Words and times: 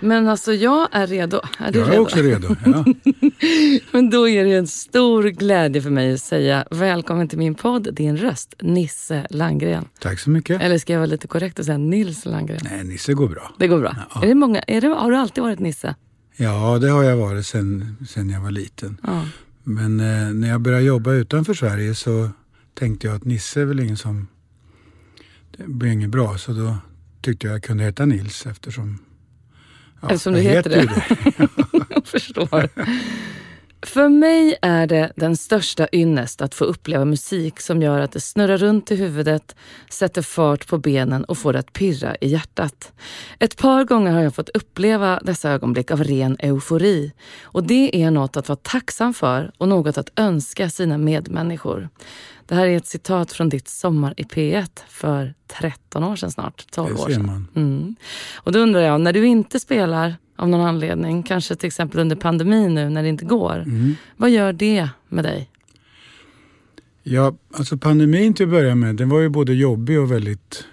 Men 0.00 0.28
alltså 0.28 0.52
jag 0.52 0.88
är 0.92 1.06
redo. 1.06 1.40
Är 1.58 1.76
Jag 1.76 1.88
är 1.88 1.90
redo? 1.90 2.02
också 2.02 2.16
redo. 2.18 2.56
Ja. 2.64 2.84
Men 3.92 4.10
då 4.10 4.28
är 4.28 4.44
det 4.44 4.54
en 4.54 4.66
stor 4.66 5.22
glädje 5.24 5.82
för 5.82 5.90
mig 5.90 6.14
att 6.14 6.20
säga 6.20 6.64
välkommen 6.70 7.28
till 7.28 7.38
min 7.38 7.54
podd, 7.54 7.94
Din 7.94 8.16
röst, 8.16 8.54
Nisse 8.60 9.26
Landgren. 9.30 9.84
Tack 10.00 10.18
så 10.20 10.30
mycket. 10.30 10.62
Eller 10.62 10.78
ska 10.78 10.92
jag 10.92 11.00
vara 11.00 11.06
lite 11.10 11.26
korrekt 11.28 11.58
och 11.58 11.64
säga 11.64 11.78
Nils 11.78 12.24
Landgren? 12.24 12.60
Nej, 12.64 12.84
Nisse 12.84 13.14
går 13.14 13.28
bra. 13.28 13.54
Det 13.58 13.68
går 13.68 13.80
bra. 13.80 13.96
Ja. 14.14 14.22
Är 14.22 14.26
det 14.28 14.34
många, 14.34 14.60
är 14.66 14.80
det, 14.80 14.88
har 14.88 15.10
du 15.10 15.16
alltid 15.16 15.42
varit 15.44 15.58
Nisse? 15.58 15.94
Ja, 16.36 16.78
det 16.78 16.88
har 16.90 17.02
jag 17.02 17.16
varit 17.16 17.46
sen, 17.46 17.96
sen 18.08 18.30
jag 18.30 18.40
var 18.40 18.50
liten. 18.50 19.00
Ja. 19.02 19.24
Men 19.64 20.00
eh, 20.00 20.32
när 20.34 20.48
jag 20.48 20.60
började 20.60 20.84
jobba 20.84 21.12
utanför 21.12 21.54
Sverige 21.54 21.94
så 21.94 22.30
tänkte 22.74 23.06
jag 23.06 23.16
att 23.16 23.24
Nisse 23.24 23.60
är 23.60 23.64
väl 23.64 23.80
ingen 23.80 23.96
som... 23.96 24.26
Det 25.56 25.64
blir 25.68 25.90
inget 25.90 26.10
bra, 26.10 26.38
så 26.38 26.52
då 26.52 26.76
tyckte 27.20 27.46
jag 27.46 27.54
jag 27.54 27.62
kunde 27.62 27.84
heta 27.84 28.04
Nils 28.04 28.46
eftersom... 28.46 28.98
Ja, 30.00 30.08
Eftersom 30.10 30.32
du 30.32 30.42
jag 30.42 30.52
heter 30.52 30.70
ju 30.80 30.86
det. 30.86 31.02
jag 31.94 32.06
förstår. 32.06 32.68
För 33.82 34.08
mig 34.08 34.56
är 34.62 34.86
det 34.86 35.12
den 35.16 35.36
största 35.36 35.88
ynnest 35.92 36.42
att 36.42 36.54
få 36.54 36.64
uppleva 36.64 37.04
musik 37.04 37.60
som 37.60 37.82
gör 37.82 38.00
att 38.00 38.12
det 38.12 38.20
snurrar 38.20 38.58
runt 38.58 38.90
i 38.90 38.96
huvudet, 38.96 39.56
sätter 39.90 40.22
fart 40.22 40.68
på 40.68 40.78
benen 40.78 41.24
och 41.24 41.38
får 41.38 41.52
det 41.52 41.58
att 41.58 41.72
pirra 41.72 42.16
i 42.20 42.28
hjärtat. 42.28 42.92
Ett 43.38 43.56
par 43.56 43.84
gånger 43.84 44.12
har 44.12 44.20
jag 44.20 44.34
fått 44.34 44.48
uppleva 44.48 45.20
dessa 45.22 45.50
ögonblick 45.50 45.90
av 45.90 46.04
ren 46.04 46.36
eufori. 46.40 47.12
Och 47.42 47.66
det 47.66 48.02
är 48.02 48.10
något 48.10 48.36
att 48.36 48.48
vara 48.48 48.58
tacksam 48.62 49.14
för 49.14 49.52
och 49.58 49.68
något 49.68 49.98
att 49.98 50.12
önska 50.16 50.70
sina 50.70 50.98
medmänniskor. 50.98 51.88
Det 52.46 52.54
här 52.54 52.66
är 52.66 52.76
ett 52.76 52.86
citat 52.86 53.32
från 53.32 53.48
ditt 53.48 53.68
Sommar 53.68 54.14
i 54.16 54.22
P1 54.22 54.80
för 54.88 55.34
13 55.60 56.04
år 56.04 56.16
sedan 56.16 56.30
snart. 56.30 56.66
12 56.70 56.94
Det 56.96 57.02
år 57.02 57.08
sedan. 57.08 57.48
Mm. 57.56 57.96
Och 58.34 58.52
då 58.52 58.58
undrar 58.58 58.80
jag, 58.80 59.00
när 59.00 59.12
du 59.12 59.26
inte 59.26 59.60
spelar 59.60 60.14
av 60.38 60.48
någon 60.48 60.60
anledning, 60.60 61.22
kanske 61.22 61.56
till 61.56 61.66
exempel 61.66 62.00
under 62.00 62.16
pandemin 62.16 62.74
nu 62.74 62.88
när 62.88 63.02
det 63.02 63.08
inte 63.08 63.24
går. 63.24 63.56
Mm. 63.56 63.94
Vad 64.16 64.30
gör 64.30 64.52
det 64.52 64.88
med 65.08 65.24
dig? 65.24 65.50
Ja, 67.02 67.36
alltså 67.52 67.78
pandemin 67.78 68.34
till 68.34 68.46
att 68.46 68.50
börja 68.50 68.74
med, 68.74 68.96
den 68.96 69.08
var 69.08 69.20
ju 69.20 69.28
både 69.28 69.54
jobbig 69.54 70.00
och 70.00 70.12
väldigt 70.12 70.64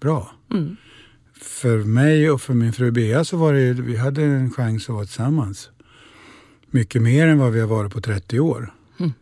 bra. 0.00 0.30
Mm. 0.52 0.76
För 1.40 1.78
mig 1.78 2.30
och 2.30 2.40
för 2.40 2.54
min 2.54 2.72
fru 2.72 2.90
Bea 2.90 3.24
så 3.24 3.36
var 3.36 3.52
det, 3.52 3.72
vi 3.72 3.96
hade 3.96 4.22
en 4.22 4.50
chans 4.50 4.88
att 4.88 4.94
vara 4.94 5.04
tillsammans. 5.04 5.70
Mycket 6.70 7.02
mer 7.02 7.26
än 7.26 7.38
vad 7.38 7.52
vi 7.52 7.60
har 7.60 7.68
varit 7.68 7.92
på 7.92 8.00
30 8.00 8.40
år. 8.40 8.72
Mm. 8.98 9.12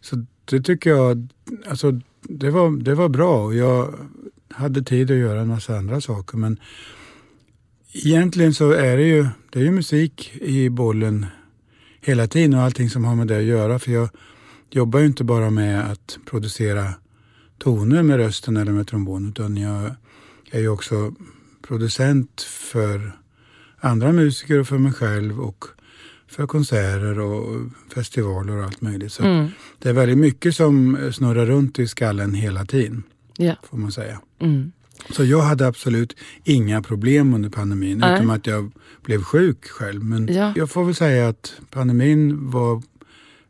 Så 0.00 0.24
det 0.44 0.60
tycker 0.60 0.90
jag, 0.90 1.28
alltså 1.68 2.00
det 2.22 2.50
var, 2.50 2.82
det 2.82 2.94
var 2.94 3.08
bra 3.08 3.44
och 3.44 3.54
jag 3.54 3.94
hade 4.50 4.82
tid 4.82 5.10
att 5.10 5.16
göra 5.16 5.40
en 5.40 5.48
massa 5.48 5.76
andra 5.76 6.00
saker. 6.00 6.38
Men 6.38 6.58
egentligen 7.92 8.54
så 8.54 8.70
är 8.72 8.96
det 8.96 9.02
ju, 9.06 9.26
det 9.50 9.58
är 9.58 9.64
ju 9.64 9.70
musik 9.70 10.32
i 10.40 10.68
bollen 10.70 11.26
hela 12.00 12.26
tiden 12.26 12.54
och 12.54 12.60
allting 12.62 12.90
som 12.90 13.04
har 13.04 13.14
med 13.14 13.26
det 13.26 13.36
att 13.38 13.44
göra. 13.44 13.78
För 13.78 13.92
jag 13.92 14.08
jobbar 14.70 15.00
ju 15.00 15.06
inte 15.06 15.24
bara 15.24 15.50
med 15.50 15.90
att 15.90 16.18
producera 16.26 16.94
toner 17.58 18.02
med 18.02 18.16
rösten 18.16 18.56
eller 18.56 18.72
med 18.72 18.86
trombon 18.88 19.28
utan 19.28 19.56
jag 19.56 19.90
är 20.50 20.60
ju 20.60 20.68
också 20.68 21.14
producent 21.68 22.42
för 22.42 23.12
andra 23.80 24.12
musiker 24.12 24.60
och 24.60 24.68
för 24.68 24.78
mig 24.78 24.92
själv 24.92 25.40
och 25.40 25.64
för 26.28 26.46
konserter 26.46 27.18
och 27.20 27.60
festivaler 27.94 28.56
och 28.56 28.64
allt 28.64 28.80
möjligt. 28.80 29.12
Så 29.12 29.22
Mm. 29.24 29.48
det 29.78 29.88
är 29.88 29.92
väldigt 29.92 30.18
mycket 30.18 30.54
som 30.56 30.98
snurrar 31.12 31.46
runt 31.46 31.78
i 31.78 31.86
skallen 31.88 32.34
hela 32.34 32.64
tiden, 32.64 33.02
Ja. 33.36 33.54
får 33.70 33.78
man 33.78 33.92
säga. 33.92 34.20
Mm. 34.40 34.72
Så 35.10 35.24
jag 35.24 35.40
hade 35.40 35.66
absolut 35.66 36.16
inga 36.44 36.82
problem 36.82 37.34
under 37.34 37.50
pandemin, 37.50 37.98
Nej. 37.98 38.14
utom 38.14 38.30
att 38.30 38.46
jag 38.46 38.72
blev 39.04 39.22
sjuk 39.22 39.64
själv. 39.68 40.04
Men 40.04 40.34
Ja. 40.34 40.52
jag 40.56 40.70
får 40.70 40.84
väl 40.84 40.94
säga 40.94 41.28
att 41.28 41.60
pandemin 41.70 42.50
var 42.50 42.82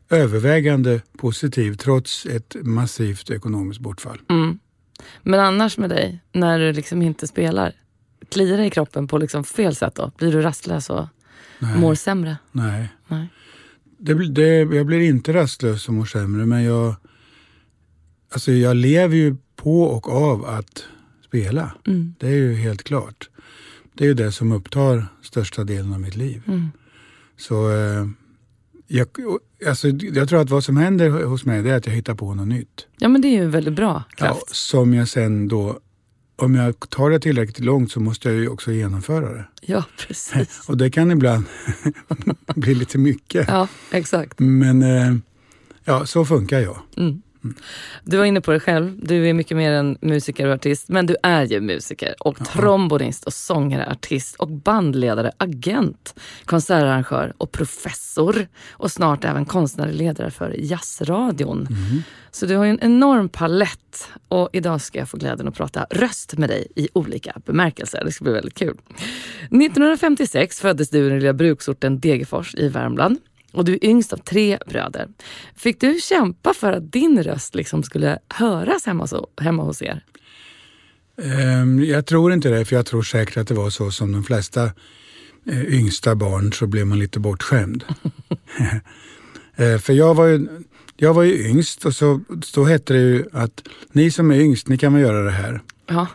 övervägande 0.09 1.01
positiv 1.17 1.73
trots 1.73 2.25
ett 2.25 2.55
massivt 2.61 3.29
ekonomiskt 3.29 3.79
bortfall. 3.81 4.21
Mm. 4.29 4.59
Men 5.23 5.39
annars 5.39 5.77
med 5.77 5.89
dig, 5.89 6.19
när 6.31 6.59
du 6.59 6.73
liksom 6.73 7.01
inte 7.01 7.27
spelar, 7.27 7.73
kliar 8.29 8.57
det 8.57 8.65
i 8.65 8.69
kroppen 8.69 9.07
på 9.07 9.17
liksom 9.17 9.43
fel 9.43 9.75
sätt 9.75 9.95
då? 9.95 10.11
Blir 10.17 10.31
du 10.31 10.41
rastlös 10.41 10.89
och 10.89 11.07
Nej. 11.59 11.77
mår 11.77 11.95
sämre? 11.95 12.37
Nej. 12.51 12.89
Nej. 13.07 13.27
Det, 13.97 14.27
det, 14.31 14.57
jag 14.75 14.85
blir 14.85 14.99
inte 14.99 15.33
rastlös 15.33 15.87
och 15.87 15.93
mår 15.93 16.05
sämre, 16.05 16.45
men 16.45 16.63
jag, 16.63 16.95
alltså 18.33 18.51
jag 18.51 18.75
lever 18.75 19.15
ju 19.15 19.35
på 19.55 19.83
och 19.83 20.09
av 20.09 20.45
att 20.45 20.83
spela. 21.29 21.71
Mm. 21.87 22.15
Det 22.19 22.27
är 22.27 22.35
ju 22.35 22.53
helt 22.55 22.83
klart. 22.83 23.29
Det 23.93 24.03
är 24.03 24.07
ju 24.07 24.13
det 24.13 24.31
som 24.31 24.51
upptar 24.51 25.05
största 25.21 25.63
delen 25.63 25.93
av 25.93 26.01
mitt 26.01 26.15
liv. 26.15 26.41
Mm. 26.47 26.67
Så 27.37 27.71
eh, 27.71 28.07
jag, 28.87 29.07
alltså, 29.67 29.87
jag 29.89 30.29
tror 30.29 30.41
att 30.41 30.49
vad 30.49 30.63
som 30.63 30.77
händer 30.77 31.09
hos 31.09 31.45
mig 31.45 31.63
det 31.63 31.69
är 31.71 31.77
att 31.77 31.85
jag 31.87 31.93
hittar 31.93 32.15
på 32.15 32.33
något 32.33 32.47
nytt. 32.47 32.87
Ja 32.99 33.07
men 33.09 33.21
det 33.21 33.27
är 33.27 33.41
ju 33.43 33.47
väldigt 33.47 33.73
bra 33.73 34.03
Ja, 34.17 34.25
kraft. 34.25 34.55
som 34.55 34.93
jag 34.93 35.07
sen 35.07 35.47
då, 35.47 35.79
om 36.35 36.55
jag 36.55 36.89
tar 36.89 37.09
det 37.09 37.19
tillräckligt 37.19 37.59
långt 37.59 37.91
så 37.91 37.99
måste 37.99 38.29
jag 38.29 38.37
ju 38.37 38.47
också 38.49 38.71
genomföra 38.71 39.33
det. 39.33 39.45
Ja, 39.61 39.83
precis. 40.07 40.65
Och 40.69 40.77
det 40.77 40.89
kan 40.89 41.11
ibland 41.11 41.45
bli 42.55 42.75
lite 42.75 42.97
mycket. 42.97 43.47
Ja, 43.47 43.67
exakt. 43.91 44.39
Men 44.39 44.81
eh, 44.81 45.15
ja, 45.83 46.05
så 46.05 46.25
funkar 46.25 46.59
jag. 46.59 46.77
Mm. 46.97 47.21
Du 48.03 48.17
var 48.17 48.25
inne 48.25 48.41
på 48.41 48.51
det 48.51 48.59
själv. 48.59 48.99
Du 49.03 49.29
är 49.29 49.33
mycket 49.33 49.57
mer 49.57 49.71
än 49.71 49.97
musiker 50.01 50.47
och 50.47 50.53
artist. 50.53 50.89
Men 50.89 51.05
du 51.05 51.15
är 51.23 51.45
ju 51.45 51.61
musiker 51.61 52.15
och 52.19 52.45
trombonist 52.45 53.23
och 53.23 53.33
sångare, 53.33 53.87
artist 53.91 54.35
och 54.35 54.47
bandledare, 54.47 55.31
agent, 55.37 56.19
konsertarrangör 56.45 57.33
och 57.37 57.51
professor. 57.51 58.47
Och 58.71 58.91
snart 58.91 59.25
även 59.25 59.45
konstnärlig 59.45 59.95
ledare 59.95 60.31
för 60.31 60.55
Jazzradion. 60.57 61.67
Så 62.31 62.45
du 62.45 62.55
har 62.55 62.65
ju 62.65 62.71
en 62.71 62.79
enorm 62.81 63.29
palett. 63.29 64.09
Och 64.27 64.49
idag 64.53 64.81
ska 64.81 64.99
jag 64.99 65.09
få 65.09 65.17
glädjen 65.17 65.47
att 65.47 65.55
prata 65.55 65.85
röst 65.89 66.37
med 66.37 66.49
dig 66.49 66.67
i 66.75 66.89
olika 66.93 67.33
bemärkelser. 67.45 68.01
Det 68.05 68.11
ska 68.11 68.23
bli 68.23 68.33
väldigt 68.33 68.57
kul. 68.57 68.77
1956 69.41 70.59
föddes 70.59 70.89
du 70.89 71.05
i 71.05 71.09
den 71.09 71.19
lilla 71.19 71.33
bruksorten 71.33 71.99
Degerfors 71.99 72.55
i 72.55 72.67
Värmland. 72.67 73.17
Och 73.59 73.65
du 73.65 73.73
är 73.73 73.85
yngst 73.85 74.13
av 74.13 74.17
tre 74.17 74.57
bröder. 74.67 75.07
Fick 75.55 75.81
du 75.81 75.99
kämpa 76.01 76.53
för 76.53 76.73
att 76.73 76.91
din 76.91 77.23
röst 77.23 77.55
liksom 77.55 77.83
skulle 77.83 78.19
höras 78.29 78.85
hemma, 78.85 79.07
så, 79.07 79.27
hemma 79.41 79.63
hos 79.63 79.81
er? 79.81 80.03
Ehm, 81.21 81.83
Jag 81.83 82.05
tror 82.05 82.33
inte 82.33 82.49
det, 82.49 82.65
för 82.65 82.75
jag 82.75 82.85
tror 82.85 83.01
säkert 83.01 83.37
att 83.37 83.47
det 83.47 83.53
var 83.53 83.69
så 83.69 83.91
som 83.91 84.11
de 84.11 84.23
flesta 84.23 84.63
eh, 85.45 85.73
yngsta 85.73 86.15
barn 86.15 86.53
så 86.53 86.67
blev 86.67 86.87
man 86.87 86.99
lite 86.99 87.19
bortskämd. 87.19 87.83
Eh, 89.55 89.77
för 89.77 89.93
jag 89.93 90.15
var, 90.15 90.25
ju, 90.25 90.47
jag 90.97 91.13
var 91.13 91.23
ju 91.23 91.49
yngst 91.49 91.85
och 91.85 91.95
så, 91.95 92.21
så 92.43 92.63
hette 92.63 92.93
det 92.93 92.99
ju 92.99 93.25
att 93.33 93.63
ni 93.91 94.11
som 94.11 94.31
är 94.31 94.35
yngst, 94.35 94.67
ni 94.67 94.77
kan 94.77 94.93
väl 94.93 95.01
göra 95.01 95.23
det 95.23 95.31
här. 95.31 95.61
Ja. 95.89 96.07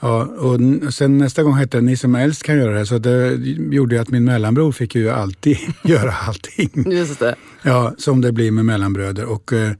Ja, 0.00 0.24
och 0.24 0.60
sen 0.94 1.18
nästa 1.18 1.42
gång 1.42 1.54
hette 1.54 1.76
det 1.76 1.80
ni 1.80 1.96
som 1.96 2.14
är 2.14 2.24
äldst 2.24 2.42
kan 2.42 2.58
göra 2.58 2.78
det. 2.78 2.86
Så 2.86 2.98
det 2.98 3.32
gjorde 3.70 3.94
ju 3.94 4.00
att 4.00 4.10
min 4.10 4.24
mellanbror 4.24 4.72
fick 4.72 4.94
ju 4.94 5.10
alltid 5.10 5.58
göra 5.84 6.12
allting. 6.12 6.92
Just 6.92 7.18
det. 7.18 7.34
Ja, 7.62 7.94
som 7.98 8.20
det 8.20 8.32
blir 8.32 8.50
med 8.50 8.64
mellanbröder. 8.64 9.24
Och 9.24 9.52
eh, 9.52 9.72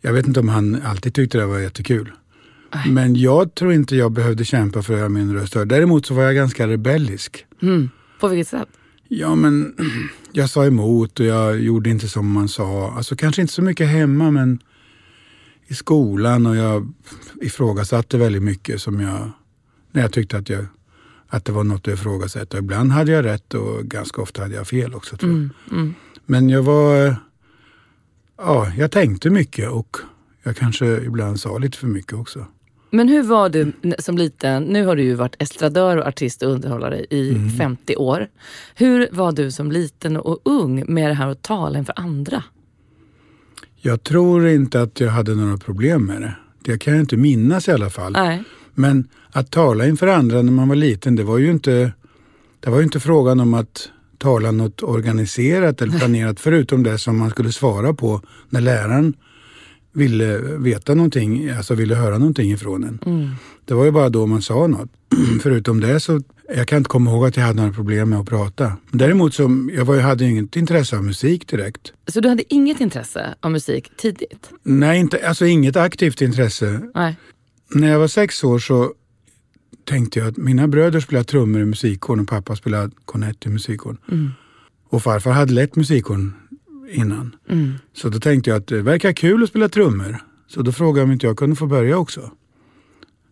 jag 0.00 0.12
vet 0.12 0.26
inte 0.26 0.40
om 0.40 0.48
han 0.48 0.82
alltid 0.84 1.14
tyckte 1.14 1.38
det 1.38 1.46
var 1.46 1.58
jättekul. 1.58 2.12
Nej. 2.74 2.90
Men 2.92 3.16
jag 3.16 3.54
tror 3.54 3.72
inte 3.72 3.96
jag 3.96 4.12
behövde 4.12 4.44
kämpa 4.44 4.82
för 4.82 4.92
att 4.92 4.98
göra 4.98 5.08
min 5.08 5.34
röst 5.34 5.54
hörd. 5.54 5.68
Däremot 5.68 6.06
så 6.06 6.14
var 6.14 6.22
jag 6.22 6.34
ganska 6.34 6.68
rebellisk. 6.68 7.46
Mm. 7.62 7.90
På 8.20 8.28
vilket 8.28 8.48
sätt? 8.48 8.68
Ja, 9.08 9.34
men 9.34 9.74
jag 10.32 10.50
sa 10.50 10.66
emot 10.66 11.20
och 11.20 11.26
jag 11.26 11.60
gjorde 11.60 11.90
inte 11.90 12.08
som 12.08 12.32
man 12.32 12.48
sa. 12.48 12.92
Alltså 12.96 13.16
kanske 13.16 13.42
inte 13.42 13.54
så 13.54 13.62
mycket 13.62 13.88
hemma, 13.88 14.30
men 14.30 14.58
i 15.66 15.74
skolan 15.74 16.46
och 16.46 16.56
jag 16.56 16.92
ifrågasatte 17.44 18.18
väldigt 18.18 18.42
mycket 18.42 18.80
som 18.80 19.00
jag, 19.00 19.30
när 19.92 20.02
jag 20.02 20.12
tyckte 20.12 20.36
att, 20.38 20.48
jag, 20.48 20.66
att 21.28 21.44
det 21.44 21.52
var 21.52 21.64
något 21.64 21.88
att 21.88 21.94
ifrågasätta. 21.94 22.58
Ibland 22.58 22.92
hade 22.92 23.12
jag 23.12 23.24
rätt 23.24 23.54
och 23.54 23.84
ganska 23.84 24.22
ofta 24.22 24.42
hade 24.42 24.54
jag 24.54 24.68
fel 24.68 24.94
också 24.94 25.16
tror 25.16 25.30
jag. 25.32 25.38
Mm, 25.38 25.52
mm. 25.72 25.94
Men 26.26 26.48
jag 26.48 26.62
var, 26.62 27.16
ja, 28.38 28.72
jag 28.76 28.90
tänkte 28.90 29.30
mycket 29.30 29.70
och 29.70 29.96
jag 30.42 30.56
kanske 30.56 30.86
ibland 30.86 31.40
sa 31.40 31.58
lite 31.58 31.78
för 31.78 31.86
mycket 31.86 32.12
också. 32.12 32.46
Men 32.90 33.08
hur 33.08 33.22
var 33.22 33.48
du 33.48 33.72
som 33.98 34.18
liten? 34.18 34.62
Nu 34.62 34.86
har 34.86 34.96
du 34.96 35.02
ju 35.02 35.14
varit 35.14 35.36
estradör 35.38 35.96
och 35.96 36.06
artist 36.06 36.42
och 36.42 36.50
underhållare 36.50 37.04
i 37.10 37.30
Mm. 37.30 37.50
50 37.50 37.96
år. 37.96 38.28
Hur 38.74 39.08
var 39.12 39.32
du 39.32 39.50
som 39.50 39.72
liten 39.72 40.16
och 40.16 40.40
ung 40.44 40.84
med 40.88 41.10
det 41.10 41.14
här 41.14 41.28
att 41.28 41.42
tala 41.42 41.78
inför 41.78 41.94
andra? 41.96 42.42
Jag 43.76 44.02
tror 44.02 44.48
inte 44.48 44.82
att 44.82 45.00
jag 45.00 45.10
hade 45.10 45.34
några 45.34 45.56
problem 45.56 46.06
med 46.06 46.22
det. 46.22 46.36
Det 46.64 46.78
kan 46.78 46.94
jag 46.94 47.02
inte 47.02 47.16
minnas 47.16 47.68
i 47.68 47.72
alla 47.72 47.90
fall. 47.90 48.12
Nej. 48.12 48.42
Men 48.74 49.08
att 49.30 49.50
tala 49.50 49.86
inför 49.86 50.06
andra 50.06 50.42
när 50.42 50.52
man 50.52 50.68
var 50.68 50.76
liten, 50.76 51.16
det 51.16 51.22
var 51.22 51.38
ju 51.38 51.50
inte, 51.50 51.92
det 52.60 52.70
var 52.70 52.78
ju 52.78 52.84
inte 52.84 53.00
frågan 53.00 53.40
om 53.40 53.54
att 53.54 53.88
tala 54.18 54.50
något 54.50 54.82
organiserat 54.82 55.82
eller 55.82 55.98
planerat 55.98 56.40
förutom 56.40 56.82
det 56.82 56.98
som 56.98 57.18
man 57.18 57.30
skulle 57.30 57.52
svara 57.52 57.94
på 57.94 58.20
när 58.48 58.60
läraren 58.60 59.14
ville 59.92 60.38
veta 60.38 60.94
någonting, 60.94 61.50
alltså 61.50 61.74
ville 61.74 61.94
höra 61.94 62.18
någonting 62.18 62.52
ifrån 62.52 62.84
en. 62.84 62.98
Mm. 63.06 63.30
Det 63.64 63.74
var 63.74 63.84
ju 63.84 63.90
bara 63.90 64.08
då 64.08 64.26
man 64.26 64.42
sa 64.42 64.66
något. 64.66 64.90
Förutom 65.42 65.80
det 65.80 66.00
så, 66.00 66.22
jag 66.48 66.68
kan 66.68 66.78
inte 66.78 66.88
komma 66.88 67.10
ihåg 67.10 67.26
att 67.26 67.36
jag 67.36 67.44
hade 67.44 67.56
några 67.56 67.72
problem 67.72 68.10
med 68.10 68.18
att 68.18 68.28
prata. 68.28 68.72
Däremot 68.90 69.34
så, 69.34 69.68
jag 69.72 69.84
var, 69.84 69.94
jag 69.94 70.02
hade 70.02 70.24
inget 70.24 70.56
intresse 70.56 70.96
av 70.96 71.04
musik 71.04 71.48
direkt. 71.48 71.92
Så 72.06 72.20
du 72.20 72.28
hade 72.28 72.54
inget 72.54 72.80
intresse 72.80 73.34
av 73.40 73.50
musik 73.50 73.90
tidigt? 73.96 74.50
Nej, 74.62 75.00
inte, 75.00 75.28
alltså 75.28 75.46
inget 75.46 75.76
aktivt 75.76 76.20
intresse. 76.20 76.80
Nej. 76.94 77.16
När 77.74 77.90
jag 77.90 77.98
var 77.98 78.08
sex 78.08 78.44
år 78.44 78.58
så 78.58 78.92
tänkte 79.84 80.18
jag 80.18 80.28
att 80.28 80.36
mina 80.36 80.68
bröder 80.68 81.00
spelade 81.00 81.24
trummor 81.24 81.60
i 81.60 81.64
musikkåren 81.64 82.20
och 82.20 82.28
pappa 82.28 82.56
spelade 82.56 82.90
kornett 83.04 83.46
i 83.46 83.48
musikkåren. 83.48 83.98
Mm. 84.10 84.30
Och 84.88 85.02
farfar 85.02 85.30
hade 85.30 85.52
lett 85.52 85.76
musikkåren 85.76 86.34
innan. 86.90 87.36
Mm. 87.48 87.72
Så 87.92 88.08
då 88.08 88.20
tänkte 88.20 88.50
jag 88.50 88.56
att 88.56 88.66
det 88.66 88.82
verkar 88.82 89.12
kul 89.12 89.42
att 89.42 89.48
spela 89.48 89.68
trummor. 89.68 90.18
Så 90.46 90.62
då 90.62 90.72
frågade 90.72 91.00
jag 91.00 91.04
om 91.04 91.12
inte 91.12 91.26
jag 91.26 91.36
kunde 91.36 91.56
få 91.56 91.66
börja 91.66 91.98
också. 91.98 92.30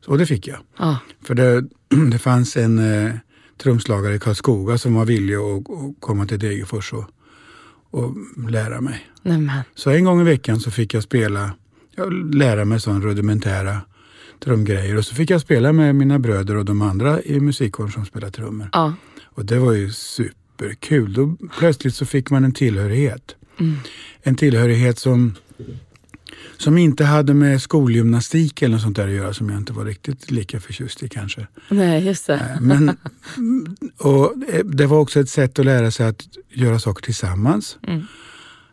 Så 0.05 0.17
det 0.17 0.27
fick 0.27 0.47
jag. 0.47 0.59
Ah. 0.77 0.97
För 1.23 1.35
det, 1.35 1.65
det 2.11 2.19
fanns 2.19 2.57
en 2.57 2.79
eh, 2.79 3.15
trumslagare 3.63 4.15
i 4.15 4.19
Karlskoga 4.19 4.79
som 4.79 4.95
var 4.95 5.05
villig 5.05 5.35
att, 5.35 5.71
att 5.71 6.01
komma 6.01 6.27
till 6.27 6.39
Degerfors 6.39 6.93
och, 6.93 7.05
och 7.91 8.15
lära 8.51 8.81
mig. 8.81 9.07
Nej, 9.23 9.39
men. 9.39 9.61
Så 9.75 9.91
en 9.91 10.05
gång 10.05 10.21
i 10.21 10.25
veckan 10.25 10.61
så 10.61 10.71
fick 10.71 10.95
jag 10.95 11.03
spela, 11.03 11.51
jag 11.97 12.35
lära 12.35 12.65
mig 12.65 12.81
sådana 12.81 13.05
rudimentära 13.05 13.81
trumgrejer. 14.45 14.97
Och 14.97 15.05
så 15.05 15.15
fick 15.15 15.31
jag 15.31 15.41
spela 15.41 15.73
med 15.73 15.95
mina 15.95 16.19
bröder 16.19 16.57
och 16.57 16.65
de 16.65 16.83
andra 16.83 17.23
i 17.23 17.41
musikkåren 17.41 17.91
som 17.91 18.07
spelar 18.07 18.31
trummor. 18.31 18.69
Ja. 18.73 18.95
Och 19.25 19.45
det 19.45 19.59
var 19.59 19.73
ju 19.73 19.91
superkul. 19.93 21.13
Då 21.13 21.37
plötsligt 21.59 21.95
så 21.95 22.07
fick 22.07 22.31
man 22.31 22.45
en 22.45 22.53
tillhörighet. 22.53 23.37
Mm. 23.61 23.77
En 24.23 24.35
tillhörighet 24.35 24.99
som, 24.99 25.35
som 26.59 26.79
inte 26.79 27.05
hade 27.05 27.35
med 27.35 27.63
skolgymnastik 27.63 28.63
eller 28.63 28.73
något 28.73 28.83
sånt 28.83 28.97
där 28.97 29.09
att 29.09 29.15
göra 29.15 29.35
som 29.35 29.49
jag 29.51 29.59
inte 29.59 29.73
var 29.73 29.85
riktigt 29.85 30.31
lika 30.31 30.61
förtjust 30.61 31.03
i 31.03 31.09
kanske. 31.09 31.47
Nej, 31.69 32.07
just 32.07 32.27
det. 32.27 32.35
Eh, 32.35 32.61
Men, 32.61 32.89
och 33.99 34.35
eh, 34.49 34.65
det 34.65 34.87
var 34.87 34.99
också 34.99 35.21
ett 35.21 35.29
sätt 35.29 35.59
att 35.59 35.65
lära 35.65 35.91
sig 35.91 36.07
att 36.07 36.29
göra 36.49 36.79
saker 36.79 37.03
tillsammans. 37.03 37.79
Mm. 37.87 38.03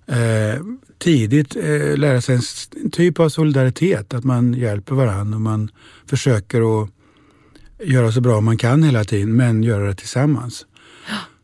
Eh, 0.08 0.62
tidigt 0.98 1.56
eh, 1.56 1.98
lära 1.98 2.22
sig 2.22 2.36
en 2.36 2.92
typ 2.92 3.20
av 3.20 3.30
solidaritet, 3.30 4.14
att 4.14 4.24
man 4.24 4.54
hjälper 4.54 4.96
varandra 4.96 5.36
och 5.36 5.42
man 5.42 5.72
försöker 6.06 6.84
att 6.84 6.90
göra 7.84 8.12
så 8.12 8.22
bra 8.22 8.42
man 8.42 8.58
kan 8.58 8.84
hela 8.84 9.04
tiden, 9.04 9.36
men 9.36 9.64
göra 9.64 9.88
det 9.88 9.96
tillsammans. 9.96 10.66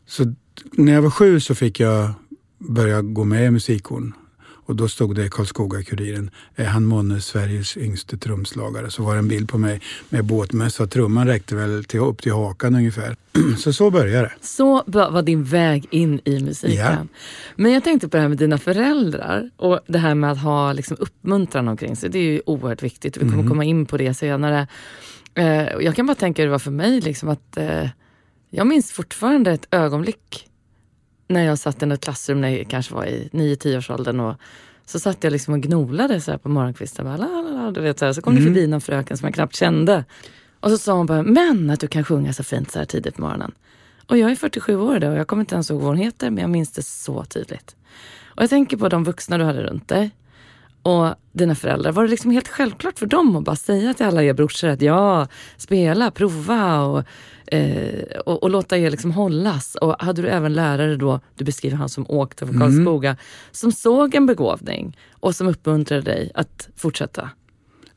Så 0.06 0.34
när 0.72 0.92
jag 0.92 1.02
var 1.02 1.10
sju 1.10 1.40
så 1.40 1.54
fick 1.54 1.80
jag 1.80 2.12
börja 2.58 3.02
gå 3.02 3.24
med 3.24 3.46
i 3.46 3.50
musikkåren. 3.50 4.12
Och 4.66 4.76
då 4.76 4.88
stod 4.88 5.14
det 5.14 5.24
i 5.24 5.28
Karlskoga-Kuriren, 5.28 6.30
är 6.56 6.64
han 6.64 6.84
månne 6.86 7.20
Sveriges 7.20 7.76
yngste 7.76 8.18
trumslagare? 8.18 8.90
Så 8.90 9.02
var 9.02 9.12
det 9.12 9.18
en 9.18 9.28
bild 9.28 9.48
på 9.48 9.58
mig 9.58 9.80
med 10.08 10.24
båtmössa 10.24 10.86
trumman 10.86 11.26
räckte 11.26 11.56
väl 11.56 11.84
till, 11.84 12.00
upp 12.00 12.22
till 12.22 12.32
hakan 12.32 12.74
ungefär. 12.74 13.16
Så 13.58 13.72
så 13.72 13.90
började 13.90 14.22
det. 14.26 14.46
Så 14.46 14.82
var 14.86 15.22
din 15.22 15.44
väg 15.44 15.86
in 15.90 16.20
i 16.24 16.40
musiken. 16.40 16.76
Ja. 16.76 16.96
Men 17.56 17.72
jag 17.72 17.84
tänkte 17.84 18.08
på 18.08 18.16
det 18.16 18.20
här 18.20 18.28
med 18.28 18.38
dina 18.38 18.58
föräldrar 18.58 19.50
och 19.56 19.80
det 19.86 19.98
här 19.98 20.14
med 20.14 20.32
att 20.32 20.42
ha 20.42 20.72
liksom 20.72 20.96
uppmuntran 21.00 21.68
omkring 21.68 21.96
sig. 21.96 22.10
Det 22.10 22.18
är 22.18 22.22
ju 22.22 22.40
oerhört 22.46 22.82
viktigt. 22.82 23.16
Vi 23.16 23.20
kommer 23.20 23.34
Mm. 23.34 23.48
komma 23.48 23.64
in 23.64 23.86
på 23.86 23.96
det 23.96 24.14
senare. 24.14 24.66
Eh, 25.34 25.62
jag 25.80 25.96
kan 25.96 26.06
bara 26.06 26.14
tänka 26.14 26.42
hur 26.42 26.46
det 26.46 26.52
var 26.52 26.58
för 26.58 26.70
mig. 26.70 27.00
Liksom 27.00 27.28
att, 27.28 27.56
eh, 27.56 27.88
jag 28.50 28.66
minns 28.66 28.92
fortfarande 28.92 29.52
ett 29.52 29.66
ögonblick 29.70 30.46
när 31.28 31.44
jag 31.44 31.58
satt 31.58 31.82
i 31.82 31.86
ett 31.86 32.00
klassrum 32.04 32.40
när 32.40 32.48
jag 32.48 32.68
kanske 32.68 32.94
var 32.94 33.04
i 33.04 33.28
9-10 33.32 33.78
års 33.78 33.90
åldern 33.90 34.20
och 34.20 34.36
så 34.84 34.98
satt 34.98 35.24
jag 35.24 35.30
liksom 35.30 35.54
och 35.54 35.60
gnolade 35.60 36.20
så 36.20 36.38
på 36.38 36.48
morgonkvisten. 36.48 37.04
Bara, 37.04 37.16
la, 37.16 37.26
la, 37.26 37.50
la, 37.50 37.70
du 37.70 37.80
vet, 37.80 37.98
så, 37.98 38.04
här. 38.04 38.12
så 38.12 38.22
kom 38.22 38.34
det 38.34 38.40
Mm. 38.40 38.54
förbi 38.54 38.66
någon 38.66 38.80
fröken 38.80 39.16
som 39.16 39.26
jag 39.26 39.34
knappt 39.34 39.56
kände. 39.56 40.04
Och 40.60 40.70
så 40.70 40.78
sa 40.78 40.92
hon 40.92 41.06
bara, 41.06 41.22
men 41.22 41.70
att 41.70 41.80
du 41.80 41.88
kan 41.88 42.04
sjunga 42.04 42.32
så 42.32 42.42
fint 42.42 42.70
så 42.70 42.78
här 42.78 42.86
tidigt 42.86 43.14
på 43.16 43.22
morgonen. 43.22 43.52
Och 44.06 44.18
jag 44.18 44.30
är 44.30 44.36
47 44.36 44.76
år 44.76 44.96
idag 44.96 45.12
och 45.12 45.18
jag 45.18 45.26
kommer 45.26 45.40
inte 45.42 45.54
ens 45.54 45.70
ihåg 45.70 45.80
vad 45.80 45.88
hon 45.88 45.96
heter, 45.96 46.30
men 46.30 46.40
jag 46.42 46.50
minns 46.50 46.72
det 46.72 46.82
så 46.82 47.24
tydligt. 47.24 47.76
Och 48.24 48.42
jag 48.42 48.50
tänker 48.50 48.76
på 48.76 48.88
de 48.88 49.04
vuxna 49.04 49.38
du 49.38 49.44
hade 49.44 49.62
runt 49.62 49.88
dig 49.88 50.10
och 50.82 51.14
dina 51.32 51.54
föräldrar. 51.54 51.92
Var 51.92 52.02
det 52.02 52.08
liksom 52.10 52.30
helt 52.30 52.48
självklart 52.48 52.98
för 52.98 53.06
dem 53.06 53.36
att 53.36 53.44
bara 53.44 53.56
säga 53.56 53.94
till 53.94 54.06
alla 54.06 54.22
er 54.22 54.32
brorsor 54.32 54.68
att 54.68 54.82
ja, 54.82 55.28
spela, 55.56 56.10
prova 56.10 56.80
och, 56.80 57.04
eh, 57.46 58.18
och, 58.26 58.42
och 58.42 58.50
låta 58.50 58.78
er 58.78 58.90
liksom 58.90 59.10
hållas? 59.10 59.74
Och 59.74 59.96
hade 59.98 60.22
du 60.22 60.28
även 60.28 60.52
lärare 60.54 60.96
då, 60.96 61.20
du 61.34 61.44
beskriver 61.44 61.76
han 61.76 61.88
som 61.88 62.06
åkte 62.10 62.46
från 62.46 62.58
Karlskoga, 62.58 63.16
som 63.52 63.72
såg 63.72 64.14
en 64.14 64.26
begåvning 64.26 64.98
och 65.12 65.34
som 65.36 65.46
uppmuntrade 65.48 66.02
dig 66.02 66.30
att 66.34 66.68
fortsätta? 66.76 67.30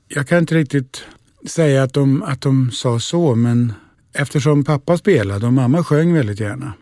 Jag 0.07 0.27
kan 0.27 0.37
inte 0.37 0.55
riktigt 0.55 1.03
säga 1.47 1.83
att 1.83 1.93
de, 1.93 2.23
att 2.23 2.41
de 2.41 2.71
sa 2.71 2.99
så, 2.99 3.35
men 3.35 3.73
eftersom 4.13 4.63
pappa 4.63 4.97
spelade 4.97 5.45
och 5.45 5.53
mamma 5.53 5.83
sjöng 5.83 6.13
väldigt 6.13 6.39
gärna. 6.39 6.73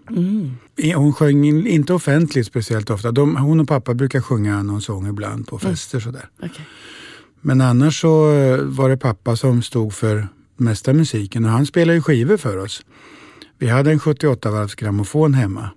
I- 0.77 0.91
Hon 0.91 1.13
sjöng 1.13 1.45
in- 1.45 1.67
inte 1.67 1.93
offentligt 1.93 2.47
speciellt 2.47 2.89
ofta. 2.89 3.11
De, 3.11 3.35
hon 3.35 3.59
och 3.59 3.67
pappa 3.67 3.93
brukar 3.93 4.21
sjunga 4.21 4.63
någon 4.63 4.81
sång 4.81 5.07
ibland 5.09 5.47
på 5.47 5.59
fester 5.59 5.99
sådär. 5.99 6.29
Okej. 6.43 6.67
Men 7.41 7.61
annars 7.61 8.01
så 8.01 8.33
eh, 8.33 8.57
var 8.61 8.89
det 8.89 8.97
pappa 8.97 9.35
som 9.35 9.61
stod 9.61 9.93
för 9.93 10.27
mesta 10.59 10.93
musiken 10.93 11.45
och 11.45 11.51
han 11.51 11.65
spelade 11.65 11.95
ju 11.95 12.01
skivor 12.01 12.37
för 12.37 12.57
oss. 12.57 12.81
Vi 13.57 13.67
hade 13.67 13.91
en 13.91 13.99
78-varvs 13.99 14.75
grammofon 14.75 15.33
hemma 15.33 15.69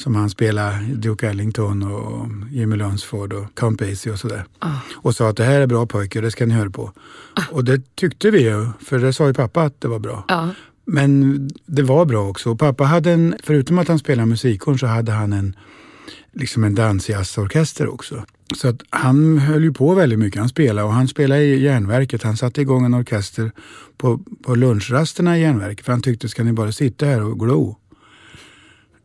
som 0.00 0.14
han 0.14 0.30
spelade 0.30 0.78
Duke 0.94 1.28
Ellington 1.28 1.82
och 1.82 2.26
Jimmy 2.50 2.76
Lunsford 2.76 3.32
och 3.32 3.54
Count 3.54 3.80
Basie 3.80 4.12
och 4.12 4.18
sådär. 4.18 4.44
Ah. 4.58 4.76
Och 4.94 5.16
sa 5.16 5.28
att 5.28 5.36
det 5.36 5.44
här 5.44 5.60
är 5.60 5.66
bra 5.66 5.86
pojkar, 5.86 6.22
det 6.22 6.30
ska 6.30 6.46
ni 6.46 6.54
höra 6.54 6.70
på. 6.70 6.92
Och 7.50 7.64
det 7.64 7.96
tyckte 7.96 8.30
vi 8.30 8.42
ju, 8.42 8.66
för 8.80 8.98
det 8.98 9.12
sa 9.12 9.26
ju 9.26 9.34
pappa 9.34 9.62
att 9.62 9.80
det 9.80 9.88
var 9.88 9.98
bra. 9.98 10.24
Ja. 10.28 10.48
Men 10.84 11.38
det 11.66 11.82
var 11.82 12.04
bra 12.04 12.28
också. 12.28 12.50
Och 12.50 12.58
pappa 12.58 12.84
hade 12.84 13.12
en, 13.12 13.34
förutom 13.42 13.78
att 13.78 13.88
han 13.88 13.98
spelade 13.98 14.26
musikkåren 14.26 14.78
så 14.78 14.86
hade 14.86 15.12
han 15.12 15.32
en, 15.32 15.56
liksom 16.32 16.64
en 16.64 16.74
dansjazzorkester 16.74 17.88
också. 17.88 18.24
Så 18.56 18.68
att 18.68 18.82
han 18.90 19.38
höll 19.38 19.62
ju 19.64 19.72
på 19.72 19.94
väldigt 19.94 20.18
mycket. 20.18 20.40
Han 20.40 20.48
spelade 20.48 20.86
och 20.86 20.92
han 20.92 21.08
spelade 21.08 21.42
i 21.42 21.62
järnverket. 21.62 22.22
Han 22.22 22.36
satte 22.36 22.60
igång 22.60 22.84
en 22.84 22.94
orkester 22.94 23.50
på, 23.96 24.20
på 24.42 24.54
lunchrasterna 24.54 25.38
i 25.38 25.40
järnverket. 25.42 25.84
För 25.86 25.92
han 25.92 26.02
tyckte, 26.02 26.28
ska 26.28 26.44
ni 26.44 26.52
bara 26.52 26.72
sitta 26.72 27.06
här 27.06 27.22
och 27.22 27.38
glo 27.40 27.76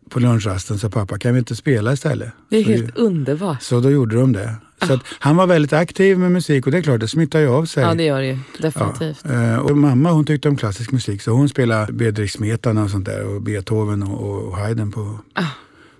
på 0.09 0.19
lunchrasten? 0.19 0.79
Så 0.79 0.89
pappa, 0.89 1.17
kan 1.19 1.33
vi 1.33 1.39
inte 1.39 1.55
spela 1.55 1.93
istället? 1.93 2.29
Det 2.49 2.57
är 2.57 2.63
så, 2.63 2.69
helt 2.69 2.97
underbart. 2.97 3.61
så 3.61 3.79
då 3.79 3.91
gjorde 3.91 4.15
de 4.15 4.33
det. 4.33 4.55
Så 4.87 4.93
att 4.93 5.01
han 5.19 5.35
var 5.35 5.47
väldigt 5.47 5.73
aktiv 5.73 6.19
med 6.19 6.31
musik 6.31 6.65
och 6.65 6.71
det 6.71 6.77
är 6.77 6.81
klart, 6.81 6.99
det 6.99 7.07
smittar 7.07 7.39
ju 7.39 7.47
av 7.47 7.65
sig. 7.65 7.83
Ja, 7.83 7.93
det 7.93 8.03
gör 8.03 8.21
det 8.21 8.27
ju. 8.27 8.37
Definitivt. 8.59 9.19
Ja, 9.23 9.53
eh, 9.53 9.57
och 9.57 9.77
mamma 9.77 10.11
hon 10.11 10.25
tyckte 10.25 10.49
om 10.49 10.55
klassisk 10.57 10.91
musik 10.91 11.21
så 11.21 11.31
hon 11.31 11.49
spelade 11.49 11.93
Bedřich 11.93 12.31
Smetana 12.31 12.83
och 12.83 12.89
sånt 12.89 13.05
där 13.05 13.25
och 13.25 13.41
Beethoven 13.41 14.03
och, 14.03 14.43
och 14.47 14.57
Haydn 14.57 14.91
på, 14.91 15.19
Ah. 15.33 15.43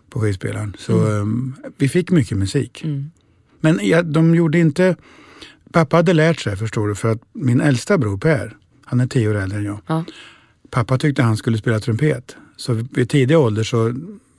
på 0.10 0.20
skivspelaren. 0.20 0.76
Så 0.80 1.18
eh, 1.18 1.26
vi 1.78 1.90
fick 1.90 2.12
mycket 2.12 2.38
musik. 2.38 2.82
Mm. 2.84 3.12
Men 3.66 3.80
ja, 3.84 4.02
de 4.02 4.36
gjorde 4.36 4.60
inte... 4.60 4.96
Pappa 5.72 5.96
hade 5.96 6.14
lärt 6.14 6.40
sig 6.40 6.56
förstår 6.56 6.88
du 6.88 6.96
för 6.96 7.12
att 7.12 7.20
min 7.34 7.62
äldsta 7.62 7.98
bror 7.98 8.18
Per, 8.18 8.56
han 8.86 9.00
är 9.00 9.08
tio 9.08 9.30
år 9.30 9.36
äldre 9.36 9.58
än 9.58 9.64
jag. 9.66 9.80
Ja. 9.88 10.06
Pappa 10.70 10.98
tyckte 10.98 11.24
han 11.24 11.38
skulle 11.38 11.58
spela 11.58 11.80
trumpet. 11.80 12.36
Så 12.58 12.74
vid 12.74 13.10
tidig 13.10 13.38
ålder 13.38 13.64
så 13.64 13.94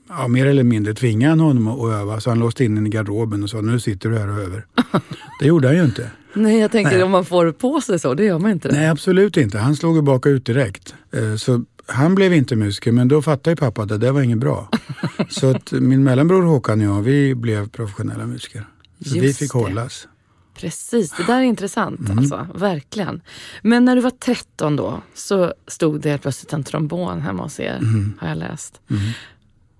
ja, 0.08 0.28
mer 0.28 0.46
eller 0.46 0.62
mindre 0.64 0.94
tvingade 0.94 1.30
han 1.30 1.40
honom 1.40 1.68
att 1.68 1.92
öva. 1.92 2.20
Så 2.20 2.30
han 2.30 2.38
låste 2.38 2.64
in 2.64 2.74
den 2.74 2.86
i 2.86 2.90
garderoben 2.90 3.42
och 3.42 3.50
sa 3.50 3.60
nu 3.60 3.80
sitter 3.80 4.10
du 4.10 4.18
här 4.18 4.28
och 4.28 4.38
över. 4.38 4.66
Det 5.40 5.46
gjorde 5.46 5.68
han 5.68 5.76
ju 5.76 5.84
inte. 5.84 6.10
Nej, 6.34 6.58
jag 6.58 6.72
tänker 6.72 6.92
Nej. 6.92 7.02
om 7.02 7.10
man 7.10 7.24
får 7.24 7.52
på 7.52 7.80
sig 7.80 7.98
så, 7.98 8.14
det 8.14 8.24
gör 8.24 8.38
man 8.38 8.50
inte. 8.50 8.68
Det. 8.68 8.74
Nej, 8.74 8.88
absolut 8.88 9.36
inte. 9.36 9.58
Han 9.58 9.76
slog 9.76 9.96
ju 9.96 10.02
bak 10.02 10.26
och 10.26 10.30
ut 10.30 10.44
direkt. 10.46 10.94
Eh, 11.12 11.36
Så 11.36 11.64
han 11.86 12.14
blev 12.14 12.32
inte 12.32 12.56
musiker, 12.56 12.92
men 12.92 13.08
då 13.08 13.22
fattade 13.22 13.50
ju 13.50 13.56
pappa 13.56 13.82
att 13.82 13.88
det 13.88 13.98
där 13.98 14.12
var 14.12 14.22
inget 14.22 14.38
bra. 14.38 14.68
så 15.28 15.50
att 15.50 15.72
min 15.72 16.04
mellanbror 16.04 16.42
Håkan 16.42 16.80
och 16.80 16.96
jag, 16.96 17.02
vi 17.02 17.34
blev 17.34 17.68
professionella 17.68 18.26
musiker. 18.26 18.64
Just 18.98 19.16
vi 19.16 19.32
fick 19.34 19.52
det. 19.52 19.58
hållas. 19.58 20.08
Precis, 20.54 21.12
det 21.16 21.22
där 21.26 21.38
är 21.38 21.42
intressant 21.42 22.00
Mm. 22.00 22.18
alltså. 22.18 22.46
Verkligen. 22.54 23.20
Men 23.62 23.84
när 23.84 23.96
du 23.96 24.02
var 24.02 24.10
13 24.10 24.76
då 24.76 25.02
så 25.14 25.54
stod 25.66 26.00
det 26.00 26.10
helt 26.10 26.22
plötsligt 26.22 26.52
en 26.52 26.64
trombon 26.64 27.20
hemma 27.20 27.42
hos 27.42 27.60
er, 27.60 27.76
Mm. 27.76 28.12
har 28.20 28.28
jag 28.28 28.38
läst. 28.38 28.80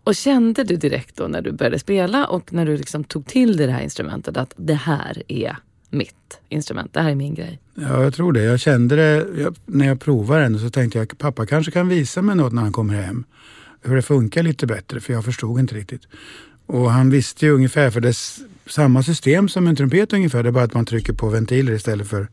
Och 0.05 0.15
kände 0.15 0.65
du 0.65 0.77
direkt 0.77 1.17
då 1.17 1.27
när 1.29 1.43
du 1.43 1.53
började 1.53 1.79
spela 1.79 2.27
och 2.27 2.53
när 2.53 2.67
du 2.67 2.77
liksom 2.77 3.05
tog 3.05 3.27
till 3.27 3.57
dig 3.57 3.67
det 3.67 3.73
här 3.73 3.81
instrumentet 3.83 4.37
att 4.37 4.53
det 4.57 4.75
här 4.75 5.23
är 5.29 5.57
mitt 5.91 6.39
instrument, 6.49 6.93
det 6.93 7.01
här 7.01 7.11
är 7.11 7.15
min 7.15 7.35
grej? 7.35 7.61
Ja, 7.75 8.03
jag 8.03 8.15
tror 8.15 8.33
det. 8.33 8.43
Jag 8.43 8.61
kände 8.61 8.97
det 8.97 9.41
jag, 9.41 9.57
när 9.67 9.87
jag 9.87 10.01
provade 10.01 10.43
den 10.43 10.59
så 10.59 10.71
tänkte 10.71 10.99
jag 10.99 11.19
pappa 11.19 11.47
kanske 11.47 11.73
kan 11.73 11.89
visa 11.89 12.23
mig 12.23 12.37
något 12.37 12.53
när 12.53 12.63
han 12.63 12.73
kommer 12.73 12.95
hem. 13.03 13.25
Hur 13.83 13.97
det 13.97 14.03
funkar 14.03 14.43
lite 14.43 14.67
bättre, 14.67 15.01
för 15.01 15.13
jag 15.13 15.25
förstod 15.25 15.61
inte 15.61 15.75
riktigt. 15.75 16.03
Och 16.67 16.91
han 16.91 17.11
visste 17.11 17.47
ju 17.47 17.53
ungefär, 17.53 17.91
för 17.91 18.01
det 18.01 18.15
samma 18.67 19.03
system 19.03 19.49
som 19.49 19.67
en 19.67 19.77
trumpet 19.77 20.13
ungefär. 20.13 20.43
Det 20.43 20.49
är 20.49 20.53
bara 20.53 20.65
att 20.65 20.75
man 20.75 20.87
trycker 20.87 21.13
på 21.13 21.29
ventiler 21.29 21.73
istället 21.73 22.09
för... 22.09 22.29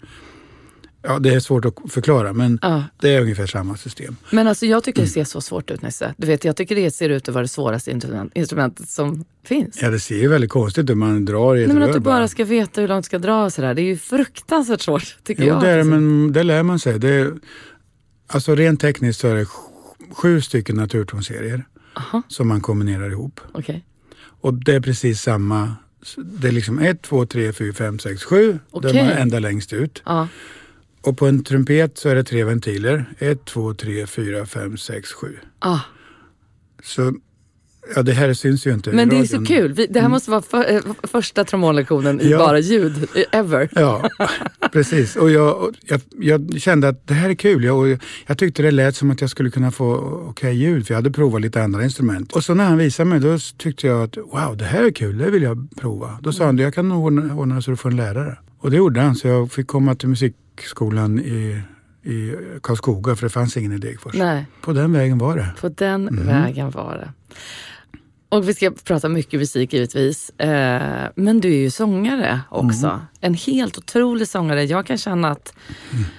Ja, 1.05 1.19
det 1.19 1.33
är 1.33 1.39
svårt 1.39 1.65
att 1.65 1.73
förklara, 1.89 2.33
men 2.33 2.59
Ja. 2.61 2.83
det 3.01 3.09
är 3.15 3.21
ungefär 3.21 3.45
samma 3.47 3.77
system. 3.77 4.15
Men 4.31 4.47
alltså 4.47 4.65
jag 4.65 4.83
tycker 4.83 5.01
det 5.01 5.07
ser 5.07 5.23
så 5.23 5.41
svårt 5.41 5.71
ut 5.71 5.81
Nisse. 5.81 6.13
Du 6.17 6.27
vet, 6.27 6.43
jag 6.45 6.55
tycker 6.55 6.75
det 6.75 6.91
ser 6.91 7.09
ut 7.09 7.27
att 7.29 7.33
vara 7.33 7.41
det 7.41 7.47
svåraste 7.47 7.91
instrument, 7.91 8.31
instrumentet 8.35 8.89
som 8.89 9.25
finns. 9.45 9.79
Ja, 9.81 9.89
det 9.89 9.99
ser 9.99 10.15
ju 10.17 10.27
väldigt 10.27 10.49
konstigt 10.49 10.89
ut. 10.89 10.97
Man 10.97 11.25
drar 11.25 11.55
i 11.55 11.61
ett 11.61 11.67
Nej, 11.67 11.77
men 11.77 11.83
att 11.89 11.93
du 11.93 11.99
bara 11.99 12.27
ska 12.27 12.45
veta 12.45 12.81
hur 12.81 12.87
långt 12.87 13.03
du 13.03 13.05
ska 13.05 13.19
dra 13.19 13.43
och 13.45 13.53
sådär. 13.53 13.73
Det 13.73 13.81
är 13.81 13.85
ju 13.85 13.97
fruktansvärt 13.97 14.81
svårt 14.81 15.17
tycker 15.23 15.43
Jo, 15.43 15.49
jag. 15.49 15.61
det 15.61 15.69
är 15.69 15.73
det, 15.73 15.79
alltså. 15.81 15.89
men 15.91 16.31
det 16.33 16.43
lär 16.43 16.63
man 16.63 16.79
sig. 16.79 16.99
Det 16.99 17.09
är, 17.09 17.33
alltså 18.27 18.55
rent 18.55 18.79
tekniskt 18.81 19.19
så 19.19 19.27
är 19.27 19.35
det 19.35 19.43
sj- 19.43 20.13
sju 20.13 20.41
stycken 20.41 20.75
naturtonserier 20.75 21.65
som 22.27 22.47
man 22.47 22.61
kombinerar 22.61 23.09
ihop. 23.11 23.39
okej. 23.53 23.85
Och 24.41 24.53
det 24.53 24.75
är 24.75 24.81
precis 24.81 25.21
samma. 25.21 25.75
Det 26.17 26.47
är 26.47 26.51
liksom 26.51 26.79
1, 26.79 27.01
2, 27.01 27.25
3, 27.25 27.53
4, 27.53 27.73
5, 27.73 27.99
6, 27.99 28.23
7. 28.23 28.59
Okej. 28.71 28.91
Där 28.93 29.03
man 29.03 29.11
är 29.11 29.17
ända 29.17 29.39
längst 29.39 29.73
ut. 29.73 30.01
Ja. 30.05 30.27
Och 31.01 31.17
på 31.17 31.27
en 31.27 31.43
trumpet 31.43 31.97
så 31.97 32.09
är 32.09 32.15
det 32.15 32.23
tre 32.23 32.43
ventiler. 32.43 33.05
1, 33.19 33.45
2, 33.45 33.73
3, 33.73 34.07
4, 34.07 34.45
5, 34.45 34.77
6, 34.77 35.11
7. 35.11 35.39
Ah. 35.59 35.79
Så 36.83 37.13
ja, 37.95 38.01
det 38.03 38.11
här 38.13 38.33
syns 38.33 38.67
ju 38.67 38.73
inte 38.73 38.91
Men 38.91 39.09
det 39.09 39.17
är 39.17 39.25
så 39.25 39.45
kul. 39.45 39.73
Vi, 39.73 39.87
det 39.87 39.99
här 39.99 40.09
måste 40.09 40.31
vara 40.31 40.41
för, 40.41 40.71
eh, 40.75 40.81
första 41.03 41.43
trombonlektionen 41.43 42.21
i 42.21 42.29
Ja. 42.29 42.37
bara 42.37 42.59
ljud, 42.59 43.07
ever. 43.31 43.69
Ja, 43.71 44.09
precis. 44.71 45.15
Och 45.15 45.31
jag, 45.31 45.75
jag, 45.85 46.01
jag 46.19 46.61
kände 46.61 46.87
att 46.87 47.07
det 47.07 47.13
här 47.13 47.29
är 47.29 47.33
kul. 47.35 47.63
Jag, 47.63 47.99
jag, 48.27 48.37
tyckte 48.37 48.61
det 48.63 48.71
lät 48.71 48.95
som 48.95 49.11
att 49.11 49.21
jag 49.21 49.29
skulle 49.29 49.49
kunna 49.49 49.71
få 49.71 49.95
okej 50.29 50.55
ljud, 50.55 50.87
för 50.87 50.93
jag 50.93 50.97
hade 50.97 51.11
provat 51.11 51.41
lite 51.41 51.63
andra 51.63 51.83
instrument. 51.83 52.31
Och 52.33 52.43
så 52.43 52.53
när 52.53 52.65
han 52.65 52.77
visade 52.77 53.09
mig, 53.09 53.19
då 53.19 53.37
tyckte 53.57 53.87
jag 53.87 54.03
att 54.03 54.17
wow, 54.17 54.57
det 54.57 54.65
här 54.65 54.83
är 54.83 54.91
kul, 54.91 55.17
det 55.17 55.29
vill 55.31 55.43
jag 55.43 55.67
prova. 55.81 56.17
Då 56.21 56.31
sa 56.31 56.45
han, 56.45 56.57
jag 56.57 56.73
kan 56.73 56.91
ordna, 56.91 57.35
ordna 57.35 57.61
så 57.61 57.71
du 57.71 57.77
får 57.77 57.89
en 57.89 57.95
lärare. 57.97 58.37
Och 58.59 58.71
det 58.71 58.77
gjorde 58.77 59.01
han, 59.01 59.15
så 59.15 59.27
jag 59.27 59.51
fick 59.51 59.67
komma 59.67 59.95
till 59.95 60.09
musikskolan 60.09 61.19
i, 61.19 61.61
i 62.03 62.35
Karlskoga, 62.63 63.15
för 63.15 63.25
det 63.25 63.29
fanns 63.29 63.57
ingen 63.57 63.71
i 63.71 63.77
Degerfors. 63.77 64.15
På 64.61 64.73
den 64.73 64.93
vägen 64.93 65.17
var 65.17 65.37
det. 65.37 65.53
på 65.61 65.69
den 65.69 66.03
Mhm. 66.03 66.27
vägen 66.27 66.69
var 66.71 66.93
det. 66.97 67.35
Och 68.33 68.49
vi 68.49 68.53
ska 68.53 68.71
prata 68.71 69.09
mycket 69.09 69.39
musik 69.39 69.73
givetvis. 69.73 70.29
Eh, 70.29 71.09
men 71.15 71.39
du 71.41 71.53
är 71.53 71.57
ju 71.57 71.69
sångare 71.69 72.41
också. 72.49 72.87
Mm. 72.87 72.99
En 73.19 73.33
helt 73.33 73.77
otrolig 73.77 74.27
sångare. 74.27 74.63
Jag 74.63 74.85
kan 74.85 74.97
känna 74.97 75.29
att... 75.29 75.53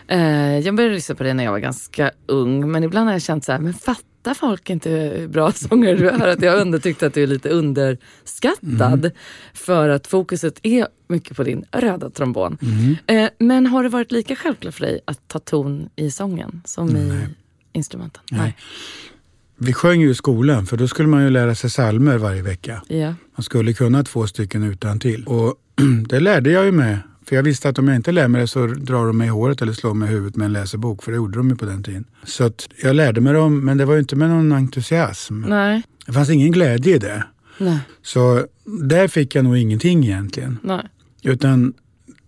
Eh, 0.06 0.59
jag 0.59 0.75
började 0.75 0.94
lyssna 0.94 1.14
på 1.14 1.23
det 1.23 1.35
när 1.35 1.44
jag 1.44 1.52
var 1.52 1.59
ganska 1.59 2.11
ung. 2.26 2.71
Men 2.71 2.85
ibland 2.85 3.06
har 3.06 3.12
jag 3.12 3.23
känt 3.23 3.44
så 3.44 3.52
här, 3.52 3.59
men 3.59 3.75
fattar 3.75 4.35
folk 4.35 4.71
inte 4.71 4.90
hur 4.90 5.28
bra 5.28 5.52
sångare 5.54 5.94
du 5.94 6.09
är? 6.09 6.28
Att 6.28 6.42
jag 6.42 6.61
under 6.61 6.78
tyckte 6.78 7.06
att 7.06 7.14
du 7.14 7.23
är 7.23 7.26
lite 7.26 7.49
underskattad. 7.49 9.04
Mm. 9.04 9.12
För 9.54 9.88
att 9.88 10.06
fokuset 10.06 10.59
är 10.62 10.87
mycket 11.09 11.37
på 11.37 11.42
din 11.42 11.64
röda 11.73 12.11
trombon. 12.11 12.59
Mm. 12.62 12.97
Eh, 13.06 13.30
men 13.38 13.66
har 13.66 13.83
det 13.83 13.88
varit 13.88 14.12
lika 14.12 14.37
självklart 14.37 14.75
för 14.75 14.85
dig 14.85 15.00
att 15.04 15.28
ta 15.28 15.38
ton 15.38 15.88
i 15.97 16.11
sången 16.11 16.62
som 16.64 16.97
i 16.97 17.26
instrumenten? 17.73 18.23
Nej. 18.30 18.56
Vi 19.56 19.73
sjöng 19.73 20.00
ju 20.00 20.11
i 20.11 20.14
skolan, 20.14 20.66
för 20.66 20.76
då 20.76 20.88
skulle 20.88 21.08
man 21.08 21.23
ju 21.23 21.30
lära 21.30 21.54
sig 21.54 21.70
salmer 21.70 22.18
varje 22.18 22.42
vecka. 22.42 22.82
Ja. 22.88 23.14
Man 23.37 23.42
skulle 23.42 23.73
kunna 23.73 24.02
två 24.02 24.26
stycken 24.26 24.62
utan 24.62 25.00
till. 25.00 25.25
Och 25.25 25.54
det 26.08 26.20
lärde 26.20 26.50
jag 26.50 26.64
ju 26.64 26.73
med. 26.73 26.99
För 27.26 27.37
jag 27.37 27.42
visste 27.42 27.68
att 27.68 27.78
om 27.78 27.88
jag 27.88 27.96
inte 27.96 28.12
lär 28.12 28.28
mig 28.28 28.40
det 28.40 28.46
så 28.46 28.66
drar 28.66 29.06
de 29.06 29.18
mig 29.18 29.26
i 29.26 29.30
håret 29.30 29.62
eller 29.62 29.73
slår 29.73 29.94
mig 29.94 30.08
i 30.08 30.12
huvudet 30.12 30.37
med 30.37 30.44
en 30.44 30.52
läsebok. 30.52 31.02
För 31.02 31.12
det 31.12 31.16
gjorde 31.16 31.38
de 31.38 31.50
ju 31.50 31.56
på 31.56 31.64
den 31.64 31.82
tiden. 31.82 32.04
Så 32.25 32.44
att 32.44 32.68
jag 32.82 32.96
lärde 32.96 33.20
mig 33.20 33.32
dem, 33.32 33.64
men 33.64 33.78
det 33.78 33.84
var 33.84 33.94
ju 33.94 34.00
inte 34.00 34.16
med 34.16 34.30
någon 34.30 34.52
entusiasm. 34.52 35.40
Nej. 35.40 35.82
Det 36.06 36.12
fanns 36.12 36.30
ingen 36.30 36.52
glädje 36.52 36.94
i 36.94 36.99
det. 36.99 37.25
Nej. 37.58 37.78
Så 38.02 38.46
där 38.64 39.08
fick 39.08 39.34
jag 39.34 39.44
nog 39.44 39.56
ingenting 39.56 40.04
egentligen. 40.04 40.58
Nej. 40.62 40.88
Utan 41.23 41.73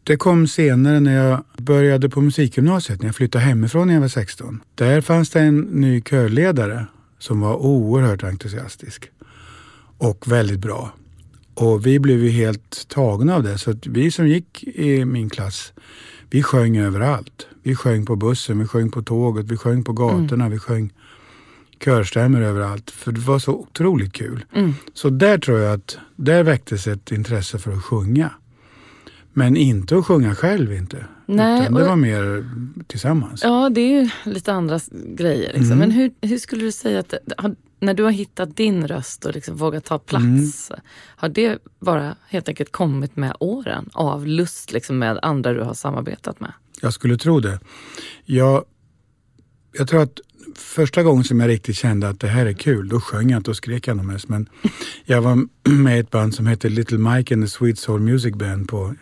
det 0.03 0.17
kom 0.17 0.47
senare 0.47 1.01
när 1.01 1.27
jag 1.27 1.45
började 1.57 2.09
på 2.09 2.21
musikgymnasiet, 2.21 3.01
när 3.01 3.09
jag 3.09 3.17
flyttade 3.17 3.45
hemifrån 3.45 3.87
när 3.87 3.95
jag 3.95 4.01
var 4.01 4.09
16. 4.09 4.61
Där 4.75 5.01
fanns 5.01 5.31
det 5.31 5.41
en 5.41 5.61
ny 5.61 6.01
körledare 6.01 6.87
som 7.19 7.41
var 7.41 7.57
oerhört 7.57 8.25
entusiastisk 8.25 9.11
och 9.99 10.33
väldigt 10.33 10.61
bra. 10.61 10.93
Och 11.55 11.87
vi 11.87 11.99
blev 11.99 12.25
ju 12.25 12.31
helt 12.31 12.89
tagna 12.89 13.35
av 13.35 13.43
det. 13.43 13.59
Så 13.59 13.71
att 13.71 13.87
vi 13.87 14.11
som 14.11 14.29
gick 14.29 14.65
i 14.65 15.05
min 15.05 15.31
klass, 15.31 15.73
vi 16.31 16.43
sjöng 16.43 16.77
överallt. 16.77 17.47
Vi 17.63 17.75
sjöng 17.75 18.07
på 18.07 18.17
bussen, 18.17 18.59
vi 18.59 18.67
sjöng 18.67 18.91
på 18.91 19.03
tåget, 19.03 19.47
vi 19.47 19.57
sjöng 19.57 19.85
på 19.85 19.93
gatorna, 19.93 20.49
vi 20.49 20.59
sjöng 20.59 20.93
körstämmor 21.85 22.43
överallt. 22.43 22.91
För 22.91 23.13
det 23.13 23.21
var 23.21 23.39
så 23.39 23.53
otroligt 23.53 24.13
kul. 24.13 24.45
Mm. 24.53 24.75
Så 24.95 25.11
där 25.11 25.39
tror 25.39 25.59
jag 25.59 25.73
att 25.73 25.99
där 26.17 26.43
väcktes 26.43 26.87
ett 26.87 27.13
intresse 27.13 27.59
för 27.59 27.73
att 27.73 27.85
sjunga. 27.85 28.31
Men 29.33 29.57
inte 29.57 29.99
att 29.99 30.07
sjunga 30.07 30.35
själv 30.35 30.73
inte. 30.73 31.07
Nej, 31.27 31.61
utan 31.63 31.75
det 31.75 31.85
var 31.85 31.97
mer 31.97 32.51
tillsammans. 32.87 33.41
Ja, 33.43 33.69
det 33.71 33.81
är 33.81 34.03
ju 34.03 34.09
lite 34.25 34.53
andra 34.53 34.81
grejer. 35.17 35.53
Liksom. 35.53 35.65
Mm. 35.73 35.79
Men 35.79 35.91
hur, 35.91 36.11
hur 36.21 36.39
skulle 36.39 36.65
du 36.65 36.73
säga 36.73 37.01
att, 37.01 37.15
när 37.81 37.95
du 37.95 38.03
har 38.03 38.11
hittat 38.11 38.57
din 38.57 38.89
röst 38.89 39.25
och 39.25 39.35
liksom 39.35 39.57
vågat 39.57 39.85
ta 39.85 39.99
plats, 39.99 40.71
Mm. 40.71 40.81
har 41.17 41.29
det 41.29 41.59
bara 41.81 42.17
helt 42.29 42.49
enkelt 42.49 42.73
kommit 42.73 43.17
med 43.17 43.37
åren 43.41 43.89
av 43.93 44.27
lust 44.27 44.73
liksom, 44.73 44.99
med 44.99 45.19
andra 45.23 45.53
du 45.53 45.61
har 45.63 45.75
samarbetat 45.75 46.41
med? 46.41 46.53
Jag 46.83 46.93
skulle 46.93 47.17
tro 47.19 47.41
det. 47.41 47.61
Jag, 48.25 48.65
jag 49.79 49.89
tror 49.89 50.03
att 50.03 50.21
första 50.55 51.03
gången 51.03 51.25
som 51.25 51.41
jag 51.41 51.49
riktigt 51.49 51.77
kände 51.77 52.09
att 52.09 52.21
det 52.21 52.29
här 52.29 52.47
är 52.47 52.53
kul, 52.53 52.89
då 52.89 53.01
sjöng 53.01 53.31
jag 53.31 53.39
inte 53.39 53.51
och 53.51 53.57
skrek 53.57 53.89
jag 53.89 53.97
nog 53.97 54.07
mest. 54.07 54.29
Men 54.29 54.49
jag 55.05 55.23
var 55.23 55.39
med 55.71 55.97
i 55.97 56.01
ett 56.01 56.11
band 56.11 56.35
som 56.35 56.47
hette 56.47 56.69
Little 56.69 56.99
Mike 56.99 57.35
and 57.35 57.45
the 57.45 57.49
Sweet 57.49 57.79
Soul 57.79 58.01
Music 58.01 58.35
Band 58.35 58.69
på 58.69 58.95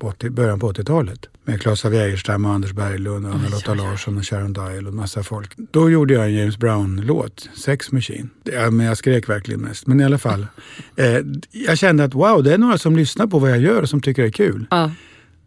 80, 0.00 0.30
början 0.30 0.60
på 0.60 0.72
80-talet. 0.72 1.26
Med 1.44 1.60
Claes 1.60 1.84
av 1.84 1.94
Geijerstam 1.94 2.44
och 2.44 2.52
Anders 2.52 2.72
Berglund 2.72 3.26
och 3.26 3.32
Anna-Lotta. 3.34 3.74
Larsson 3.74 4.18
och 4.18 4.26
Sharon 4.26 4.52
Dial 4.52 4.86
och 4.86 4.94
massa 4.94 5.22
folk. 5.22 5.52
Då 5.56 5.90
gjorde 5.90 6.14
jag 6.14 6.24
en 6.24 6.34
James 6.34 6.58
Brown-låt, 6.58 7.48
Sex 7.54 7.92
Machine. 7.92 8.30
Ja, 8.44 8.70
men 8.70 8.86
jag 8.86 8.96
skrek 8.96 9.28
verkligen 9.28 9.60
mest. 9.60 9.86
Men 9.86 10.00
i 10.00 10.04
alla 10.04 10.18
fall. 10.18 10.46
Eh, 10.98 11.20
jag 11.50 11.78
kände 11.78 12.04
att 12.04 12.14
wow, 12.14 12.42
det 12.42 12.54
är 12.54 12.58
några 12.58 12.78
som 12.78 12.96
lyssnar 12.96 13.26
på 13.26 13.38
vad 13.38 13.50
jag 13.50 13.58
gör 13.58 13.82
och 13.82 13.88
som 13.88 14.00
tycker 14.00 14.22
det 14.22 14.28
är 14.28 14.32
kul. 14.32 14.66
Ja. 14.70 14.90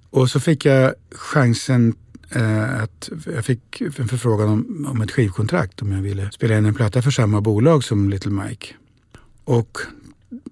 Och 0.09 0.29
så 0.29 0.39
fick 0.39 0.65
jag 0.65 0.93
chansen 1.11 1.95
eh, 2.29 2.83
att 2.83 3.09
jag 3.35 3.45
fick 3.45 3.81
en 3.81 4.07
förfrågan 4.07 4.49
om, 4.49 4.87
om 4.89 5.01
ett 5.01 5.11
skivkontrakt 5.11 5.81
om 5.81 5.91
jag 5.91 6.01
ville 6.01 6.31
spela 6.31 6.57
in 6.57 6.65
en 6.65 6.73
platta 6.73 7.01
för 7.01 7.11
samma 7.11 7.41
bolag 7.41 7.83
som 7.83 8.09
Little 8.09 8.31
Mike. 8.31 8.73
Och 9.43 9.77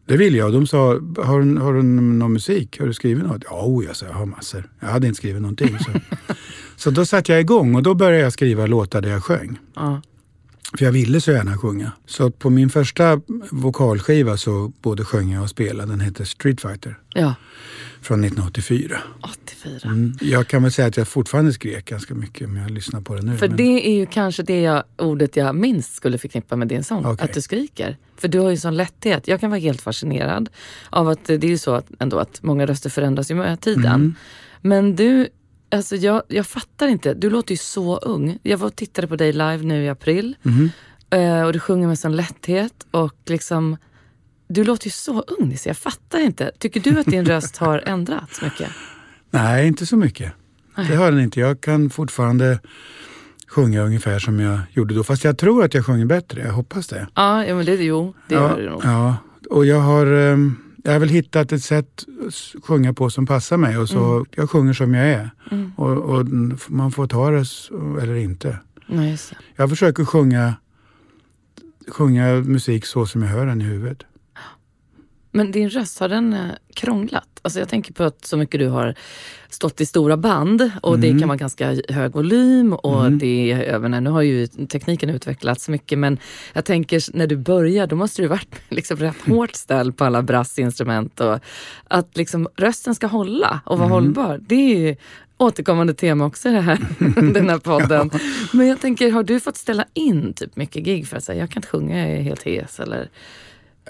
det 0.06 0.18
ville 0.18 0.38
jag 0.38 0.54
de 0.54 0.68
sa, 0.68 0.88
har 1.18 1.42
du, 1.42 1.58
har 1.60 1.74
du 1.74 1.84
någon 1.84 2.34
musik? 2.34 2.80
Har 2.80 2.88
du 2.88 2.94
skrivit 2.94 3.24
något? 3.24 3.44
Ja, 3.50 3.66
oh, 3.66 3.86
jag 3.86 3.96
sa, 3.96 4.06
jag 4.06 4.14
har 4.14 4.26
massor. 4.26 4.70
Jag 4.80 4.88
hade 4.88 5.08
inte 5.08 5.18
skrivit 5.18 5.42
någonting. 5.42 5.80
Så. 5.80 5.92
så 6.76 6.90
då 6.90 7.06
satte 7.06 7.32
jag 7.32 7.42
igång 7.42 7.76
och 7.76 7.84
då 7.84 7.94
började 7.94 8.24
jag 8.24 8.34
skriva 8.34 8.66
låtar 8.66 9.02
där 9.02 9.10
jag 9.10 9.24
sjöng. 9.24 9.60
Ja. 9.76 10.02
För 10.78 10.86
jag 10.86 10.92
ville 10.92 11.22
så 11.22 11.32
gärna 11.32 11.58
sjunga. 11.58 11.92
Så 12.06 12.32
på 12.32 12.50
min 12.50 12.70
första 12.70 13.22
vokalskiva 13.52 14.38
så 14.38 14.72
både 14.82 15.06
sjöng 15.06 15.32
jag 15.32 15.44
och 15.44 15.50
spelade. 15.50 15.92
Den 15.92 16.00
hette 16.00 16.26
Street 16.26 16.62
Fighter 16.62 17.00
ja, 17.14 17.36
från 18.02 18.24
1984. 18.24 18.98
84. 19.22 19.90
Mm. 19.92 20.18
Jag 20.22 20.48
kan 20.48 20.64
väl 20.64 20.72
säga 20.72 20.88
att 20.88 20.98
jag 20.98 21.08
fortfarande 21.08 21.54
skrek 21.54 21.86
ganska 21.86 22.16
mycket 22.16 22.48
om 22.48 22.58
jag 22.58 22.72
lyssnar 22.72 23.02
på 23.02 23.16
det 23.16 23.22
nu. 23.22 23.38
För 23.38 23.48
men- 23.48 23.58
det 23.58 23.88
är 23.90 23.96
ju 23.96 24.06
kanske 24.06 24.44
det 24.44 24.62
jag, 24.62 24.84
ordet 24.98 25.36
jag 25.36 25.56
minst 25.56 25.96
skulle 25.96 26.18
förknippa 26.18 26.56
med 26.56 26.68
din 26.68 26.84
sång. 26.84 27.06
Okej. 27.06 27.26
Att 27.26 27.34
du 27.34 27.42
skriker. 27.42 27.98
För 28.18 28.28
du 28.28 28.40
har 28.40 28.50
ju 28.50 28.58
sån 28.58 28.78
lätthet. 28.78 29.28
Jag 29.28 29.40
kan 29.40 29.50
vara 29.50 29.60
helt 29.60 29.82
fascinerad 29.82 30.50
av 30.90 31.10
att 31.10 31.26
det 31.26 31.44
är 31.44 31.46
ju 31.46 31.58
så 31.58 31.74
att, 31.74 31.86
ändå 32.00 32.20
att 32.20 32.44
många 32.44 32.66
röster 32.66 32.90
förändras 32.90 33.32
ju 33.32 33.36
med 33.36 33.62
tiden. 33.62 33.86
Mm. 33.86 34.16
Men 34.62 34.96
du, 34.96 35.28
alltså 35.72 35.96
jag, 35.96 36.24
jag 36.28 36.48
fattar 36.48 36.88
inte. 36.88 37.14
Du 37.14 37.30
låter 37.30 37.52
ju 37.52 37.58
så 37.58 37.98
ung. 37.98 38.40
Jag 38.44 38.58
var 38.58 38.68
och 38.68 38.76
tittade 38.76 39.08
på 39.08 39.16
dig 39.16 39.32
live 39.32 39.58
nu 39.58 39.84
i 39.84 39.90
april. 39.90 40.36
Eh, 41.10 41.42
och 41.44 41.54
du 41.54 41.60
sjunger 41.60 41.88
med 41.88 42.00
sån 42.00 42.16
lätthet. 42.16 42.88
Och 42.92 43.16
liksom, 43.26 43.78
du 44.48 44.64
låter 44.64 44.88
ju 44.88 44.92
så 44.92 45.22
ung 45.22 45.50
Nisse. 45.50 45.70
Jag 45.70 45.78
fattar 45.78 46.20
inte. 46.20 46.52
Tycker 46.60 46.80
du 46.80 47.00
att 47.00 47.06
din 47.06 47.26
röst 47.26 47.58
har 47.58 47.84
ändrats 47.86 48.42
mycket? 48.42 48.70
Nej, 49.30 49.68
inte 49.68 49.86
så 49.86 49.98
mycket. 49.98 50.34
Nej. 50.78 50.88
Det 50.90 50.96
har 50.96 51.12
den 51.12 51.20
inte. 51.20 51.40
Jag 51.40 51.62
kan 51.62 51.90
fortfarande 51.90 52.60
sjunga 53.48 53.82
ungefär 53.82 54.20
som 54.20 54.40
jag 54.40 54.60
gjorde 54.72 54.96
då. 54.96 55.04
Fast 55.04 55.24
jag 55.24 55.38
tror 55.38 55.64
att 55.64 55.74
jag 55.74 55.86
sjunger 55.86 56.06
bättre, 56.06 56.42
jag 56.42 56.54
hoppas 56.54 56.88
det. 56.88 57.08
Ja, 57.16 57.46
ja 57.46 57.56
men 57.56 57.66
det, 57.66 57.76
jo, 57.76 58.14
det 58.28 58.36
ja, 58.36 58.42
gör 58.42 58.58
du 58.58 58.70
nog. 58.70 58.82
Ja, 58.84 59.16
och 59.50 59.66
jag 59.66 59.80
har, 59.80 60.06
ehm, 60.06 60.56
jag 60.88 60.94
har 60.94 61.00
väl 61.00 61.10
hittat 61.10 61.52
ett 61.52 61.64
sätt 61.64 62.06
att 62.28 62.64
sjunga 62.64 62.94
på 62.94 63.10
som 63.10 63.26
passar 63.26 63.58
mig 63.58 63.78
och 63.78 63.90
så 63.90 64.26
jag 64.36 64.50
sjunger 64.50 64.74
som 64.74 64.94
jag 64.94 65.08
är. 65.08 65.30
Mm. 65.52 65.72
Och, 65.76 65.98
och 65.98 66.26
man 66.68 66.92
får 66.92 67.08
ta 67.08 67.32
det 67.32 67.46
eller 68.02 68.16
inte. 68.16 68.58
Nej. 68.88 69.18
Jag 69.56 69.70
försöker 69.70 70.06
sjunga, 70.06 70.54
sjunga 71.88 72.36
musik 72.36 72.86
så 72.86 73.06
som 73.06 73.22
jag 73.22 73.30
hör 73.30 73.46
den 73.46 73.62
i 73.62 73.64
huvudet. 73.64 74.04
Men 75.32 75.52
din 75.52 75.70
röst, 75.70 76.00
har 76.00 76.10
den 76.10 76.34
eh, 76.34 76.52
krånglat? 76.74 77.37
Alltså 77.48 77.60
jag 77.60 77.70
tänker 77.70 77.94
på 77.94 78.04
att 78.04 78.26
så 78.26 78.38
mycket 78.38 78.60
du 78.60 78.68
har 78.68 78.96
stått 79.50 79.82
i 79.82 79.86
stora 79.86 80.18
band 80.18 80.72
och 80.82 81.00
det 81.00 81.20
kan 81.20 81.28
vara 81.28 81.38
ganska 81.38 81.76
hög 81.90 82.14
volym 82.14 82.74
och 82.74 83.12
det 83.12 83.52
är 83.52 83.60
även, 83.60 84.04
nu 84.04 84.10
har 84.10 84.22
ju 84.22 84.48
tekniken 84.48 85.10
utvecklats 85.10 85.70
mycket 85.70 86.00
men 86.00 86.18
jag 86.54 86.66
tänker 86.66 87.18
när 87.18 87.28
du 87.28 87.38
börjar 87.38 87.88
då 87.88 87.96
måste 87.96 88.22
du 88.22 88.28
varit 88.28 88.56
liksom 88.70 88.98
rätt 88.98 89.22
hårt 89.28 89.56
ställd 89.56 89.98
på 89.98 90.06
alla 90.06 90.22
brassinstrument 90.22 91.20
och 91.20 91.40
att 91.88 92.18
liksom 92.18 92.48
rösten 92.56 92.96
ska 92.96 93.08
hålla 93.08 93.62
och 93.66 93.80
vara 93.80 93.90
hållbar. 93.90 94.40
Det 94.48 94.56
är 94.56 94.80
ju 94.80 94.96
återkommande 95.38 95.94
tema 95.94 96.26
också 96.26 96.50
i 96.50 96.52
det 96.52 96.62
här, 96.62 96.80
den 97.34 97.50
här 97.50 97.60
podden. 97.60 98.10
Men 98.54 98.68
jag 98.68 98.82
tänker, 98.82 99.12
har 99.12 99.24
du 99.24 99.40
fått 99.40 99.58
ställa 99.58 99.86
in 99.94 100.34
typ 100.34 100.56
mycket 100.56 100.84
gig 100.84 101.08
för 101.08 101.18
att 101.18 101.24
säga 101.24 101.40
jag 101.40 101.50
kan 101.50 101.60
inte 101.60 101.70
sjunga, 101.70 102.00
jag 102.00 102.18
är 102.18 102.22
helt 102.22 102.44
hes 102.44 102.80
eller 102.80 103.10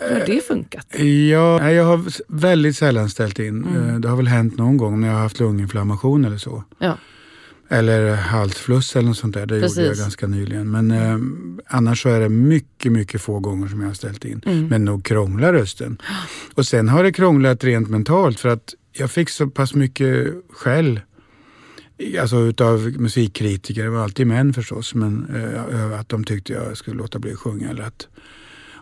hur 0.01 0.19
har 0.19 0.25
det 0.25 0.43
funkat? 0.47 0.99
Ja, 1.31 1.71
jag 1.71 1.83
har 1.83 2.01
väldigt 2.27 2.77
sällan 2.77 3.09
ställt 3.09 3.39
in. 3.39 3.65
Eh, 3.75 3.99
Det 3.99 4.09
har 4.09 4.17
väl 4.17 4.27
hänt 4.27 4.57
någon 4.57 4.77
gång 4.77 5.01
när 5.01 5.07
jag 5.07 5.15
har 5.15 5.21
haft 5.21 5.39
lunginflammation 5.39 6.25
eller 6.25 6.37
så. 6.37 6.63
Ja. 6.79 6.97
Eller 7.69 8.15
halsfluss 8.15 8.95
eller 8.95 9.07
något 9.07 9.17
sånt 9.17 9.33
där. 9.33 9.45
Det 9.45 9.55
gjorde 9.55 9.67
jag 9.67 9.75
Precis. 9.75 9.99
ganska 10.03 10.27
nyligen. 10.27 10.71
Men 10.71 10.91
eh, 10.91 11.17
annars 11.67 12.01
så 12.01 12.09
är 12.09 12.19
det 12.19 12.29
mycket, 12.29 12.91
mycket 12.91 13.21
få 13.21 13.39
gånger 13.39 13.67
som 13.67 13.79
jag 13.81 13.87
har 13.87 13.93
ställt 13.93 14.25
in. 14.25 14.41
Mm. 14.45 14.67
Men 14.67 14.85
nog 14.85 15.05
krånglar 15.05 15.53
rösten. 15.53 15.97
Och 16.55 16.65
sen 16.67 16.89
har 16.89 17.03
det 17.03 17.11
krånglat 17.11 17.63
rent 17.63 17.89
mentalt 17.89 18.39
för 18.39 18.49
att 18.49 18.73
jag 18.93 19.11
fick 19.11 19.29
så 19.29 19.47
pass 19.47 19.73
mycket 19.73 20.33
skäll. 20.49 20.99
Alltså 22.21 22.37
utav 22.39 22.79
musikkritiker, 22.97 23.83
det 23.83 23.89
var 23.89 24.03
alltid 24.03 24.27
män 24.27 24.53
förstås, 24.53 24.95
men 24.95 25.25
eh, 25.71 25.99
att 25.99 26.09
de 26.09 26.23
tyckte 26.23 26.53
jag 26.53 26.77
skulle 26.77 26.97
låta 26.97 27.19
bli 27.19 27.31
att 27.33 27.39
sjunga. 27.39 27.69
Eller 27.69 27.83
att, 27.83 28.07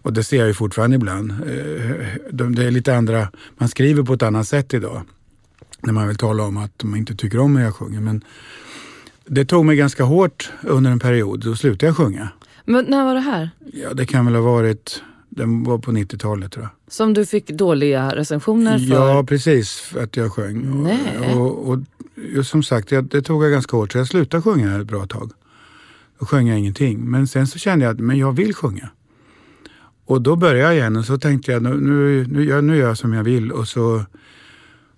och 0.06 0.14
det 0.14 0.24
ser 0.24 0.38
jag 0.38 0.48
ju 0.48 0.54
fortfarande 0.54 0.96
ibland. 0.96 1.32
Eh, 1.32 1.38
de, 2.32 2.56
det 2.56 2.64
är 2.64 2.72
lite 2.72 2.96
andra, 2.96 3.28
man 3.58 3.70
skriver 3.70 4.04
på 4.04 4.14
ett 4.14 4.24
annat 4.24 4.48
sätt 4.48 4.74
idag. 4.74 5.02
När 5.82 5.94
man 5.94 6.08
vill 6.08 6.18
tala 6.18 6.44
om 6.44 6.58
att 6.58 6.84
man 6.84 7.00
inte 7.00 7.16
tycker 7.16 7.40
om 7.40 7.56
hur 7.56 7.64
jag 7.64 7.76
sjunger. 7.76 8.00
Men 8.00 8.24
det 9.26 9.46
tog 9.46 9.66
mig 9.66 9.76
ganska 9.76 10.04
hårt 10.04 10.52
under 10.62 10.92
en 10.92 11.00
period, 11.00 11.40
då 11.40 11.56
slutade 11.56 11.86
jag 11.86 11.98
sjunga. 11.98 12.30
Men 12.66 12.86
när 12.86 13.06
var 13.06 13.14
det 13.14 13.20
här? 13.20 13.50
Ja, 13.74 13.94
det 13.94 14.06
kan 14.06 14.26
väl 14.26 14.36
ha 14.36 14.42
varit, 14.42 15.04
den 15.30 15.64
var 15.64 15.78
på 15.78 15.92
90-talet 15.92 16.52
tror 16.52 16.66
jag. 16.66 16.94
Som 16.94 17.14
du 17.14 17.26
fick 17.26 17.48
dåliga 17.48 18.16
recensioner 18.16 18.80
för? 18.80 18.96
Ja, 18.96 19.24
precis, 19.28 19.80
för 19.80 20.04
att 20.04 20.18
jag 20.18 20.34
sjöng. 20.34 20.84
Nej. 20.84 21.34
Och, 21.36 21.70
och, 21.70 21.80
och 22.38 22.46
som 22.46 22.64
sagt, 22.64 22.92
jag, 22.92 23.06
det 23.06 23.22
tog 23.22 23.44
jag 23.44 23.52
ganska 23.52 23.78
hårt, 23.78 23.92
så 23.92 23.98
jag 23.98 24.08
slutade 24.08 24.44
sjunga 24.44 24.80
ett 24.82 24.88
bra 24.88 25.06
tag. 25.08 25.32
Då 26.20 26.26
sjöng 26.26 26.48
jag 26.48 26.60
ingenting. 26.60 27.00
Men 27.12 27.28
sen 27.28 27.48
så 27.48 27.60
kände 27.60 27.86
jag 27.86 27.94
att 27.94 28.00
men 28.00 28.18
jag 28.18 28.34
vill 28.34 28.54
sjunga. 28.54 28.90
Och 30.06 30.22
då 30.22 30.36
började 30.36 30.60
jag 30.60 30.74
igen 30.76 30.96
och 30.96 31.06
så 31.06 31.18
tänkte 31.18 31.52
jag 31.52 31.64
nu, 31.64 31.70
nu, 31.80 32.26
nu, 32.28 32.46
gör, 32.46 32.62
nu 32.62 32.78
gör 32.78 32.88
jag 32.88 32.98
som 32.98 33.14
jag 33.14 33.24
vill 33.24 33.52
och 33.52 33.68
så 33.68 34.06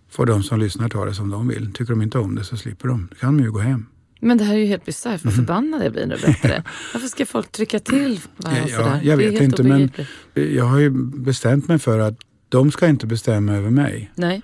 får 0.09 0.25
de 0.25 0.43
som 0.43 0.59
lyssnar 0.59 0.89
ta 0.89 1.05
det 1.05 1.13
som 1.13 1.29
de 1.29 1.47
vill. 1.47 1.73
Tycker 1.73 1.93
de 1.93 2.01
inte 2.01 2.19
om 2.19 2.35
det 2.35 2.43
så 2.43 2.57
slipper 2.57 2.87
de. 2.87 3.07
Då 3.09 3.15
kan 3.15 3.37
de 3.37 3.43
ju 3.43 3.51
gå 3.51 3.59
hem. 3.59 3.85
Men 4.19 4.37
det 4.37 4.43
här 4.43 4.53
är 4.53 4.59
ju 4.59 4.65
helt 4.65 4.85
bisarrt. 4.85 5.25
Vad 5.25 5.33
förbannad 5.35 5.85
jag 5.85 5.91
blir 5.91 6.07
berättar 6.07 6.49
det. 6.49 6.63
Varför 6.93 7.07
ska 7.07 7.25
folk 7.25 7.51
trycka 7.51 7.79
till 7.79 8.19
varandra 8.37 8.63
Ja, 8.69 8.77
sådär? 8.77 8.99
jag 9.03 9.17
vet 9.17 9.41
inte, 9.41 9.63
men-. 9.63 9.89
Jag 10.33 10.65
har 10.65 10.79
ju 10.79 10.89
bestämt 11.15 11.67
mig 11.67 11.79
för 11.79 11.99
att 11.99 12.15
de 12.49 12.71
ska 12.71 12.87
inte 12.87 13.07
bestämma 13.07 13.53
över 13.53 13.69
mig. 13.69 14.11
Nej, 14.15 14.41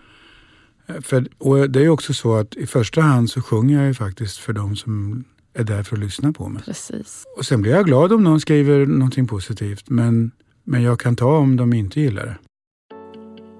För, 1.01 1.27
och 1.37 1.69
det 1.69 1.79
är 1.79 1.83
ju 1.83 1.89
också 1.89 2.13
så 2.13 2.35
att 2.35 2.55
i 2.55 2.67
första 2.67 3.01
hand 3.01 3.29
så 3.29 3.41
sjunger 3.41 3.77
jag 3.77 3.87
ju 3.87 3.93
faktiskt 3.93 4.37
för 4.37 4.53
de 4.53 4.75
som 4.75 5.23
är 5.53 5.63
där 5.63 5.83
för 5.83 5.95
att 5.95 6.03
lyssna 6.03 6.33
på 6.33 6.49
mig. 6.49 6.63
precis. 6.65 7.23
Och 7.37 7.45
sen 7.45 7.61
blir 7.61 7.71
jag 7.71 7.85
glad 7.85 8.13
om 8.13 8.23
någon 8.23 8.39
skriver 8.41 8.85
någonting 8.85 9.27
positivt 9.27 9.89
men, 9.89 10.31
men 10.63 10.83
jag 10.83 10.99
kan 10.99 11.15
ta 11.15 11.37
om 11.37 11.55
de 11.55 11.73
inte 11.73 12.01
gillar 12.01 12.25
det. 12.25 12.37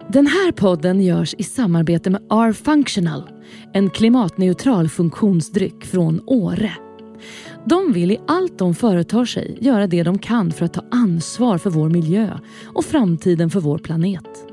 Den 0.10 0.28
här 0.28 0.52
podden 0.52 1.02
görs 1.02 1.36
i 1.38 1.44
samarbete 1.44 2.10
med 2.10 2.22
R-Functional, 2.30 3.30
en 3.74 3.90
klimatneutral 3.90 4.90
funktionsdryck 4.90 5.86
från 5.86 6.22
Åre. 6.26 6.72
De 7.66 7.94
vill 7.94 8.12
i 8.12 8.18
allt 8.28 8.60
de 8.60 8.76
företar 8.76 9.26
sig 9.26 9.58
göra 9.62 9.88
det 9.88 10.04
de 10.04 10.18
kan 10.18 10.52
för 10.52 10.66
att 10.66 10.74
ta 10.74 10.84
ansvar 10.92 11.58
för 11.58 11.70
vår 11.70 11.90
miljö 11.90 12.40
och 12.66 12.86
framtiden 12.86 13.50
för 13.50 13.60
vår 13.60 13.78
planet. 13.78 14.48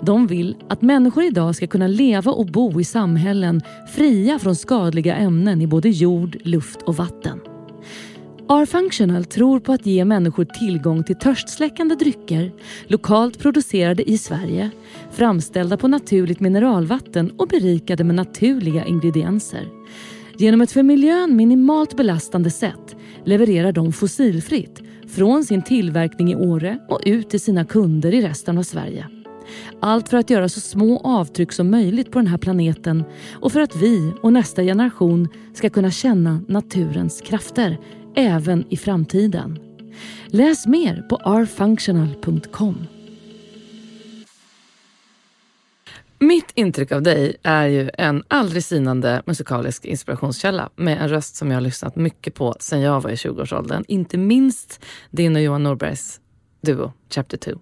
De 0.00 0.26
vill 0.26 0.56
att 0.68 0.82
människor 0.82 1.24
idag 1.24 1.56
ska 1.56 1.66
kunna 1.66 1.86
leva 1.86 2.32
och 2.32 2.46
bo 2.46 2.80
i 2.80 2.84
samhällen 2.84 3.62
fria 3.94 4.38
från 4.38 4.56
skadliga 4.56 5.16
ämnen 5.16 5.62
i 5.62 5.66
både 5.66 5.88
jord, 5.88 6.36
luft 6.44 6.82
och 6.82 6.96
vatten. 6.96 7.40
R-Functional 8.50 9.24
tror 9.24 9.60
på 9.60 9.72
att 9.72 9.86
ge 9.86 10.04
människor 10.04 10.44
tillgång 10.44 11.04
till 11.04 11.16
törstsläckande 11.16 11.94
drycker, 11.94 12.52
lokalt 12.86 13.38
producerade 13.38 14.10
i 14.10 14.18
Sverige, 14.18 14.70
framställda 15.10 15.76
på 15.76 15.88
naturligt 15.88 16.40
mineralvatten 16.40 17.30
och 17.30 17.48
berikade 17.48 18.04
med 18.04 18.14
naturliga 18.14 18.84
ingredienser. 18.84 19.68
Genom 20.36 20.60
ett 20.60 20.72
för 20.72 20.82
miljön 20.82 21.36
minimalt 21.36 21.96
belastande 21.96 22.50
sätt 22.50 22.96
levererar 23.24 23.72
de 23.72 23.92
fossilfritt 23.92 24.82
från 25.08 25.44
sin 25.44 25.62
tillverkning 25.62 26.32
i 26.32 26.36
Åre 26.36 26.78
och 26.88 27.00
ut 27.06 27.30
till 27.30 27.40
sina 27.40 27.64
kunder 27.64 28.14
i 28.14 28.22
resten 28.22 28.58
av 28.58 28.62
Sverige. 28.62 29.06
Allt 29.80 30.08
för 30.08 30.16
att 30.16 30.30
göra 30.30 30.48
så 30.48 30.60
små 30.60 31.00
avtryck 31.04 31.52
som 31.52 31.70
möjligt 31.70 32.10
på 32.10 32.18
den 32.18 32.26
här 32.26 32.38
planeten 32.38 33.04
och 33.32 33.52
för 33.52 33.60
att 33.60 33.76
vi 33.76 34.12
och 34.22 34.32
nästa 34.32 34.62
generation 34.62 35.28
ska 35.54 35.70
kunna 35.70 35.90
känna 35.90 36.40
naturens 36.48 37.20
krafter 37.20 37.78
även 38.16 38.64
i 38.68 38.76
framtiden. 38.76 39.58
Läs 40.26 40.66
mer 40.66 41.02
på 41.02 41.16
rfunctional.com. 41.16 42.86
Mitt 46.20 46.52
intryck 46.54 46.92
av 46.92 47.02
dig 47.02 47.36
är 47.42 47.66
ju 47.66 47.90
en 47.98 48.22
aldrig 48.28 48.64
sinande 48.64 49.22
musikalisk 49.26 49.84
inspirationskälla 49.84 50.70
med 50.76 51.02
en 51.02 51.08
röst 51.08 51.36
som 51.36 51.48
jag 51.50 51.56
har 51.56 51.60
lyssnat 51.60 51.96
mycket 51.96 52.34
på 52.34 52.56
sedan 52.60 52.80
jag 52.80 53.00
var 53.00 53.10
i 53.10 53.14
20-årsåldern. 53.14 53.84
Inte 53.88 54.18
minst 54.18 54.84
din 55.10 55.36
och 55.36 55.42
Johan 55.42 55.62
Norbergs 55.62 56.20
duo 56.60 56.92
Chapter 57.10 57.36
2. 57.36 57.52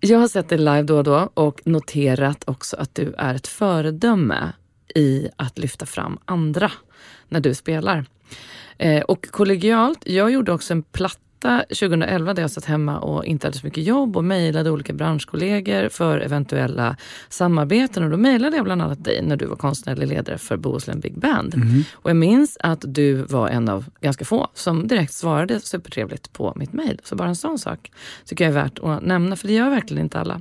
Jag 0.00 0.18
har 0.18 0.28
sett 0.28 0.48
dig 0.48 0.58
live 0.58 0.82
då 0.82 0.96
och 0.96 1.04
då 1.04 1.30
och 1.34 1.60
noterat 1.64 2.44
också 2.46 2.76
att 2.76 2.94
du 2.94 3.14
är 3.18 3.34
ett 3.34 3.46
föredöme 3.46 4.52
i 4.94 5.28
att 5.36 5.58
lyfta 5.58 5.86
fram 5.86 6.18
andra 6.24 6.72
när 7.28 7.40
du 7.40 7.54
spelar. 7.54 8.06
Eh, 8.80 9.02
och 9.02 9.26
kollegialt, 9.30 9.98
jag 10.06 10.30
gjorde 10.30 10.52
också 10.52 10.72
en 10.72 10.82
platta 10.82 11.18
2011 11.40 12.34
där 12.34 12.42
jag 12.42 12.50
satt 12.50 12.64
hemma 12.64 12.98
och 12.98 13.24
inte 13.24 13.46
hade 13.46 13.58
så 13.58 13.66
mycket 13.66 13.84
jobb 13.84 14.16
och 14.16 14.24
mejlade 14.24 14.70
olika 14.70 14.92
branschkollegor 14.92 15.88
för 15.88 16.18
eventuella 16.18 16.96
samarbeten. 17.28 18.04
Och 18.04 18.10
då 18.10 18.16
mejlade 18.16 18.56
jag 18.56 18.64
bland 18.64 18.82
annat 18.82 19.04
dig 19.04 19.22
när 19.22 19.36
du 19.36 19.46
var 19.46 19.56
konstnärlig 19.56 20.08
ledare 20.08 20.38
för 20.38 20.56
Bohuslän 20.56 21.00
Big 21.00 21.18
Band. 21.18 21.54
Och 21.92 22.10
jag 22.10 22.16
minns 22.16 22.56
att 22.60 22.84
du 22.86 23.14
var 23.14 23.48
en 23.48 23.68
av 23.68 23.84
ganska 24.00 24.24
få 24.24 24.48
som 24.54 24.88
direkt 24.88 25.12
svarade 25.12 25.60
supertrevligt 25.60 26.32
på 26.32 26.52
mitt 26.56 26.72
mejl. 26.72 27.00
Så 27.04 27.16
bara 27.16 27.28
en 27.28 27.36
sån 27.36 27.58
sak 27.58 27.92
tycker 28.24 28.44
jag 28.44 28.50
är 28.50 28.62
värt 28.62 28.78
att 28.78 29.02
nämna, 29.02 29.36
för 29.36 29.48
det 29.48 29.54
gör 29.54 29.70
verkligen 29.70 30.04
inte 30.04 30.20
alla. 30.20 30.40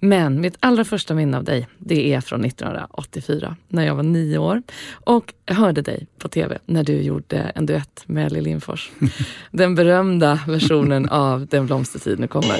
Men 0.00 0.40
mitt 0.40 0.56
allra 0.60 0.84
första 0.84 1.14
minne 1.14 1.36
av 1.36 1.44
dig, 1.44 1.68
det 1.78 2.14
är 2.14 2.20
från 2.20 2.44
1984 2.44 3.56
när 3.68 3.86
jag 3.86 3.94
var 3.94 4.02
nio 4.02 4.38
år 4.38 4.62
och 4.90 5.34
hörde 5.46 5.82
dig 5.82 6.06
på 6.18 6.28
tv 6.28 6.58
när 6.66 6.84
du 6.84 7.02
gjorde 7.02 7.36
en 7.38 7.66
duett 7.66 8.02
med 8.06 8.32
Lill 8.32 8.44
Lindfors. 8.44 8.90
Den 9.50 9.74
berömda 9.74 10.39
versionen 10.46 11.08
av 11.08 11.46
Den 11.46 11.66
blomstertid 11.66 12.18
nu 12.18 12.26
kommer. 12.26 12.56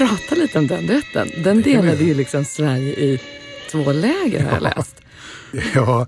Prata 0.00 0.34
lite 0.34 0.58
om 0.58 0.66
den 0.66 0.86
duetten? 0.86 1.28
Den 1.44 1.62
delade 1.62 2.04
ju 2.04 2.14
liksom 2.14 2.44
Sverige 2.44 2.92
i 2.92 3.20
två 3.70 3.92
läger 3.92 4.44
har 4.44 4.52
jag 4.52 4.62
läst. 4.62 4.96
Ja, 5.74 6.06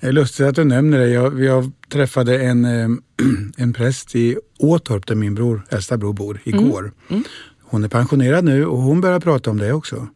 det 0.00 0.06
är 0.06 0.12
lustigt 0.12 0.46
att 0.46 0.54
du 0.54 0.64
nämner 0.64 0.98
det. 0.98 1.08
Jag, 1.08 1.44
jag 1.44 1.72
träffade 1.88 2.38
en, 2.38 2.64
en 3.56 3.72
präst 3.72 4.14
i 4.14 4.38
Åtorp 4.58 5.06
där 5.06 5.14
min 5.14 5.34
bror, 5.34 5.66
äldsta 5.70 5.96
bror 5.96 6.12
bor, 6.12 6.40
igår. 6.44 6.80
Mm. 6.80 6.94
Mm. 7.08 7.24
Hon 7.62 7.84
är 7.84 7.88
pensionerad 7.88 8.44
nu 8.44 8.66
och 8.66 8.78
hon 8.78 9.00
börjar 9.00 9.20
prata 9.20 9.50
om 9.50 9.58
det 9.58 9.72
också. 9.72 10.08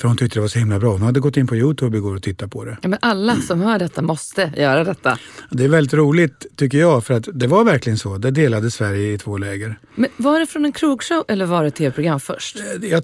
För 0.00 0.08
hon 0.08 0.16
tyckte 0.16 0.38
det 0.38 0.40
var 0.40 0.48
så 0.48 0.58
himla 0.58 0.78
bra. 0.78 0.92
Hon 0.92 1.02
hade 1.02 1.20
gått 1.20 1.36
in 1.36 1.46
på 1.46 1.56
Youtube 1.56 1.96
igår 1.96 2.14
och 2.14 2.22
tittat 2.22 2.50
på 2.50 2.64
det. 2.64 2.78
Ja, 2.82 2.88
men 2.88 2.98
alla 3.02 3.36
som 3.36 3.60
hör 3.60 3.78
detta 3.78 4.02
måste 4.02 4.52
göra 4.56 4.84
detta. 4.84 5.18
Det 5.50 5.64
är 5.64 5.68
väldigt 5.68 5.94
roligt 5.94 6.46
tycker 6.56 6.78
jag 6.78 7.04
för 7.04 7.14
att 7.14 7.28
det 7.32 7.46
var 7.46 7.64
verkligen 7.64 7.98
så. 7.98 8.18
Det 8.18 8.30
delade 8.30 8.70
Sverige 8.70 9.12
i 9.12 9.18
två 9.18 9.38
läger. 9.38 9.78
Men 9.94 10.10
var 10.16 10.40
det 10.40 10.46
från 10.46 10.64
en 10.64 10.72
krogshow 10.72 11.24
eller 11.28 11.46
var 11.46 11.64
det 11.64 11.70
tv-program 11.70 12.20
först? 12.20 12.56
Eh, 12.58 12.88
jag, 12.90 13.02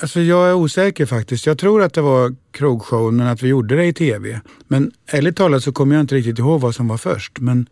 alltså 0.00 0.20
jag 0.20 0.48
är 0.48 0.54
osäker 0.54 1.06
faktiskt. 1.06 1.46
Jag 1.46 1.58
tror 1.58 1.82
att 1.82 1.94
det 1.94 2.02
var 2.02 2.34
krogshow 2.50 3.12
men 3.12 3.26
att 3.26 3.42
vi 3.42 3.48
gjorde 3.48 3.76
det 3.76 3.84
i 3.84 3.92
tv. 3.92 4.40
Men 4.68 4.92
ärligt 5.06 5.36
talat 5.36 5.62
så 5.62 5.72
kommer 5.72 5.94
jag 5.94 6.00
inte 6.02 6.14
riktigt 6.14 6.38
ihåg 6.38 6.60
vad 6.60 6.74
som 6.74 6.88
var 6.88 6.98
först. 6.98 7.38
Men 7.38 7.68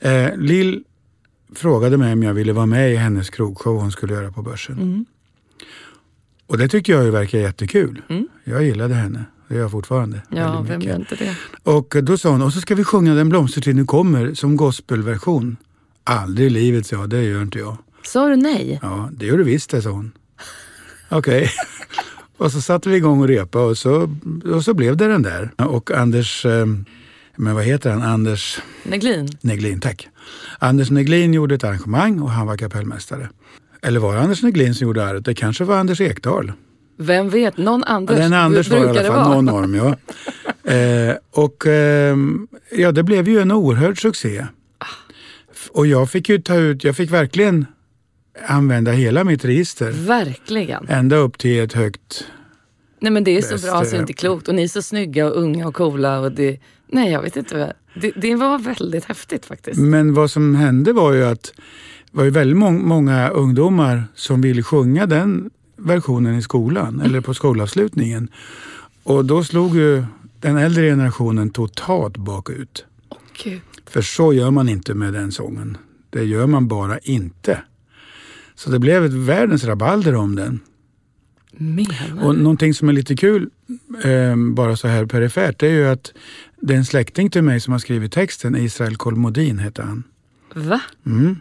eh, 0.00 0.36
Lill 0.36 0.84
frågade 1.54 1.96
mig 1.96 2.12
om 2.12 2.22
jag 2.22 2.34
ville 2.34 2.52
vara 2.52 2.66
med 2.66 2.92
i 2.92 2.96
hennes 2.96 3.30
krogshow 3.30 3.80
hon 3.80 3.92
skulle 3.92 4.14
göra 4.14 4.32
på 4.32 4.42
Börsen. 4.42 4.78
Mm. 4.78 5.04
Och 6.52 6.58
det 6.58 6.68
tycker 6.68 6.92
jag 6.92 7.12
verkar 7.12 7.38
jättekul. 7.38 8.02
Mm. 8.08 8.28
Jag 8.44 8.64
gillade 8.64 8.94
henne. 8.94 9.24
Det 9.48 9.54
gör 9.54 9.62
jag 9.62 9.70
fortfarande. 9.70 10.22
Ja, 10.28 10.64
vem 10.68 10.80
gör 10.80 10.96
inte 10.96 11.14
det? 11.14 11.36
Och 11.62 11.96
då 12.02 12.18
sa 12.18 12.30
hon, 12.30 12.42
och 12.42 12.52
så 12.52 12.60
ska 12.60 12.74
vi 12.74 12.84
sjunga 12.84 13.14
Den 13.14 13.28
blomstertid 13.28 13.76
nu 13.76 13.84
kommer 13.84 14.34
som 14.34 14.56
gospelversion. 14.56 15.56
Aldrig 16.04 16.46
i 16.46 16.50
livet, 16.50 16.86
sa 16.86 16.96
jag. 16.96 17.10
Det 17.10 17.22
gör 17.22 17.42
inte 17.42 17.58
jag. 17.58 17.76
Sa 18.02 18.28
du 18.28 18.36
nej? 18.36 18.78
Ja, 18.82 19.10
det 19.12 19.26
gör 19.26 19.38
du 19.38 19.44
visst 19.44 19.70
det, 19.70 19.82
sa 19.82 19.90
hon. 19.90 20.12
Okej. 21.08 21.42
Okay. 21.42 21.48
och 22.36 22.52
så 22.52 22.60
satte 22.60 22.88
vi 22.88 22.96
igång 22.96 23.20
och 23.20 23.28
repa 23.28 23.64
och 23.64 23.78
så, 23.78 24.16
och 24.54 24.64
så 24.64 24.74
blev 24.74 24.96
det 24.96 25.08
den 25.08 25.22
där. 25.22 25.50
Och 25.56 25.90
Anders, 25.90 26.46
eh, 26.46 26.66
men 27.36 27.54
vad 27.54 27.64
heter 27.64 27.90
han? 27.90 28.02
Anders... 28.02 28.60
Neglin. 28.82 29.28
Neglin, 29.40 29.80
tack. 29.80 30.08
Anders 30.58 30.90
Neglin 30.90 31.34
gjorde 31.34 31.54
ett 31.54 31.64
arrangemang 31.64 32.20
och 32.20 32.30
han 32.30 32.46
var 32.46 32.56
kapellmästare. 32.56 33.28
Eller 33.86 34.00
var 34.00 34.14
det 34.14 34.20
Anders 34.20 34.42
Neglin 34.42 34.74
som 34.74 34.86
gjorde 34.86 35.04
arret? 35.04 35.24
Det 35.24 35.34
kanske 35.34 35.64
var 35.64 35.76
Anders 35.76 36.00
Ekdahl. 36.00 36.52
Vem 36.96 37.28
vet, 37.28 37.56
någon 37.56 37.84
Anders 37.84 38.16
Den 38.16 38.32
Anders 38.32 38.68
var 38.68 38.78
i 38.78 38.88
alla 38.88 39.02
fall, 39.02 39.34
någon 39.34 39.48
av 39.48 39.62
dem 39.62 39.74
ja. 39.74 39.96
eh, 40.72 41.16
och 41.30 41.66
eh, 41.66 42.16
ja, 42.70 42.92
det 42.92 43.02
blev 43.02 43.28
ju 43.28 43.40
en 43.40 43.52
oerhörd 43.52 44.02
succé. 44.02 44.46
Och 45.70 45.86
jag 45.86 46.10
fick 46.10 46.28
ju 46.28 46.38
ta 46.38 46.56
ut, 46.56 46.84
jag 46.84 46.96
fick 46.96 47.10
verkligen 47.10 47.66
använda 48.46 48.92
hela 48.92 49.24
mitt 49.24 49.44
register. 49.44 49.90
Verkligen. 49.90 50.88
Ända 50.88 51.16
upp 51.16 51.38
till 51.38 51.60
ett 51.60 51.72
högt 51.72 52.26
Nej 53.02 53.12
men 53.12 53.24
det 53.24 53.36
är 53.36 53.42
så 53.42 53.66
bra 53.66 53.84
så 53.84 53.90
det 53.90 53.96
är 53.96 54.00
inte 54.00 54.12
klokt. 54.12 54.48
Och 54.48 54.54
ni 54.54 54.62
är 54.62 54.68
så 54.68 54.82
snygga 54.82 55.26
och 55.26 55.36
unga 55.42 55.68
och 55.68 55.74
coola. 55.74 56.20
Och 56.20 56.32
det, 56.32 56.58
nej 56.86 57.12
jag 57.12 57.22
vet 57.22 57.36
inte. 57.36 57.72
Det, 57.94 58.12
det 58.16 58.34
var 58.34 58.58
väldigt 58.58 59.04
häftigt 59.04 59.46
faktiskt. 59.46 59.80
Men 59.80 60.14
vad 60.14 60.30
som 60.30 60.54
hände 60.54 60.92
var 60.92 61.12
ju 61.12 61.24
att 61.24 61.52
det 62.12 62.18
var 62.18 62.24
ju 62.24 62.30
väldigt 62.30 62.56
må 62.56 62.70
många 62.70 63.28
ungdomar 63.28 64.04
som 64.14 64.40
ville 64.40 64.62
sjunga 64.62 65.06
den 65.06 65.50
versionen 65.76 66.38
i 66.38 66.42
skolan 66.42 67.00
eller 67.00 67.20
på 67.20 67.34
skolavslutningen. 67.34 68.28
Och 69.02 69.24
då 69.24 69.44
slog 69.44 69.76
ju 69.76 70.04
den 70.40 70.56
äldre 70.56 70.82
generationen 70.82 71.50
totalt 71.50 72.16
bakut. 72.16 72.84
Oh, 73.08 73.52
För 73.86 74.02
så 74.02 74.32
gör 74.32 74.50
man 74.50 74.68
inte 74.68 74.94
med 74.94 75.12
den 75.12 75.32
sången. 75.32 75.76
Det 76.10 76.24
gör 76.24 76.46
man 76.46 76.68
bara 76.68 76.98
inte. 76.98 77.62
Så 78.54 78.70
det 78.70 78.78
blev 78.78 79.04
ett 79.04 79.12
världens 79.12 79.64
rabalder 79.64 80.14
om 80.14 80.36
den. 80.36 80.60
Menar 81.52 82.24
Och 82.24 82.36
någonting 82.36 82.74
som 82.74 82.88
är 82.88 82.92
lite 82.92 83.16
kul, 83.16 83.50
eh, 84.04 84.36
bara 84.36 84.76
så 84.76 84.88
här 84.88 85.06
perifert, 85.06 85.58
det 85.58 85.66
är 85.66 85.70
ju 85.70 85.86
att 85.86 86.12
det 86.60 86.74
är 86.74 86.78
en 86.78 86.84
släkting 86.84 87.30
till 87.30 87.42
mig 87.42 87.60
som 87.60 87.72
har 87.72 87.78
skrivit 87.78 88.12
texten, 88.12 88.56
Israel 88.56 88.96
Kolmodin 88.96 89.58
heter 89.58 89.82
han. 89.82 90.04
Va? 90.54 90.80
Mm 91.06 91.36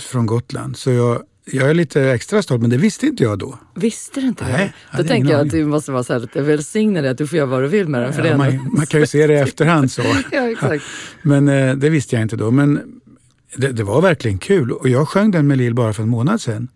från 0.00 0.26
Gotland. 0.26 0.76
Så 0.76 0.90
jag, 0.90 1.22
jag 1.44 1.70
är 1.70 1.74
lite 1.74 2.02
extra 2.02 2.42
stolt, 2.42 2.60
men 2.60 2.70
det 2.70 2.76
visste 2.76 3.06
inte 3.06 3.22
jag 3.22 3.38
då. 3.38 3.58
Visste 3.74 4.20
du 4.20 4.26
inte 4.26 4.44
Nej, 4.44 4.74
det? 4.92 5.02
Då 5.02 5.08
tänker 5.08 5.32
jag 5.32 5.40
att 5.40 5.50
du 5.50 5.64
måste 5.64 5.92
vara 5.92 6.04
så 6.04 6.12
här 6.12 6.20
lite 6.20 6.42
välsignad 6.42 7.06
att 7.06 7.18
du 7.18 7.26
får 7.26 7.36
göra 7.36 7.46
vad 7.46 7.62
du 7.62 7.68
vill 7.68 7.88
med 7.88 8.02
den. 8.02 8.12
För 8.12 8.24
ja, 8.24 8.36
man, 8.36 8.68
man, 8.76 8.86
kan 8.86 9.00
ju 9.00 9.06
se 9.06 9.26
det 9.26 9.32
i 9.32 9.36
efterhand 9.36 9.92
så. 9.92 10.02
ja, 10.32 10.50
exakt. 10.50 10.84
Men 11.22 11.48
eh, 11.48 11.74
det 11.74 11.90
visste 11.90 12.16
jag 12.16 12.22
inte 12.22 12.36
då. 12.36 12.50
Men 12.50 13.00
det, 13.56 13.72
det, 13.72 13.84
var 13.84 14.02
verkligen 14.02 14.38
kul. 14.38 14.72
Och 14.72 14.88
jag 14.88 15.08
sjöng 15.08 15.30
den 15.30 15.46
med 15.46 15.58
Lill 15.58 15.74
bara 15.74 15.92
för 15.92 16.02
en 16.02 16.08
månad 16.08 16.40
sedan. 16.40 16.68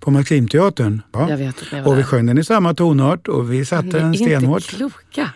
På 0.00 0.10
Maximteatern. 0.10 1.02
Ja. 1.12 1.30
Jag 1.30 1.36
vet 1.36 1.54
att 1.72 1.86
och 1.86 1.98
vi 1.98 2.02
sjöng 2.02 2.26
den 2.26 2.38
i 2.38 2.44
samma 2.44 2.74
tonart 2.74 3.28
och 3.28 3.52
vi 3.52 3.64
satte 3.64 3.98
den 3.98 4.14
stenhårt. 4.14 4.72
Ni 4.72 4.78
är 4.78 4.84
inte 4.84 4.96
kloka. 5.12 5.30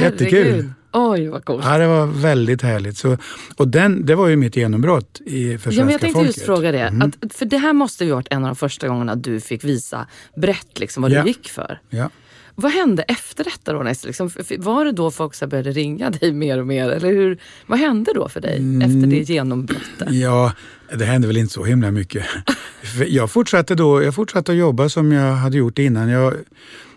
Jättekul. 0.00 0.72
Oj, 0.92 1.28
vad 1.28 1.44
coolt. 1.44 1.64
Ja, 1.64 1.78
det 1.78 1.86
var 1.86 2.06
väldigt 2.06 2.62
härligt. 2.62 2.96
Så, 2.96 3.16
och 3.56 3.68
den, 3.68 4.06
det 4.06 4.14
var 4.14 4.28
ju 4.28 4.36
mitt 4.36 4.56
genombrott 4.56 5.20
i, 5.26 5.58
för 5.58 5.72
ja, 5.72 5.84
men 5.84 5.92
Jag 5.92 6.00
tänkte 6.00 6.18
folket. 6.18 6.36
just 6.36 6.46
fråga 6.46 6.72
det. 6.72 6.80
Mm. 6.80 7.02
Att, 7.02 7.34
för 7.34 7.46
det 7.46 7.58
här 7.58 7.72
måste 7.72 8.04
ju 8.04 8.12
varit 8.12 8.28
en 8.30 8.44
av 8.44 8.48
de 8.48 8.56
första 8.56 8.88
gångerna 8.88 9.16
du 9.16 9.40
fick 9.40 9.64
visa 9.64 10.06
brett 10.36 10.78
liksom, 10.78 11.02
vad 11.02 11.12
ja. 11.12 11.22
du 11.22 11.28
gick 11.28 11.48
för. 11.48 11.80
Ja. 11.90 12.10
Vad 12.54 12.72
hände 12.72 13.02
efter 13.02 13.44
detta 13.44 13.72
då? 13.72 13.82
Liksom, 13.82 14.30
var 14.58 14.84
det 14.84 14.92
då 14.92 15.10
folk 15.10 15.34
så 15.34 15.46
började 15.46 15.70
ringa 15.70 16.10
dig 16.20 16.32
mer 16.32 16.58
och 16.58 16.66
mer? 16.66 16.90
Eller 16.90 17.08
hur, 17.08 17.38
vad 17.66 17.78
hände 17.78 18.12
då 18.14 18.28
för 18.28 18.40
dig 18.40 18.58
mm. 18.58 18.82
efter 18.82 19.10
det 19.10 19.22
genombrottet? 19.22 20.08
Ja, 20.10 20.52
det 20.98 21.04
hände 21.04 21.26
väl 21.26 21.36
inte 21.36 21.52
så 21.52 21.64
himla 21.64 21.90
mycket. 21.90 22.26
jag, 23.06 23.30
fortsatte 23.30 23.74
då, 23.74 24.02
jag 24.02 24.14
fortsatte 24.14 24.52
att 24.52 24.58
jobba 24.58 24.88
som 24.88 25.12
jag 25.12 25.32
hade 25.32 25.56
gjort 25.56 25.78
innan. 25.78 26.08
Jag, 26.08 26.34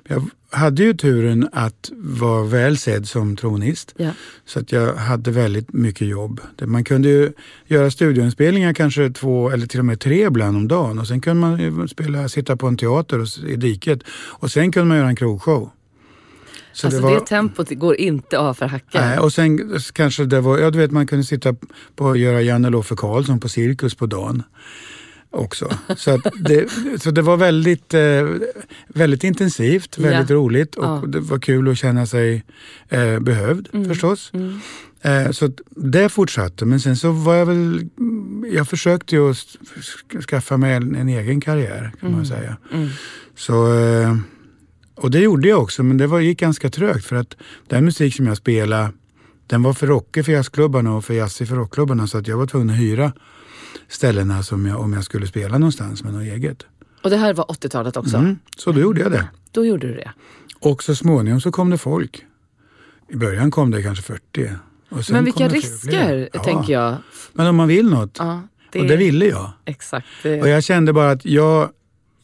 jag 0.07 0.29
hade 0.49 0.83
ju 0.83 0.93
turen 0.93 1.49
att 1.51 1.91
vara 1.97 2.43
väl 2.43 2.77
sedd 2.77 3.07
som 3.07 3.35
tronist. 3.35 3.93
Ja. 3.97 4.11
Så 4.45 4.59
att 4.59 4.71
jag 4.71 4.95
hade 4.95 5.31
väldigt 5.31 5.73
mycket 5.73 6.07
jobb. 6.07 6.41
Man 6.61 6.83
kunde 6.83 7.09
ju 7.09 7.33
göra 7.67 7.91
studioinspelningar 7.91 8.73
kanske 8.73 9.09
två 9.09 9.49
eller 9.49 9.67
till 9.67 9.79
och 9.79 9.85
med 9.85 9.99
tre 9.99 10.25
ibland 10.25 10.57
om 10.57 10.67
dagen. 10.67 10.99
Och 10.99 11.07
sen 11.07 11.21
kunde 11.21 11.41
man 11.41 11.87
spela, 11.87 12.29
sitta 12.29 12.57
på 12.57 12.67
en 12.67 12.77
teater 12.77 13.47
i 13.47 13.55
diket. 13.55 13.99
Och 14.09 14.51
sen 14.51 14.71
kunde 14.71 14.87
man 14.87 14.97
göra 14.97 15.07
en 15.07 15.15
krogshow. 15.15 15.69
Så 16.73 16.87
alltså 16.87 17.01
det, 17.01 17.07
var, 17.07 17.19
det 17.19 17.25
tempot 17.25 17.69
går 17.69 17.95
inte 17.95 18.39
av 18.39 18.53
för 18.53 18.65
hacken? 18.65 19.01
Nej, 19.01 19.19
och 19.19 19.33
sen 19.33 19.79
kanske 19.93 20.25
det 20.25 20.41
var, 20.41 20.59
ja 20.59 20.69
du 20.69 20.79
vet 20.79 20.91
man 20.91 21.07
kunde 21.07 21.23
sitta 21.23 21.55
på 21.95 22.05
och 22.05 22.17
göra 22.17 22.41
Janne 22.41 22.69
Loffe 22.69 22.95
Karlsson 22.95 23.39
på 23.39 23.49
Cirkus 23.49 23.95
på 23.95 24.05
dagen 24.05 24.43
också. 25.33 25.77
Så, 25.97 26.21
det, 26.39 26.69
så 27.01 27.11
det 27.11 27.21
var 27.21 27.37
väldigt, 27.37 27.93
eh, 27.93 28.25
väldigt 28.87 29.23
intensivt, 29.23 29.97
väldigt 29.97 30.29
ja. 30.29 30.35
roligt 30.35 30.75
och 30.75 30.85
ja. 30.85 31.03
det 31.07 31.19
var 31.19 31.39
kul 31.39 31.71
att 31.71 31.77
känna 31.77 32.05
sig 32.05 32.43
eh, 32.89 33.19
behövd 33.19 33.69
mm. 33.73 33.89
förstås. 33.89 34.31
Mm. 34.33 34.59
Eh, 35.01 35.31
så 35.31 35.51
det 35.69 36.09
fortsatte, 36.09 36.65
men 36.65 36.79
sen 36.79 36.97
så 36.97 37.11
var 37.11 37.35
jag 37.35 37.45
väl... 37.45 37.89
Jag 38.51 38.67
försökte 38.67 39.15
ju 39.15 39.33
skaffa 40.27 40.57
mig 40.57 40.73
en, 40.73 40.95
en 40.95 41.09
egen 41.09 41.41
karriär 41.41 41.91
kan 41.99 42.09
mm. 42.09 42.17
man 42.17 42.25
säga. 42.25 42.57
Mm. 42.73 42.89
Så, 43.35 43.79
eh, 43.79 44.17
och 44.95 45.11
det 45.11 45.19
gjorde 45.19 45.47
jag 45.47 45.61
också, 45.61 45.83
men 45.83 45.97
det 45.97 46.07
var, 46.07 46.19
gick 46.19 46.39
ganska 46.39 46.69
trögt 46.69 47.05
för 47.05 47.15
att 47.15 47.37
den 47.67 47.85
musik 47.85 48.15
som 48.15 48.27
jag 48.27 48.37
spelade 48.37 48.91
den 49.47 49.63
var 49.63 49.73
för 49.73 49.87
rockig 49.87 50.25
för 50.25 50.31
jazzklubbarna 50.31 50.95
och 50.95 51.05
för 51.05 51.13
jazzig 51.13 51.47
för 51.47 51.55
rockklubbarna 51.55 52.07
så 52.07 52.17
att 52.17 52.27
jag 52.27 52.37
var 52.37 52.47
tvungen 52.47 52.69
att 52.69 52.79
hyra 52.81 53.13
ställena 53.93 54.43
som 54.43 54.65
jag, 54.65 54.79
om 54.79 54.93
jag 54.93 55.03
skulle 55.03 55.27
spela 55.27 55.57
någonstans 55.57 56.03
med 56.03 56.13
något 56.13 56.23
eget. 56.23 56.65
Och 57.03 57.09
det 57.09 57.17
här 57.17 57.33
var 57.33 57.45
80-talet 57.45 57.97
också? 57.97 58.17
Mm, 58.17 58.39
så 58.57 58.71
då 58.71 58.79
gjorde 58.79 59.01
jag 59.01 59.11
det. 59.11 59.27
Då 59.51 59.65
gjorde 59.65 59.87
du 59.87 59.93
det? 59.93 60.11
Och 60.59 60.83
så 60.83 60.95
småningom 60.95 61.41
så 61.41 61.51
kom 61.51 61.69
det 61.69 61.77
folk. 61.77 62.25
I 63.09 63.15
början 63.15 63.51
kom 63.51 63.71
det 63.71 63.83
kanske 63.83 64.03
40. 64.03 64.49
Men 65.09 65.25
vilka 65.25 65.47
risker, 65.47 66.29
ja. 66.33 66.43
tänker 66.43 66.73
jag. 66.73 66.95
Men 67.33 67.47
om 67.47 67.55
man 67.55 67.67
vill 67.67 67.89
något. 67.89 68.15
Ja, 68.19 68.41
det... 68.71 68.79
Och 68.79 68.87
det 68.87 68.95
ville 68.95 69.25
jag. 69.25 69.51
Exakt. 69.65 70.07
Det... 70.23 70.41
Och 70.41 70.49
jag 70.49 70.63
kände 70.63 70.93
bara 70.93 71.11
att 71.11 71.25
jag, 71.25 71.69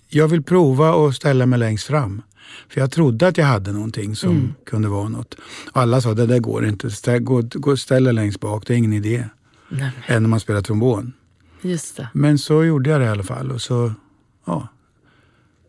jag 0.10 0.28
vill 0.28 0.44
prova 0.44 1.08
att 1.08 1.16
ställa 1.16 1.46
mig 1.46 1.60
längst 1.60 1.88
fram. 1.88 2.22
För 2.70 2.82
jag 2.82 2.92
trodde 2.92 3.28
att 3.28 3.38
jag 3.38 3.46
hade 3.46 3.72
någonting 3.72 4.16
som 4.16 4.30
mm. 4.30 4.54
kunde 4.66 4.88
vara 4.88 5.10
något. 5.10 5.36
Alla 5.72 6.02
sa, 6.02 6.14
det 6.14 6.26
där 6.26 6.40
går 6.40 6.66
inte. 6.66 6.92
Ställ, 6.92 7.20
gå, 7.20 7.42
gå, 7.54 7.78
ställ 7.78 8.16
längst 8.16 8.40
bak, 8.40 8.68
det 8.68 8.74
är 8.74 8.78
ingen 8.78 8.94
idé. 8.94 9.26
Nej. 9.70 9.92
Än 10.08 10.24
när 10.24 10.30
man 10.30 10.40
spelar 10.40 10.62
trombon. 10.62 11.14
Just 11.62 11.98
det. 11.98 12.08
Men 12.14 12.38
så 12.38 12.64
gjorde 12.64 12.90
jag 12.90 13.02
det 13.02 13.06
i 13.06 13.10
alla 13.10 13.24
fall. 13.24 13.52
Och 13.52 13.62
så, 13.62 13.94
ja. 14.46 14.68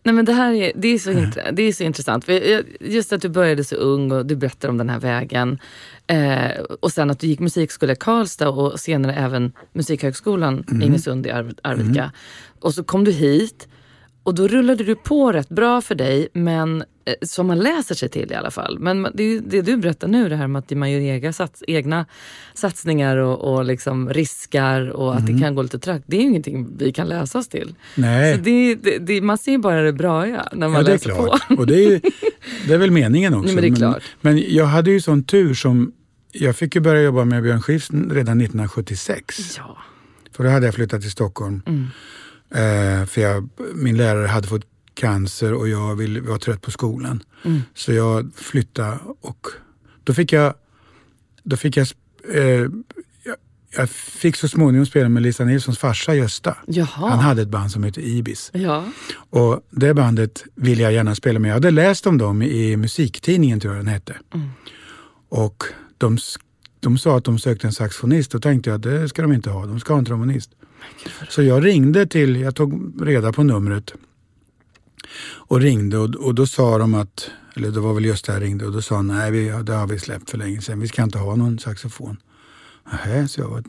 Nej, 0.03 0.15
men 0.15 0.25
det 0.25 0.33
här 0.33 0.53
är, 0.53 0.73
det 0.75 0.89
är, 0.89 0.99
så, 0.99 1.11
mm. 1.11 1.31
det 1.53 1.63
är 1.63 1.73
så 1.73 1.83
intressant. 1.83 2.25
För 2.25 2.63
just 2.81 3.13
att 3.13 3.23
du 3.23 3.29
började 3.29 3.65
så 3.65 3.77
ung 3.77 4.13
och 4.13 4.27
du 4.27 4.37
berättar 4.37 4.69
om 4.69 4.79
den 4.79 4.89
här 4.89 5.01
vägen. 5.01 5.59
Eh, 6.07 6.61
och 6.81 6.93
sen 6.93 7.11
att 7.11 7.21
du 7.21 7.27
gick 7.27 7.41
musikskola 7.41 7.93
i 7.93 7.97
Karlstad 7.97 8.49
och 8.49 8.81
senare 8.81 9.15
även 9.15 9.53
Musikhögskolan 9.73 10.65
mm. 10.71 10.83
Ingesund 10.83 11.27
i 11.27 11.31
Arvika. 11.31 12.03
Mm. 12.03 12.11
Och 12.61 12.75
så 12.75 12.85
kom 12.85 13.05
du 13.05 13.13
hit 13.13 13.69
och 14.23 14.35
då 14.35 14.49
rullade 14.49 14.85
du 14.85 14.97
på 14.97 15.33
rätt 15.33 15.49
bra 15.49 15.81
för 15.81 15.95
dig, 15.95 16.29
men 16.33 16.85
eh, 17.05 17.15
som 17.23 17.47
man 17.47 17.59
läser 17.59 17.95
sig 17.95 18.09
till 18.09 18.33
i 18.33 18.35
alla 18.35 18.51
fall. 18.51 18.79
Men 18.79 19.03
det, 19.15 19.23
är 19.23 19.27
ju 19.29 19.41
det 19.41 19.63
du 19.63 19.77
berättar 19.77 20.09
nu, 20.09 20.29
det 20.29 20.37
här 20.37 20.47
med 20.47 20.59
att 20.59 20.71
man 20.71 20.91
gör 20.91 21.01
egna, 21.01 21.33
sats, 21.33 21.63
egna 21.67 22.07
satsningar 22.55 23.17
och, 23.17 23.55
och 23.55 23.65
liksom 23.65 24.11
riskar 24.11 24.89
och 24.91 25.17
att 25.17 25.27
det 25.27 25.39
kan 25.39 25.55
gå 25.55 25.63
lite 25.63 25.79
trögt. 25.79 26.05
Det 26.07 26.17
är 26.17 26.21
ju 26.21 26.27
ingenting 26.27 26.77
vi 26.79 26.93
kan 26.93 27.09
läsa 27.09 27.39
oss 27.39 27.49
till. 27.49 27.75
Nej. 27.95 28.35
Så 28.37 28.41
det, 28.41 28.75
det, 28.99 29.21
man 29.21 29.39
ser 29.39 29.59
bara 29.59 29.83
det 29.83 29.93
bra 29.93 30.29
ja, 30.29 30.49
när 30.53 30.69
man 30.69 30.77
Ja, 30.77 30.83
det 30.83 30.91
är 30.91 30.93
läser 30.93 31.11
klart. 31.11 31.49
på. 31.49 31.55
Och 31.55 31.67
det 31.67 31.85
är, 31.85 31.91
ju, 31.91 32.01
det 32.67 32.75
är 32.75 32.79
väl 32.79 32.91
meningen 32.91 33.35
också. 33.35 33.47
Nej, 33.47 33.55
men 33.55 33.65
det 33.65 33.71
är 33.71 33.77
klart. 33.77 34.03
men 34.21 34.45
jag 34.55 34.67
hade 34.67 34.91
ju 34.91 35.01
sån 35.01 35.25
tur 35.25 35.55
som... 35.55 35.93
Jag 36.33 36.57
fick 36.57 36.75
ju 36.75 36.81
börja 36.81 37.03
jobba 37.03 37.25
med 37.25 37.43
Björn 37.43 37.63
Skifs 37.63 37.91
redan 37.91 38.41
1976. 38.41 39.57
Ja. 39.59 39.79
För 40.37 40.45
då 40.45 40.51
hade 40.51 40.67
jag 40.67 40.75
flyttat 40.75 41.01
till 41.01 41.11
Stockholm. 41.11 41.63
Mm. 41.67 41.87
Eh, 42.55 43.07
för 43.07 43.21
jag, 43.21 43.49
min 43.75 43.97
lärare 43.97 44.27
hade 44.27 44.49
fått 44.49 44.67
cancer 44.95 45.55
och 45.55 45.69
jag 45.69 45.97
ville, 45.97 46.21
var 46.21 46.39
trött 46.39 46.63
på 46.63 46.71
skolan. 46.71 47.23
Mm. 47.45 47.63
Så 47.75 47.93
jag 47.93 48.31
flyttade 48.35 48.99
och 49.21 49.47
då 50.05 50.15
fick 50.15 50.33
jag, 50.33 50.55
då 51.43 51.57
fick 51.57 51.77
jag, 51.77 51.87
eh, 52.35 52.43
jag, 53.25 53.37
jag 53.77 53.91
fick 53.91 54.37
så 54.37 54.49
småningom 54.49 54.87
spela 54.87 55.09
med 55.09 55.23
Lisa 55.23 55.45
Nilssons 55.45 55.79
farsa 55.79 56.15
Gösta. 56.15 56.57
Jaha. 56.67 56.87
Han 57.11 57.19
hade 57.19 57.43
ett 57.43 57.49
band 57.49 57.71
som 57.71 57.85
hette 57.85 58.09
Ibis. 58.09 58.51
Ja. 58.55 58.85
Och 59.31 59.61
det 59.71 59.95
bandet 59.95 60.45
ville 60.55 60.83
jag 60.83 60.93
gärna 60.93 61.15
spela 61.15 61.39
med. 61.39 61.49
Jag 61.49 61.55
hade 61.55 61.71
läst 61.71 62.07
om 62.07 62.19
dem 62.19 62.43
i 62.43 62.77
musiktidningen 62.77 63.61
tror 63.61 63.75
jag 63.75 63.85
den 63.85 63.93
hette. 63.93 64.17
Mm. 64.35 64.49
Och 65.29 65.65
de, 65.99 66.19
de 66.81 66.99
sa 66.99 67.17
att 67.17 67.25
de 67.25 67.39
sökte 67.39 67.67
en 67.67 67.73
saxofonist. 67.73 68.31
Då 68.31 68.39
tänkte 68.39 68.71
jag 68.71 68.77
att 68.77 68.83
det 68.83 69.09
ska 69.09 69.23
de 69.23 69.33
inte 69.33 69.51
ha, 69.51 69.67
de 69.67 69.81
ska 69.81 69.93
ha 69.93 69.99
en 69.99 70.05
trombonist. 70.05 70.51
Så 71.29 71.43
jag 71.43 71.65
ringde 71.65 72.07
till, 72.07 72.41
jag 72.41 72.55
tog 72.55 72.95
reda 73.07 73.33
på 73.33 73.43
numret 73.43 73.95
och 75.23 75.61
ringde 75.61 75.99
och, 75.99 76.15
och 76.15 76.35
då 76.35 76.47
sa 76.47 76.79
de 76.79 76.95
att, 76.95 77.31
eller 77.57 77.71
det 77.71 77.81
var 77.81 77.95
väl 77.95 78.05
just 78.05 78.27
där 78.27 78.33
jag 78.33 78.43
ringde 78.43 78.67
och 78.67 78.73
då 78.73 78.83
sa 78.83 78.97
han, 78.97 79.07
nej 79.07 79.31
vi, 79.31 79.49
det 79.49 79.73
har 79.73 79.87
vi 79.87 79.99
släppt 79.99 80.31
för 80.31 80.39
länge 80.39 80.61
sedan, 80.61 80.81
vi 80.81 80.89
ska 80.89 81.03
inte 81.03 81.19
ha 81.19 81.37
någon 81.37 81.59
saxofon. 81.59 82.17
Nähä, 82.93 83.29
så 83.29 83.41
jag. 83.41 83.67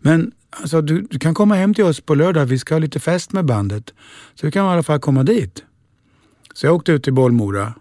Men 0.00 0.32
alltså, 0.50 0.80
du, 0.80 1.02
du 1.10 1.18
kan 1.18 1.34
komma 1.34 1.54
hem 1.54 1.74
till 1.74 1.84
oss 1.84 2.00
på 2.00 2.14
lördag, 2.14 2.46
vi 2.46 2.58
ska 2.58 2.74
ha 2.74 2.78
lite 2.78 3.00
fest 3.00 3.32
med 3.32 3.44
bandet. 3.44 3.94
Så 4.34 4.46
du 4.46 4.52
kan 4.52 4.66
i 4.66 4.68
alla 4.68 4.82
fall 4.82 5.00
komma 5.00 5.22
dit. 5.22 5.64
Så 6.54 6.66
jag 6.66 6.74
åkte 6.74 6.92
ut 6.92 7.04
till 7.04 7.12
Bollmora 7.12 7.74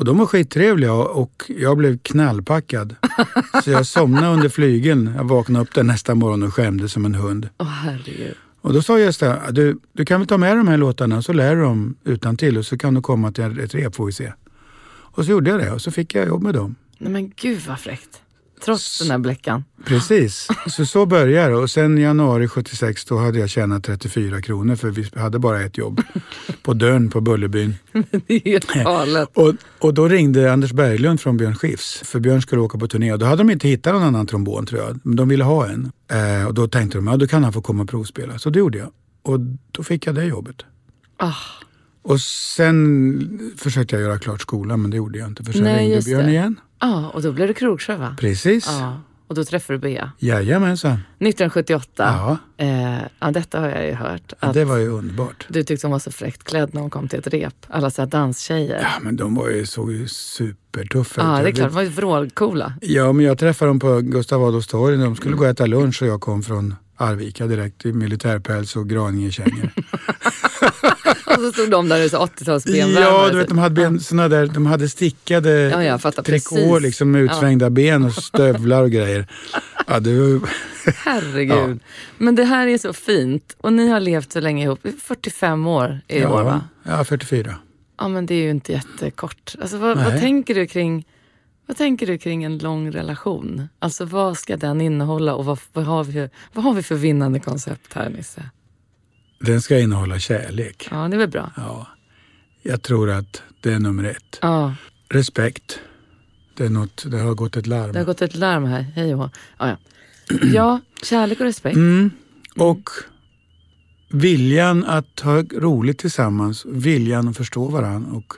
och 0.00 0.06
de 0.06 0.18
var 0.18 0.26
skittrevliga 0.26 0.92
och 0.92 1.44
jag 1.48 1.76
blev 1.76 1.98
knallpackad. 1.98 2.96
Så 3.64 3.70
jag 3.70 3.86
somnade 3.86 4.26
under 4.26 4.48
flygeln. 4.48 5.12
Jag 5.16 5.24
vaknade 5.24 5.62
upp 5.62 5.74
där 5.74 5.82
nästa 5.82 6.14
morgon 6.14 6.42
och 6.42 6.54
skämdes 6.54 6.92
som 6.92 7.04
en 7.04 7.14
hund. 7.14 7.48
Åh 7.58 7.66
herregud. 7.66 8.34
Och 8.60 8.72
då 8.72 8.82
sa 8.82 8.98
Gösta, 8.98 9.50
du, 9.50 9.78
du 9.92 10.04
kan 10.04 10.20
väl 10.20 10.28
ta 10.28 10.38
med 10.38 10.56
de 10.56 10.68
här 10.68 10.76
låtarna 10.76 11.22
så 11.22 11.32
lär 11.32 11.56
du 11.56 11.62
dem 11.62 11.96
utan 12.04 12.36
till 12.36 12.58
och 12.58 12.66
så 12.66 12.78
kan 12.78 12.94
du 12.94 13.00
komma 13.00 13.32
till 13.32 13.60
ett 13.60 13.74
rep 13.74 13.94
får 13.94 14.06
vi 14.06 14.12
se. 14.12 14.32
Och 14.88 15.24
så 15.24 15.30
gjorde 15.30 15.50
jag 15.50 15.60
det 15.60 15.70
och 15.70 15.82
så 15.82 15.90
fick 15.90 16.14
jag 16.14 16.26
jobb 16.26 16.42
med 16.42 16.54
dem. 16.54 16.74
Nej 16.98 17.12
men 17.12 17.32
gud 17.36 17.60
vad 17.68 17.80
fräckt. 17.80 18.22
Trots 18.64 18.98
den 18.98 19.10
här 19.10 19.18
bläckan. 19.18 19.64
Precis, 19.84 20.48
så 20.66 20.86
så 20.86 21.06
började 21.06 21.48
det. 21.48 21.56
Och 21.56 21.70
sen 21.70 21.98
januari 21.98 22.48
76 22.48 23.04
då 23.04 23.18
hade 23.18 23.38
jag 23.38 23.50
tjänat 23.50 23.84
34 23.84 24.42
kronor 24.42 24.76
för 24.76 24.90
vi 24.90 25.20
hade 25.20 25.38
bara 25.38 25.62
ett 25.62 25.78
jobb. 25.78 26.02
På 26.62 26.74
dörren 26.74 27.10
på 27.10 27.20
Bullerbyn. 27.20 27.74
Det 28.26 28.34
är 28.34 28.44
helt 28.44 28.72
galet. 28.72 29.28
Och, 29.34 29.54
och 29.78 29.94
då 29.94 30.08
ringde 30.08 30.52
Anders 30.52 30.72
Berglund 30.72 31.20
från 31.20 31.36
Björn 31.36 31.54
Skifs. 31.54 32.02
För 32.04 32.20
Björn 32.20 32.42
skulle 32.42 32.60
åka 32.60 32.78
på 32.78 32.88
turné 32.88 33.12
och 33.12 33.18
då 33.18 33.26
hade 33.26 33.40
de 33.40 33.50
inte 33.50 33.68
hittat 33.68 33.94
någon 33.94 34.02
annan 34.02 34.26
trombon 34.26 34.66
tror 34.66 34.80
jag. 34.80 35.00
Men 35.02 35.16
de 35.16 35.28
ville 35.28 35.44
ha 35.44 35.66
en. 35.68 35.92
Eh, 36.10 36.46
och 36.46 36.54
då 36.54 36.68
tänkte 36.68 36.98
de, 36.98 37.06
ja 37.06 37.16
då 37.16 37.26
kan 37.26 37.44
han 37.44 37.52
få 37.52 37.62
komma 37.62 37.82
och 37.82 37.88
provspela. 37.88 38.38
Så 38.38 38.50
det 38.50 38.58
gjorde 38.58 38.78
jag. 38.78 38.90
Och 39.22 39.40
då 39.72 39.82
fick 39.82 40.06
jag 40.06 40.14
det 40.14 40.24
jobbet. 40.24 40.56
Ah, 41.16 41.34
Och 42.02 42.20
sen 42.20 43.52
försökte 43.56 43.94
jag 43.96 44.02
göra 44.02 44.18
klart 44.18 44.40
skolan 44.40 44.82
men 44.82 44.90
det 44.90 44.96
gjorde 44.96 45.18
jag 45.18 45.28
inte. 45.28 45.44
För 45.44 45.52
sen 45.52 45.62
Nej, 45.62 45.88
ringde 45.88 46.02
Björn 46.04 46.24
det. 46.26 46.30
igen. 46.30 46.60
ah, 46.78 47.08
och 47.08 47.22
då 47.22 47.32
blev 47.32 47.48
det 47.48 47.54
Krogsjö 47.54 47.96
va? 47.96 48.16
Precis. 48.20 48.66
Ja. 48.68 49.00
Och 49.26 49.34
då 49.36 49.44
träffade 49.44 49.78
du 49.78 49.82
Bea. 49.82 50.12
Jajamensan. 50.18 50.92
1978. 50.92 51.84
Ja, 51.96 52.38
Eh, 52.66 52.98
ja, 53.20 53.30
detta 53.30 53.60
har 53.60 53.68
jag 53.68 53.86
ju 53.86 53.92
hört. 53.94 54.32
Att 54.40 54.54
det 54.54 54.64
var 54.64 54.76
ju 54.76 54.88
underbart. 54.88 55.46
Du 55.48 55.62
tyckte 55.62 55.86
hon 55.86 55.92
var 55.92 55.98
så 55.98 56.10
fräckt 56.12 56.44
klädd 56.44 56.74
när 56.74 56.80
hon 56.80 56.90
kom 56.90 57.08
till 57.08 57.18
ett 57.18 57.26
rep. 57.26 57.54
Alla 57.68 57.90
så 57.90 58.02
här 58.02 58.06
danstjejer. 58.06 58.80
Ja, 58.82 58.88
men 59.02 59.16
de 59.16 59.34
var 59.34 59.48
ju, 59.50 59.66
såg 59.66 59.92
ju 59.92 60.08
supertuffa 60.08 61.20
Ja, 61.20 61.38
ut. 61.38 61.44
det 61.44 61.50
är 61.50 61.52
klart. 61.52 61.68
De 61.68 61.74
var 61.74 61.82
ju 61.82 61.88
vrålcoola. 61.88 62.72
Ja, 62.80 63.12
men 63.12 63.24
jag 63.26 63.38
träffade 63.38 63.70
dem 63.70 63.78
på 63.80 64.00
Gustav 64.00 64.44
Adolfs 64.44 64.66
torg. 64.68 64.96
De 64.96 65.16
skulle 65.16 65.36
gå 65.36 65.44
och 65.44 65.50
äta 65.50 65.66
lunch 65.66 66.02
och 66.02 66.08
jag 66.08 66.20
kom 66.20 66.42
från 66.42 66.74
Arvika 66.96 67.46
direkt 67.46 67.86
i 67.86 67.92
militärpäls 67.92 68.76
och 68.76 68.88
Graningekängor. 68.88 69.70
Och 71.50 71.56
så 71.56 71.62
stod 71.62 71.70
de 71.70 71.88
där 71.88 72.02
i 72.02 72.08
så 72.08 72.26
80-tals 72.26 72.66
ja, 72.66 73.28
du 73.30 73.38
vet 73.38 73.48
de 73.48 73.58
hade, 73.58 73.74
ben, 73.74 74.00
såna 74.00 74.28
där, 74.28 74.46
de 74.46 74.66
hade 74.66 74.88
stickade 74.88 75.50
Ja, 75.50 75.84
jag 75.84 76.02
fattar 76.02 76.22
trikå 76.22 76.54
precis. 76.54 76.82
liksom 76.82 77.10
med 77.10 77.22
utsvängda 77.22 77.70
ben 77.70 78.04
och 78.04 78.14
stövlar 78.14 78.82
och 78.82 78.90
grejer. 78.90 79.26
Ja, 79.86 80.00
det 80.00 80.18
var, 80.18 80.48
Herregud. 81.04 81.80
Men 82.18 82.34
det 82.34 82.44
här 82.44 82.66
är 82.66 82.78
så 82.78 82.92
fint. 82.92 83.56
Och 83.60 83.72
ni 83.72 83.88
har 83.88 84.00
levt 84.00 84.32
så 84.32 84.40
länge 84.40 84.64
ihop. 84.64 84.78
45 85.02 85.66
år 85.66 86.00
i 86.08 86.24
år 86.24 86.42
va? 86.42 86.64
ja, 86.82 86.90
ja, 86.98 87.04
44. 87.04 87.54
Ja 87.98 88.08
men 88.08 88.26
det 88.26 88.34
är 88.34 88.42
ju 88.42 88.50
inte 88.50 88.72
jättekort. 88.72 89.54
Alltså, 89.60 89.78
vad, 89.78 89.96
vad, 89.96 90.20
tänker 90.20 90.54
du 90.54 90.66
kring, 90.66 91.06
vad 91.66 91.76
tänker 91.76 92.06
du 92.06 92.18
kring 92.18 92.44
en 92.44 92.58
lång 92.58 92.90
relation? 92.90 93.68
Alltså 93.78 94.04
vad 94.04 94.38
ska 94.38 94.56
den 94.56 94.80
innehålla 94.80 95.34
och 95.34 95.44
vad, 95.44 95.58
vad, 95.72 95.84
har, 95.84 96.04
vi, 96.04 96.28
vad 96.52 96.64
har 96.64 96.74
vi 96.74 96.82
för 96.82 96.94
vinnande 96.94 97.40
koncept 97.40 97.94
här 97.94 98.10
Nisse? 98.10 98.42
Den 99.40 99.62
ska 99.62 99.78
innehålla 99.78 100.18
kärlek. 100.18 100.88
Ja 100.90 101.08
det 101.08 101.16
är 101.16 101.18
väl 101.18 101.28
bra. 101.28 101.52
Ja, 101.56 101.86
jag 102.62 102.82
tror 102.82 103.10
att 103.10 103.42
det 103.60 103.72
är 103.72 103.78
nummer 103.78 104.04
ett. 104.04 104.38
Ja, 104.42 104.74
Respekt. 105.08 105.80
Det, 106.54 106.64
är 106.64 106.70
något, 106.70 107.04
det 107.10 107.18
har 107.18 107.34
gått 107.34 107.56
ett 107.56 107.66
larm. 107.66 107.92
det 107.92 107.98
har 107.98 108.06
gått 108.06 108.22
ett 108.22 108.34
larm 108.34 108.64
här. 108.64 108.82
Hej 108.82 109.14
och 109.14 109.30
ja, 109.58 109.66
ja. 109.68 109.76
ja, 110.54 110.80
kärlek 111.02 111.40
och 111.40 111.46
respekt. 111.46 111.76
Mm. 111.76 112.10
Och 112.56 112.90
viljan 114.08 114.84
att 114.84 115.20
ha 115.20 115.42
roligt 115.42 115.98
tillsammans, 115.98 116.66
viljan 116.66 117.28
att 117.28 117.36
förstå 117.36 117.68
varandra 117.68 118.12
och 118.12 118.34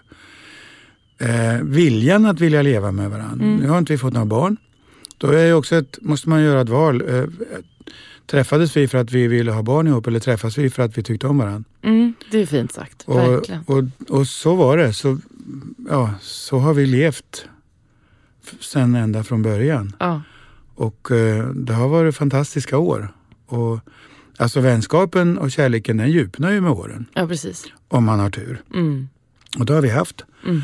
eh, 1.26 1.62
viljan 1.62 2.26
att 2.26 2.40
vilja 2.40 2.62
leva 2.62 2.92
med 2.92 3.10
varandra. 3.10 3.46
Mm. 3.46 3.56
Nu 3.56 3.68
har 3.68 3.78
inte 3.78 3.92
vi 3.92 3.98
fått 3.98 4.12
några 4.12 4.26
barn. 4.26 4.56
Då 5.18 5.30
är 5.30 5.54
också 5.54 5.76
ett, 5.76 5.98
måste 6.00 6.28
man 6.28 6.42
göra 6.42 6.60
ett 6.60 6.68
val. 6.68 7.02
Eh, 7.08 7.24
träffades 8.32 8.76
vi 8.76 8.88
för 8.88 8.98
att 8.98 9.12
vi 9.12 9.26
ville 9.28 9.52
ha 9.52 9.62
barn 9.62 9.86
ihop 9.88 10.06
eller 10.06 10.20
träffas 10.20 10.58
vi 10.58 10.70
för 10.70 10.82
att 10.82 10.98
vi 10.98 11.02
tyckte 11.02 11.26
om 11.26 11.38
varandra? 11.38 11.64
Mm, 11.82 12.14
det 12.30 12.38
är 12.42 12.46
fint 12.46 12.72
sagt. 12.72 13.02
Och, 13.06 13.16
Verkligen. 13.18 13.62
och, 13.66 13.84
och 14.18 14.26
så 14.26 14.54
var 14.54 14.76
det. 14.76 14.92
Så, 14.92 15.18
ja, 15.90 16.14
så 16.20 16.58
har 16.58 16.74
vi 16.74 16.86
levt 16.86 17.46
sen 18.60 18.94
ända 18.94 19.24
från 19.24 19.42
början. 19.42 19.96
Ja, 19.98 20.22
Och 20.74 21.10
eh, 21.10 21.46
det 21.48 21.72
har 21.74 21.88
varit 21.88 22.16
fantastiska 22.16 22.78
år. 22.78 23.08
Och, 23.46 23.78
alltså 24.36 24.60
vänskapen 24.60 25.38
och 25.38 25.50
kärleken 25.50 25.96
den 25.96 26.10
djupnar 26.10 26.50
ju 26.52 26.60
med 26.60 26.70
åren. 26.70 27.06
ja 27.14 27.26
precis. 27.26 27.64
Om 27.88 28.04
man 28.04 28.20
har 28.20 28.30
tur. 28.30 28.62
Mm. 28.74 29.08
Och 29.58 29.66
det 29.66 29.72
har 29.74 29.82
vi 29.82 29.90
haft. 29.90 30.24
Mm. 30.46 30.62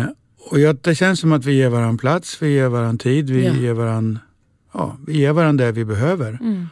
Eh, 0.00 0.06
och 0.50 0.60
jag, 0.60 0.76
det 0.80 0.94
känns 0.94 1.20
som 1.20 1.32
att 1.32 1.44
vi 1.44 1.52
ger 1.52 1.68
varandra 1.68 2.00
plats, 2.00 2.42
vi 2.42 2.48
ger 2.54 2.68
varandra 2.68 3.02
tid, 3.02 3.30
vi 3.30 3.46
Ja. 3.46 3.52
ger 3.54 3.72
varandra 3.72 4.20
ja, 4.72 4.96
vi 5.06 5.18
ger 5.18 5.32
varandra 5.32 5.64
det 5.66 5.72
vi 5.72 5.84
behöver. 5.84 6.38
Mm. 6.40 6.66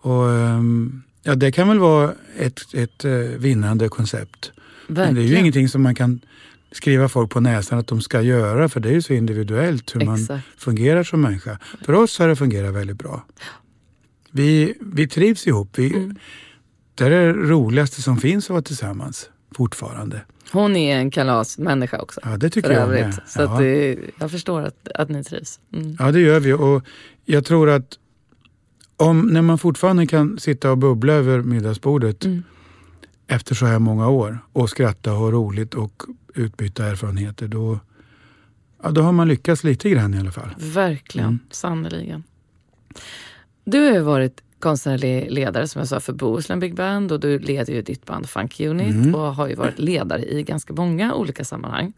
Och, 0.00 0.30
ehm, 0.30 1.02
ja, 1.22 1.34
det 1.34 1.52
kan 1.52 1.68
väl 1.68 1.78
vara 1.78 2.12
ett, 2.38 2.74
ett 2.74 3.04
eh, 3.04 3.12
vinnande 3.12 3.88
koncept. 3.88 4.52
Men 4.86 4.96
Verkligen. 4.96 5.14
det 5.14 5.20
är 5.22 5.32
ju 5.34 5.38
ingenting 5.40 5.68
som 5.68 5.82
man 5.82 5.94
kan 5.94 6.20
skriva 6.72 7.08
folk 7.08 7.30
på 7.30 7.40
näsan 7.40 7.78
att 7.78 7.86
de 7.86 8.00
ska 8.00 8.20
göra 8.22 8.68
för 8.68 8.80
det 8.80 8.88
är 8.88 8.92
ju 8.92 9.02
så 9.02 9.12
individuellt 9.12 9.94
hur 9.94 10.00
man 10.06 10.20
Exakt. 10.20 10.44
fungerar 10.56 11.04
som 11.04 11.20
människa. 11.20 11.58
För 11.84 11.92
oss 11.92 12.18
har 12.18 12.28
det 12.28 12.36
fungerat 12.36 12.74
väldigt 12.74 12.98
bra. 12.98 13.24
Vi, 14.30 14.74
vi 14.80 15.08
trivs 15.08 15.46
ihop. 15.46 15.68
Vi, 15.78 15.94
Mm. 15.94 16.16
Det 16.94 17.04
är 17.04 17.10
det 17.10 17.32
roligaste 17.32 18.02
som 18.02 18.16
finns 18.16 18.44
att 18.44 18.50
vara 18.50 18.62
tillsammans 18.62 19.30
fortfarande. 19.56 20.20
Hon 20.52 20.76
är 20.76 20.96
en 20.96 21.10
kalasmänniska 21.10 21.98
också. 22.00 22.20
Ja, 22.24 22.36
det 22.36 22.50
tycker 22.50 22.70
jag 22.70 22.88
med. 22.88 23.20
Så 23.26 23.42
att 23.42 23.50
Ja. 23.50 23.58
det, 23.60 23.96
jag 24.20 24.30
förstår 24.30 24.62
att, 24.62 24.88
att 24.94 25.08
ni 25.08 25.24
trivs. 25.24 25.60
Mm. 25.72 25.96
ja, 25.98 26.12
det 26.12 26.20
gör 26.20 26.40
vi. 26.40 26.52
Och 26.52 26.84
jag 27.24 27.44
tror 27.44 27.70
att 27.70 27.98
om, 28.96 29.20
när 29.20 29.42
man 29.42 29.58
fortfarande 29.58 30.06
kan 30.06 30.38
sitta 30.38 30.70
och 30.70 30.78
bubbla 30.78 31.12
över 31.12 31.42
middagsbordet 31.42 32.24
Mm. 32.24 32.42
efter 33.26 33.54
så 33.54 33.66
här 33.66 33.78
många 33.78 34.08
år 34.08 34.38
och 34.52 34.70
skratta 34.70 35.12
och 35.12 35.18
ha 35.18 35.30
roligt 35.30 35.74
och 35.74 36.02
utbyta 36.34 36.86
erfarenheter, 36.86 37.48
då, 37.48 37.78
ja, 38.82 38.90
då 38.90 39.02
har 39.02 39.12
man 39.12 39.28
lyckats 39.28 39.64
lite 39.64 39.90
grann 39.90 40.14
i 40.14 40.18
alla 40.18 40.32
fall. 40.32 40.54
Verkligen, 40.58 41.28
Mm. 41.28 41.38
sannerligen. 41.50 42.22
Du 43.64 43.78
har 43.86 43.92
ju 43.92 44.00
varit 44.00 44.40
konstnärlig 44.60 45.30
ledare 45.30 45.68
som 45.68 45.78
jag 45.78 45.88
sa 45.88 46.00
för 46.00 46.12
Bohuslän 46.12 46.60
Big 46.60 46.74
Band 46.74 47.12
och 47.12 47.20
du 47.20 47.38
leder 47.38 47.72
ju 47.72 47.82
ditt 47.82 48.04
band 48.06 48.28
Funk 48.28 48.60
Unit 48.60 48.94
Mm. 48.94 49.14
och 49.14 49.34
har 49.34 49.48
ju 49.48 49.54
varit 49.54 49.78
ledare 49.78 50.24
i 50.24 50.42
ganska 50.42 50.72
många 50.72 51.14
olika 51.14 51.44
sammanhang. 51.44 51.92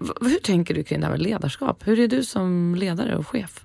V- 0.00 0.12
hur 0.20 0.38
tänker 0.42 0.74
du 0.74 0.82
kring 0.84 1.00
det 1.00 1.06
här 1.06 1.12
med 1.12 1.22
ledarskap? 1.22 1.82
Hur 1.86 1.98
är 2.00 2.08
du 2.08 2.22
som 2.24 2.74
ledare 2.74 3.16
och 3.16 3.28
chef? 3.28 3.64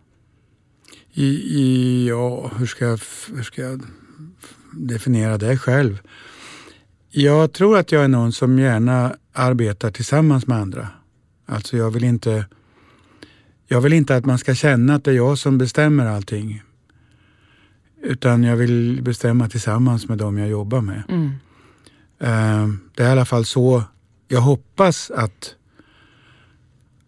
I, 1.13 1.25
i, 1.60 2.08
ja, 2.10 2.51
hur 2.58 2.65
ska 2.65 2.86
jag... 2.86 2.99
Hur 3.36 3.43
ska 3.43 3.62
jag 3.62 3.82
definiera 4.75 5.38
det 5.38 5.58
själv. 5.58 5.99
Jag 7.10 7.53
tror 7.53 7.77
att 7.77 7.91
jag 7.91 8.03
är 8.03 8.08
någon 8.08 8.34
som 8.34 8.60
gärna 8.60 9.15
arbetar 9.34 9.91
tillsammans 9.91 10.47
med 10.47 10.58
andra. 10.58 10.88
Alltså 11.45 11.77
jag 11.77 11.91
vill 11.91 12.03
inte 12.03 12.45
jag 13.67 13.82
vill 13.82 13.93
inte 13.93 14.15
att 14.15 14.25
man 14.25 14.38
ska 14.38 14.56
känna 14.56 14.95
att 14.95 15.03
det 15.03 15.12
är 15.12 15.15
jag 15.15 15.38
som 15.38 15.58
bestämmer 15.58 16.06
allting. 16.06 16.63
Utan 18.04 18.44
jag 18.44 18.56
vill 18.56 19.00
bestämma 19.04 19.50
tillsammans 19.50 20.08
med 20.10 20.18
dem 20.18 20.38
jag 20.38 20.48
jobbar 20.50 20.82
med. 20.82 21.04
Mm. 21.10 21.30
Eh, 22.20 22.68
Det 22.96 23.04
är 23.04 23.08
i 23.08 23.12
alla 23.12 23.26
fall 23.26 23.46
så 23.46 23.84
jag 24.28 24.42
hoppas 24.42 25.12
att, 25.12 25.56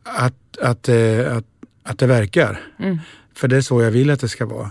att, 0.04 0.58
att, 0.62 0.90
eh, 0.90 1.38
att, 1.38 1.46
att 1.84 2.00
det 2.00 2.08
verkar. 2.08 2.60
Mm. 2.80 2.98
För 3.36 3.48
det 3.48 3.58
är 3.58 3.62
så 3.62 3.82
jag 3.82 3.92
vill 3.92 4.10
att 4.10 4.20
det 4.20 4.30
ska 4.30 4.46
vara. 4.46 4.70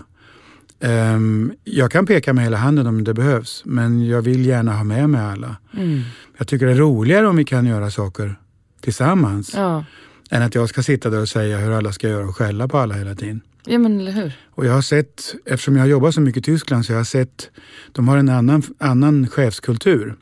Ehm, 0.79 1.53
Jag 1.63 1.91
kan 1.91 2.05
peka 2.05 2.33
med 2.33 2.43
hela 2.43 2.57
handen 2.57 2.87
om 2.87 3.03
det 3.03 3.13
behövs, 3.13 3.61
men 3.65 4.07
jag 4.07 4.21
vill 4.21 4.45
gärna 4.45 4.73
ha 4.75 4.83
med 4.83 5.09
mig 5.09 5.21
alla. 5.21 5.55
Mm. 5.77 6.01
Jag 6.37 6.47
tycker 6.47 6.65
det 6.65 6.71
är 6.71 6.75
roligare 6.75 7.27
om 7.27 7.35
vi 7.35 7.45
kan 7.45 7.65
göra 7.65 7.91
saker 7.91 8.35
tillsammans 8.81 9.53
Ja. 9.55 9.83
än 10.31 10.41
att 10.41 10.55
jag 10.55 10.69
ska 10.69 10.83
sitta 10.83 11.09
där 11.09 11.21
och 11.21 11.29
säga 11.29 11.57
hur 11.57 11.71
alla 11.71 11.91
ska 11.91 12.07
göra 12.09 12.27
och 12.27 12.35
skälla 12.35 12.67
på 12.67 12.77
alla 12.77 12.93
hela 12.95 13.15
tiden. 13.15 13.41
Ja, 13.65 13.77
men 13.79 13.99
eller 13.99 14.11
hur? 14.11 14.33
Och 14.51 14.65
jag 14.65 14.73
har 14.73 14.81
sett, 14.81 15.35
eftersom 15.45 15.75
jag 15.75 15.83
har 15.83 15.87
jobbat 15.87 16.13
så 16.15 16.21
mycket 16.21 16.41
i 16.47 16.51
Tyskland, 16.51 16.85
så 16.85 16.91
jag 16.91 16.99
har 16.99 17.03
sett, 17.03 17.49
de 17.91 18.07
har 18.07 18.17
en 18.17 18.29
annan, 18.29 18.63
annan 18.79 19.27
chefskultur. 19.27 20.15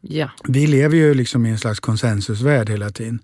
Ja. 0.00 0.30
Vi 0.48 0.66
lever 0.66 0.96
ju 0.96 1.14
liksom 1.14 1.46
i 1.46 1.50
en 1.50 1.58
slags 1.58 1.80
konsensusvärld 1.80 2.70
hela 2.70 2.90
tiden. 2.90 3.18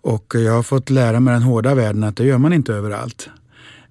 Och 0.00 0.34
jag 0.34 0.52
har 0.52 0.62
fått 0.62 0.90
lära 0.90 1.20
mig 1.20 1.34
den 1.34 1.42
hårda 1.42 1.74
världen 1.74 2.04
att 2.04 2.16
det 2.16 2.24
gör 2.24 2.38
man 2.38 2.52
inte 2.52 2.72
överallt. 2.74 3.28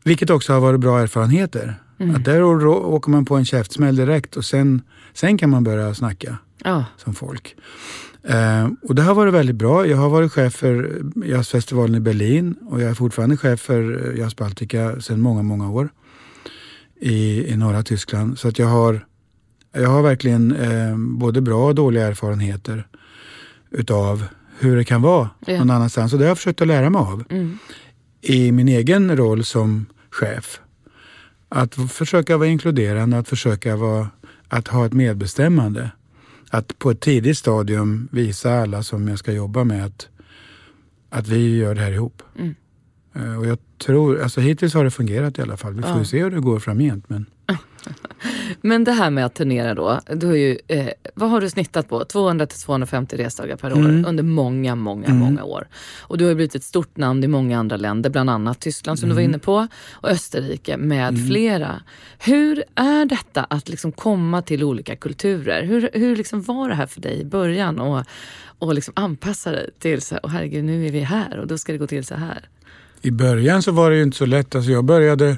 Vilket 0.03 0.29
också 0.29 0.53
har 0.53 0.59
varit 0.59 0.79
bra 0.79 0.99
erfarenheter. 0.99 1.75
Mm. 1.99 2.15
Att 2.15 2.25
där 2.25 2.43
åker 2.43 3.11
man 3.11 3.25
på 3.25 3.35
en 3.35 3.45
käftsmäll 3.45 3.95
direkt 3.95 4.35
och 4.37 4.45
sen, 4.45 4.81
sen 5.13 5.37
kan 5.37 5.49
man 5.49 5.63
börja 5.63 5.93
snacka 5.93 6.37
Ja. 6.63 6.85
som 6.97 7.13
folk. 7.15 7.55
Eh, 8.29 8.69
och 8.83 8.95
det 8.95 9.01
har 9.01 9.13
varit 9.15 9.33
väldigt 9.33 9.55
bra. 9.55 9.85
Jag 9.87 9.97
har 9.97 10.09
varit 10.09 10.31
chef 10.31 10.53
för 10.53 11.01
jazzfestivalen 11.25 11.95
i 11.95 11.99
Berlin 11.99 12.55
och 12.69 12.81
jag 12.81 12.89
är 12.89 12.93
fortfarande 12.93 13.37
chef 13.37 13.59
för 13.59 14.09
eh, 14.13 14.19
Jazz 14.19 14.35
Baltica 14.35 15.01
sedan 15.01 15.21
många, 15.21 15.41
många 15.43 15.69
år 15.71 15.89
i, 17.01 17.47
i 17.53 17.57
norra 17.57 17.83
Tyskland. 17.83 18.39
Så 18.39 18.47
att 18.47 18.59
jag 18.59 18.67
har, 18.67 19.05
jag 19.73 19.89
har 19.89 20.01
verkligen 20.01 20.55
eh, 20.55 20.97
både 20.97 21.41
bra 21.41 21.67
och 21.67 21.75
dåliga 21.75 22.07
erfarenheter 22.07 22.87
utav 23.71 24.23
hur 24.59 24.75
det 24.77 24.83
kan 24.83 25.01
vara 25.01 25.29
Ja. 25.45 25.57
någon 25.57 25.69
annanstans. 25.69 26.13
Och 26.13 26.19
det 26.19 26.25
har 26.25 26.29
jag 26.29 26.37
försökt 26.37 26.61
att 26.61 26.67
lära 26.67 26.89
mig 26.89 26.99
av 26.99 27.23
Mm. 27.29 27.57
i 28.21 28.51
min 28.51 28.67
egen 28.67 29.17
roll 29.17 29.43
som 29.43 29.85
chef. 30.09 30.59
Att 31.49 31.75
försöka 31.91 32.37
vara 32.37 32.47
inkluderande, 32.49 33.17
att 33.17 33.27
försöka 33.27 33.75
vara, 33.75 34.09
att 34.47 34.67
ha 34.67 34.85
ett 34.85 34.93
medbestämmande. 34.93 35.91
Att 36.49 36.79
på 36.79 36.91
ett 36.91 36.99
tidigt 37.01 37.37
stadium 37.37 38.07
visa 38.11 38.59
alla 38.61 38.83
som 38.83 39.07
jag 39.07 39.19
ska 39.19 39.31
jobba 39.31 39.63
med 39.63 39.85
att, 39.85 40.07
att 41.09 41.27
vi 41.27 41.57
gör 41.57 41.75
det 41.75 41.81
här 41.81 41.91
ihop. 41.91 42.21
Mm. 42.39 42.55
Eh, 43.15 43.37
Och 43.39 43.45
jag 43.47 43.57
tror, 43.77 44.21
alltså 44.21 44.41
hittills 44.41 44.73
har 44.73 44.83
det 44.83 44.91
fungerat 44.91 45.39
i 45.39 45.41
alla 45.41 45.57
fall. 45.57 45.73
Vi 45.73 45.81
får 45.81 45.91
Ja. 45.97 46.05
se 46.05 46.23
hur 46.23 46.31
det 46.31 46.39
går 46.39 46.59
framgent. 46.59 47.09
Men 47.09 47.25
Men 48.61 48.83
det 48.83 48.91
här 48.91 49.09
med 49.09 49.25
att 49.25 49.33
turnera 49.35 49.73
då. 49.75 49.99
Du 50.15 50.27
har 50.27 50.35
ju, 50.35 50.57
eh, 50.67 50.87
vad 51.15 51.29
har 51.29 51.41
du 51.41 51.49
snittat 51.49 51.89
på? 51.89 52.03
200-250 52.05 53.17
resdagar 53.17 53.55
per 53.55 53.73
år 53.73 53.77
Mm. 53.77 54.05
under 54.05 54.23
många, 54.23 54.75
många, 54.75 55.05
Mm. 55.05 55.17
många 55.19 55.43
år. 55.43 55.67
Och 55.99 56.17
du 56.17 56.25
har 56.25 56.35
blivit 56.35 56.55
ett 56.55 56.63
stort 56.63 56.97
namn 56.97 57.23
i 57.23 57.27
många 57.27 57.59
andra 57.59 57.77
länder, 57.77 58.09
bland 58.09 58.29
annat 58.29 58.59
Tyskland 58.59 58.99
som 58.99 59.09
du 59.09 59.15
var 59.15 59.21
Mm. 59.21 59.31
inne 59.31 59.39
på 59.39 59.67
och 59.91 60.09
Österrike 60.09 60.77
med 60.77 61.27
flera. 61.27 61.81
Hur 62.19 62.63
är 62.75 63.05
detta 63.05 63.43
att 63.43 63.69
liksom 63.69 63.91
komma 63.91 64.41
till 64.41 64.63
olika 64.63 64.95
kulturer? 64.95 65.63
Hur, 65.63 65.89
hur 65.93 66.15
liksom 66.15 66.41
var 66.41 66.69
det 66.69 66.75
här 66.75 66.87
för 66.87 67.01
dig 67.01 67.19
i 67.19 67.25
början? 67.25 67.79
Och, 67.79 68.03
och 68.59 68.73
liksom 68.73 68.93
anpassa 68.97 69.51
dig 69.51 69.69
till 69.79 70.01
så 70.01 70.15
här, 70.15 70.21
åh 70.23 70.31
herregud 70.31 70.63
nu 70.63 70.87
är 70.87 70.91
vi 70.91 70.99
här 70.99 71.39
och 71.39 71.47
då 71.47 71.57
ska 71.57 71.71
det 71.71 71.77
gå 71.77 71.87
till 71.87 72.05
så 72.05 72.15
här. 72.15 72.49
i 73.01 73.11
början 73.11 73.61
så 73.63 73.71
var 73.71 73.89
det 73.89 73.97
ju 73.97 74.03
inte 74.03 74.17
så 74.17 74.25
lätt. 74.25 74.55
Alltså 74.55 74.71
jag 74.71 74.85
började, 74.85 75.37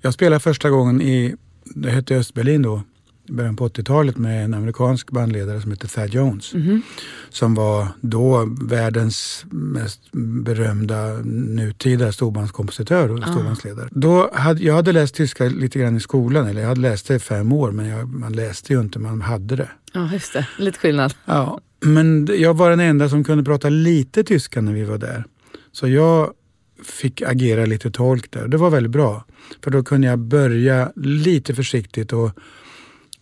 jag 0.00 0.14
spelade 0.14 0.40
första 0.40 0.70
gången 0.70 1.02
i, 1.02 1.36
det 1.64 1.90
hette 1.90 2.16
Östberlin 2.16 2.62
då, 2.62 2.82
i 3.28 3.32
början 3.32 3.56
på 3.56 3.68
80-talet 3.68 4.16
med 4.16 4.44
en 4.44 4.54
amerikansk 4.54 5.10
bandledare 5.10 5.60
som 5.60 5.70
hette 5.70 5.88
Thad 5.88 6.08
Jones. 6.14 6.54
Mhm. 6.54 6.82
som 7.30 7.54
var 7.54 7.86
då 8.00 8.48
världens 8.62 9.44
mest 9.50 10.00
berömda 10.44 11.12
nutida 11.24 12.12
storbandskompositör 12.12 13.08
och 13.10 13.18
Ah. 13.22 13.32
storbandsledare. 13.32 13.88
Då 13.92 14.30
hade, 14.34 14.62
jag 14.62 14.74
hade 14.74 14.92
läst 14.92 15.14
tyska 15.14 15.44
lite 15.44 15.78
grann 15.78 15.96
i 15.96 16.00
skolan, 16.00 16.46
eller 16.46 16.60
jag 16.60 16.68
hade 16.68 16.80
läst 16.80 17.08
det 17.08 17.14
i 17.14 17.18
fem 17.18 17.52
år, 17.52 17.70
men 17.72 17.86
jag, 17.86 18.08
man 18.08 18.32
läste 18.32 18.72
ju 18.72 18.80
inte, 18.80 18.98
man 18.98 19.20
hade 19.20 19.56
det. 19.56 19.68
Ja, 19.92 20.12
just 20.12 20.32
det. 20.32 20.46
Lite 20.58 20.78
skillnad. 20.78 21.14
Ja, 21.24 21.60
men 21.80 22.28
jag 22.38 22.54
var 22.56 22.70
den 22.70 22.80
enda 22.80 23.08
som 23.08 23.24
kunde 23.24 23.44
prata 23.44 23.68
lite 23.68 24.24
tyska 24.24 24.60
när 24.60 24.72
vi 24.72 24.84
var 24.84 24.98
där. 24.98 25.24
Så 25.72 25.88
jag 25.88 26.30
fick 26.84 27.22
agera 27.22 27.66
lite 27.66 27.90
tolk 27.90 28.30
där. 28.30 28.48
Det 28.48 28.56
var 28.56 28.70
väldigt 28.70 28.92
bra. 28.92 29.24
För 29.64 29.70
då 29.70 29.82
kunde 29.82 30.06
jag 30.06 30.18
börja 30.18 30.92
lite 30.96 31.54
försiktigt 31.54 32.12
och 32.12 32.30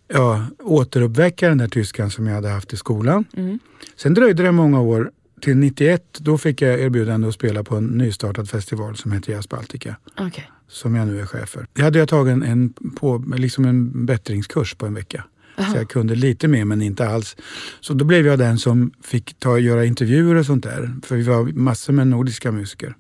ja, 0.09 0.47
återuppväcka 0.63 1.49
den 1.49 1.59
där 1.59 1.69
tyskan 1.69 2.11
som 2.11 2.27
jag 2.27 2.35
hade 2.35 2.49
haft 2.49 2.73
i 2.73 2.77
skolan. 2.77 3.25
Mm. 3.37 3.59
Sen 3.97 4.15
dröjde 4.15 4.43
det 4.43 4.53
många 4.53 4.81
år. 4.81 5.11
Till 5.41 5.57
91 5.57 6.19
då 6.21 6.39
fick 6.39 6.63
jag 6.63 6.81
erbjudande 6.81 7.29
att 7.29 7.35
spela 7.35 7.65
på 7.65 7.77
en 7.77 7.87
nystartad 7.87 8.49
festival 8.51 8.97
som 8.97 9.13
heter 9.13 9.33
Jazz 9.33 9.49
Baltica. 9.49 9.97
Okej. 10.19 10.51
Som 10.69 10.95
jag 10.95 11.09
nu 11.09 11.21
är 11.21 11.27
chef 11.27 11.49
för. 11.49 11.67
Det 11.73 11.83
hade 11.83 11.99
jag 11.99 12.09
tagit 12.09 12.33
en, 12.33 12.43
en, 12.43 12.73
på, 12.97 13.25
liksom 13.37 13.65
en 13.65 14.07
bättringskurs 14.07 14.75
på 14.75 14.87
en 14.87 14.95
vecka. 14.95 15.25
Så 15.57 15.77
jag 15.77 15.89
kunde 15.89 16.15
lite 16.15 16.49
mer 16.49 16.65
men 16.65 16.83
inte 16.83 17.09
alls. 17.09 17.37
Så 17.81 17.95
då 17.95 18.05
blev 18.05 18.27
jag 18.27 18.39
den 18.39 18.59
som 18.59 18.93
fick 19.03 19.39
ta, 19.39 19.59
göra 19.59 19.85
intervjuer 19.85 20.35
och 20.35 20.47
sånt 20.47 20.65
där. 20.65 20.95
För 21.03 21.17
vi 21.17 21.23
var 21.23 21.45
massor 21.45 21.93
med 21.93 22.07
nordiska 22.07 22.53
musiker 22.53 22.95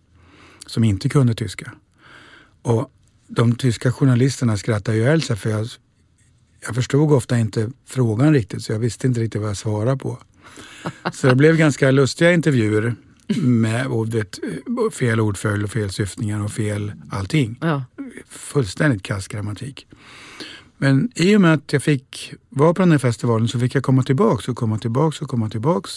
som 0.70 0.85
inte 0.85 1.09
kunde 1.09 1.35
tyska. 1.35 1.72
Och 2.62 2.90
de 3.26 3.54
tyska 3.54 3.92
journalisterna 3.92 4.56
skrattade 4.56 4.96
ju 4.98 5.02
ihjäl 5.02 5.22
sig 5.22 5.37
för 5.37 5.50
jag, 5.50 5.66
jag 6.66 6.74
förstod 6.74 7.12
ofta 7.12 7.38
inte 7.38 7.70
frågan 7.87 8.33
riktigt 8.33 8.62
så 8.64 8.72
jag 8.72 8.78
visste 8.78 9.06
inte 9.06 9.20
riktigt 9.20 9.40
vad 9.40 9.50
jag 9.50 9.56
svarade 9.56 9.96
på. 9.96 10.18
Så 11.12 11.26
det 11.26 11.35
blev 11.35 11.56
ganska 11.56 11.90
lustiga 11.90 12.33
intervjuer 12.33 12.94
med 13.42 13.87
och 13.87 14.14
vet, 14.14 14.38
fel 14.92 15.20
ordföljd 15.20 15.64
och 15.64 15.70
fel 15.70 15.90
syftningar 15.90 16.44
och 16.44 16.52
fel 16.52 16.92
allting 17.11 17.59
Ja. 17.61 17.85
fullständigt 18.28 19.02
kass 19.02 19.28
grammatik. 19.28 19.87
Men 20.78 21.11
i 21.14 21.37
och 21.37 21.40
med 21.40 21.54
att 21.54 21.72
jag 21.72 21.83
fick 21.83 22.35
vara 22.48 22.74
på 22.74 22.83
den 22.83 22.90
här 22.90 22.98
festivalen 22.98 23.48
så 23.48 23.59
fick 23.61 23.74
jag 23.74 23.83
komma 23.85 24.02
tillbaks 24.02 24.48
och 24.48 24.56
komma 24.56 24.78
tillbaks 24.78 25.22
och 25.22 25.28
komma 25.28 25.50
tillbaks. 25.50 25.90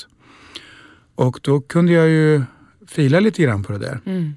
Och 1.16 1.40
då 1.44 1.62
kunde 1.62 1.92
jag 1.94 2.10
ju 2.10 2.44
fila 2.88 3.20
lite 3.20 3.42
grann 3.44 3.64
på 3.64 3.72
det 3.72 3.80
där. 3.80 4.00
Mm. 4.06 4.34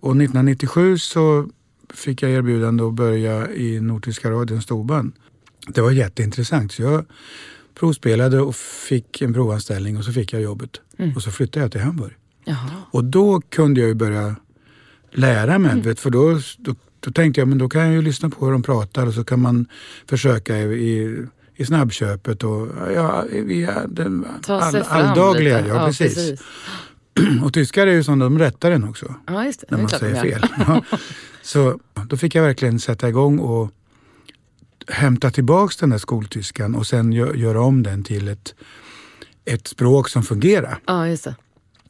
Och 0.00 0.10
1997 0.10 0.98
så 0.98 1.48
fick 1.94 2.22
jag 2.22 2.30
erbjudande 2.30 2.84
att 2.84 2.94
börja 2.94 3.50
i 3.50 3.80
Nordtyska 3.80 4.30
radions 4.30 4.64
storband. 4.64 5.12
Det 5.68 5.80
var 5.80 5.90
jätteintressant. 5.90 6.72
Så 6.72 6.82
jag 6.82 7.04
provspelade 7.74 8.40
och 8.40 8.56
fick 8.56 9.22
en 9.22 9.34
provanställning 9.34 9.96
och 9.96 10.04
så 10.04 10.12
fick 10.12 10.32
jag 10.32 10.42
jobbet. 10.42 10.80
Mm. 10.98 11.16
Och 11.16 11.22
så 11.22 11.30
flyttade 11.30 11.64
jag 11.64 11.72
till 11.72 11.80
Hamburg. 11.80 12.16
Jaha. 12.44 12.70
Och 12.90 13.04
då 13.04 13.40
kunde 13.40 13.80
jag 13.80 13.88
ju 13.88 13.94
börja 13.94 14.36
lära 15.10 15.58
mig. 15.58 15.80
Vet, 15.80 16.00
för 16.00 16.10
då, 16.10 16.40
då, 16.58 16.74
då 17.00 17.12
tänkte 17.12 17.40
jag 17.40 17.48
men 17.48 17.58
då 17.58 17.68
kan 17.68 17.82
jag 17.82 17.92
ju 17.92 18.02
lyssna 18.02 18.30
på 18.30 18.44
hur 18.44 18.52
de 18.52 18.62
pratar 18.62 19.06
och 19.06 19.14
så 19.14 19.24
kan 19.24 19.40
man 19.40 19.66
försöka 20.06 20.56
i, 20.58 21.26
i 21.56 21.64
snabbköpet 21.64 22.44
och 22.44 22.68
ja, 22.94 23.26
i, 23.26 23.62
ja, 23.62 23.86
den, 23.88 24.26
all, 24.46 24.76
alldagliga. 24.76 25.58
lite. 25.58 25.68
Ja, 25.68 25.86
precis. 25.86 26.40
Och 27.44 27.52
tyskar 27.52 27.86
är 27.86 27.92
ju 27.92 28.02
som 28.04 28.18
de 28.18 28.38
rättar 28.38 28.70
en 28.70 28.84
också 28.84 29.14
Ja, 29.26 29.44
just 29.44 29.60
det. 29.60 29.66
när 29.70 29.78
Det 29.78 29.82
man 29.82 29.90
säger 29.90 30.22
fel. 30.22 30.46
Ja. 30.66 30.82
Så 31.42 31.80
då 32.08 32.16
fick 32.16 32.34
jag 32.34 32.42
verkligen 32.42 32.80
sätta 32.80 33.08
igång 33.08 33.38
och 33.38 33.70
hämta 34.88 35.30
tillbaks 35.30 35.76
den 35.76 35.90
där 35.90 35.98
skoltyskan 35.98 36.74
och 36.74 36.86
sen 36.86 37.12
gö- 37.14 37.36
göra 37.36 37.60
om 37.62 37.82
den 37.82 38.04
till 38.04 38.28
ett, 38.28 38.54
ett 39.44 39.66
språk 39.66 40.08
som 40.08 40.22
fungerar. 40.22 40.78
Ja, 40.86 41.08
just 41.08 41.24
det. 41.24 41.34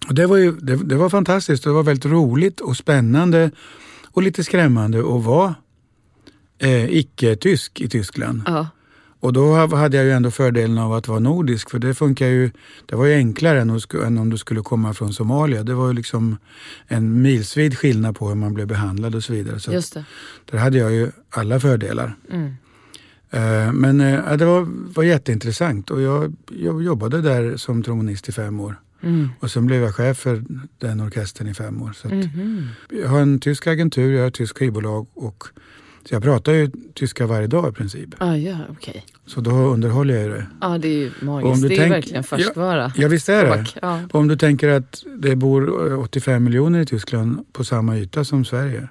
Och 0.09 0.15
det, 0.15 0.27
var 0.27 0.37
ju, 0.37 0.53
det, 0.53 0.77
det 0.77 0.95
var 0.97 1.09
fantastiskt. 1.11 1.65
Det 1.65 1.71
var 1.71 1.83
väldigt 1.83 2.05
roligt 2.07 2.61
och 2.61 2.77
spännande 2.77 3.51
och 4.11 4.23
lite 4.23 4.45
skrämmande 4.45 4.99
att 4.99 5.25
vara 5.25 5.55
eh, 6.59 6.85
icke-tysk 6.91 7.81
i 7.81 7.89
Tyskland. 7.89 8.43
Ja. 8.47 8.67
Och 9.21 9.33
då 9.33 9.47
ha- 9.55 9.77
hade 9.77 9.97
jag 9.97 10.07
ju 10.07 10.13
ändå 10.13 10.31
fördelen 10.31 10.79
av 10.79 10.93
att 10.93 11.09
vara 11.09 11.19
nordisk 11.19 11.71
för 11.71 11.79
det 11.79 11.95
funkar 11.95 12.27
ju, 12.27 12.51
det 12.87 12.97
var 12.97 13.07
ju 13.07 13.15
enklare 13.15 13.61
än, 13.61 14.19
om 14.19 14.31
du 14.31 14.39
skulle 14.39 14.61
komma 14.61 14.95
från 14.95 15.13
Somalia. 15.13 15.63
Det 15.63 15.75
var 15.75 15.87
ju 15.87 15.93
liksom 15.93 16.37
en 16.87 17.23
milsvid 17.23 17.79
skillnad 17.79 18.17
på 18.17 18.29
hur 18.29 18.35
man 18.35 18.55
blev 18.55 18.67
behandlad 18.67 19.15
och 19.15 19.25
så 19.25 19.33
vidare. 19.33 19.61
Så 19.61 19.73
Just 19.73 19.95
det. 19.95 20.05
där 20.51 20.59
hade 20.59 20.79
jag 20.79 20.93
ju 20.93 21.11
alla 21.31 21.61
fördelar. 21.61 22.17
Mm. 22.33 22.55
Eh, 23.31 23.73
Men 23.73 24.01
eh, 24.01 24.15
ja, 24.29 24.37
det 24.37 24.45
var, 24.45 24.67
var 24.95 25.03
jätteintressant 25.05 25.91
och 25.91 26.01
jag, 26.03 26.35
jag 26.51 26.83
jobbade 26.83 27.21
där 27.23 27.57
som 27.57 27.83
trombonist 27.83 28.29
i 28.29 28.33
fem 28.33 28.61
år. 28.61 28.81
Mm. 29.03 29.29
Och 29.41 29.51
sen 29.51 29.67
blev 29.67 29.83
jag 29.83 29.95
chef 29.95 30.19
för 30.19 30.45
den 30.79 31.01
orkestern 31.01 31.49
i 31.49 31.55
fem 31.55 31.83
år. 31.83 31.93
Så 31.97 32.07
att 32.09 32.13
Mhm. 32.15 32.69
Jag 32.91 33.09
har 33.09 33.21
en 33.21 33.41
tysk 33.41 33.67
agentur, 33.67 34.13
jag 34.15 34.21
har 34.21 34.29
ett 34.29 34.35
tyskt 34.35 34.59
skivbolag 34.59 35.07
och 35.15 35.45
Så 36.09 36.15
jag 36.15 36.23
pratar 36.23 36.53
ju 36.53 36.71
tyska 36.95 37.27
varje 37.27 37.47
dag 37.47 37.69
i 37.69 37.73
princip. 37.73 38.09
Ah, 38.19 38.35
ja, 38.37 38.57
okej. 38.71 39.05
Så 39.27 39.41
då 39.41 39.51
underhåller 39.51 40.15
jag 40.15 40.23
ju 40.23 40.29
det. 40.31 40.47
Ja, 40.61 40.79
det 40.79 40.89
är 40.89 40.93
ju 40.93 41.11
Om 41.21 41.27
magiskt. 41.27 41.63
du 41.63 41.69
Det 41.69 41.75
är 41.75 41.79
tänk- 41.79 41.93
verkligen 41.93 42.25
färskvara. 42.25 42.93
Ja 42.97 43.09
visst 43.09 43.29
är 43.29 43.45
det. 43.45 43.67
Ja. 43.83 44.01
Om 44.13 44.29
du 44.29 44.37
tänker 44.37 44.69
att 44.69 45.03
det 45.19 45.37
bor 45.37 45.93
eh, 45.93 45.99
85 46.01 46.45
miljoner 46.45 46.81
i 46.81 46.87
Tyskland 46.87 47.53
på 47.53 47.65
samma 47.65 47.97
yta 47.99 48.25
som 48.25 48.45
Sverige. 48.45 48.89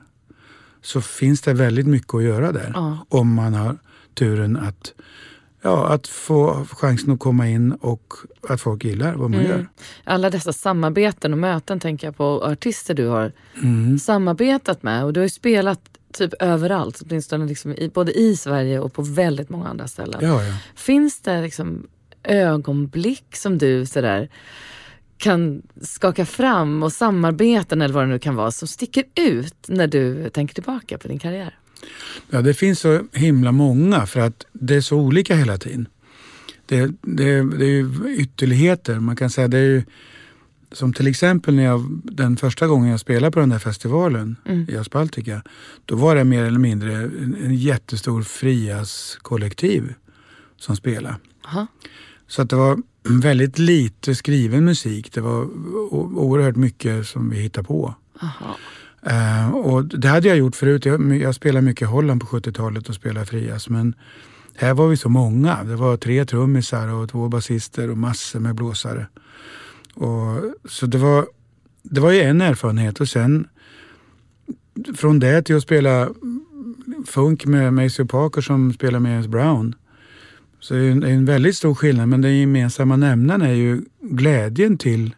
Så 0.81 1.01
finns 1.01 1.41
det 1.41 1.53
väldigt 1.53 1.87
mycket 1.87 2.13
att 2.13 2.23
göra 2.23 2.51
där. 2.51 2.71
Ja. 2.73 3.05
Om 3.09 3.33
man 3.33 3.53
har 3.53 3.77
turen 4.13 4.57
att, 4.57 4.93
ja, 5.61 5.87
att 5.87 6.07
få 6.07 6.65
chansen 6.71 7.13
att 7.13 7.19
komma 7.19 7.47
in 7.49 7.71
och 7.71 8.13
att 8.49 8.61
folk 8.61 8.83
gillar 8.83 9.13
vad 9.15 9.29
man 9.31 9.39
Mm. 9.39 9.51
gör. 9.51 9.67
Alla 10.03 10.29
dessa 10.29 10.53
samarbeten 10.53 11.33
och 11.33 11.39
möten 11.39 11.79
tänker 11.79 12.07
jag 12.07 12.17
på 12.17 12.43
artister 12.45 12.93
du 12.93 13.07
har 13.07 13.31
Mm. 13.63 13.99
samarbetat 13.99 14.83
med. 14.83 15.03
Och 15.05 15.13
du 15.13 15.19
har 15.19 15.25
ju 15.25 15.29
spelat 15.29 15.79
typ 16.17 16.33
överallt, 16.39 17.01
åtminstone 17.01 17.45
liksom 17.45 17.71
i, 17.71 17.89
både 17.89 18.11
i 18.19 18.35
Sverige 18.35 18.79
och 18.79 18.93
på 18.93 19.01
väldigt 19.01 19.49
många 19.49 19.67
andra 19.67 19.87
ställen. 19.87 20.19
Ja, 20.21 20.43
ja. 20.43 20.53
Finns 20.75 21.21
det 21.21 21.41
liksom 21.41 21.87
ögonblick 22.23 23.35
som 23.35 23.57
du 23.57 23.85
sådär 23.85 24.29
kan 25.17 25.61
skaka 25.81 26.25
fram 26.25 26.83
och 26.83 26.93
samarbeten 26.93 27.81
eller 27.81 27.93
vad 27.93 28.03
det 28.03 28.07
nu 28.07 28.19
kan 28.19 28.35
vara 28.35 28.51
som 28.51 28.67
sticker 28.67 29.03
ut 29.15 29.55
när 29.67 29.87
du 29.87 30.29
tänker 30.29 30.53
tillbaka 30.55 30.97
på 30.97 31.07
din 31.07 31.19
karriär? 31.19 31.57
Ja, 32.29 32.41
det 32.41 32.53
finns 32.53 32.79
så 32.79 33.01
himla 33.13 33.51
många 33.51 34.05
för 34.05 34.19
att 34.19 34.45
det 34.51 34.75
är 34.75 34.81
så 34.81 34.97
olika 34.97 35.35
hela 35.35 35.57
tiden. 35.57 35.87
Det, 36.65 36.91
det, 37.01 37.57
det 37.57 37.65
är 37.65 37.69
ju 37.69 38.15
ytterligheter. 38.17 38.99
Man 38.99 39.15
kan 39.15 39.29
säga 39.29 39.47
det 39.47 39.57
är 39.57 39.61
ju 39.61 39.83
som 40.71 40.93
till 40.93 41.07
exempel 41.07 41.55
när 41.55 41.63
jag, 41.63 42.01
den 42.03 42.37
första 42.37 42.67
gången 42.67 42.89
jag 42.89 42.99
spelade 42.99 43.31
på 43.31 43.39
den 43.39 43.49
där 43.49 43.59
festivalen 43.59 44.35
Mm. 44.45 44.65
i 44.69 44.77
Aspaltica. 44.77 45.41
Då 45.85 45.95
var 45.95 46.15
det 46.15 46.23
mer 46.23 46.43
eller 46.43 46.59
mindre 46.59 46.93
en, 46.95 47.37
en 47.43 47.55
jättestor 47.55 48.21
frias-kollektiv 48.23 49.93
som 50.57 50.75
spelade. 50.75 51.15
Aha. 51.45 51.67
Så 52.27 52.41
att 52.41 52.49
det 52.49 52.55
var 52.55 52.77
väldigt 53.03 53.59
lite 53.59 54.15
skriven 54.15 54.65
musik. 54.65 55.13
Det 55.13 55.21
var 55.21 55.43
oerhört 56.17 56.55
mycket 56.55 57.07
som 57.07 57.29
vi 57.29 57.37
hittade 57.39 57.67
på. 57.67 57.95
Eh, 59.01 59.49
och 59.49 59.85
det 59.85 60.07
hade 60.07 60.27
jag 60.27 60.37
gjort 60.37 60.55
förut. 60.55 60.85
Jag, 60.85 61.17
jag 61.17 61.35
spelade 61.35 61.65
mycket 61.65 61.81
i 61.81 61.85
Holland 61.85 62.21
på 62.21 62.27
70-talet 62.27 62.89
och 62.89 62.95
spelade 62.95 63.25
frias. 63.25 63.69
Men 63.69 63.95
här 64.55 64.73
var 64.73 64.87
vi 64.87 64.97
så 64.97 65.09
många. 65.09 65.63
Det 65.63 65.75
var 65.75 65.97
tre 65.97 66.25
trummisar 66.25 66.87
och 66.87 67.09
två 67.09 67.27
basister 67.29 67.89
och 67.89 67.97
massor 67.97 68.39
med 68.39 68.55
blåsare. 68.55 69.07
Och, 69.97 70.43
så 70.69 70.85
det 70.85 70.97
var, 70.97 71.27
det 71.83 72.01
var 72.01 72.11
ju 72.11 72.21
en 72.21 72.41
erfarenhet. 72.41 72.99
Och 72.99 73.09
sen 73.09 73.47
från 74.95 75.19
det 75.19 75.41
till 75.41 75.55
att 75.55 75.63
spela 75.63 76.09
funk 77.05 77.45
med 77.45 77.73
Maceo 77.73 78.05
Parker 78.05 78.41
som 78.41 78.73
spelar 78.73 78.99
med 78.99 79.11
James 79.11 79.27
Brown. 79.27 79.75
Så 80.59 80.73
det 80.73 80.79
är 80.79 80.91
en, 80.91 81.03
en 81.03 81.25
väldigt 81.25 81.55
stor 81.55 81.75
skillnad. 81.75 82.09
Men 82.09 82.21
den 82.21 82.37
gemensamma 82.37 82.95
nämnaren 82.95 83.41
är 83.41 83.53
ju 83.53 83.81
glädjen 84.01 84.77
till, 84.77 85.15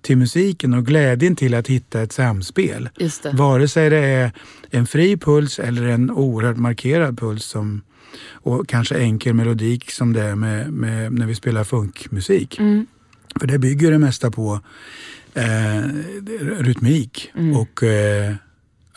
till 0.00 0.16
musiken 0.16 0.74
och 0.74 0.86
glädjen 0.86 1.36
till 1.36 1.54
att 1.54 1.68
hitta 1.68 2.02
ett 2.02 2.12
samspel. 2.12 2.88
Just 2.96 3.22
det. 3.22 3.32
Vare 3.32 3.68
sig 3.68 3.90
det 3.90 3.98
är 3.98 4.32
en 4.70 4.86
fri 4.86 5.16
puls 5.16 5.58
eller 5.58 5.82
en 5.82 6.10
oerhört 6.10 6.56
markerad 6.56 7.18
puls 7.18 7.44
som, 7.44 7.82
och 8.32 8.68
kanske 8.68 8.98
enkel 8.98 9.34
melodik 9.34 9.90
som 9.90 10.12
det 10.12 10.22
är 10.22 10.34
med, 10.34 10.72
med, 10.72 11.12
när 11.12 11.26
vi 11.26 11.34
spelar 11.34 11.64
funkmusik. 11.64 12.58
Mm. 12.58 12.86
För 13.40 13.46
det 13.46 13.58
bygger 13.58 13.90
det 13.90 13.98
mesta 13.98 14.30
på 14.30 14.60
eh, 15.34 15.82
rytmik 16.58 17.30
Mm. 17.34 17.56
och 17.56 17.82
eh, 17.82 18.34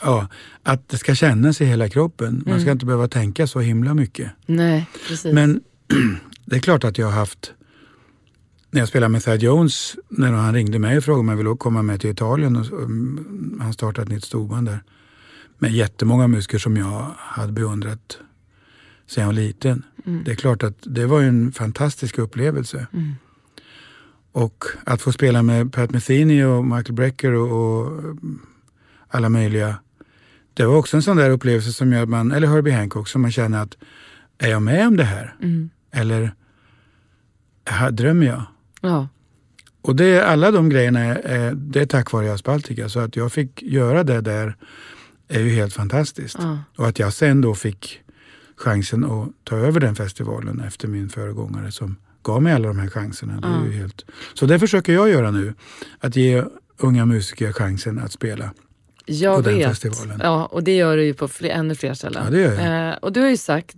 ja, 0.02 0.28
att 0.64 0.90
det 0.90 0.98
ska 0.98 1.16
kännas 1.16 1.62
i 1.62 1.66
hela 1.66 1.90
kroppen. 1.90 2.34
Man 2.46 2.54
ska 2.60 2.62
Mm. 2.62 2.72
inte 2.72 2.86
behöva 2.86 3.08
tänka 3.08 3.48
så 3.48 3.60
himla 3.60 3.94
mycket. 3.94 4.32
Nej, 4.46 4.86
precis. 5.08 5.34
Men 5.34 5.62
det 6.46 6.56
är 6.56 6.60
klart 6.60 6.84
att 6.84 6.98
jag 6.98 7.06
har 7.08 7.14
haft 7.20 7.54
när 8.72 8.82
jag 8.82 8.88
spelade 8.90 9.10
med 9.10 9.24
Thad 9.24 9.42
Jones, 9.42 9.96
när 10.10 10.32
han 10.32 10.54
ringde 10.54 10.80
mig 10.80 10.98
och 10.98 11.04
frågade 11.04 11.20
om 11.20 11.30
jag 11.30 11.38
ville 11.38 11.56
komma 11.58 11.82
med 11.82 12.02
till 12.02 12.10
Italien. 12.10 12.56
Och, 12.56 12.66
um, 12.84 13.60
han 13.64 13.74
startade 13.74 14.02
ett 14.06 14.10
nytt 14.12 14.24
storband 14.24 14.68
där. 14.68 14.84
Med 15.60 15.72
jättemånga 15.72 16.28
musiker 16.28 16.58
som 16.58 16.78
jag 16.78 17.12
hade 17.18 17.52
beundrat 17.52 18.18
sedan 19.08 19.22
jag 19.22 19.26
var 19.28 19.34
liten. 19.34 19.84
Mm. 20.06 20.24
Det 20.24 20.32
är 20.32 20.36
klart 20.36 20.64
att 20.64 20.78
det 20.82 21.06
var 21.06 21.22
en 21.22 21.52
fantastisk 21.52 22.18
upplevelse. 22.18 22.88
Mm. 22.94 23.16
Och 24.32 24.64
att 24.84 25.02
få 25.02 25.12
spela 25.12 25.44
med 25.44 25.74
Pat 25.74 25.92
Metheny 25.92 26.44
och 26.44 26.66
Michael 26.66 26.94
Brecker 26.94 27.32
och, 27.34 27.52
och 27.52 27.88
um, 27.88 28.42
alla 29.08 29.30
möjliga. 29.30 29.80
Det 30.54 30.66
var 30.66 30.76
också 30.76 30.98
en 30.98 31.04
sån 31.04 31.18
där 31.18 31.30
upplevelse 31.30 31.74
som 31.74 31.94
gör 31.94 32.04
att 32.04 32.10
man, 32.10 32.32
eller 32.32 32.48
Herbie 32.48 32.72
Hancock, 32.72 33.08
som 33.08 33.22
man 33.22 33.32
känner 33.32 33.64
att 33.64 33.78
är 34.38 34.50
jag 34.50 34.62
med 34.62 34.88
om 34.88 34.98
det 34.98 35.04
här? 35.04 35.36
Mm. 35.42 35.70
Eller 35.92 36.32
här 37.66 37.92
drömmer 37.92 38.26
jag? 38.26 38.44
Ja. 38.82 39.08
Och 39.82 39.96
det, 39.96 40.22
alla 40.22 40.52
de 40.52 40.70
grejerna 40.70 41.00
är, 41.00 41.16
är, 41.16 41.54
det 41.56 41.82
är 41.82 41.86
tack 41.86 42.12
vare 42.12 42.26
Jazzbaltica. 42.26 42.90
Så 42.90 43.00
att 43.00 43.16
jag 43.16 43.32
fick 43.32 43.62
göra 43.62 44.04
det 44.04 44.22
där 44.22 44.56
är 45.28 45.40
ju 45.40 45.50
helt 45.50 45.74
fantastiskt. 45.74 46.38
Ja. 46.40 46.60
Och 46.78 46.88
att 46.88 47.00
jag 47.00 47.14
sen 47.14 47.42
då 47.42 47.56
fick 47.56 48.02
chansen 48.56 49.04
att 49.04 49.30
ta 49.44 49.56
över 49.56 49.80
den 49.80 49.96
festivalen 49.96 50.60
efter 50.60 50.88
min 50.88 51.10
föregångare 51.10 51.72
som 51.72 51.96
gav 52.28 52.42
mig 52.42 52.54
alla 52.54 52.68
de 52.68 52.80
här 52.80 52.90
chanserna. 52.90 53.42
Det 53.42 53.48
är 53.48 53.72
ju 53.74 53.80
helt... 53.80 54.06
Så 54.34 54.46
det 54.46 54.60
försöker 54.60 54.94
jag 54.94 55.10
göra 55.10 55.32
nu. 55.32 55.54
Att 56.00 56.16
ge 56.16 56.44
unga 56.78 57.06
musiker 57.06 57.52
chansen 57.52 58.00
att 58.00 58.12
spela. 58.12 58.54
Jag 59.06 59.36
På 59.36 59.50
den 59.50 59.58
vet. 59.58 59.70
festivalen. 59.70 60.20
Ja, 60.24 60.46
och 60.46 60.64
det 60.64 60.76
gör 60.76 60.98
du 60.98 61.04
ju 61.04 61.14
på 61.14 61.28
fler, 61.28 61.50
ännu 61.50 61.76
fler 61.76 61.94
ställen. 61.94 62.24
Ja, 62.26 62.32
det 62.32 62.40
gör 62.42 62.54
jag. 62.54 62.90
Eh, 62.90 62.96
och 62.96 63.14
du 63.14 63.22
har 63.22 63.30
ju 63.30 63.38
sagt 63.38 63.78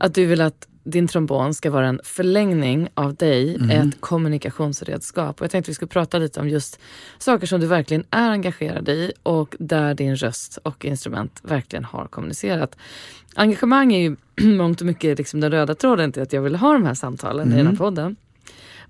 att 0.00 0.14
du 0.14 0.26
vill 0.26 0.40
att 0.40 0.66
din 0.84 1.08
trombon 1.08 1.54
ska 1.54 1.70
vara 1.70 1.86
en 1.86 2.00
förlängning 2.04 2.88
av 2.94 3.14
dig, 3.14 3.58
Mhm. 3.58 3.70
ett 3.70 4.00
kommunikationsredskap. 4.00 5.40
Och 5.40 5.44
jag 5.44 5.50
tänkte 5.50 5.70
vi 5.70 5.74
skulle 5.74 5.88
prata 5.88 6.18
lite 6.18 6.40
om 6.40 6.48
just 6.48 6.80
saker 7.18 7.46
som 7.46 7.60
du 7.60 7.66
verkligen 7.66 8.04
är 8.10 8.30
engagerad 8.30 8.88
i 8.88 9.12
och 9.22 9.56
där 9.58 9.94
din 9.94 10.16
röst 10.16 10.58
och 10.62 10.84
instrument 10.84 11.40
verkligen 11.42 11.84
har 11.84 12.06
kommunicerat. 12.06 12.76
Engagemang 13.34 13.92
är 13.92 14.00
ju 14.00 14.16
mångt 14.56 14.80
och 14.80 14.86
mycket 14.86 15.18
liksom 15.18 15.40
den 15.40 15.50
röda 15.50 15.74
tråden 15.74 16.12
till 16.12 16.22
att 16.22 16.32
jag 16.32 16.42
vill 16.42 16.54
ha 16.56 16.72
de 16.72 16.84
här 16.84 16.94
samtalen 16.94 17.46
i 17.46 17.50
den 17.50 17.58
här 17.58 17.60
Mm. 17.64 17.76
podden. 17.76 18.16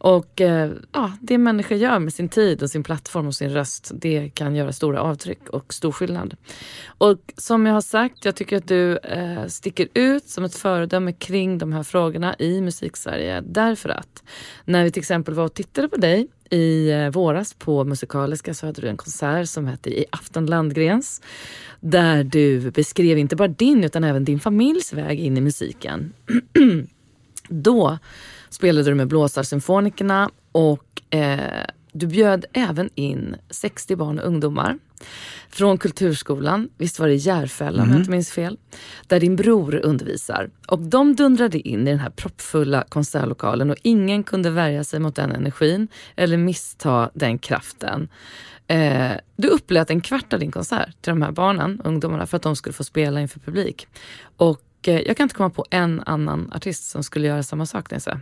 Och 0.02 0.40
eh, 0.40 0.72
ja, 0.92 1.12
det 1.20 1.38
människor 1.38 1.78
gör 1.78 1.98
med 1.98 2.12
sin 2.12 2.28
tid 2.28 2.62
och 2.62 2.70
sin 2.70 2.82
plattform 2.82 3.26
och 3.26 3.34
sin 3.34 3.50
röst, 3.50 3.90
det 3.94 4.30
kan 4.34 4.56
göra 4.56 4.72
stora 4.72 5.00
avtryck 5.00 5.48
och 5.48 5.74
stor 5.74 5.92
skillnad. 5.92 6.36
Och 6.86 7.18
som 7.36 7.66
jag 7.66 7.74
har 7.74 7.80
sagt, 7.80 8.24
jag 8.24 8.36
tycker 8.36 8.56
att 8.56 8.68
du 8.68 8.98
eh, 8.98 9.46
sticker 9.46 9.88
ut 9.94 10.28
som 10.28 10.44
ett 10.44 10.54
föredöme 10.54 11.12
kring 11.12 11.58
de 11.58 11.72
här 11.72 11.82
frågorna 11.82 12.34
i 12.38 12.60
Musiksverige. 12.60 13.40
Därför 13.40 13.88
att 13.88 14.22
när 14.64 14.84
vi 14.84 14.90
till 14.90 15.00
exempel 15.00 15.34
var 15.34 15.44
och 15.44 15.54
tittade 15.54 15.88
på 15.88 15.96
dig 15.96 16.28
i 16.50 16.90
eh, 16.90 17.10
våras 17.10 17.54
på 17.54 17.84
Musikaliska 17.84 18.54
så 18.54 18.66
hade 18.66 18.80
du 18.80 18.88
en 18.88 18.96
konsert 18.96 19.48
som 19.48 19.66
hette 19.66 19.90
I 19.90 20.04
afton 20.10 20.46
Landgrens. 20.46 21.22
Där 21.80 22.24
du 22.24 22.70
beskrev 22.70 23.18
inte 23.18 23.36
bara 23.36 23.48
din 23.48 23.84
utan 23.84 24.04
även 24.04 24.24
din 24.24 24.40
familjs 24.40 24.92
väg 24.92 25.20
in 25.20 25.36
i 25.36 25.40
musiken. 25.40 26.12
Då 27.48 27.98
spelade 28.52 28.90
du 28.90 28.94
med 28.94 29.08
Blåsarsymfonikerna 29.08 30.30
och 30.52 31.02
eh, 31.14 31.64
du 31.92 32.06
bjöd 32.06 32.44
även 32.52 32.90
in 32.94 33.36
60 33.50 33.96
barn 33.96 34.18
och 34.18 34.26
ungdomar 34.26 34.78
från 35.48 35.78
Kulturskolan, 35.78 36.68
visst 36.78 36.98
var 36.98 37.08
det 37.08 37.14
Järfälla 37.14 37.82
om 37.82 37.90
jag 37.90 37.98
inte 37.98 38.10
minns 38.10 38.30
fel, 38.30 38.58
där 39.06 39.20
din 39.20 39.36
bror 39.36 39.74
undervisar. 39.74 40.50
Och 40.68 40.78
de 40.78 41.16
dundrade 41.16 41.68
in 41.68 41.88
i 41.88 41.90
den 41.90 42.00
här 42.00 42.10
proppfulla 42.10 42.84
konsertlokalen 42.88 43.70
och 43.70 43.76
ingen 43.82 44.22
kunde 44.22 44.50
värja 44.50 44.84
sig 44.84 45.00
mot 45.00 45.14
den 45.14 45.32
energin 45.32 45.88
eller 46.16 46.36
missta 46.36 47.10
den 47.14 47.38
kraften. 47.38 48.08
Eh, 48.66 49.12
du 49.36 49.48
upplät 49.48 49.90
en 49.90 50.00
kvart 50.00 50.32
av 50.32 50.40
din 50.40 50.52
konsert 50.52 51.02
till 51.02 51.10
de 51.10 51.22
här 51.22 51.32
barnen, 51.32 51.80
ungdomarna, 51.84 52.26
för 52.26 52.36
att 52.36 52.42
de 52.42 52.56
skulle 52.56 52.72
få 52.72 52.84
spela 52.84 53.20
inför 53.20 53.40
publik. 53.40 53.86
Och 54.36 54.60
jag 54.88 55.16
kan 55.16 55.24
inte 55.24 55.34
komma 55.34 55.50
på 55.50 55.66
en 55.70 56.02
annan 56.06 56.52
artist 56.54 56.90
som 56.90 57.02
skulle 57.02 57.26
göra 57.28 57.42
samma 57.42 57.66
sak, 57.66 57.90
Nisse. 57.90 58.20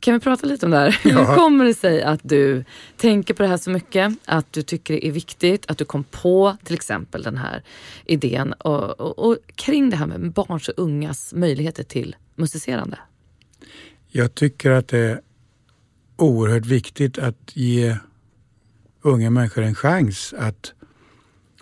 Kan 0.00 0.14
vi 0.14 0.20
prata 0.20 0.46
lite 0.46 0.66
om 0.66 0.72
det 0.72 0.78
här? 0.78 1.00
Ja. 1.04 1.18
Hur 1.18 1.34
kommer 1.34 1.64
det 1.64 1.74
sig 1.74 2.02
att 2.02 2.20
du 2.22 2.64
tänker 2.96 3.34
på 3.34 3.42
det 3.42 3.48
här 3.48 3.56
så 3.56 3.70
mycket? 3.70 4.12
Att 4.24 4.52
du 4.52 4.62
tycker 4.62 4.94
det 4.94 5.06
är 5.06 5.12
viktigt? 5.12 5.70
Att 5.70 5.78
du 5.78 5.84
kom 5.84 6.04
på 6.04 6.56
till 6.64 6.74
exempel 6.74 7.22
den 7.22 7.36
här 7.36 7.62
idén 8.04 8.52
och, 8.52 9.00
och, 9.00 9.18
och 9.18 9.38
kring 9.54 9.90
det 9.90 9.96
här 9.96 10.06
med 10.06 10.32
barns 10.32 10.68
och 10.68 10.74
ungas 10.76 11.34
möjligheter 11.34 11.84
till 11.84 12.16
musicerande? 12.34 12.98
Jag 14.08 14.34
tycker 14.34 14.70
att 14.70 14.88
det 14.88 14.98
är 14.98 15.20
oerhört 16.16 16.66
viktigt 16.66 17.18
att 17.18 17.56
ge 17.56 17.96
unga 19.02 19.30
människor 19.30 19.62
en 19.62 19.74
chans 19.74 20.34
att 20.38 20.72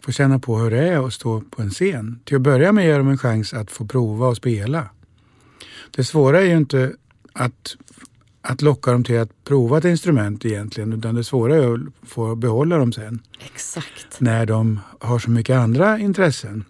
få 0.05 0.12
känna 0.12 0.38
på 0.38 0.59
hur 0.59 0.70
det 0.70 0.88
är 0.88 1.07
att 1.07 1.12
stå 1.12 1.40
på 1.40 1.62
en 1.62 1.70
scen. 1.70 2.20
Till 2.24 2.36
att 2.36 2.42
börja 2.42 2.72
med 2.72 2.86
ger 2.86 2.98
dem 2.98 3.09
en 3.09 3.18
chans 3.18 3.55
att 3.55 3.70
få 3.70 3.86
prova 3.86 4.26
och 4.26 4.36
spela. 4.36 4.88
Det 5.90 6.05
svåra 6.05 6.40
är 6.40 6.44
ju 6.44 6.57
inte 6.57 6.92
att, 7.32 7.76
att 8.42 8.62
locka 8.62 8.92
dem 8.92 9.05
till 9.05 9.18
att 9.18 9.44
prova 9.44 9.78
ett 9.78 9.84
instrument 9.84 10.44
egentligen, 10.44 10.92
utan 10.92 11.14
det 11.14 11.24
svåra 11.24 11.57
är 11.57 11.74
att 11.74 11.80
få 12.03 12.34
behålla 12.34 12.76
dem 12.76 12.92
sen 12.92 13.22
Exakt. 13.46 14.20
när 14.20 14.46
de 14.46 14.80
har 15.00 15.18
så 15.18 15.30
mycket 15.30 15.57
andra 15.57 15.98
intressen. 15.98 16.64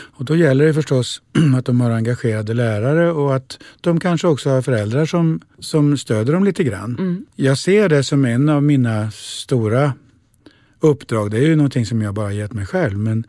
Och 0.00 0.24
då 0.24 0.36
gäller 0.36 0.66
det 0.66 0.74
förstås 0.74 1.22
att 1.56 1.64
de 1.64 1.80
har 1.80 1.90
engagerade 1.90 2.54
lärare 2.54 3.12
och 3.12 3.36
att 3.36 3.58
de 3.80 4.00
kanske 4.00 4.28
också 4.28 4.50
har 4.50 4.62
föräldrar 4.62 5.06
som, 5.06 5.40
som 5.58 5.96
stöder 5.96 6.32
dem 6.32 6.44
lite 6.44 6.64
grann. 6.64 6.96
Mm. 6.98 7.26
Jag 7.36 7.58
ser 7.58 7.88
det 7.88 8.04
som 8.04 8.24
en 8.24 8.48
av 8.48 8.62
mina 8.62 9.10
stora 9.10 9.92
uppdrag. 10.82 11.30
Det 11.30 11.38
är 11.38 11.46
ju 11.46 11.56
någonting 11.56 11.86
som 11.86 12.02
jag 12.02 12.14
bara 12.14 12.32
gett 12.32 12.52
mig 12.52 12.66
själv. 12.66 12.98
Men 12.98 13.24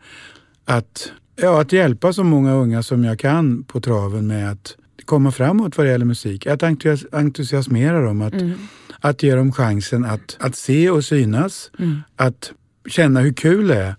att, 0.64 1.12
ja, 1.36 1.60
att 1.60 1.72
hjälpa 1.72 2.12
så 2.12 2.24
många 2.24 2.52
unga 2.54 2.82
som 2.82 3.04
jag 3.04 3.18
kan 3.18 3.64
på 3.64 3.80
traven 3.80 4.26
med 4.26 4.50
att 4.50 4.76
komma 5.04 5.32
framåt 5.32 5.76
vad 5.76 5.86
det 5.86 5.90
gäller 5.90 6.04
musik. 6.04 6.46
Att 6.46 6.62
entusias 6.62 7.04
entusiasmera 7.12 8.00
dem, 8.00 8.22
att, 8.22 8.34
Mm. 8.34 8.58
att 9.00 9.22
ge 9.22 9.34
dem 9.34 9.52
chansen 9.52 10.04
att, 10.04 10.36
att 10.40 10.56
se 10.56 10.90
och 10.90 11.04
synas. 11.04 11.70
Mm. 11.78 12.00
Att 12.16 12.52
känna 12.88 13.20
hur 13.20 13.32
kul 13.32 13.68
det 13.68 13.76
är 13.76 13.94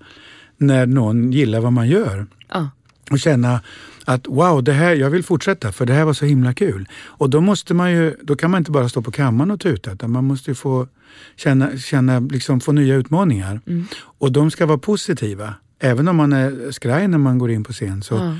när 0.58 0.86
någon 0.86 1.32
gillar 1.32 1.60
vad 1.62 1.74
man 1.74 1.88
gör. 1.88 2.26
Ja. 2.50 2.70
Och 3.12 3.20
känna 3.20 3.62
att 4.06 4.28
wow, 4.28 4.64
det 4.64 4.74
här, 4.74 4.96
jag 4.96 5.10
vill 5.10 5.24
fortsätta 5.24 5.72
för 5.72 5.86
det 5.86 5.94
här 5.94 6.06
var 6.06 6.14
så 6.14 6.26
himla 6.26 6.54
kul. 6.54 6.88
Och 6.96 7.30
då 7.30 7.42
måste 7.42 7.74
man 7.74 7.92
ju, 7.92 8.16
då 8.24 8.36
kan 8.36 8.52
man 8.52 8.58
inte 8.58 8.72
bara 8.72 8.90
stå 8.90 9.02
på 9.02 9.12
kammaren 9.12 9.52
och 9.52 9.60
tuta 9.60 9.92
utan 9.92 10.12
man 10.12 10.24
måste 10.24 10.52
ju 10.52 10.56
få 10.56 10.88
känna, 11.36 11.78
känna 11.78 12.20
liksom 12.20 12.60
få 12.60 12.72
nya 12.72 12.96
utmaningar. 12.96 13.62
Mm. 13.68 13.86
Och 14.02 14.32
de 14.32 14.52
ska 14.52 14.66
vara 14.66 14.78
positiva. 14.78 15.54
Även 15.80 16.08
om 16.08 16.16
man 16.16 16.34
är 16.34 16.72
skraj 16.72 17.08
när 17.08 17.18
man 17.18 17.38
går 17.38 17.52
in 17.52 17.64
på 17.64 17.74
scen 17.74 18.02
så 18.04 18.16
Ja. 18.16 18.36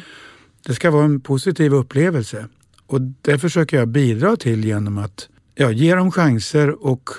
det 0.66 0.74
ska 0.74 0.92
vara 0.92 1.06
en 1.06 1.22
positiv 1.22 1.74
upplevelse. 1.74 2.48
Och 2.88 3.02
det 3.02 3.40
försöker 3.40 3.78
jag 3.78 3.88
bidra 3.88 4.36
till 4.36 4.66
genom 4.66 4.98
att 4.98 5.30
ja, 5.56 5.72
ge 5.72 5.96
dem 5.96 6.12
chanser 6.12 6.86
och 6.86 7.10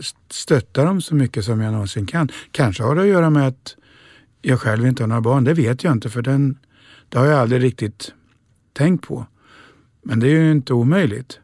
st- 0.00 0.18
stötta 0.30 0.84
dem 0.84 1.00
så 1.00 1.14
mycket 1.14 1.44
som 1.44 1.60
jag 1.60 1.72
någonsin 1.72 2.06
kan. 2.06 2.28
Kanske 2.50 2.82
har 2.82 2.94
det 2.94 3.02
att 3.02 3.08
göra 3.08 3.30
med 3.30 3.48
att 3.48 3.76
jag 4.42 4.60
själv 4.60 4.86
inte 4.86 5.02
har 5.02 5.08
några 5.08 5.20
barn. 5.20 5.44
Det 5.44 5.54
vet 5.54 5.84
jag 5.84 5.92
inte 5.92 6.10
för 6.10 6.22
den, 6.22 6.58
det 7.08 7.18
har 7.18 7.26
jag 7.26 7.38
aldrig 7.38 7.62
riktigt 7.62 8.12
tänkt 8.72 9.06
på. 9.06 9.26
Men 10.02 10.20
det 10.20 10.26
är 10.26 10.40
ju 10.40 10.50
inte 10.50 10.72
omöjligt. 10.72 11.38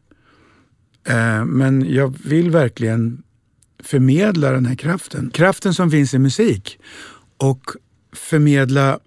Eh, 1.09 1.45
men 1.45 1.95
jag 1.95 2.17
vill 2.25 2.51
verkligen 2.51 3.23
förmedla 3.83 4.51
den 4.51 4.67
här 4.67 4.75
kraften. 4.75 5.31
Kraften 5.31 5.75
som 5.75 5.91
finns 5.91 6.15
i 6.15 6.19
musik. 6.19 6.79
Och 7.37 7.71
förmedla 8.13 8.99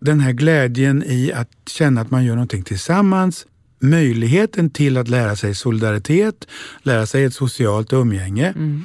den 0.00 0.20
här 0.20 0.32
glädjen 0.32 1.02
i 1.06 1.32
att 1.32 1.50
känna 1.66 2.00
att 2.00 2.10
man 2.10 2.24
gör 2.24 2.34
någonting 2.34 2.62
tillsammans. 2.62 3.46
Möjligheten 3.80 4.70
till 4.70 4.96
att 4.96 5.08
lära 5.08 5.36
sig 5.36 5.54
solidaritet, 5.54 6.48
lära 6.82 7.06
sig 7.06 7.24
ett 7.24 7.34
socialt 7.34 7.92
umgänge. 7.92 8.48
Mm. 8.48 8.84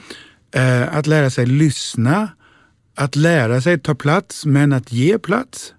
Eh, 0.51 0.97
att 0.97 1.07
lära 1.07 1.29
sig 1.29 1.45
lyssna, 1.45 2.29
att 2.95 3.15
lära 3.15 3.61
sig 3.61 3.79
ta 3.79 3.95
plats 3.95 4.45
men 4.45 4.73
att 4.73 4.91
ge 4.91 5.19
plats. 5.19 5.73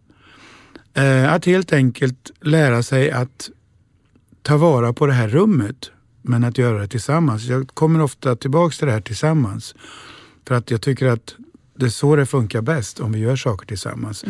Eh, 0.95 1.33
att 1.33 1.45
helt 1.45 1.73
enkelt 1.73 2.31
lära 2.41 2.83
sig 2.83 3.11
att 3.11 3.51
ta 4.43 4.57
vara 4.57 4.93
på 4.93 5.07
det 5.07 5.13
här 5.13 5.29
rummet 5.29 5.91
men 6.23 6.45
att 6.45 6.59
göra 6.59 6.79
det 6.79 6.89
tillsammans. 6.89 7.45
Jag 7.45 7.69
kommer 7.69 8.01
ofta 8.01 8.37
tillbaks 8.37 8.79
till 8.79 8.87
det 8.87 8.93
här 8.93 9.01
tillsammans. 9.01 9.75
För 10.47 10.55
att 10.55 10.71
jag 10.71 10.83
tycker 10.83 11.07
att 11.07 11.35
det 11.77 11.87
är 11.87 11.91
så 11.91 12.17
det 12.17 12.27
funkar 12.27 12.63
bäst 12.63 13.01
om 13.01 13.13
vi 13.13 13.19
gör 13.19 13.37
saker 13.37 13.67
tillsammans. 13.67 14.25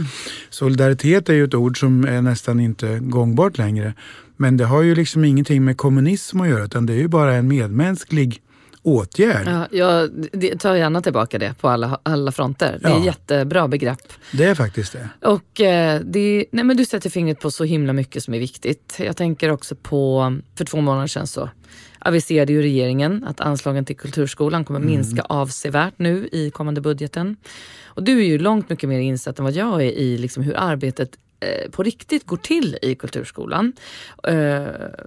Solidaritet 0.50 1.28
är 1.28 1.34
ju 1.34 1.44
ett 1.44 1.54
ord 1.54 1.80
som 1.80 2.04
är 2.04 2.22
nästan 2.22 2.60
inte 2.60 2.98
gångbart 2.98 3.58
längre. 3.58 3.94
Men 4.36 4.56
det 4.56 4.64
har 4.64 4.82
ju 4.82 4.94
liksom 4.94 5.24
ingenting 5.24 5.64
med 5.64 5.76
kommunism 5.76 6.40
att 6.40 6.48
göra 6.48 6.64
utan 6.64 6.86
det 6.86 6.92
är 6.92 6.98
ju 6.98 7.08
bara 7.08 7.34
en 7.34 7.48
medmänsklig 7.48 8.42
åtgärd. 8.84 9.48
Ja, 9.48 9.66
jag 9.70 10.10
tar 10.60 10.74
gärna 10.74 11.00
tillbaka 11.02 11.38
det 11.38 11.54
på 11.60 11.68
alla, 11.68 11.98
alla 12.02 12.32
fronter. 12.32 12.78
Det 12.82 12.88
är 12.88 12.90
Ja. 12.92 13.04
jättebra 13.04 13.68
begrepp. 13.68 14.12
Det 14.32 14.44
är 14.44 14.54
faktiskt 14.54 14.92
det. 14.92 15.08
Och 15.28 15.60
eh, 15.60 16.00
det, 16.04 16.44
nej 16.52 16.64
men 16.64 16.76
du 16.76 16.84
sätter 16.84 17.10
fingret 17.10 17.40
på 17.40 17.50
så 17.50 17.64
himla 17.64 17.92
mycket 17.92 18.22
som 18.24 18.34
är 18.34 18.38
viktigt. 18.38 18.96
Jag 18.98 19.16
tänker 19.16 19.50
också 19.50 19.74
på, 19.74 20.36
för 20.58 20.64
två 20.64 20.80
månader 20.80 21.06
sedan 21.06 21.26
så 21.26 21.48
aviserade 21.98 22.52
ju 22.52 22.62
regeringen 22.62 23.24
att 23.24 23.40
anslagen 23.40 23.84
till 23.84 23.96
Kulturskolan 23.96 24.64
kommer 24.64 24.80
minska 24.80 25.22
avsevärt 25.22 25.94
nu 25.96 26.28
i 26.32 26.50
kommande 26.50 26.80
budgeten. 26.80 27.36
Och 27.84 28.02
du 28.02 28.18
är 28.18 28.24
ju 28.24 28.38
långt 28.38 28.68
mycket 28.70 28.88
mer 28.88 28.98
insatt 29.00 29.38
än 29.38 29.44
vad 29.44 29.54
jag 29.54 29.82
är 29.82 29.90
i 29.92 30.18
liksom 30.18 30.42
hur 30.42 30.54
arbetet 30.56 31.10
eh, 31.40 31.70
på 31.70 31.82
riktigt 31.82 32.26
går 32.26 32.36
till 32.36 32.78
i 32.82 32.94
Kulturskolan. 32.94 33.72
Eh, 34.22 34.34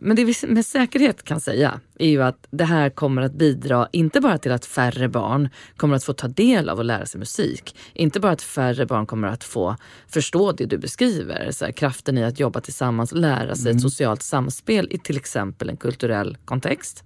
men 0.02 0.16
det 0.16 0.24
vi 0.26 0.34
med 0.48 0.66
säkerhet 0.66 1.24
kan 1.24 1.40
säga 1.42 1.80
är 2.00 2.10
ju 2.10 2.24
att 2.24 2.48
det 2.52 2.64
här 2.64 2.90
kommer 2.90 3.22
att 3.22 3.34
bidra 3.34 3.88
inte 3.92 4.22
bara 4.22 4.38
till 4.38 4.52
att 4.52 4.66
färre 4.66 5.10
barn 5.10 5.50
kommer 5.78 5.96
att 5.96 6.04
få 6.04 6.14
ta 6.14 6.28
del 6.28 6.70
av 6.70 6.80
att 6.80 6.86
lära 6.86 7.06
sig 7.06 7.20
musik. 7.20 7.76
Inte 7.94 8.20
bara 8.20 8.32
att 8.32 8.42
färre 8.42 8.86
barn 8.86 9.06
kommer 9.06 9.28
att 9.28 9.44
få 9.44 9.76
förstå 10.08 10.52
det 10.52 10.66
du 10.66 10.78
beskriver. 10.78 11.52
Så 11.52 11.66
här, 11.66 11.72
kraften 11.72 12.18
i 12.18 12.24
att 12.24 12.40
jobba 12.40 12.62
tillsammans, 12.62 13.12
lära 13.12 13.56
sig 13.56 13.72
ett 13.72 13.82
socialt 13.82 14.22
samspel 14.22 14.88
i 14.92 14.98
till 14.98 15.18
exempel 15.18 15.70
en 15.70 15.78
kulturell 15.78 16.38
kontext. 16.46 17.04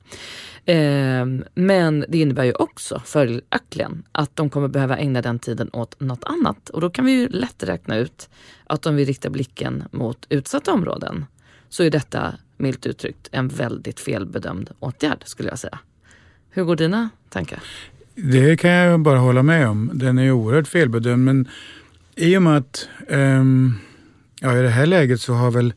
Eh, 0.66 1.26
men 1.54 2.06
det 2.10 2.18
innebär 2.18 2.44
ju 2.44 2.54
också 2.54 3.02
följaktligen 3.06 4.04
att 4.12 4.36
de 4.36 4.50
kommer 4.50 4.68
behöva 4.68 4.98
ägna 4.98 5.22
den 5.22 5.40
tiden 5.40 5.70
åt 5.74 6.00
något 6.00 6.24
annat. 6.24 6.70
Och 6.70 6.82
då 6.82 6.90
kan 6.90 7.06
vi 7.06 7.12
ju 7.12 7.28
lätt 7.28 7.64
räkna 7.64 7.98
ut 7.98 8.30
att 8.66 8.86
om 8.86 8.96
vi 8.96 9.06
riktar 9.06 9.30
blicken 9.30 9.84
mot 9.92 10.26
utsatta 10.30 10.74
områden 10.74 11.26
så 11.72 11.84
är 11.84 11.90
detta 11.90 12.34
milt 12.58 12.86
uttryckt 12.86 13.28
en 13.32 13.48
väldigt 13.48 14.00
felbedömd 14.00 14.70
åtgärd 14.80 15.24
skulle 15.26 15.50
jag 15.50 15.60
säga. 15.60 15.80
Hur 16.50 16.64
går 16.64 16.76
dina 16.76 17.10
tankar? 17.30 17.64
Det 18.16 18.58
kan 18.58 18.72
jag 18.72 19.00
bara 19.00 19.20
hålla 19.20 19.44
med 19.44 19.68
om. 19.68 19.92
Den 19.94 20.20
är 20.20 20.32
oerhört 20.32 20.68
felbedömd. 20.68 21.26
Men 21.26 21.48
i 22.16 22.38
och 22.38 22.42
med 22.42 22.58
att 22.58 22.88
ehm, 23.10 23.74
ja, 24.40 24.58
i 24.58 24.62
det 24.62 24.70
här 24.70 24.86
läget 24.86 25.22
så 25.22 25.34
har 25.34 25.52
väl, 25.52 25.74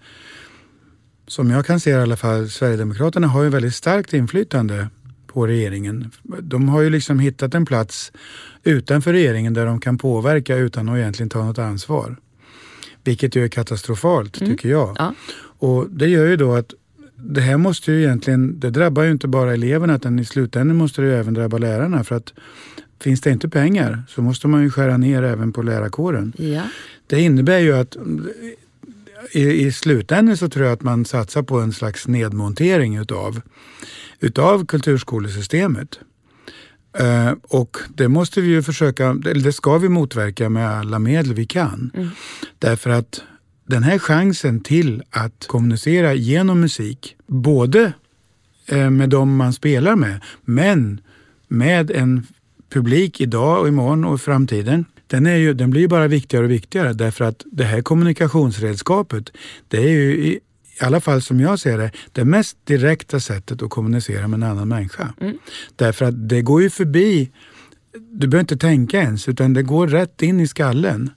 som 1.26 1.50
jag 1.50 1.66
kan 1.66 1.80
se 1.80 1.90
i 1.90 1.94
alla 1.94 2.16
fall, 2.16 2.50
Sverigedemokraterna 2.50 3.26
har 3.26 3.42
ju 3.42 3.48
väldigt 3.48 3.74
starkt 3.74 4.12
inflytande 4.12 4.88
på 5.26 5.46
regeringen. 5.46 6.10
De 6.22 6.68
har 6.68 6.80
ju 6.80 6.90
liksom 6.90 7.18
hittat 7.18 7.54
en 7.54 7.66
plats 7.66 8.12
utanför 8.62 9.12
regeringen 9.12 9.54
där 9.54 9.66
de 9.66 9.80
kan 9.80 9.98
påverka 9.98 10.56
utan 10.56 10.88
att 10.88 10.98
egentligen 10.98 11.30
ta 11.30 11.44
något 11.44 11.58
ansvar. 11.58 12.16
Vilket 13.04 13.36
ju 13.36 13.44
är 13.44 13.48
katastrofalt 13.48 14.38
tycker 14.38 14.68
jag. 14.68 14.96
Ja. 14.98 15.14
Och 15.64 15.90
det 15.90 16.08
gör 16.08 16.26
ju 16.26 16.36
då 16.36 16.54
att 16.54 16.74
det 17.16 17.40
här 17.40 17.56
måste 17.56 17.92
ju 17.92 18.02
egentligen, 18.02 18.60
det 18.60 18.70
drabbar 18.70 19.02
ju 19.02 19.10
inte 19.10 19.28
bara 19.28 19.52
eleverna 19.52 19.94
utan 19.94 20.18
i 20.18 20.24
slutändan 20.24 20.76
måste 20.76 21.02
det 21.02 21.08
ju 21.08 21.14
även 21.14 21.34
drabba 21.34 21.58
lärarna. 21.58 22.04
För 22.04 22.16
att 22.16 22.32
finns 23.00 23.20
det 23.20 23.30
inte 23.30 23.48
pengar 23.48 24.02
så 24.08 24.22
måste 24.22 24.48
man 24.48 24.62
ju 24.62 24.70
skära 24.70 24.96
ner 24.96 25.22
även 25.22 25.52
på 25.52 25.62
lärarkåren. 25.62 26.32
Ja. 26.36 26.62
Det 27.06 27.20
innebär 27.20 27.58
ju 27.58 27.72
att 27.72 27.96
i, 29.32 29.42
i 29.42 29.72
slutändan 29.72 30.36
så 30.36 30.48
tror 30.48 30.64
jag 30.64 30.72
att 30.72 30.82
man 30.82 31.04
satsar 31.04 31.42
på 31.42 31.60
en 31.60 31.72
slags 31.72 32.08
nedmontering 32.08 32.96
utav, 32.96 33.40
utav 34.20 34.66
kulturskolesystemet. 34.66 35.98
Eh, 36.98 37.32
och 37.42 37.76
det 37.94 38.08
måste 38.08 38.40
vi 38.40 38.48
ju 38.48 38.62
försöka, 38.62 39.14
det 39.14 39.52
ska 39.52 39.78
vi 39.78 39.88
motverka 39.88 40.48
med 40.48 40.70
alla 40.70 40.98
medel 40.98 41.34
vi 41.34 41.46
kan. 41.46 41.90
Därför 42.58 42.90
att 42.90 43.22
den 43.66 43.82
här 43.82 43.98
chansen 43.98 44.60
till 44.60 45.02
att 45.10 45.46
kommunicera 45.46 46.14
genom 46.14 46.60
musik, 46.60 47.16
både 47.26 47.92
eh, 48.66 48.90
med 48.90 49.10
de 49.10 49.36
man 49.36 49.52
spelar 49.52 49.96
med, 49.96 50.20
men 50.44 51.00
med 51.48 51.90
en 51.90 52.26
publik 52.72 53.20
idag 53.20 53.60
och 53.60 53.68
imorgon 53.68 54.04
och 54.04 54.14
i 54.14 54.18
framtiden. 54.18 54.84
Den, 55.06 55.26
är 55.26 55.36
ju, 55.36 55.54
den 55.54 55.70
blir 55.70 55.80
ju 55.80 55.88
bara 55.88 56.08
viktigare 56.08 56.44
och 56.44 56.50
viktigare 56.50 56.92
därför 56.92 57.24
att 57.24 57.42
det 57.52 57.64
här 57.64 57.82
kommunikationsredskapet, 57.82 59.30
det 59.68 59.76
är 59.76 59.90
ju 59.90 60.26
i, 60.26 60.40
alla 60.80 61.00
fall 61.00 61.22
som 61.22 61.40
jag 61.40 61.58
ser 61.58 61.78
det, 61.78 61.90
det 62.12 62.24
mest 62.24 62.56
direkta 62.64 63.20
sättet 63.20 63.62
att 63.62 63.70
kommunicera 63.70 64.28
med 64.28 64.36
en 64.36 64.50
annan 64.50 64.68
människa. 64.68 65.14
Därför 65.76 66.04
att 66.04 66.28
det 66.28 66.42
går 66.42 66.62
ju 66.62 66.70
förbi, 66.70 67.30
du 68.12 68.26
behöver 68.26 68.40
inte 68.40 68.56
tänka 68.56 69.00
ens, 69.00 69.28
utan 69.28 69.52
det 69.52 69.62
går 69.62 69.88
rätt 69.88 70.22
in 70.22 70.40
i 70.40 70.46
skallen. 70.46 71.10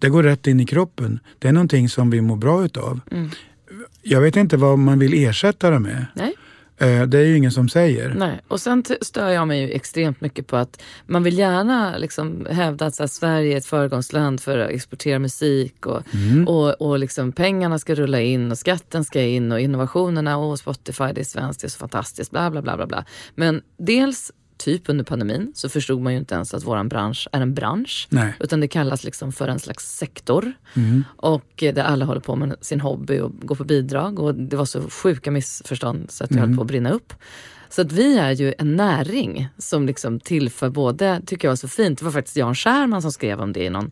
Det 0.00 0.08
går 0.08 0.22
rätt 0.22 0.46
in 0.46 0.60
i 0.60 0.66
kroppen. 0.66 1.20
Det 1.38 1.48
är 1.48 1.52
någonting 1.52 1.88
som 1.88 2.10
vi 2.10 2.20
mår 2.20 2.36
bra 2.36 2.64
utav. 2.64 3.00
Jag 4.02 4.20
vet 4.20 4.36
inte 4.36 4.56
vad 4.56 4.78
man 4.78 4.98
vill 4.98 5.14
ersätta 5.14 5.70
det 5.70 5.78
med. 5.78 6.06
Nej. 6.14 6.34
Eh, 6.76 7.02
Det 7.06 7.18
är 7.18 7.24
ju 7.24 7.36
ingen 7.36 7.52
som 7.52 7.68
säger. 7.68 8.14
Nej, 8.18 8.40
och 8.48 8.60
sen 8.60 8.84
stör 9.00 9.28
jag 9.28 9.48
mig 9.48 9.60
ju 9.60 9.70
extremt 9.70 10.20
mycket 10.20 10.46
på 10.46 10.56
att 10.56 10.82
man 11.06 11.22
vill 11.22 11.38
gärna 11.38 11.98
liksom 11.98 12.46
hävda 12.50 12.86
att 12.86 12.98
här, 12.98 13.06
Sverige 13.06 13.52
är 13.54 13.58
ett 13.58 13.66
föregångsland 13.66 14.40
för 14.40 14.58
att 14.58 14.70
exportera 14.70 15.18
musik 15.18 15.86
och, 15.86 16.02
och, 16.46 16.80
och 16.80 16.98
liksom 16.98 17.32
pengarna 17.32 17.78
ska 17.78 17.94
rulla 17.94 18.20
in 18.20 18.50
och 18.50 18.58
skatten 18.58 19.04
ska 19.04 19.20
in 19.22 19.52
och 19.52 19.60
innovationerna 19.60 20.36
och 20.38 20.58
Spotify 20.58 21.04
det 21.14 21.20
är 21.20 21.24
svenskt, 21.24 21.60
det 21.60 21.66
är 21.66 21.68
så 21.68 21.78
fantastiskt, 21.78 22.30
bla 22.30 22.50
bla 22.50 22.62
bla 22.62 22.76
bla. 22.76 22.86
bla. 22.86 23.04
Men 23.34 23.62
dels 23.78 24.32
typ 24.60 24.88
under 24.88 25.04
pandemin 25.04 25.52
så 25.54 25.68
förstod 25.68 26.00
man 26.00 26.12
ju 26.12 26.18
inte 26.18 26.34
ens 26.34 26.54
att 26.54 26.64
våran 26.64 26.88
bransch 26.88 27.28
är 27.32 27.40
en 27.40 27.54
bransch. 27.54 28.08
Nej. 28.10 28.34
Utan 28.40 28.60
det 28.60 28.68
kallas 28.68 29.04
liksom 29.04 29.32
för 29.32 29.48
en 29.48 29.58
slags 29.58 29.96
sektor. 29.96 30.52
Och 31.16 31.62
eh, 31.62 31.74
där 31.74 31.82
alla 31.82 32.04
håller 32.04 32.20
på 32.20 32.36
med 32.36 32.54
sin 32.60 32.80
hobby 32.80 33.18
och 33.18 33.32
går 33.40 33.54
på 33.54 33.64
bidrag. 33.64 34.18
Och 34.18 34.34
det 34.34 34.56
var 34.56 34.64
så 34.64 34.82
sjuka 34.90 35.30
missförstånd 35.30 36.10
så 36.10 36.24
att 36.24 36.30
jag 36.30 36.38
höll 36.38 36.56
på 36.56 36.62
att 36.62 36.68
brinna 36.68 36.90
upp. 36.90 37.12
Så 37.68 37.82
att 37.82 37.92
vi 37.92 38.18
är 38.18 38.32
ju 38.32 38.54
en 38.58 38.76
näring 38.76 39.48
som 39.58 39.86
liksom 39.86 40.20
tillför 40.20 40.70
både, 40.70 41.20
tycker 41.26 41.48
jag 41.48 41.50
var 41.50 41.56
så 41.56 41.68
fint, 41.68 41.98
det 41.98 42.04
var 42.04 42.12
faktiskt 42.12 42.36
Jan 42.36 42.54
Scherman 42.54 43.02
som 43.02 43.12
skrev 43.12 43.40
om 43.40 43.52
det 43.52 43.64
i 43.64 43.70
någon 43.70 43.90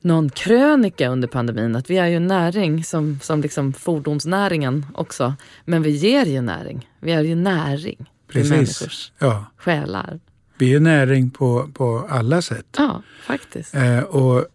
någon 0.00 0.30
krönika 0.30 1.08
under 1.08 1.28
pandemin 1.28 1.76
att 1.76 1.90
vi 1.90 1.98
är 1.98 2.06
ju 2.06 2.16
en 2.16 2.26
näring 2.26 2.84
som, 2.84 3.18
som 3.22 3.40
liksom 3.40 3.72
fordonsnäringen 3.72 4.86
också. 4.94 5.34
Men 5.64 5.82
vi 5.82 5.90
ger 5.90 6.26
ju 6.26 6.40
näring. 6.40 6.88
Vi 7.00 7.12
är 7.12 7.22
ju 7.22 7.34
näring 7.34 8.10
Precis. 8.34 8.48
till 8.50 8.56
människors 8.56 9.12
Ja. 9.18 9.46
själar. 9.56 10.20
Vi 10.58 10.74
är 10.74 10.80
näring 10.80 11.30
på, 11.30 11.70
på 11.74 12.06
alla 12.08 12.42
sätt. 12.42 12.66
Ja, 12.78 13.02
faktiskt. 13.22 13.74
Eh, 13.74 13.98
och 14.00 14.46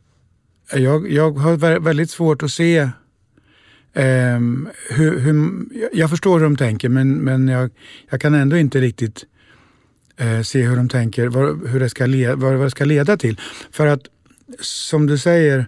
jag, 0.73 1.11
jag 1.11 1.31
har 1.31 1.57
vä- 1.57 1.79
väldigt 1.83 2.09
svårt 2.09 2.43
att 2.43 2.51
se 2.51 2.89
ehm, 3.93 4.69
hur, 4.89 5.19
hur, 5.19 5.65
jag 5.93 6.09
förstår 6.09 6.37
hur 6.39 6.43
de 6.43 6.57
tänker 6.57 6.89
men, 6.89 7.13
men 7.13 7.47
jag, 7.47 7.71
jag 8.09 8.21
kan 8.21 8.33
ändå 8.33 8.57
inte 8.57 8.81
riktigt 8.81 9.25
eh, 10.17 10.41
se 10.41 10.61
hur 10.67 10.75
de 10.75 10.89
tänker, 10.89 11.27
vad, 11.27 11.67
hur 11.67 11.79
det 11.79 11.89
ska 11.89 12.05
le, 12.05 12.33
vad, 12.33 12.53
vad 12.53 12.65
det 12.65 12.71
ska 12.71 12.85
leda 12.85 13.17
till. 13.17 13.39
För 13.71 13.87
att 13.87 14.01
som 14.59 15.07
du 15.07 15.17
säger, 15.17 15.67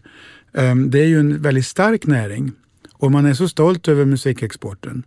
ehm, 0.53 0.91
det 0.91 0.99
är 0.99 1.07
ju 1.07 1.19
en 1.19 1.41
väldigt 1.41 1.65
stark 1.67 2.05
näring 2.07 2.51
och 2.93 3.11
man 3.11 3.25
är 3.25 3.33
så 3.33 3.47
stolt 3.49 3.87
över 3.87 4.05
musikexporten. 4.05 5.03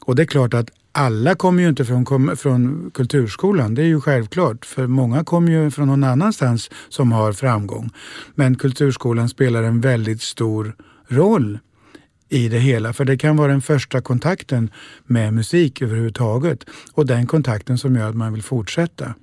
Och 0.00 0.16
det 0.16 0.22
är 0.22 0.26
klart 0.26 0.54
att 0.54 0.70
alla 0.94 1.34
kommer 1.34 1.62
ju 1.62 1.68
inte 1.68 1.84
från, 1.84 2.36
från 2.36 2.90
kulturskolan, 2.94 3.74
det 3.74 3.82
är 3.82 3.86
ju 3.86 4.00
självklart. 4.00 4.64
För 4.64 4.86
många 4.86 5.24
kommer 5.24 5.52
ju 5.52 5.70
från 5.70 5.88
någon 5.88 6.04
annanstans 6.04 6.70
som 6.88 7.12
har 7.12 7.32
framgång. 7.32 7.90
Men 8.34 8.54
kulturskolan 8.56 9.28
spelar 9.28 9.62
en 9.62 9.80
väldigt 9.80 10.22
stor 10.22 10.76
roll 11.08 11.58
i 12.28 12.48
det 12.48 12.58
hela. 12.58 12.92
För 12.92 13.04
det 13.04 13.18
kan 13.18 13.36
vara 13.36 13.52
den 13.52 13.62
första 13.62 14.00
kontakten 14.00 14.70
med 15.06 15.32
musik 15.32 15.82
överhuvudtaget. 15.82 16.64
Och 16.92 17.06
den 17.06 17.26
kontakten 17.26 17.78
som 17.78 17.96
gör 17.96 18.08
att 18.08 18.16
man 18.16 18.32
vill 18.32 18.42
fortsätta. 18.42 19.14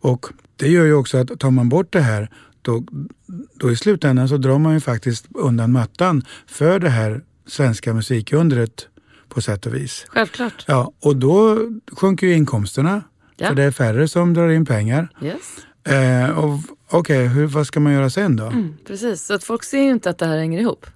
Och 0.00 0.26
det 0.56 0.68
gör 0.68 0.84
ju 0.84 0.94
också 0.94 1.18
att 1.18 1.40
tar 1.40 1.50
man 1.50 1.68
bort 1.68 1.92
det 1.92 2.00
här 2.00 2.30
då, 2.62 2.84
då 3.54 3.70
i 3.70 3.76
slutändan 3.76 4.28
så 4.28 4.36
drar 4.36 4.58
man 4.58 4.74
ju 4.74 4.80
faktiskt 4.80 5.26
undan 5.34 5.72
mattan 5.72 6.24
för 6.46 6.78
det 6.78 6.90
här 6.90 7.20
svenska 7.46 7.94
musikundret 7.94 8.86
på 9.30 9.40
sätt 9.40 9.66
och 9.66 9.74
vis. 9.74 10.06
Självklart. 10.08 10.64
Ja, 10.66 10.92
och 11.00 11.16
då 11.16 11.58
sjunker 11.92 12.26
ju 12.26 12.34
inkomsterna. 12.34 13.02
Ja. 13.36 13.48
För 13.48 13.54
det 13.54 13.62
är 13.62 13.70
färre 13.70 14.08
som 14.08 14.34
drar 14.34 14.48
in 14.48 14.66
pengar. 14.66 15.08
Yes. 15.22 15.94
Eh, 15.94 16.38
och 16.38 16.58
Okej, 16.92 17.26
hur 17.26 17.46
vad 17.46 17.66
ska 17.66 17.80
man 17.80 17.92
göra 17.92 18.10
sen 18.10 18.36
då? 18.36 18.46
Mm, 18.46 18.76
precis, 18.86 19.26
så 19.26 19.34
att 19.34 19.44
folk 19.44 19.64
ser 19.64 19.82
ju 19.82 19.90
inte 19.90 20.10
att 20.10 20.18
det 20.18 20.26
här 20.26 20.38
hänger 20.38 20.60
ihop. 20.60 20.86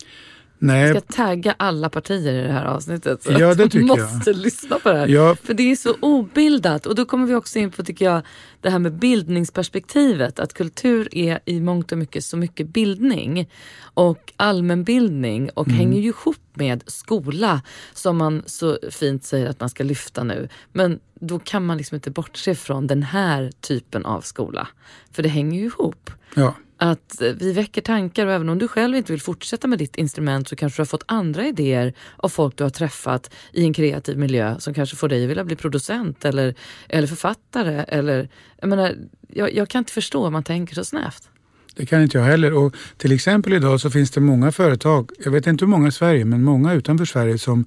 Nej, 0.67 0.89
Jag 0.89 1.03
ska 1.03 1.12
tagga 1.12 1.55
alla 1.59 1.89
partier 1.89 2.33
i 2.33 2.47
det 2.47 2.53
här 2.53 2.65
avsnittet. 2.65 3.23
Så 3.23 3.33
Ja, 3.33 3.49
det 3.49 3.55
de 3.55 3.69
tycker 3.69 3.87
jag. 3.97 4.15
måste 4.15 4.33
lyssna 4.33 4.79
på 4.79 4.93
det 4.93 4.99
här. 4.99 5.09
Ja. 5.09 5.37
För 5.43 5.55
det 5.55 5.71
är 5.73 5.77
så 5.77 5.95
obildat. 6.01 6.87
Och 6.87 6.95
då 6.95 7.05
kommer 7.05 7.27
vi 7.27 7.35
också 7.35 7.59
in 7.59 7.71
på, 7.71 7.83
tycker 7.85 8.05
jag, 8.05 8.23
det 8.61 8.71
här 8.71 8.79
med 8.79 8.93
bildningsperspektivet. 8.93 10.39
Att 10.39 10.55
kultur 10.55 11.09
är 11.12 11.39
i 11.45 11.61
mångt 11.61 11.93
och 11.93 11.99
mycket 11.99 12.25
så 12.25 12.37
mycket 12.37 12.69
bildning. 12.69 13.49
Och 13.95 14.33
allmänbildning. 14.37 15.51
Och 15.55 15.67
Mm. 15.67 15.79
hänger 15.79 16.01
ju 16.01 16.09
ihop 16.09 16.37
med 16.55 16.83
skola. 16.87 17.62
Som 17.95 18.17
man 18.17 18.43
så 18.47 18.79
fint 18.91 19.25
säger 19.25 19.47
att 19.51 19.61
man 19.61 19.69
ska 19.69 19.85
lyfta 19.85 20.25
nu. 20.25 20.49
Men 20.73 21.01
då 21.21 21.39
kan 21.39 21.67
man 21.67 21.77
liksom 21.77 21.95
inte 21.95 22.11
bortse 22.11 22.55
från 22.55 22.87
den 22.87 23.03
här 23.03 23.53
typen 23.61 24.05
av 24.07 24.21
skola. 24.21 24.69
För 25.12 25.23
det 25.23 25.29
hänger 25.29 25.61
ju 25.61 25.67
ihop 25.67 26.11
ja 26.35 26.55
att 26.77 27.22
vi 27.39 27.53
väcker 27.53 27.81
tankar 27.81 28.27
och 28.27 28.33
även 28.33 28.49
om 28.49 28.59
du 28.59 28.68
själv 28.68 28.97
inte 28.97 29.12
vill 29.12 29.20
fortsätta 29.20 29.68
med 29.68 29.79
ditt 29.79 29.97
instrument 29.97 30.49
så 30.49 30.57
kanske 30.57 30.79
du 30.79 30.81
har 30.81 30.87
fått 30.87 31.05
andra 31.07 31.47
idéer 31.47 31.95
av 32.16 32.29
folk 32.29 32.57
du 32.57 32.64
har 32.64 32.70
träffat 32.70 33.31
i 33.53 33.64
en 33.64 33.72
kreativ 33.72 34.18
miljö 34.18 34.57
som 34.59 34.75
kanske 34.75 34.97
får 34.97 35.09
dig 35.09 35.25
att 35.25 35.31
vilja 35.31 35.45
bli 35.45 35.57
producent 35.57 36.25
eller, 36.25 36.55
eller 36.89 37.07
författare. 37.07 37.85
Eller, 37.89 38.29
jag, 38.61 38.68
menar, 38.68 38.97
jag, 39.29 39.55
jag 39.55 39.68
kan 39.68 39.79
inte 39.79 39.93
förstå 39.93 40.27
om 40.27 40.33
man 40.33 40.45
tänker 40.45 40.75
så 40.75 40.85
snävt. 40.85 41.31
Det 41.77 41.87
kan 41.87 42.03
inte 42.03 42.18
jag 42.18 42.25
heller. 42.25 42.53
Och 42.53 42.75
till 42.97 43.12
exempel 43.12 43.53
idag 43.53 43.81
så 43.81 43.91
finns 43.91 44.11
det 44.11 44.20
många 44.20 44.53
företag, 44.53 45.11
jag 45.25 45.33
vet 45.33 45.47
inte 45.47 45.64
hur 45.64 45.70
många 45.70 45.89
i 45.89 45.93
Sverige, 45.93 46.25
men 46.25 46.43
många 46.43 46.72
utanför 46.72 47.05
Sverige 47.05 47.39
som 47.39 47.66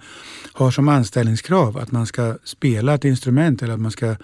har 0.54 0.72
som 0.72 0.88
anställningskrav 0.88 1.78
att 1.78 1.92
man 1.92 2.06
ska 2.06 2.38
spela 2.44 2.94
ett 2.94 3.06
instrument 3.06 3.64
eller 3.64 3.74
att 3.74 3.80
man 3.80 3.92
ska 3.92 4.16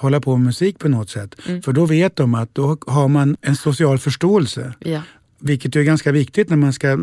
hålla 0.00 0.20
på 0.20 0.36
med 0.36 0.46
musik 0.46 0.78
på 0.78 0.88
något 0.88 1.10
sätt. 1.10 1.34
För 1.64 1.72
då 1.72 1.86
vet 1.86 2.16
de 2.16 2.34
att 2.34 2.54
då 2.54 2.78
har 2.86 3.08
man 3.08 3.36
en 3.40 3.56
social 3.56 3.98
förståelse. 3.98 4.74
Ja. 4.78 5.02
Vilket 5.42 5.76
är 5.76 5.82
ganska 5.82 6.12
viktigt 6.12 6.48
när 6.50 6.56
man 6.56 6.72
ska 6.72 6.96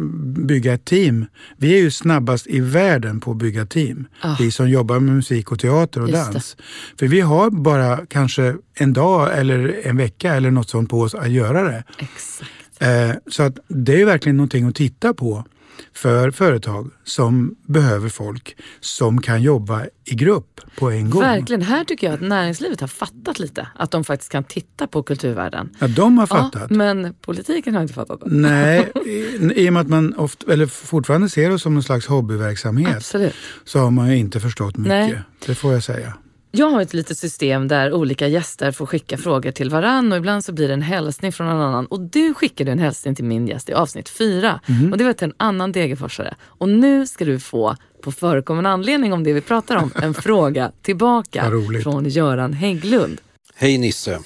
bygga 0.48 0.74
ett 0.74 0.86
team. 0.86 1.26
Vi 1.58 1.74
är 1.74 1.78
ju 1.78 1.92
snabbast 1.92 2.48
i 2.48 2.60
världen 2.60 3.20
på 3.20 3.32
att 3.32 3.38
bygga 3.38 3.66
team. 3.66 4.08
Ah. 4.22 4.36
Vi 4.40 4.52
som 4.52 4.70
jobbar 4.70 5.00
med 5.00 5.16
musik 5.16 5.52
och 5.52 5.60
teater 5.60 6.02
och 6.02 6.10
Just 6.10 6.28
det. 6.28 6.34
dans. 6.34 6.58
För 7.00 7.08
vi 7.08 7.22
har 7.22 7.50
bara 7.50 8.06
kanske 8.10 8.56
en 8.74 8.94
dag 8.94 9.38
eller 9.38 9.76
en 9.84 9.98
vecka 9.98 10.34
eller 10.36 10.52
något 10.52 10.70
sånt 10.70 10.90
på 10.90 11.02
oss 11.02 11.16
att 11.16 11.32
göra 11.32 11.64
det. 11.64 11.84
Exakt. 11.98 12.52
Eh, 12.80 13.12
så 13.32 13.44
att 13.44 13.58
det 13.68 14.02
är 14.02 14.06
verkligen 14.06 14.38
någonting 14.38 14.66
att 14.68 14.76
titta 14.76 15.14
på 15.14 15.46
för 15.94 16.32
företag 16.32 16.92
som 17.04 17.56
behöver 17.66 18.10
folk 18.10 18.56
som 18.80 19.22
kan 19.22 19.42
jobba 19.42 19.86
i 20.06 20.16
grupp 20.16 20.62
på 20.78 20.92
en 20.92 21.10
gång. 21.10 21.22
Verkligen. 21.22 21.62
Här 21.62 21.84
tycker 21.84 22.08
jag 22.08 22.14
att 22.14 22.22
näringslivet 22.22 22.82
har 22.82 22.88
fattat 22.88 23.40
lite. 23.40 23.68
Att 23.76 23.92
de 23.92 24.04
faktiskt 24.04 24.32
kan 24.32 24.44
titta 24.44 24.88
på 24.88 25.04
kulturvärlden. 25.04 25.70
Ja, 25.80 25.88
de 25.88 26.18
har 26.18 26.28
fattat. 26.28 26.68
Ja, 26.70 26.76
men 26.76 27.14
politiken 27.22 27.76
har 27.76 27.82
inte 27.82 27.94
fattat 27.94 28.20
det. 28.20 28.30
Nej, 28.30 28.92
i, 29.06 29.64
i 29.64 29.70
och 29.70 29.74
med 29.74 29.82
att 29.82 29.90
man 29.90 30.14
ofta, 30.14 30.54
eller 30.54 30.66
fortfarande 30.66 31.30
ser 31.30 31.50
det 31.50 31.60
som 31.60 31.74
någon 31.74 31.84
slags 31.84 32.06
hobbyverksamhet 32.08 32.96
Absolut. 32.96 33.36
så 33.64 33.80
har 33.80 33.92
man 33.92 34.10
ju 34.10 34.18
inte 34.18 34.40
förstått 34.40 34.78
mycket. 34.78 34.90
Nej. 34.90 35.22
Det 35.46 35.56
får 35.56 35.74
jag 35.74 35.84
säga. 35.84 36.14
Jag 36.58 36.70
har 36.70 36.82
ett 36.82 36.94
litet 36.94 37.18
system 37.18 37.68
där 37.68 37.94
olika 37.94 38.28
gäster 38.28 38.72
får 38.72 38.86
skicka 38.86 39.18
frågor 39.18 39.52
till 39.52 39.70
varann 39.70 40.12
och 40.12 40.18
ibland 40.18 40.46
så 40.46 40.52
blir 40.52 40.68
det 40.68 40.74
en 40.74 40.82
hälsning 40.82 41.32
från 41.32 41.48
någon 41.48 41.62
annan. 41.62 41.86
Och 41.86 42.00
du 42.00 42.34
skickade 42.34 42.72
en 42.72 42.80
hälsning 42.80 43.16
till 43.16 43.26
min 43.26 43.48
gäst 43.48 43.70
i 43.70 43.74
avsnitt 43.74 44.10
fyra. 44.10 44.60
Mhm. 44.66 44.92
Och 44.92 44.98
det 44.98 45.04
var 45.04 45.14
till 45.14 45.28
en 45.28 45.34
annan 45.38 45.72
Degerforsare. 45.72 46.36
Och 46.44 46.70
nu 46.70 47.08
ska 47.08 47.26
du 47.26 47.40
få, 47.40 47.76
på 48.02 48.12
förekommande 48.12 48.70
anledning 48.70 49.14
om 49.14 49.24
det 49.24 49.34
vi 49.34 49.42
pratar 49.42 49.76
om, 49.76 49.92
en 49.96 50.14
fråga 50.24 50.72
tillbaka 50.82 51.52
från 51.84 52.10
Göran 52.10 52.54
Hägglund. 52.54 53.22
Hej 53.56 53.78
Nisse! 53.78 54.20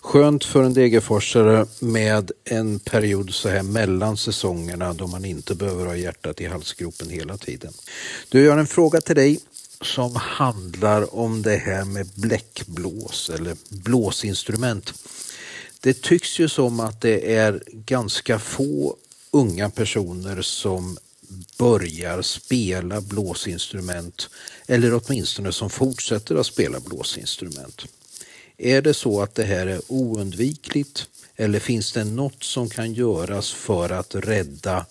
Skönt 0.00 0.44
för 0.44 0.62
en 0.62 0.74
degerforsare 0.74 1.66
med 1.80 2.30
en 2.44 2.78
period 2.78 3.34
så 3.34 3.48
här 3.48 3.62
mellan 3.62 4.16
säsongerna 4.16 4.92
då 4.92 5.06
man 5.06 5.24
inte 5.24 5.54
behöver 5.54 5.86
ha 5.86 5.96
hjärtat 5.96 6.40
i 6.40 6.46
halsgropen 6.46 7.10
hela 7.10 7.36
tiden. 7.36 7.72
Du, 8.28 8.44
jag 8.44 8.52
har 8.52 8.58
en 8.58 8.66
fråga 8.66 9.00
till 9.00 9.16
dig 9.16 9.40
som 9.82 10.16
handlar 10.16 11.14
om 11.14 11.42
det 11.42 11.56
här 11.56 11.84
med 11.84 12.06
bläckblås 12.14 13.30
eller 13.30 13.56
blåsinstrument. 13.68 14.94
Det 15.80 16.02
tycks 16.02 16.38
ju 16.38 16.48
som 16.48 16.80
att 16.80 17.00
det 17.00 17.34
är 17.34 17.62
ganska 17.66 18.38
få 18.38 18.96
unga 19.30 19.70
personer 19.70 20.42
som 20.42 20.98
börjar 21.58 22.22
spela 22.22 23.00
blåsinstrument 23.00 24.28
eller 24.66 25.00
åtminstone 25.04 25.52
som 25.52 25.70
fortsätter 25.70 26.34
att 26.34 26.46
spela 26.46 26.80
blåsinstrument. 26.80 27.86
Är 28.58 28.82
det 28.82 28.94
så 28.94 29.22
att 29.22 29.34
det 29.34 29.44
här 29.44 29.66
är 29.66 29.80
oundvikligt 29.88 31.08
eller 31.36 31.60
finns 31.60 31.92
det 31.92 32.04
något 32.04 32.42
som 32.42 32.70
kan 32.70 32.94
göras 32.94 33.52
för 33.52 33.90
att 33.90 34.14
rädda 34.14 34.86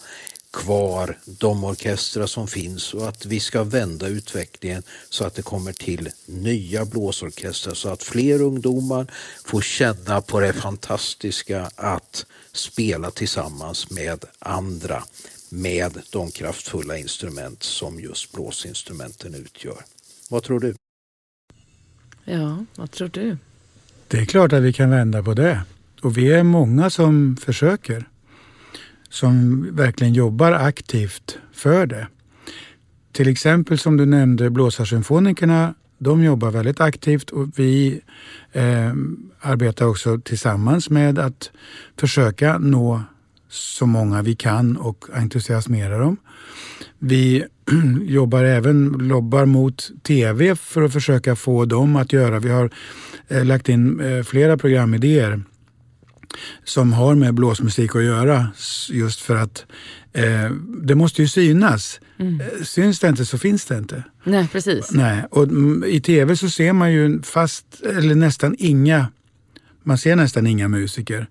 kvar 0.54 1.18
de 1.26 1.64
orkestrar 1.64 2.26
som 2.26 2.47
finns 2.47 2.93
och 2.93 3.08
att 3.08 3.26
vi 3.26 3.39
ska 3.39 3.64
vända 3.64 4.08
utvecklingen 4.08 4.84
så 5.10 5.26
att 5.26 5.36
det 5.36 5.41
kommer 5.41 5.74
till 5.74 6.10
nya 6.26 6.86
blåsorkestrar 6.86 7.74
så 7.74 7.89
att 7.89 8.04
fler 8.04 8.41
ungdomar 8.41 9.08
får 9.45 9.62
känna 9.62 10.22
på 10.22 10.39
det 10.39 10.54
fantastiska 10.54 11.70
att 11.76 12.26
spela 12.52 13.12
tillsammans 13.12 13.89
med 13.89 14.26
andra 14.39 15.04
med 15.49 15.97
de 16.12 16.32
kraftfulla 16.32 16.97
instrument 16.97 17.64
som 17.64 17.99
just 17.99 18.32
blåsinstrumenten 18.32 19.36
utgör. 19.36 19.78
Vad 20.30 20.43
tror 20.43 20.60
du? 20.60 20.76
Ja, 22.26 22.66
vad 22.76 22.91
tror 22.91 23.08
du? 23.08 23.38
Det 24.08 24.18
är 24.18 24.26
klart 24.26 24.54
att 24.54 24.64
vi 24.64 24.74
kan 24.74 24.89
vända 24.89 25.24
på 25.24 25.34
det. 25.34 25.62
Och 26.02 26.18
vi 26.18 26.34
är 26.34 26.43
många 26.43 26.89
som 26.89 27.38
försöker. 27.38 28.06
Som 29.12 29.68
verkligen 29.76 30.14
jobbar 30.14 30.51
aktivt 30.51 31.38
för 31.53 31.86
det. 31.86 32.07
Till 33.12 33.28
exempel 33.28 33.78
som 33.78 33.97
du 33.97 34.05
nämnde 34.05 34.49
Blåsarsymfonikerna. 34.49 35.74
De 35.97 36.24
jobbar 36.24 36.51
väldigt 36.51 36.82
aktivt 36.82 37.30
och 37.30 37.47
vi 37.55 38.01
eh, 38.51 38.93
arbetar 39.39 39.86
också 39.86 40.20
tillsammans 40.20 40.89
med 40.89 41.20
att 41.20 41.51
försöka 41.97 42.57
nå 42.57 43.01
så 43.49 43.86
många 43.86 44.22
vi 44.22 44.36
kan 44.36 44.78
och 44.78 45.05
entusiasmera 45.14 45.97
dem. 45.97 46.18
Vi 46.99 47.45
jobbar 48.01 48.43
även, 48.43 48.89
lobbar 48.89 49.45
mot 49.45 49.91
tv 50.03 50.55
för 50.55 50.82
att 50.82 50.93
försöka 50.93 51.36
få 51.36 51.66
dem 51.66 51.95
att 51.95 52.14
göra. 52.14 52.39
Vi 52.39 52.49
har 52.49 52.70
eh, 53.28 53.45
lagt 53.45 53.70
in 53.70 53.99
eh, 53.99 54.24
flera 54.24 54.57
programidéer 54.57 55.41
som 56.63 56.93
har 56.93 57.15
med 57.15 57.34
blåsmusik 57.34 57.95
att 57.95 58.03
göra 58.03 58.47
just 58.89 59.21
för 59.21 59.36
att 59.36 59.65
eh, 60.13 60.51
det 60.84 60.95
måste 60.95 61.21
ju 61.21 61.27
synas. 61.27 61.99
Eh, 62.17 62.63
Syns 62.63 62.99
det 62.99 63.07
inte 63.09 63.25
så 63.25 63.38
finns 63.38 63.65
det 63.65 63.77
inte. 63.77 64.03
Nej, 64.23 64.47
precis. 64.51 64.91
Nej, 64.91 65.23
och 65.32 65.43
mm, 65.43 65.84
i 65.88 66.01
tv 66.01 66.36
så 66.36 66.49
ser 66.49 66.73
man 66.73 66.93
ju 66.93 67.21
fast, 67.21 67.65
eller 67.97 68.15
nästan 68.15 68.55
inga, 68.59 69.07
man 69.84 69.97
ser 69.97 70.15
nästan 70.15 70.47
inga 70.47 70.67
musiker. 70.67 71.27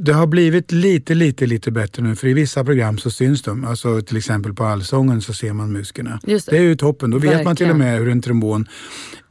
det 0.00 0.12
har 0.12 0.26
blivit 0.26 0.72
lite, 0.72 1.14
lite, 1.14 1.46
lite 1.46 1.70
bättre 1.70 2.02
nu 2.02 2.16
för 2.16 2.28
i 2.28 2.32
vissa 2.32 2.64
program 2.64 2.98
så 2.98 3.10
syns 3.10 3.42
de. 3.42 3.64
Alltså 3.64 4.00
till 4.02 4.16
exempel 4.16 4.54
på 4.54 4.64
Allsången 4.64 5.22
så 5.22 5.32
ser 5.32 5.52
man 5.52 5.72
musikerna. 5.72 6.20
Det. 6.22 6.46
det 6.46 6.56
är 6.58 6.62
ju 6.62 6.76
toppen. 6.76 7.10
Då 7.10 7.18
vet 7.18 7.44
man 7.44 7.56
till 7.56 7.70
och 7.70 7.70
Verkligen. 7.70 7.78
med 7.78 7.98
hur 7.98 8.08
en 8.08 8.22
trombon 8.22 8.68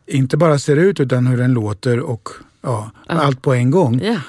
inte 0.08 0.38
bara 0.38 0.60
ser 0.60 0.78
ut 0.78 1.00
utan 1.00 1.28
hur 1.28 1.38
den 1.38 1.54
låter 1.54 2.00
och 2.00 2.30
ja, 2.62 2.92
allt 3.08 3.42
på 3.42 3.54
en 3.54 3.72
gång. 3.72 4.02
Ja. 4.04 4.20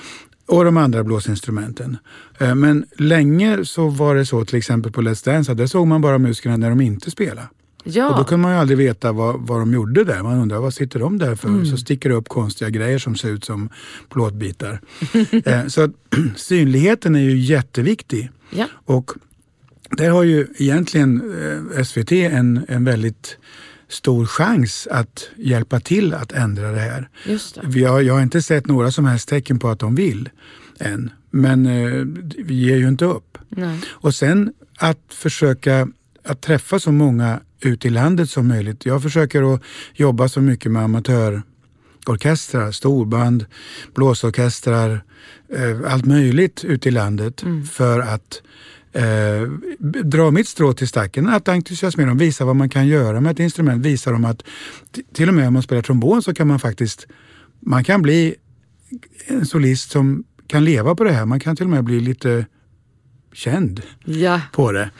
Och 0.46 0.64
de 0.64 0.76
andra 0.76 1.04
blåsinstrumenten. 1.04 1.96
Eh, 2.38 2.54
Men 2.54 2.84
länge 2.96 3.64
så 3.64 3.88
var 3.88 4.14
det 4.14 4.26
så 4.26 4.44
till 4.44 4.58
exempel 4.58 4.92
på 4.92 5.00
Let's 5.02 5.24
Dance 5.24 5.52
att 5.52 5.58
där 5.58 5.66
såg 5.66 5.86
man 5.86 6.00
bara 6.00 6.18
musikerna 6.18 6.56
när 6.56 6.70
de 6.70 6.80
inte 6.80 7.10
spelade. 7.10 7.48
Ja. 7.84 8.10
Och 8.10 8.16
då 8.16 8.24
kunde 8.24 8.42
man 8.42 8.52
ju 8.52 8.58
aldrig 8.58 8.78
veta 8.78 9.12
vad, 9.12 9.40
vad 9.40 9.60
de 9.60 9.72
gjorde 9.72 10.04
där. 10.04 10.22
Man 10.22 10.38
undrar 10.38 10.58
vad 10.58 10.74
sitter 10.74 11.00
de 11.00 11.18
där 11.18 11.34
för? 11.34 11.48
Mm. 11.48 11.66
Så 11.66 11.76
sticker 11.76 12.08
det 12.08 12.14
upp 12.14 12.28
konstiga 12.28 12.70
grejer 12.70 12.98
som 12.98 13.16
ser 13.16 13.28
ut 13.28 13.44
som 13.44 13.68
plåtbitar. 14.08 14.80
eh, 15.44 15.66
så 15.66 15.80
att, 15.80 15.90
synligheten 16.36 17.14
är 17.16 17.20
ju 17.20 17.38
jätteviktig. 17.38 18.30
ja. 18.50 18.66
Och 18.84 19.10
där 19.90 20.10
har 20.10 20.22
ju 20.22 20.46
egentligen 20.56 21.22
eh, 21.76 21.82
SVT 21.84 22.12
en, 22.12 22.64
en 22.68 22.84
väldigt 22.84 23.36
stor 23.88 24.26
chans 24.26 24.88
att 24.90 25.28
hjälpa 25.36 25.80
till 25.80 26.14
att 26.14 26.32
ändra 26.32 26.72
det 26.72 26.80
här. 26.80 27.08
Just 27.26 27.54
det. 27.54 27.60
Vi 27.64 27.84
har, 27.84 28.00
jag 28.00 28.14
har 28.14 28.22
inte 28.22 28.42
sett 28.42 28.66
några 28.66 28.92
som 28.92 29.04
helst 29.04 29.28
tecken 29.28 29.58
på 29.58 29.68
att 29.68 29.78
de 29.78 29.94
vill 29.94 30.28
än. 30.80 31.10
Men 31.30 31.66
eh, 31.66 32.04
vi 32.44 32.54
ger 32.54 32.76
ju 32.76 32.88
inte 32.88 33.04
upp. 33.04 33.38
Nej. 33.48 33.80
Och 33.88 34.14
sen 34.14 34.52
att 34.78 35.00
försöka 35.08 35.88
att 36.24 36.40
träffa 36.40 36.78
så 36.78 36.92
många 36.92 37.40
ute 37.60 37.88
i 37.88 37.90
landet 37.90 38.30
som 38.30 38.48
möjligt. 38.48 38.86
Jag 38.86 39.02
försöker 39.02 39.54
att 39.54 39.62
jobba 39.94 40.28
så 40.28 40.40
mycket 40.40 40.72
med 40.72 40.82
amatörorkestrar, 40.82 42.72
storband, 42.72 43.46
blåsorkestrar, 43.94 45.00
eh, 45.52 45.92
allt 45.92 46.06
möjligt 46.06 46.64
ute 46.64 46.88
i 46.88 46.92
landet 46.92 47.44
för 47.72 48.00
att 48.00 48.42
eh, 48.96 49.48
dra 50.04 50.30
mitt 50.30 50.48
strå 50.48 50.72
till 50.72 50.88
stacken, 50.88 51.28
att 51.28 51.48
entusiasmera 51.48 52.08
dem, 52.08 52.18
visa 52.18 52.44
vad 52.44 52.56
man 52.56 52.68
kan 52.68 52.86
göra 52.86 53.20
med 53.20 53.32
ett 53.32 53.40
instrument, 53.40 53.86
visa 53.86 54.10
dem 54.10 54.24
att 54.24 54.42
till 55.12 55.28
och 55.28 55.34
med 55.34 55.46
om 55.46 55.52
man 55.52 55.62
spelar 55.62 55.82
trombon 55.82 56.22
så 56.22 56.34
kan 56.34 56.46
man 56.48 56.58
faktiskt, 56.58 57.06
man 57.60 57.84
kan 57.84 58.02
bli 58.02 58.34
en 59.26 59.46
solist 59.46 59.90
som 59.90 60.24
kan 60.46 60.64
leva 60.64 60.94
på 60.94 61.04
det 61.04 61.12
här. 61.12 61.26
Man 61.26 61.40
kan 61.40 61.56
till 61.56 61.64
och 61.64 61.70
med 61.70 61.84
bli 61.84 62.00
lite 62.00 62.46
känd 63.32 63.82
Ja. 64.04 64.40
på 64.52 64.72
det. 64.72 64.90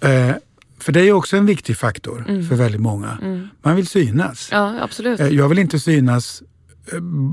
Eh, 0.00 0.30
för 0.78 0.92
det 0.92 1.00
är 1.00 1.12
också 1.12 1.36
en 1.36 1.46
viktig 1.46 1.76
faktor 1.76 2.24
för 2.48 2.56
väldigt 2.56 2.80
många. 2.80 3.18
Man 3.62 3.76
vill 3.76 3.86
synas. 3.86 4.48
ja, 4.52 4.78
absolut. 4.80 5.20
Eh, 5.20 5.28
jag 5.28 5.48
vill 5.48 5.58
inte 5.58 5.78
synas 5.80 6.42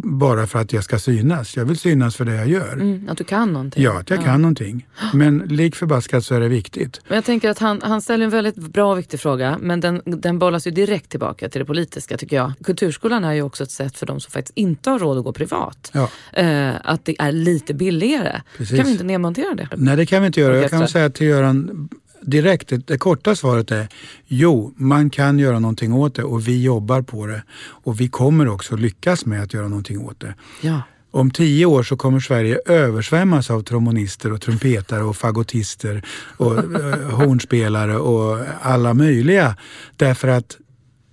bara 0.04 0.48
för 0.48 0.60
att 0.60 0.74
jag 0.74 0.84
ska 0.84 1.00
synas. 1.00 1.58
Jag 1.58 1.66
vill 1.66 1.78
synas 1.78 2.16
för 2.16 2.26
det 2.26 2.36
jag 2.36 2.48
gör. 2.48 2.74
Mm, 2.74 3.10
att 3.10 3.18
du 3.18 3.24
kan 3.24 3.54
någonting. 3.54 3.84
Ja, 3.84 4.00
att 4.00 4.10
jag 4.10 4.24
kan 4.24 4.42
någonting. 4.42 4.88
Men 5.14 5.38
lik 5.38 5.76
förbaskat 5.76 6.26
så 6.26 6.36
är 6.36 6.40
det 6.40 6.48
viktigt. 6.48 7.02
Men 7.08 7.16
jag 7.16 7.26
tänker 7.26 7.50
att 7.50 7.60
han, 7.60 7.82
han 7.84 8.02
ställer 8.02 8.26
en 8.26 8.32
väldigt 8.32 8.56
bra 8.56 8.92
och 8.92 8.98
viktig 8.98 9.20
fråga 9.20 9.58
men 9.62 9.80
den, 9.80 10.02
den 10.06 10.40
bollas 10.40 10.68
ju 10.68 10.72
direkt 10.72 11.10
tillbaka 11.10 11.50
till 11.50 11.60
det 11.60 11.66
politiska 11.66 12.18
tycker 12.18 12.36
jag. 12.36 12.54
Kulturskolan 12.64 13.24
är 13.24 13.34
ju 13.34 13.42
också 13.42 13.64
ett 13.64 13.72
sätt 13.72 13.98
för 13.98 14.06
de 14.06 14.20
som 14.20 14.32
faktiskt 14.32 14.58
inte 14.58 14.90
har 14.90 15.00
råd 15.00 15.18
att 15.18 15.24
gå 15.24 15.34
privat. 15.34 15.92
Ja. 15.94 16.10
Eh, 16.34 16.74
att 16.84 17.06
det 17.06 17.16
är 17.20 17.32
lite 17.32 17.74
billigare. 17.74 18.42
Precis. 18.58 18.78
Kan 18.78 18.86
vi 18.86 18.92
inte 18.92 19.04
nedmontera 19.04 19.56
det? 19.56 19.68
Nej, 19.76 19.98
det 19.98 20.06
kan 20.06 20.22
vi 20.22 20.28
inte 20.28 20.40
göra. 20.40 20.58
Jag 20.58 20.70
kan 20.70 20.88
säga 20.88 21.10
till 21.10 21.28
Göran 21.28 21.90
direkt, 22.26 22.70
det, 22.70 22.88
det 22.88 22.98
korta 22.98 23.36
svaret 23.36 23.72
är 23.72 23.88
jo, 24.28 24.74
man 24.76 25.10
kan 25.10 25.40
göra 25.40 25.60
någonting 25.60 25.94
åt 25.94 26.16
det 26.16 26.24
och 26.24 26.48
vi 26.48 26.64
jobbar 26.64 27.02
på 27.02 27.28
det. 27.28 27.44
Och 27.64 28.02
vi 28.02 28.08
kommer 28.08 28.48
också 28.48 28.76
lyckas 28.76 29.26
med 29.26 29.44
att 29.44 29.54
göra 29.54 29.68
någonting 29.68 30.00
åt 30.00 30.20
det. 30.20 30.36
Ja. 30.62 30.82
Om 31.12 31.32
tio 31.32 31.66
år 31.66 31.84
så 31.84 31.98
kommer 31.98 32.20
Sverige 32.20 32.60
översvämmas 32.66 33.50
av 33.50 33.62
trombonister 33.62 34.32
och 34.32 34.42
trumpetare 34.42 35.04
och 35.04 35.18
fagottister 35.18 36.06
och 36.38 36.58
eh, 36.58 37.10
hornspelare 37.10 37.98
och 37.98 38.46
alla 38.62 38.94
möjliga. 38.94 39.56
Därför 39.98 40.28
att 40.28 40.58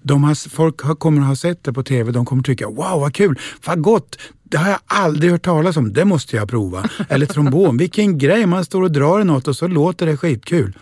de 0.03 0.25
har, 0.25 0.49
folk 0.49 0.83
har, 0.83 0.95
kommer 0.95 1.23
att 1.23 1.29
ha 1.29 1.37
sett 1.37 1.65
det 1.65 1.73
på 1.73 1.83
tv, 1.83 2.13
de 2.13 2.25
kommer 2.25 2.43
tycka 2.43 2.67
wow 2.67 3.01
vad 3.01 3.15
kul, 3.15 3.39
fagott, 3.63 4.19
det 4.51 4.59
har 4.59 4.71
jag 4.71 4.79
aldrig 4.87 5.33
hört 5.33 5.43
talas 5.43 5.77
om, 5.77 5.93
det 5.93 6.05
måste 6.05 6.37
jag 6.37 6.49
prova. 6.49 6.91
Eller 7.09 7.27
trombon, 7.27 7.77
vilken 7.77 8.19
grej, 8.19 8.47
man 8.47 8.65
står 8.65 8.83
och 8.83 8.93
drar 8.93 9.21
i 9.21 9.25
något 9.25 9.49
och 9.49 9.57
så 9.57 9.69
låter 9.69 10.07
det 10.07 10.17
skitkul. 10.17 10.73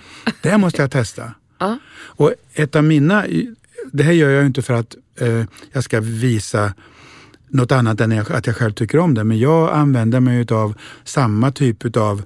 Det 0.43 0.59
måste 0.59 0.83
jag 0.83 0.91
testa. 0.91 1.33
Ja. 1.59 1.79
Och 1.99 2.33
ett 2.55 2.77
av 2.77 2.85
mina, 2.85 3.25
det 3.93 4.03
här 4.03 4.13
gör 4.13 4.31
jag 4.31 4.47
inte 4.47 4.63
för 4.63 4.75
att 4.75 4.97
eh, 5.21 5.45
jag 5.73 5.85
ska 5.85 6.01
visa 6.01 6.75
något 7.49 7.73
annat 7.73 8.01
än 8.01 8.19
att 8.19 8.47
jag 8.47 8.57
själv 8.57 8.73
tycker 8.73 8.99
om 8.99 9.15
det. 9.15 9.25
Men 9.25 9.39
jag 9.39 9.73
använder 9.73 10.21
mig 10.21 10.47
av 10.51 10.75
samma 11.05 11.53
typ 11.53 11.97
av 11.97 12.23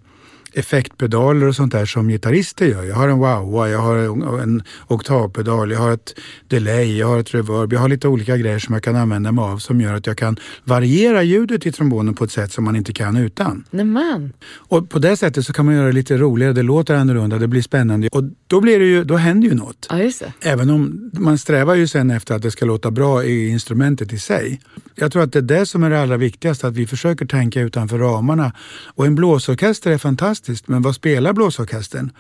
effektpedaler 0.52 1.46
och 1.46 1.56
sånt 1.56 1.72
där 1.72 1.86
som 1.86 2.08
gitarrister 2.08 2.66
gör. 2.66 2.82
Jag 2.82 2.94
har 2.94 3.08
en 3.08 3.18
wah 3.18 3.70
jag 3.70 3.78
har 3.78 3.96
en, 4.42 4.62
oktavpedal, 4.86 5.70
jag 5.70 5.78
har 5.78 5.92
ett 5.92 6.14
delay, 6.48 6.98
jag 6.98 7.06
har 7.06 7.18
ett 7.18 7.34
reverb. 7.34 7.72
Jag 7.72 7.80
har 7.80 7.88
lite 7.88 8.08
olika 8.08 8.36
grejer 8.36 8.58
som 8.58 8.74
jag 8.74 8.82
kan 8.82 8.96
använda 8.96 9.32
mig 9.32 9.44
av 9.44 9.58
som 9.58 9.80
gör 9.80 9.94
att 9.94 10.06
jag 10.06 10.16
kan 10.16 10.36
variera 10.64 11.22
ljudet 11.22 11.66
i 11.66 11.72
trombonen 11.72 12.14
på 12.14 12.24
ett 12.24 12.32
sätt 12.32 12.52
som 12.52 12.64
man 12.64 12.76
inte 12.76 12.92
kan 12.92 13.16
utan. 13.16 13.64
Nämen. 13.70 14.32
Och 14.54 14.90
på 14.90 14.98
det 14.98 15.16
sättet 15.16 15.46
så 15.46 15.52
kan 15.52 15.66
man 15.66 15.74
göra 15.74 15.86
det 15.86 15.92
lite 15.92 16.16
roligare, 16.16 16.52
det 16.52 16.62
låter 16.62 16.94
annorlunda, 16.94 17.38
det 17.38 17.48
blir 17.48 17.62
spännande 17.62 18.08
och 18.12 18.24
då, 18.46 18.60
blir 18.60 18.78
det 18.78 18.84
ju, 18.84 19.04
då 19.04 19.16
händer 19.16 19.48
ju 19.48 19.54
något. 19.54 19.86
Ja, 19.90 19.98
just 19.98 20.20
det. 20.20 20.50
Även 20.50 20.70
om 20.70 21.10
man 21.12 21.38
strävar 21.38 21.74
ju 21.74 21.86
sen 21.86 22.10
efter 22.10 22.34
att 22.34 22.42
det 22.42 22.50
ska 22.50 22.64
låta 22.66 22.90
bra 22.90 23.24
i 23.24 23.48
instrumentet 23.48 24.12
i 24.12 24.18
sig. 24.18 24.60
Jag 24.94 25.12
tror 25.12 25.22
att 25.22 25.32
det 25.32 25.38
är 25.38 25.42
det 25.42 25.66
som 25.66 25.82
är 25.82 25.90
det 25.90 26.02
allra 26.02 26.16
viktigaste, 26.16 26.66
att 26.66 26.74
vi 26.74 26.86
försöker 26.86 27.26
tänka 27.26 27.60
utanför 27.60 27.98
ramarna. 27.98 28.52
Och 28.94 29.06
en 29.06 29.14
blåsorkester 29.14 29.90
är 29.90 29.98
fantastiskt, 30.42 30.68
men 30.68 30.82
vad 30.82 30.94
spelar 30.94 31.32
blåsorkestern? 31.32 32.10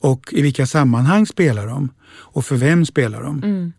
Och 0.00 0.32
i 0.32 0.42
vilka 0.42 0.66
sammanhang 0.66 1.26
spelar 1.26 1.66
de? 1.66 1.88
Och 2.34 2.44
för 2.44 2.56
vem 2.56 2.86
spelar 2.86 3.22
de? 3.22 3.72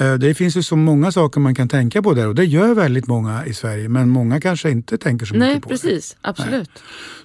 Eh, 0.00 0.14
Det 0.18 0.34
finns 0.34 0.56
ju 0.56 0.62
så 0.62 0.76
många 0.76 1.12
saker 1.12 1.40
man 1.40 1.54
kan 1.54 1.68
tänka 1.68 2.02
på 2.02 2.14
där 2.14 2.28
och 2.28 2.34
det 2.34 2.44
gör 2.44 2.74
väldigt 2.74 3.06
många 3.06 3.46
i 3.46 3.54
Sverige, 3.54 3.88
men 3.88 4.08
många 4.08 4.40
kanske 4.40 4.70
inte 4.70 4.98
tänker 4.98 5.26
så 5.26 5.34
Nej, 5.34 5.48
mycket 5.48 5.62
på 5.62 5.68
det. 5.68 5.74
precis. 5.74 6.16
Absolut. 6.22 6.70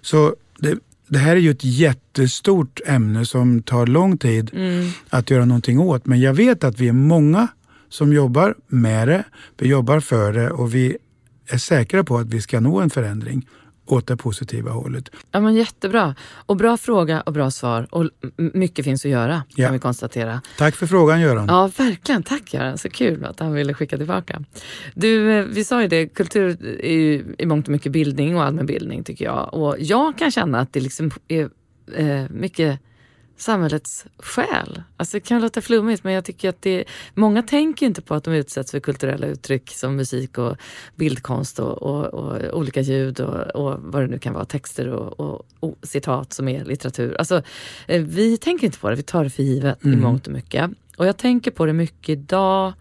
Så 0.01 0.36
det, 0.60 0.78
det 1.10 1.20
här 1.20 1.36
är 1.36 1.41
ju 1.41 1.51
ett 1.51 1.64
jättestort 1.64 2.80
ämne 2.86 3.26
som 3.26 3.62
tar 3.64 3.88
lång 3.88 4.18
tid 4.18 4.51
att 5.10 5.30
göra 5.30 5.45
någonting 5.45 5.80
åt. 5.80 6.05
Men 6.05 6.20
jag 6.20 6.34
vet 6.34 6.64
att 6.64 6.80
vi 6.80 6.88
är 6.88 6.93
många 6.93 7.47
som 7.89 8.14
jobbar 8.14 8.55
med 8.68 9.07
det, 9.07 9.24
vi 9.57 9.68
jobbar 9.70 9.99
för 9.99 10.34
det 10.34 10.51
och 10.51 10.74
vi 10.74 10.97
är 11.51 11.57
säkra 11.57 12.03
på 12.03 12.18
att 12.18 12.28
vi 12.28 12.41
ska 12.41 12.60
nå 12.60 12.80
en 12.82 12.89
förändring 12.89 13.47
åt 13.92 14.08
det 14.08 14.18
positiva 14.18 14.72
hållet. 14.72 15.10
Ja, 15.32 15.40
men 15.40 15.56
jättebra. 15.56 16.16
Och 16.46 16.56
bra 16.58 16.78
fråga 16.78 17.22
och 17.22 17.34
bra 17.34 17.52
svar. 17.52 17.88
Och 17.92 18.10
mycket 18.54 18.86
finns 18.86 19.06
att 19.06 19.12
göra 19.12 19.44
Ja. 19.56 19.66
kan 19.66 19.74
vi 19.74 19.80
konstatera. 19.80 20.42
Tack 20.58 20.76
för 20.76 20.88
frågan 20.88 21.22
Göran. 21.22 21.46
Ja, 21.48 21.72
verkligen. 21.78 22.24
Tack 22.24 22.54
Göran. 22.54 22.78
Så 22.78 22.90
kul 22.90 23.26
att 23.26 23.40
han 23.40 23.54
ville 23.54 23.74
skicka 23.74 23.98
tillbaka. 23.98 24.44
Du, 24.96 25.32
eh, 25.32 25.46
vi 25.46 25.64
sa 25.64 25.82
ju 25.82 25.88
det, 25.88 26.08
kultur 26.08 26.58
är 26.84 26.94
ju 26.94 27.36
i 27.38 27.46
mångt 27.46 27.68
och 27.68 27.72
mycket 27.72 27.92
bildning 27.92 28.36
och 28.36 28.44
allmänbildning 28.44 29.04
tycker 29.04 29.26
jag. 29.26 29.54
Och 29.54 29.76
jag 29.80 30.18
kan 30.18 30.32
känna 30.32 30.60
att 30.60 30.74
det 30.74 30.80
liksom 30.80 31.12
är 31.28 31.50
eh, 31.96 32.24
mycket 32.30 32.80
samhällets 33.42 34.06
själ. 34.18 34.84
Alltså 34.98 35.18
det 35.18 35.22
kan 35.22 35.42
låta 35.42 35.62
flummigt 35.62 36.04
men 36.04 36.14
jag 36.14 36.26
tycker 36.26 36.50
att 36.50 36.62
det 36.62 36.84
många 37.14 37.44
tänker 37.44 37.86
inte 37.86 38.02
på 38.02 38.16
att 38.16 38.24
de 38.24 38.34
utsätts 38.34 38.72
för 38.72 38.80
kulturella 38.80 39.28
uttryck 39.28 39.70
som 39.70 39.96
musik 39.96 40.38
och 40.38 40.58
bildkonst 40.96 41.60
och, 41.60 41.84
och, 41.84 42.06
och 42.06 42.58
olika 42.58 42.82
ljud 42.82 43.20
och, 43.20 43.56
och 43.56 43.80
vad 43.80 44.02
det 44.02 44.08
nu 44.08 44.20
kan 44.20 44.34
vara, 44.34 44.46
texter 44.46 44.88
och, 44.90 45.46
citat 45.84 46.34
som 46.34 46.48
är 46.48 46.66
litteratur. 46.66 47.16
Alltså, 47.18 47.42
eh, 47.88 48.04
vi 48.04 48.38
tänker 48.38 48.66
inte 48.66 48.80
på 48.80 48.90
det, 48.90 48.96
vi 48.96 49.04
tar 49.04 49.24
det 49.24 49.30
för 49.30 49.44
givet 49.44 49.86
i 49.86 49.88
mångt 49.88 50.28
och 50.28 50.34
mycket. 50.34 50.72
Och 50.98 51.08
jag 51.08 51.18
tänker 51.18 51.52
på 51.52 51.66
det 51.66 51.74
mycket 51.74 52.10
idag, 52.10 52.74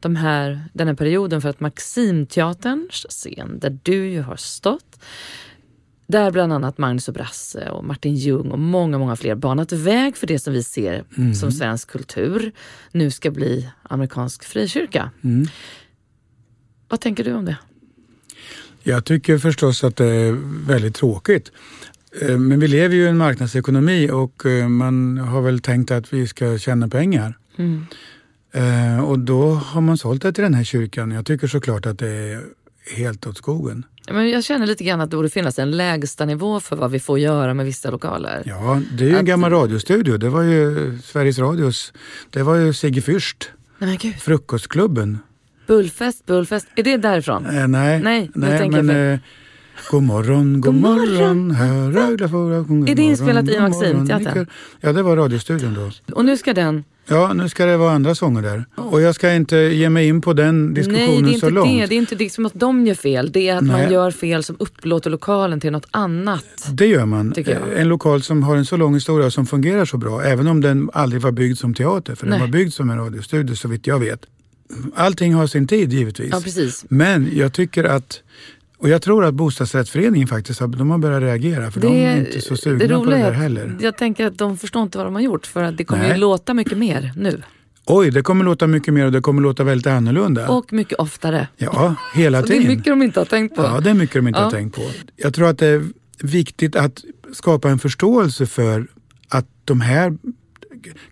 de 0.00 0.16
här, 0.16 0.64
den 0.72 0.88
här 0.88 0.94
perioden 0.94 1.40
för 1.40 1.48
att 1.48 1.60
Maximteaterns 1.60 3.06
scen, 3.08 3.58
där 3.58 3.78
du 3.82 4.08
ju 4.08 4.20
har 4.20 4.36
stått, 4.36 4.98
där 6.08 6.30
bland 6.30 6.52
annat 6.52 6.78
Magnus 6.78 7.08
och 7.08 7.14
Brasse 7.14 7.70
och 7.70 7.84
Martin 7.84 8.14
Ljung 8.14 8.50
och 8.50 8.58
många, 8.58 8.98
många 8.98 9.16
fler 9.16 9.34
banat 9.34 9.72
väg 9.72 10.16
för 10.16 10.26
det 10.26 10.38
som 10.38 10.52
vi 10.52 10.62
ser 10.62 11.04
som 11.34 11.52
svensk 11.52 11.90
kultur 11.90 12.52
nu 12.92 13.10
ska 13.10 13.30
bli 13.30 13.68
amerikansk 13.82 14.44
frikyrka. 14.44 15.10
Vad 16.88 17.00
tänker 17.00 17.24
du 17.24 17.32
om 17.34 17.44
det? 17.44 17.56
Jag 18.82 19.04
tycker 19.04 19.38
förstås 19.38 19.84
att 19.84 19.96
det 19.96 20.06
är 20.06 20.32
väldigt 20.66 20.94
tråkigt. 20.94 21.52
Eh, 22.22 22.38
Men 22.38 22.60
vi 22.60 22.68
lever 22.68 22.94
ju 22.94 23.02
i 23.04 23.08
en 23.08 23.16
marknadsekonomi 23.16 24.10
och 24.10 24.46
eh, 24.46 24.68
man 24.68 25.18
har 25.18 25.42
väl 25.42 25.60
tänkt 25.60 25.90
att 25.90 26.12
vi 26.12 26.26
ska 26.26 26.58
tjäna 26.58 26.88
pengar. 26.88 27.38
Eh, 28.52 29.04
Och 29.04 29.18
då 29.18 29.50
har 29.54 29.80
man 29.80 29.98
sålt 29.98 30.22
det 30.22 30.32
till 30.32 30.44
den 30.44 30.54
här 30.54 30.64
kyrkan. 30.64 31.10
Jag 31.10 31.26
tycker 31.26 31.46
såklart 31.46 31.86
att 31.86 31.98
det 31.98 32.08
är 32.08 32.42
helt 32.96 33.26
åt 33.26 33.36
skogen. 33.36 33.84
Men 34.12 34.30
jag 34.30 34.44
känner 34.44 34.66
lite 34.66 34.84
grann 34.84 35.00
att 35.00 35.10
det 35.10 35.16
borde 35.16 35.28
finnas 35.28 35.58
en 35.58 35.70
lägsta 35.70 36.24
nivå 36.24 36.60
för 36.60 36.76
vad 36.76 36.90
vi 36.90 37.00
får 37.00 37.18
göra 37.18 37.54
med 37.54 37.66
vissa 37.66 37.90
lokaler. 37.90 38.42
Ja, 38.46 38.80
det 38.92 39.04
är 39.04 39.08
ju 39.08 39.14
en 39.14 39.18
Att- 39.18 39.24
gammal 39.24 39.50
radiostudio. 39.50 40.16
Det 40.16 40.28
var 40.28 40.42
ju 40.42 40.98
Sveriges 41.04 41.38
Radios. 41.38 41.92
Det 42.30 42.42
var 42.42 42.54
ju 42.56 42.72
Sigge 42.72 43.00
Fürst, 43.00 43.44
Nej. 43.78 44.18
Frukostklubben. 44.20 45.18
Bullfest, 45.66 46.26
bullfest. 46.26 46.66
Är 46.76 46.82
det 46.82 46.96
därifrån? 46.96 47.46
Eh, 47.46 47.68
nej, 47.68 48.00
Nej, 48.00 48.30
jag 48.34 48.84
men 48.84 49.12
eh, 49.12 49.18
God 49.90 50.02
morgon, 50.02 50.60
god 50.60 50.74
morgon, 50.74 51.50
här 51.50 51.90
Rögle 51.90 52.24
Är 52.24 52.58
det 52.58 52.64
god 52.64 52.98
inspelat 52.98 53.48
i 53.48 53.52
god 53.52 53.60
Maximteatern? 53.60 54.46
Ja, 54.80 54.92
det 54.92 55.02
var 55.02 55.16
radiostudion 55.16 55.74
då. 55.74 56.14
Och 56.14 56.24
nu 56.24 56.36
ska 56.36 56.54
den... 56.54 56.84
Ja, 57.08 57.32
nu 57.32 57.48
ska 57.48 57.66
det 57.66 57.76
vara 57.76 57.92
andra 57.92 58.14
sånger 58.14 58.42
där. 58.42 58.64
Och 58.74 59.00
jag 59.00 59.14
ska 59.14 59.32
inte 59.34 59.56
ge 59.56 59.90
mig 59.90 60.08
in 60.08 60.20
på 60.20 60.32
den 60.32 60.74
diskussionen 60.74 61.08
Nej, 61.08 61.22
det 61.22 61.28
är 61.28 61.32
inte 61.32 61.40
så 61.46 61.50
långt. 61.50 61.80
det. 61.80 61.86
Det 61.86 61.94
är 61.94 61.98
inte 61.98 62.14
liksom 62.14 62.46
att 62.46 62.54
de 62.54 62.86
gör 62.86 62.94
fel. 62.94 63.32
Det 63.32 63.48
är 63.48 63.56
att 63.56 63.64
man 63.64 63.80
Nej. 63.80 63.92
gör 63.92 64.10
fel 64.10 64.44
som 64.44 64.56
upplåter 64.58 65.10
lokalen 65.10 65.60
till 65.60 65.72
något 65.72 65.86
annat. 65.90 66.44
Det 66.72 66.86
gör 66.86 67.06
man. 67.06 67.34
En 67.76 67.88
lokal 67.88 68.22
som 68.22 68.42
har 68.42 68.56
en 68.56 68.66
så 68.66 68.76
lång 68.76 68.94
historia 68.94 69.26
och 69.26 69.32
som 69.32 69.46
fungerar 69.46 69.84
så 69.84 69.96
bra, 69.96 70.22
även 70.22 70.46
om 70.46 70.60
den 70.60 70.90
aldrig 70.92 71.22
var 71.22 71.32
byggd 71.32 71.58
som 71.58 71.74
teater, 71.74 72.14
för 72.14 72.26
Nej. 72.26 72.38
den 72.38 72.40
var 72.40 72.52
byggd 72.52 72.72
som 72.72 72.90
en 72.90 72.98
radiostudio 72.98 73.54
så 73.54 73.68
vitt 73.68 73.86
jag 73.86 73.98
vet. 73.98 74.20
Allting 74.94 75.34
har 75.34 75.46
sin 75.46 75.66
tid 75.66 75.92
givetvis. 75.92 76.30
Ja, 76.32 76.40
precis. 76.40 76.84
Men 76.88 77.30
jag 77.32 77.52
tycker 77.52 77.84
att, 77.84 78.20
och 78.78 78.88
jag 78.88 79.02
tror 79.02 79.24
att 79.24 79.34
bostadsrättsföreningen 79.34 80.28
faktiskt 80.28 80.60
har, 80.60 80.68
de 80.68 80.90
har 80.90 80.98
börjat 80.98 81.22
reagera 81.22 81.70
för 81.70 81.80
de 81.80 81.86
är 82.04 82.16
inte 82.16 82.40
så 82.40 82.56
sugna 82.56 82.78
på 82.78 82.86
det 82.86 82.94
roliga 82.94 83.18
är 83.18 83.24
där 83.24 83.32
heller. 83.32 83.76
Jag 83.80 83.96
tänker 83.98 84.26
att 84.26 84.38
de 84.38 84.56
förstår 84.58 84.82
inte 84.82 84.98
vad 84.98 85.06
de 85.06 85.14
har 85.14 85.22
gjort 85.22 85.46
för 85.46 85.62
att 85.62 85.76
det 85.76 85.84
kommer 85.84 86.02
ju 86.04 86.08
Nej. 86.10 86.18
låta 86.18 86.54
mycket 86.54 86.78
mer 86.78 87.12
nu. 87.16 87.42
Oj, 87.86 88.10
det 88.10 88.22
kommer 88.22 88.44
låta 88.44 88.66
mycket 88.66 88.94
mer 88.94 89.06
och 89.06 89.12
det 89.12 89.20
kommer 89.20 89.42
låta 89.42 89.64
väldigt 89.64 89.86
annorlunda. 89.86 90.48
Och 90.48 90.72
mycket 90.72 90.98
oftare. 90.98 91.48
ja, 91.56 91.94
hela 92.14 92.40
Och 92.40 92.46
det 92.46 92.52
är 92.54 92.58
tiden. 92.58 92.72
mycket 92.76 92.92
de 92.92 93.02
inte 93.02 93.20
har 93.20 93.24
tänkt 93.24 93.56
på. 93.56 93.62
Ja, 93.62 93.80
det 93.80 93.90
är 93.90 93.94
mycket 93.94 94.14
de 94.16 94.28
inte 94.28 94.40
Ja. 94.40 94.44
har 94.44 94.50
tänkt 94.50 94.76
på. 94.76 94.82
Jag 95.16 95.34
tror 95.34 95.48
att 95.48 95.58
det 95.58 95.66
är 95.66 95.84
viktigt 96.22 96.76
att 96.76 97.04
skapa 97.32 97.70
en 97.70 97.78
förståelse 97.78 98.46
för 98.46 98.86
att 99.28 99.46
de 99.64 99.80
här 99.80 100.18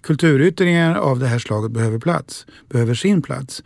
kulturyttringarna 0.02 0.98
av 1.00 1.18
det 1.18 1.26
här 1.26 1.38
slaget 1.38 1.70
behöver 1.70 1.98
plats, 1.98 2.46
behöver 2.68 2.94
sin 2.94 3.22
plats. 3.22 3.62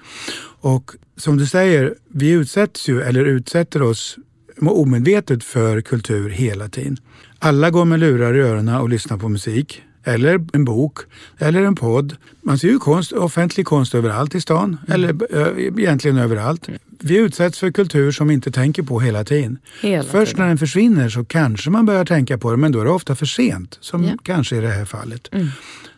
Och 0.60 0.90
som 1.22 1.36
du 1.36 1.46
säger, 1.46 1.94
vi 2.12 2.30
utsätts 2.30 2.88
ju, 2.88 3.02
eller 3.02 3.24
utsätter 3.24 3.82
oss 3.82 4.16
omedvetet 4.60 5.44
för 5.44 5.80
kultur 5.80 6.30
hela 6.30 6.68
tiden. 6.68 6.96
Alla 7.38 7.70
går 7.70 7.84
med 7.84 8.00
lurar 8.00 8.36
i 8.36 8.40
öronen 8.40 8.74
och 8.74 8.88
lyssnar 8.88 9.16
på 9.18 9.28
musik. 9.28 9.82
Eller 10.04 10.46
en 10.52 10.64
bok, 10.64 10.98
eller 11.38 11.62
en 11.62 11.74
podd. 11.74 12.16
Man 12.42 12.58
ser 12.58 12.68
ju 12.68 12.78
konst, 12.78 13.12
offentlig 13.12 13.66
konst 13.66 13.94
överallt 13.94 14.34
i 14.34 14.40
stan, 14.40 14.76
eller 14.88 15.34
ö, 15.34 15.54
egentligen 15.78 16.18
överallt. 16.18 16.68
Vi 17.00 17.16
utsätts 17.18 17.58
för 17.58 17.70
kultur 17.70 18.12
som 18.12 18.28
vi 18.28 18.34
inte 18.34 18.50
tänker 18.52 18.82
på 18.82 19.00
hela 19.00 19.24
tiden. 19.24 19.58
Hela 19.82 20.02
Först 20.04 20.30
tiden. 20.32 20.42
när 20.42 20.48
den 20.48 20.58
försvinner 20.58 21.08
så 21.08 21.24
kanske 21.24 21.70
man 21.70 21.86
börjar 21.86 22.04
tänka 22.04 22.38
på 22.38 22.50
det, 22.50 22.56
men 22.56 22.72
då 22.72 22.80
är 22.80 22.84
det 22.84 22.90
ofta 22.90 23.16
för 23.16 23.26
sent, 23.26 23.78
som 23.80 24.04
Ja. 24.04 24.10
kanske 24.22 24.56
i 24.56 24.60
det 24.60 24.68
här 24.68 24.84
fallet. 24.84 25.28
Mm. 25.32 25.46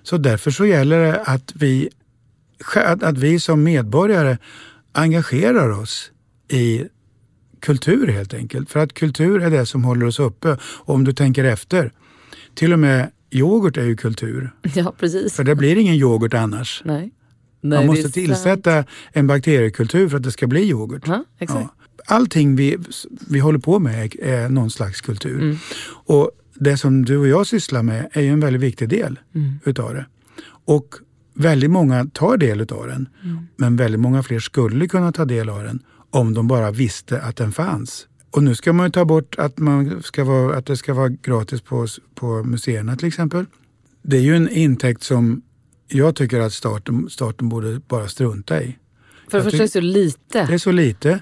Så 0.02 0.16
därför 0.18 0.50
så 0.50 0.66
gäller 0.66 1.00
det 1.00 1.16
att 1.24 1.52
vi, 1.54 1.88
att 3.00 3.18
vi 3.18 3.40
som 3.40 3.62
medborgare 3.62 4.38
engagerar 4.92 5.70
oss 5.70 6.10
i 6.48 6.84
kultur 7.60 8.06
helt 8.06 8.34
enkelt. 8.34 8.70
För 8.70 8.80
att 8.80 8.92
kultur 8.94 9.42
är 9.42 9.50
det 9.50 9.66
som 9.66 9.84
håller 9.84 10.06
oss 10.06 10.18
uppe. 10.20 10.56
Och 10.62 10.94
om 10.94 11.04
du 11.04 11.12
tänker 11.12 11.44
efter, 11.44 11.92
till 12.54 12.72
och 12.72 12.78
med 12.78 13.10
yoghurt 13.30 13.76
är 13.76 13.84
ju 13.84 13.96
kultur. 13.96 14.50
Ja, 14.74 14.94
precis. 14.98 15.32
För 15.34 15.44
det 15.44 15.54
blir 15.54 15.76
ingen 15.76 15.94
yoghurt 15.94 16.34
annars. 16.34 16.82
Nej. 16.84 17.12
Nej, 17.60 17.78
Man 17.78 17.86
måste 17.86 18.02
sant. 18.02 18.14
tillsätta 18.14 18.84
en 19.12 19.26
bakteriekultur 19.26 20.08
för 20.08 20.16
att 20.16 20.22
det 20.22 20.32
ska 20.32 20.46
bli 20.46 20.62
yoghurt. 20.70 21.02
Ja, 21.06 21.24
exakt. 21.38 21.60
Ja. 21.60 22.14
Allting 22.14 22.56
vi, 22.56 22.76
vi 23.28 23.38
håller 23.38 23.58
på 23.58 23.78
med 23.78 24.04
är, 24.04 24.24
är 24.24 24.48
någon 24.48 24.70
slags 24.70 25.00
kultur. 25.00 25.40
Mm. 25.40 25.56
Och 26.06 26.30
det 26.54 26.76
som 26.76 27.04
du 27.04 27.16
och 27.16 27.28
jag 27.28 27.46
sysslar 27.46 27.82
med 27.82 28.08
är 28.12 28.20
ju 28.22 28.28
en 28.28 28.40
väldigt 28.40 28.62
viktig 28.62 28.88
del 28.88 29.18
Mm. 29.34 29.52
utav 29.64 29.94
det. 29.94 30.06
Och 30.64 30.94
väldigt 31.34 31.70
många 31.70 32.06
tar 32.12 32.36
del 32.36 32.60
utav 32.60 32.86
den. 32.86 33.08
Mm. 33.22 33.46
Men 33.56 33.76
väldigt 33.76 34.00
många 34.00 34.22
fler 34.22 34.38
skulle 34.38 34.88
kunna 34.88 35.12
ta 35.12 35.24
del 35.24 35.48
av 35.48 35.64
den 35.64 35.82
om 36.10 36.34
de 36.34 36.48
bara 36.48 36.70
visste 36.70 37.20
att 37.20 37.36
den 37.36 37.52
fanns. 37.52 38.06
Och 38.30 38.42
nu 38.42 38.54
ska 38.54 38.72
man 38.72 38.86
ju 38.86 38.90
ta 38.90 39.04
bort 39.04 39.34
att, 39.38 39.58
man 39.58 40.02
ska 40.02 40.24
vara, 40.24 40.56
att 40.56 40.66
det 40.66 40.76
ska 40.76 40.94
vara 40.94 41.08
gratis 41.08 41.60
på, 41.60 41.86
på 42.14 42.44
museerna 42.44 42.96
till 42.96 43.08
exempel. 43.08 43.46
Det 44.02 44.16
är 44.16 44.20
ju 44.20 44.36
en 44.36 44.48
intäkt 44.48 45.02
som 45.02 45.42
jag 45.88 46.16
tycker 46.16 46.40
att 46.40 46.52
staten, 46.52 47.10
staten 47.10 47.48
borde 47.48 47.80
bara 47.88 48.08
strunta 48.08 48.62
i. 48.62 48.78
För 49.30 49.38
det 49.38 49.44
första 49.44 49.58
är 49.58 49.62
det 49.62 49.68
så 49.68 49.80
lite. 49.80 50.46
Det 50.46 50.54
är 50.54 50.58
så 50.58 50.72
lite. 50.72 51.20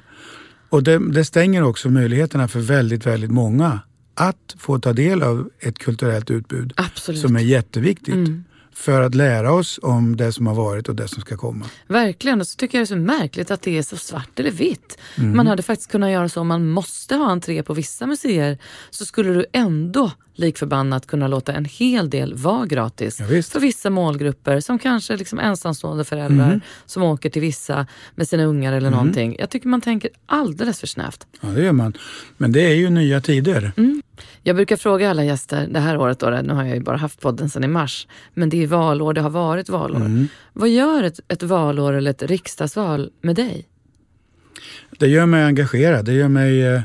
Och 0.69 0.83
det, 0.83 0.99
det 1.13 1.25
stänger 1.25 1.63
också 1.63 1.91
möjligheterna 1.91 2.49
för 2.49 2.61
väldigt, 2.61 3.07
väldigt 3.07 3.31
många 3.31 3.81
att 4.15 4.57
få 4.59 4.79
ta 4.79 4.93
del 4.93 5.23
av 5.23 5.51
ett 5.61 5.79
kulturellt 5.79 6.31
utbud 6.31 6.73
Absolut. 6.77 7.21
som 7.21 7.37
är 7.37 7.41
jätteviktigt 7.41 8.15
Mm. 8.15 8.45
För 8.75 9.03
att 9.03 9.14
lära 9.14 9.53
oss 9.53 9.81
om 9.83 10.16
det 10.16 10.33
som 10.33 10.47
har 10.47 10.55
varit 10.55 10.89
och 10.89 10.95
det 10.95 11.09
som 11.09 11.21
ska 11.21 11.37
komma. 11.37 11.66
Verkligen. 11.87 12.41
Och 12.41 12.47
så 12.47 12.57
tycker 12.57 12.79
jag 12.79 12.83
det 12.83 12.85
är 12.85 12.97
så 12.97 12.97
märkligt 12.97 13.51
att 13.51 13.62
det 13.62 13.79
är 13.79 13.83
så 13.83 13.97
svart 13.97 14.41
eller 14.41 14.51
vitt. 14.51 14.99
Mm. 15.18 15.37
Man 15.37 15.47
hade 15.47 15.62
faktiskt 15.62 15.91
kunnat 15.91 16.11
göra 16.11 16.29
så 16.29 16.41
om 16.41 16.47
man 16.47 16.68
måste 16.68 17.14
ha 17.14 17.31
entré 17.31 17.62
på 17.62 17.75
vissa 17.75 18.07
museer 18.07 18.59
så 18.91 19.05
skulle 19.05 19.33
du 19.33 19.47
ändå 19.53 20.11
lik 20.41 20.59
förbannat 20.59 21.07
kunna 21.07 21.28
låta 21.28 21.53
en 21.53 21.64
hel 21.64 22.11
del 22.11 22.34
vara 22.34 22.66
gratis 22.66 23.20
Ja, 23.20 23.26
visst. 23.26 23.53
för 23.53 23.61
vissa 23.61 23.91
målgrupper 23.91 24.61
som 24.61 24.78
kanske 24.78 25.16
liksom 25.16 25.38
ensamstående 25.38 26.05
föräldrar 26.05 26.47
Mm. 26.47 26.61
som 26.86 27.03
åker 27.03 27.30
till 27.30 27.43
vissa 27.43 27.86
med 28.14 28.28
sina 28.28 28.45
ungar 28.45 28.72
eller 28.72 28.91
någonting. 28.91 29.36
Jag 29.38 29.51
tycker 29.51 29.68
man 29.68 29.80
tänker 29.80 30.11
alldeles 30.26 30.80
för 30.80 30.86
snävt. 30.86 31.26
Ja, 31.41 31.49
det 31.49 31.62
gör 31.62 31.72
man. 31.72 31.93
Men 32.36 32.53
det 32.53 32.61
är 32.61 32.74
ju 32.74 32.91
nya 32.91 33.20
tider. 33.20 33.72
Mm. 33.76 34.03
Jag 34.43 34.57
brukar 34.57 34.76
fråga 34.76 35.11
alla 35.11 35.24
gäster 35.24 35.66
det 35.70 35.80
här 35.80 35.97
året, 35.99 36.18
då, 36.18 36.30
nu 36.30 36.55
har 36.55 36.64
jag 36.64 36.74
ju 36.76 36.82
bara 36.82 36.97
haft 36.97 37.20
podden 37.20 37.51
sedan 37.51 37.64
i 37.64 37.68
mars, 37.68 38.07
men 38.34 38.49
det 38.51 38.62
är 38.62 38.66
valår, 38.66 39.12
det 39.12 39.20
har 39.20 39.30
varit 39.30 39.68
valår. 39.68 39.97
Mm. 40.01 40.28
Vad 40.53 40.68
gör 40.68 41.03
ett, 41.03 41.20
ett 41.28 41.43
valår 41.43 41.93
eller 41.93 42.11
ett 42.11 42.22
riksdagsval 42.22 43.11
med 43.22 43.36
dig? 43.36 43.66
Det 44.99 45.07
gör 45.09 45.26
mig 45.26 45.45
engagerad. 45.45 46.05
Det 46.05 46.12
gör 46.12 46.28
mig 46.28 46.62
eh, 46.66 46.80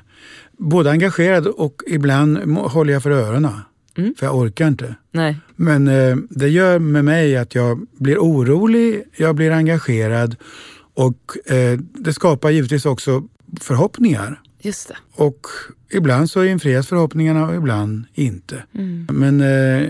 både 0.57 0.91
engagerad 0.91 1.47
och 1.47 1.81
ibland 1.87 2.57
håller 2.57 2.93
jag 2.93 3.03
för 3.03 3.11
öronen. 3.11 3.53
Mm. 3.97 4.13
För 4.19 4.25
jag 4.25 4.35
orkar 4.35 4.67
inte. 4.67 4.95
Nej. 5.11 5.37
Men 5.55 5.87
eh, 5.87 6.15
det 6.29 6.49
gör 6.49 6.79
med 6.79 7.05
mig 7.05 7.37
att 7.37 7.55
jag 7.55 7.87
blir 7.97 8.17
orolig, 8.17 9.03
jag 9.17 9.35
blir 9.35 9.51
engagerad 9.51 10.35
och 10.93 11.51
eh, 11.51 11.79
det 11.93 12.13
skapar 12.13 12.49
givetvis 12.49 12.85
också 12.85 13.23
förhoppningar. 13.61 14.41
Just 14.61 14.87
det. 14.87 14.95
Och 15.13 15.47
ibland 15.91 16.29
så 16.29 16.43
infrias 16.45 16.87
förhoppningarna 16.87 17.47
och 17.47 17.55
ibland 17.55 18.03
inte. 18.13 18.63
Mm. 18.75 19.07
Men 19.11 19.41
eh, 19.41 19.89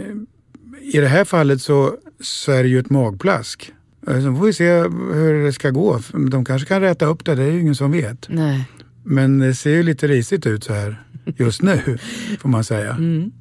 i 0.82 0.98
det 1.00 1.08
här 1.08 1.26
fallet 1.26 1.62
så, 1.62 1.96
så 2.20 2.52
är 2.52 2.64
det 2.64 2.70
ju 2.70 2.80
ett 2.80 2.90
magplask. 2.90 3.72
Eh, 4.08 4.14
Så 4.24 4.36
får 4.36 4.46
vi 4.46 4.54
se 4.54 4.72
hur 5.14 5.44
det 5.46 5.54
ska 5.54 5.70
gå. 5.70 6.00
De 6.32 6.46
kanske 6.46 6.68
kan 6.68 6.82
rätta 6.82 7.06
upp 7.06 7.26
det, 7.26 7.36
det 7.36 7.44
är 7.44 7.52
ju 7.52 7.60
ingen 7.62 7.76
som 7.76 7.92
vet. 7.92 8.26
Nej. 8.30 8.68
Men 9.06 9.40
det 9.40 9.56
ser 9.56 9.70
ju 9.72 9.84
lite 9.84 10.08
risigt 10.08 10.46
ut 10.46 10.64
så 10.64 10.74
här 10.74 11.04
just 11.38 11.62
nu, 11.62 11.98
får 12.40 12.50
man 12.50 12.64
säga. 12.64 12.92
Mm. 12.92 13.32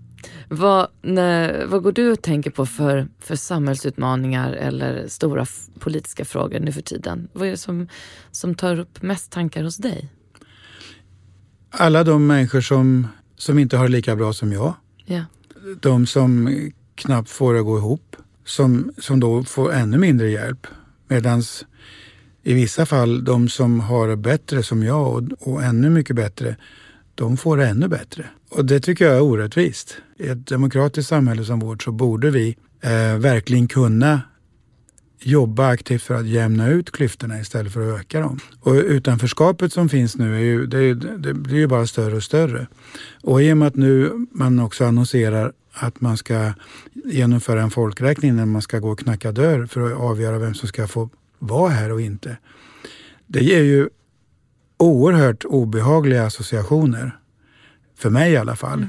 Vad, 0.48 0.88
när, 1.02 1.66
vad 1.66 1.82
går 1.82 1.92
du 1.92 2.10
och 2.12 2.22
tänker 2.22 2.50
på 2.50 2.66
för, 2.66 3.08
för 3.20 3.36
samhällsutmaningar 3.36 4.52
eller 4.52 5.08
stora 5.08 5.46
politiska 5.78 6.24
frågor 6.24 6.60
nu 6.60 6.72
för 6.72 6.82
tiden? 6.82 7.28
Vad 7.32 7.46
är 7.46 7.50
det 7.50 7.56
som, 7.56 7.88
som 8.30 8.54
tar 8.54 8.78
upp 8.80 9.02
mest 9.02 9.32
tankar 9.32 9.64
hos 9.64 9.76
dig? 9.76 10.08
Alla 11.70 12.04
de 12.04 12.26
människor 12.26 12.60
som, 12.60 13.08
som 13.36 13.58
inte 13.58 13.76
har 13.76 13.84
det 13.84 13.92
lika 13.92 14.16
bra 14.16 14.32
som 14.32 14.52
jag, 14.52 14.74
Ja. 15.06 15.24
de 15.80 16.06
som 16.06 16.56
knappt 16.94 17.30
får 17.30 17.54
det 17.54 17.60
att 17.60 17.66
gå 17.66 17.78
ihop, 17.78 18.16
som, 18.44 18.92
som 18.98 19.20
då 19.20 19.44
får 19.44 19.72
ännu 19.72 19.98
mindre 19.98 20.30
hjälp. 20.30 20.66
Medan 21.08 21.42
i 22.44 22.54
vissa 22.54 22.86
fall 22.86 23.24
de 23.24 23.48
som 23.48 23.80
har 23.80 24.08
det 24.08 24.16
bättre 24.16 24.62
som 24.62 24.82
jag 24.82 25.12
och, 25.14 25.22
och 25.52 25.62
ännu 25.62 25.90
mycket 25.90 26.16
bättre, 26.16 26.56
de 27.14 27.36
får 27.36 27.56
det 27.56 27.66
ännu 27.66 27.88
bättre. 27.88 28.26
Och 28.50 28.64
det 28.64 28.80
tycker 28.80 29.04
jag 29.04 29.14
är 29.16 29.20
orättvist. 29.22 29.96
I 30.18 30.28
ett 30.28 30.46
demokratiskt 30.46 31.08
samhälle 31.08 31.44
som 31.44 31.60
vårt 31.60 31.82
så 31.82 31.92
borde 31.92 32.30
vi 32.30 32.56
eh, 32.80 33.16
verkligen 33.18 33.68
kunna 33.68 34.20
jobba 35.20 35.68
aktivt 35.68 36.02
för 36.02 36.14
att 36.14 36.26
jämna 36.26 36.68
ut 36.68 36.90
klyftorna 36.90 37.40
istället 37.40 37.72
för 37.72 37.92
att 37.94 38.00
öka 38.00 38.20
dem. 38.20 38.38
Och 38.60 38.72
utanförskapet 38.74 39.72
som 39.72 39.88
finns 39.88 40.16
nu 40.16 40.34
är 40.36 40.40
ju, 40.40 40.66
det, 40.66 40.78
är- 40.78 41.18
det 41.18 41.34
blir 41.34 41.56
ju 41.56 41.66
bara 41.66 41.86
större 41.86 42.16
och 42.16 42.22
större. 42.22 42.66
Och 43.22 43.42
i 43.42 43.52
och 43.52 43.56
med 43.56 43.68
att 43.68 43.74
nu 43.76 44.12
man 44.32 44.58
också 44.60 44.84
annonserar 44.84 45.52
att 45.72 46.00
man 46.00 46.16
ska 46.16 46.52
genomföra 47.04 47.62
en 47.62 47.70
folkräkning 47.70 48.36
när 48.36 48.46
man 48.46 48.62
ska 48.62 48.78
gå 48.78 48.90
och 48.90 48.98
knacka 48.98 49.32
dörr 49.32 49.66
för 49.66 49.80
att 49.92 49.98
avgöra 49.98 50.38
vem 50.38 50.54
som 50.54 50.68
ska 50.68 50.86
få 50.88 51.10
vara 51.46 51.70
här 51.70 51.92
och 51.92 52.00
inte. 52.00 52.36
Det 53.26 53.44
ger 53.44 53.62
ju 53.62 53.88
oerhört 54.76 55.44
obehagliga 55.44 56.26
associationer. 56.26 57.18
För 57.96 58.10
mig 58.10 58.32
i 58.32 58.36
alla 58.36 58.56
fall. 58.56 58.86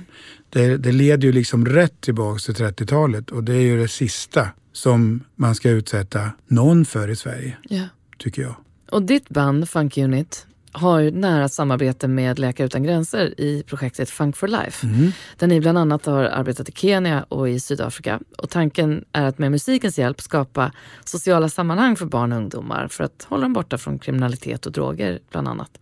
Det, 0.49 0.77
det 0.77 0.91
leder 0.91 1.27
ju 1.27 1.31
liksom 1.31 1.65
rätt 1.65 2.01
tillbaks 2.01 2.45
till 2.45 2.53
30-talet 2.53 3.31
och 3.31 3.43
det 3.43 3.53
är 3.53 3.61
ju 3.61 3.81
det 3.81 3.87
sista 3.87 4.49
som 4.73 5.23
man 5.35 5.55
ska 5.55 5.69
utsätta 5.69 6.31
någon 6.47 6.85
för 6.85 7.07
i 7.07 7.15
Sverige, 7.15 7.57
ja. 7.69 7.83
tycker 8.17 8.41
jag. 8.41 8.55
Och 8.91 9.03
ditt 9.03 9.29
band 9.29 9.69
Funk 9.69 9.97
Unit 9.97 10.47
har 10.75 11.11
nära 11.11 11.49
samarbete 11.49 12.07
med 12.07 12.39
Läkare 12.39 12.65
Utan 12.65 12.83
Gränser 12.83 13.41
i 13.41 13.63
projektet 13.63 14.09
Funk 14.09 14.37
for 14.37 14.47
Life. 14.47 14.87
Mm. 14.87 15.11
Där 15.37 15.47
ni 15.47 15.59
bland 15.61 15.77
annat 15.77 16.05
har 16.05 16.23
arbetat 16.23 16.69
i 16.69 16.71
Kenya 16.71 17.25
och 17.29 17.49
i 17.49 17.59
Sydafrika. 17.59 18.19
Och 18.37 18.49
tanken 18.49 19.05
är 19.11 19.25
att 19.25 19.37
med 19.37 19.51
musikens 19.51 19.99
hjälp 19.99 20.21
skapa 20.21 20.71
sociala 21.05 21.49
sammanhang 21.49 21.95
för 21.95 22.05
barn 22.05 22.31
och 22.31 22.37
ungdomar 22.37 22.87
för 22.87 23.03
att 23.03 23.25
hålla 23.29 23.41
dem 23.41 23.53
borta 23.53 23.77
från 23.77 23.99
kriminalitet 23.99 24.65
och 24.65 24.71
droger 24.71 25.19
bland 25.31 25.47
annat. 25.47 25.79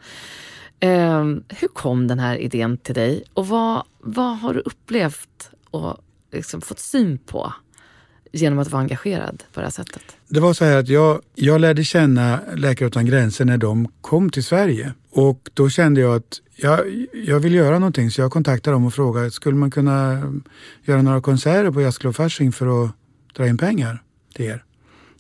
Eh, 0.80 1.24
hur 1.50 1.68
kom 1.68 2.08
den 2.08 2.20
här 2.20 2.38
idén 2.38 2.78
till 2.78 2.96
dig 2.96 3.24
och 3.34 3.48
vad, 3.48 3.84
vad 4.00 4.40
har 4.40 4.54
du 4.54 4.60
upplevt 4.60 5.50
och 5.72 5.98
liksom 6.32 6.62
fått 6.62 6.80
syn 6.80 7.18
på 7.18 7.54
genom 8.34 8.60
att 8.60 8.72
vara 8.72 8.82
engagerad 8.82 9.44
på 9.54 9.60
det 9.60 9.66
här 9.66 9.72
sättet? 9.72 10.04
Det 10.28 10.40
var 10.40 10.54
så 10.54 10.66
här 10.66 10.78
att 10.78 10.88
jag, 10.88 11.22
jag 11.36 11.62
lärde 11.62 11.84
känna 11.84 12.40
Läkare 12.56 12.88
utan 12.88 13.06
gränser 13.06 13.46
när 13.46 13.58
de 13.58 13.88
kom 14.02 14.30
till 14.30 14.44
Sverige. 14.44 14.94
Och 15.12 15.50
då 15.54 15.70
kände 15.70 16.02
jag 16.02 16.16
att 16.16 16.42
jag, 16.56 17.08
jag 17.14 17.40
vill 17.40 17.54
göra 17.54 17.80
någonting 17.80 18.12
så 18.12 18.22
jag 18.22 18.32
kontaktade 18.32 18.76
dem 18.76 18.86
och 18.86 18.94
frågade 18.94 19.32
skulle 19.32 19.56
man 19.56 19.72
kunna 19.72 20.22
göra 20.84 21.02
några 21.02 21.22
konserter 21.22 21.72
på 21.72 21.82
Jazzklubb 21.82 22.16
Fasching 22.16 22.52
för 22.52 22.86
att 22.86 22.92
dra 23.36 23.48
in 23.48 23.58
pengar 23.58 24.04
till 24.36 24.46
er. 24.46 24.64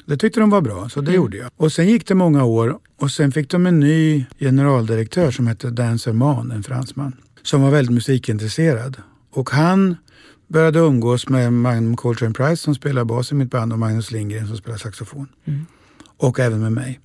Det 0.05 0.17
tyckte 0.17 0.39
de 0.39 0.49
var 0.49 0.61
bra, 0.61 0.89
så 0.89 1.01
det 1.01 1.11
mm. 1.11 1.15
gjorde 1.15 1.37
jag. 1.37 1.49
Och 1.57 1.71
sen 1.71 1.87
gick 1.87 2.07
det 2.07 2.15
många 2.15 2.43
år 2.43 2.79
och 2.99 3.11
sen 3.11 3.31
fick 3.31 3.49
de 3.49 3.65
en 3.65 3.79
ny 3.79 4.25
generaldirektör 4.39 5.31
som 5.31 5.47
hette 5.47 5.69
Dan 5.69 5.99
Serman, 5.99 6.51
en 6.51 6.63
fransman, 6.63 7.15
som 7.43 7.61
var 7.61 7.71
väldigt 7.71 7.93
musikintresserad. 7.93 8.97
Och 9.31 9.49
han 9.49 9.95
började 10.53 10.79
umgås 10.79 11.29
med 11.29 11.53
Magnum 11.53 11.97
Coltrane 11.97 12.33
Price 12.33 12.63
som 12.63 12.75
spelar 12.75 13.03
bas 13.03 13.31
i 13.31 13.35
mitt 13.35 13.51
band 13.51 13.73
och 13.73 13.79
Magnus 13.79 14.11
Lindgren 14.11 14.47
som 14.47 14.57
spelar 14.57 14.77
saxofon. 14.77 15.27
Mm. 15.45 15.65
Och 16.17 16.39
även 16.39 16.61
med 16.61 16.71
mig. 16.71 16.99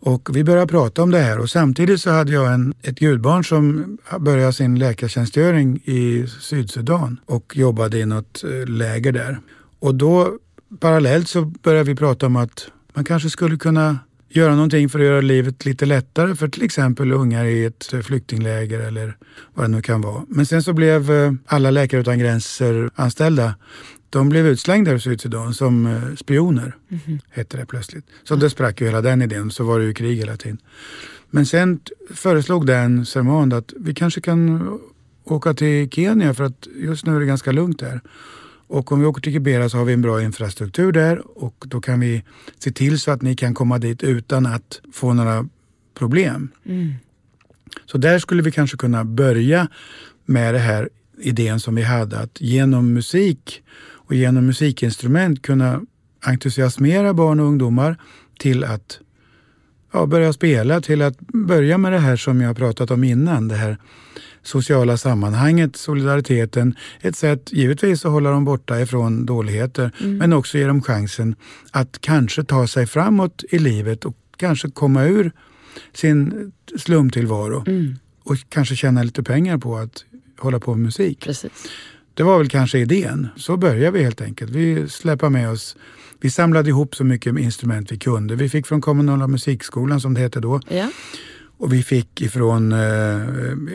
Och 0.00 0.36
vi 0.36 0.44
började 0.44 0.66
prata 0.66 1.02
om 1.02 1.10
det 1.10 1.18
här 1.18 1.38
och 1.38 1.50
samtidigt 1.50 2.00
så 2.00 2.10
hade 2.10 2.32
jag 2.32 2.54
en, 2.54 2.74
ett 2.82 2.98
gudbarn 2.98 3.44
som 3.44 3.98
började 4.18 4.52
sin 4.52 4.78
läkartjänstgöring 4.78 5.76
i 5.84 6.26
Sydsudan 6.40 7.20
och 7.26 7.56
jobbade 7.56 7.98
i 7.98 8.06
något 8.06 8.44
eh, 8.44 8.66
läger 8.66 9.12
där. 9.12 9.40
Och 9.78 9.94
då 9.94 10.38
parallellt 10.80 11.28
så 11.28 11.44
började 11.44 11.84
vi 11.90 11.96
prata 11.96 12.26
om 12.26 12.36
att 12.36 12.68
man 12.94 13.04
kanske 13.04 13.30
skulle 13.30 13.56
kunna 13.56 13.98
göra 14.36 14.54
någonting 14.54 14.88
för 14.88 14.98
att 14.98 15.04
göra 15.04 15.20
livet 15.20 15.64
lite 15.64 15.86
lättare 15.86 16.34
för 16.34 16.48
till 16.48 16.62
exempel 16.62 17.12
ungar 17.12 17.44
i 17.44 17.64
ett 17.64 17.94
flyktingläger 18.02 18.80
eller 18.80 19.16
vad 19.54 19.64
det 19.64 19.68
nu 19.68 19.82
kan 19.82 20.00
vara. 20.00 20.24
Men 20.28 20.46
sen 20.46 20.62
så 20.62 20.72
blev 20.72 21.10
eh, 21.10 21.32
alla 21.46 21.70
Läkare 21.70 22.00
utan 22.00 22.18
gränser 22.18 22.90
anställda 22.94 23.54
de 24.14 24.28
blev 24.28 24.46
utslängda 24.46 24.90
ur 24.90 24.98
Sydsudan 24.98 25.54
som 25.54 25.86
eh, 25.86 26.14
spioner, 26.16 26.76
mm 26.88 27.00
-hmm. 27.06 27.20
hette 27.30 27.56
det 27.56 27.66
plötsligt. 27.66 28.04
Så 28.24 28.36
det 28.36 28.50
sprack 28.50 28.80
ju 28.80 28.86
hela 28.86 29.00
den 29.00 29.22
idén, 29.22 29.50
så 29.50 29.64
var 29.64 29.78
det 29.78 29.84
ju 29.84 29.94
krig 29.94 30.16
hela 30.16 30.36
tiden. 30.36 30.58
Men 31.30 31.46
sen 31.46 31.80
föreslog 32.10 32.66
den 32.66 33.06
Sermond 33.06 33.54
att 33.54 33.72
vi 33.76 33.94
kanske 33.94 34.20
kan 34.20 34.78
åka 35.24 35.54
till 35.54 35.90
Kenya 35.90 36.34
för 36.34 36.44
att 36.44 36.66
just 36.76 37.06
nu 37.06 37.16
är 37.16 37.20
det 37.20 37.26
ganska 37.26 37.52
lugnt 37.52 37.78
där. 37.78 38.00
Och 38.66 38.92
om 38.92 39.00
vi 39.00 39.06
åker 39.06 39.20
till 39.20 39.32
Kibera 39.32 39.68
så 39.68 39.78
har 39.78 39.84
vi 39.84 39.92
en 39.92 40.02
bra 40.02 40.22
infrastruktur 40.22 40.92
där 40.92 41.38
och 41.38 41.64
då 41.66 41.80
kan 41.80 42.00
vi 42.00 42.24
se 42.58 42.70
till 42.70 43.00
så 43.00 43.10
att 43.10 43.22
ni 43.22 43.36
kan 43.36 43.54
komma 43.54 43.78
dit 43.78 44.02
utan 44.02 44.46
att 44.46 44.80
få 44.92 45.12
några 45.12 45.48
problem. 45.94 46.50
Mm. 46.64 46.92
Så 47.86 47.98
där 47.98 48.18
skulle 48.18 48.42
vi 48.42 48.52
kanske 48.52 48.76
kunna 48.76 49.04
börja 49.04 49.68
med 50.24 50.54
det 50.54 50.60
här 50.60 50.88
idén 51.18 51.60
som 51.60 51.74
vi 51.74 51.82
hade 51.82 52.18
att 52.18 52.40
genom 52.40 52.92
musik 52.92 53.62
och 54.06 54.14
genom 54.14 54.46
musikinstrument 54.46 55.42
kunna 55.42 55.82
entusiasmera 56.20 57.14
barn 57.14 57.40
och 57.40 57.46
ungdomar 57.46 57.96
till 58.38 58.64
att 58.64 59.00
ja, 59.92 60.06
börja 60.06 60.32
spela, 60.32 60.80
till 60.80 61.02
att 61.02 61.18
börja 61.18 61.78
med 61.78 61.92
det 61.92 61.98
här 61.98 62.16
som 62.16 62.40
jag 62.40 62.56
pratat 62.56 62.90
om 62.90 63.04
innan. 63.04 63.48
Det 63.48 63.54
här 63.54 63.78
sociala 64.44 64.96
sammanhanget, 64.96 65.76
solidariteten. 65.76 66.74
Ett 67.00 67.16
sätt 67.16 67.52
givetvis 67.52 68.04
att 68.04 68.12
hålla 68.12 68.30
dem 68.30 68.44
borta 68.44 68.80
ifrån 68.80 69.26
dåligheter 69.26 69.90
mm. 70.00 70.16
men 70.16 70.32
också 70.32 70.58
ge 70.58 70.66
dem 70.66 70.82
chansen 70.82 71.36
att 71.70 72.00
kanske 72.00 72.44
ta 72.44 72.66
sig 72.66 72.86
framåt 72.86 73.44
i 73.50 73.58
livet 73.58 74.04
och 74.04 74.16
kanske 74.36 74.70
komma 74.70 75.04
ur 75.04 75.32
sin 75.92 76.52
slumtillvaro 76.76 77.64
mm. 77.66 77.94
och 78.22 78.36
kanske 78.48 78.76
tjäna 78.76 79.02
lite 79.02 79.22
pengar 79.22 79.58
på 79.58 79.76
att 79.76 80.04
hålla 80.38 80.60
på 80.60 80.74
med 80.74 80.84
musik. 80.84 81.20
Precis. 81.24 81.52
Det 82.14 82.22
var 82.22 82.38
väl 82.38 82.48
kanske 82.48 82.78
idén. 82.78 83.28
Så 83.36 83.56
började 83.56 83.90
vi 83.90 84.04
helt 84.04 84.20
enkelt. 84.20 84.50
Vi 84.50 84.88
släppte 84.88 85.28
med 85.28 85.50
oss 85.50 85.76
vi 86.24 86.30
samlade 86.30 86.68
ihop 86.68 86.94
så 86.94 87.04
mycket 87.04 87.38
instrument 87.38 87.92
vi 87.92 87.98
kunde. 87.98 88.34
Vi 88.34 88.48
fick 88.48 88.66
från 88.66 88.80
kommunala 88.80 89.26
musikskolan 89.26 90.00
som 90.00 90.14
det 90.14 90.20
hette 90.20 90.40
då. 90.40 90.60
Ja. 90.68 90.90
Och 91.58 91.72
vi 91.72 91.82
fick 91.82 92.20
ifrån, 92.20 92.72
eh, 92.72 92.78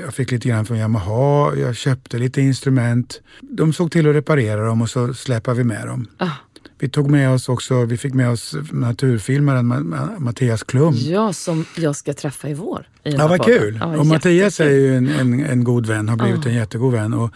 jag 0.03 0.13
fick 0.13 0.31
lite 0.31 0.47
grann 0.47 0.65
från 0.65 0.77
Yamaha, 0.77 1.55
jag 1.55 1.75
köpte 1.75 2.17
lite 2.17 2.41
instrument. 2.41 3.21
De 3.41 3.73
såg 3.73 3.91
till 3.91 4.09
att 4.09 4.15
reparera 4.15 4.65
dem 4.65 4.81
och 4.81 4.89
så 4.89 5.13
släpade 5.13 5.57
vi 5.57 5.63
med 5.63 5.87
dem. 5.87 6.07
Ah. 6.17 6.29
Vi 6.79 6.89
tog 6.89 7.11
med 7.11 7.29
oss 7.29 7.49
också, 7.49 7.85
vi 7.85 7.97
fick 7.97 8.13
med 8.13 8.29
oss 8.29 8.55
naturfilmaren 8.71 9.95
Mattias 10.17 10.63
Klum. 10.63 10.93
Ja, 10.97 11.33
som 11.33 11.65
jag 11.75 11.95
ska 11.95 12.13
träffa 12.13 12.49
i 12.49 12.53
vår. 12.53 12.87
I 13.03 13.11
ja, 13.11 13.27
vad 13.27 13.45
kul! 13.45 13.77
Ja, 13.81 13.97
och 13.97 14.05
Mattias 14.05 14.59
är 14.59 14.69
ju 14.69 14.95
en, 14.95 15.07
en, 15.07 15.45
en, 15.45 15.63
god 15.63 15.85
vän, 15.85 16.09
har 16.09 16.17
blivit 16.17 16.45
ah. 16.45 16.49
en 16.49 16.55
jättegod 16.55 16.93
vän. 16.93 17.13
Och, 17.13 17.31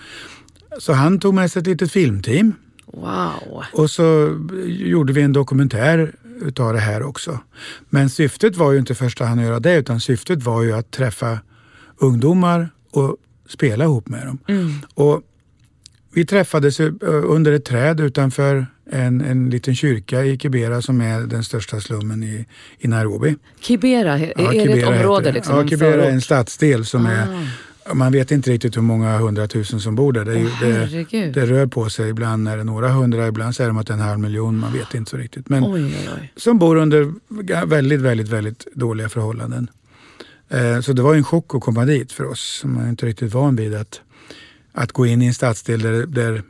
så 0.80 0.94
han 0.94 1.20
tog 1.20 1.34
med 1.34 1.52
sig 1.52 1.60
ett 1.60 1.68
litet 1.68 1.92
filmteam. 1.92 2.54
Wow! 2.86 3.64
Och 3.74 3.90
så 3.90 4.40
gjorde 4.66 5.14
vi 5.14 5.22
en 5.22 5.34
dokumentär 5.34 6.14
utav 6.44 6.74
det 6.74 6.80
här 6.80 7.04
också. 7.04 7.40
Men 7.90 8.10
syftet 8.10 8.56
var 8.56 8.72
ju 8.72 8.80
inte 8.80 8.94
i 8.94 8.96
första 8.96 9.26
hand 9.26 9.40
att 9.40 9.46
göra 9.46 9.60
det 9.60 9.76
utan 9.76 10.00
syftet 10.00 10.44
var 10.44 10.64
ju 10.64 10.74
att 10.74 10.92
träffa 10.92 11.40
ungdomar 11.98 12.70
och 12.92 13.18
spela 13.50 13.84
ihop 13.84 14.08
med 14.08 14.26
dem. 14.26 14.40
Mm. 14.48 14.72
Och 14.94 15.22
vi 16.14 16.26
träffades 16.26 16.80
under 16.80 17.52
ett 17.52 17.66
träd 17.66 18.00
utanför 18.00 18.66
en, 18.92 19.22
en 19.22 19.50
liten 19.50 19.76
kyrka 19.76 20.26
i 20.26 20.38
Kibera 20.38 20.82
som 20.82 21.02
är 21.02 21.22
den 21.22 21.44
största 21.44 21.82
slummen 21.82 22.24
i, 22.24 22.46
i 22.80 22.88
Nairobi. 22.88 23.36
Kibera, 23.60 24.20
ja, 24.20 24.54
är 24.54 24.68
det 24.68 24.82
ett 24.82 24.88
område? 24.88 25.32
Liksom, 25.32 25.56
ja, 25.56 25.68
Kibera 25.68 26.06
är 26.06 26.12
en 26.12 26.22
stadsdel 26.22 26.86
som 26.86 27.06
ah. 27.06 27.10
är 27.10 27.48
man 27.94 28.12
vet 28.12 28.32
inte 28.32 28.52
riktigt 28.52 28.78
hur 28.78 28.82
många 28.82 29.18
hundratusen 29.18 29.80
som 29.80 29.96
bor 29.96 30.14
där. 30.14 30.26
Det, 30.26 30.32
oh, 30.32 30.60
det, 31.12 31.32
det, 31.32 31.46
rör 31.46 31.66
på 31.66 31.90
sig. 31.90 32.10
Ibland 32.10 32.48
är 32.48 32.58
det 32.58 32.64
några 32.64 32.90
hundra, 32.90 33.28
ibland 33.28 33.56
säger 33.56 33.68
de 33.68 33.78
att 33.78 33.88
det 33.88 33.94
är 33.94 33.98
en 33.98 34.04
halv 34.04 34.20
miljon. 34.20 34.58
Man 34.58 34.74
vet 34.74 34.94
inte 34.94 35.12
så 35.12 35.18
riktigt. 35.18 35.50
Men 35.50 35.64
oj, 35.64 35.84
oj, 35.84 36.10
oj. 36.20 36.34
som 36.36 36.60
bor 36.60 36.76
under 36.76 37.14
väldigt, 37.66 38.02
väldigt, 38.02 38.30
väldigt 38.30 38.68
dåliga 38.74 39.10
förhållanden. 39.10 39.70
Eh, 40.50 40.82
så 40.82 40.94
det 40.94 41.02
var 41.02 41.16
en 41.16 41.24
chock 41.24 41.56
att 41.56 41.62
komma 41.62 41.86
dit 41.86 42.12
för 42.12 42.24
oss 42.24 42.60
som 42.62 42.78
är 42.78 42.90
inte 42.90 43.06
riktigt 43.06 43.34
van 43.34 43.56
vid 43.56 43.76
att, 43.76 44.02
att 44.72 44.92
gå 44.92 45.06
in 45.06 45.22
i 45.22 45.26
en 45.26 45.34
stadsdel 45.34 45.82
där, 45.82 46.06
där 46.06 46.44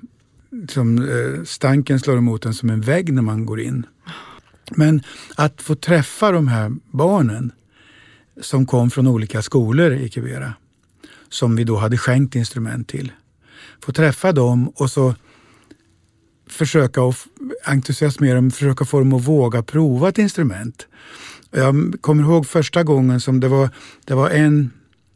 som, 0.69 0.97
eh, 0.97 1.43
stanken 1.43 1.99
slår 1.99 2.17
emot 2.17 2.45
en 2.45 2.53
som 2.53 2.69
en 2.69 2.81
vägg 2.81 3.13
när 3.13 3.21
man 3.21 3.45
går 3.45 3.59
in. 3.59 3.85
Men 4.71 5.01
att 5.35 5.61
få 5.61 5.75
träffa 5.75 6.31
de 6.31 6.47
här 6.47 6.71
barnen 6.91 7.51
som 8.41 8.65
kom 8.65 8.91
från 8.91 9.07
olika 9.07 9.41
skolor 9.41 9.93
i 9.93 10.09
Kibera 10.09 10.53
som 11.33 11.55
vi 11.55 11.63
då 11.63 11.77
hade 11.77 11.97
skänkt 11.97 12.35
instrument 12.35 12.87
till. 12.87 13.11
Få 13.83 13.91
träffa 13.91 14.31
dem 14.31 14.67
och 14.67 14.91
så 14.91 15.15
försöka 16.49 17.01
att 17.01 17.27
entusiasmera 17.65 18.35
dem, 18.35 18.51
försöka 18.51 18.85
få 18.85 18.99
dem 18.99 19.13
att 19.13 19.27
våga 19.27 19.63
prova 19.63 20.09
ett 20.09 20.17
instrument. 20.17 20.87
Jag 21.51 21.93
kommer 22.01 22.23
ihåg 22.23 22.47
första 22.47 22.83
gången 22.83 23.21
som 23.21 23.39
det 23.39 23.47
var, 23.47 23.69
det 24.05 24.13
var 24.13 24.29
en 24.29 24.71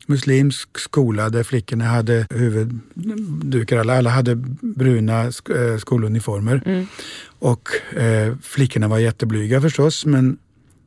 muslimsk 0.07 0.79
skola 0.79 1.29
där 1.29 1.43
flickorna 1.43 1.85
hade 1.85 2.27
huvuddukar, 2.29 3.77
alla, 3.77 3.97
alla 3.97 4.09
hade 4.09 4.35
bruna 4.61 5.23
eh, 5.23 5.77
skoluniformer. 5.79 6.61
Mm. 6.65 6.87
Och 7.39 7.69
eh, 7.97 8.35
flickorna 8.41 8.87
var 8.87 8.99
jätteblyga 8.99 9.61
förstås, 9.61 10.05
men, 10.05 10.37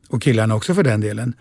och 0.09 0.21
killarna 0.21 0.55
också 0.55 0.73
för 0.73 0.83
den 0.83 1.01
delen. 1.01 1.33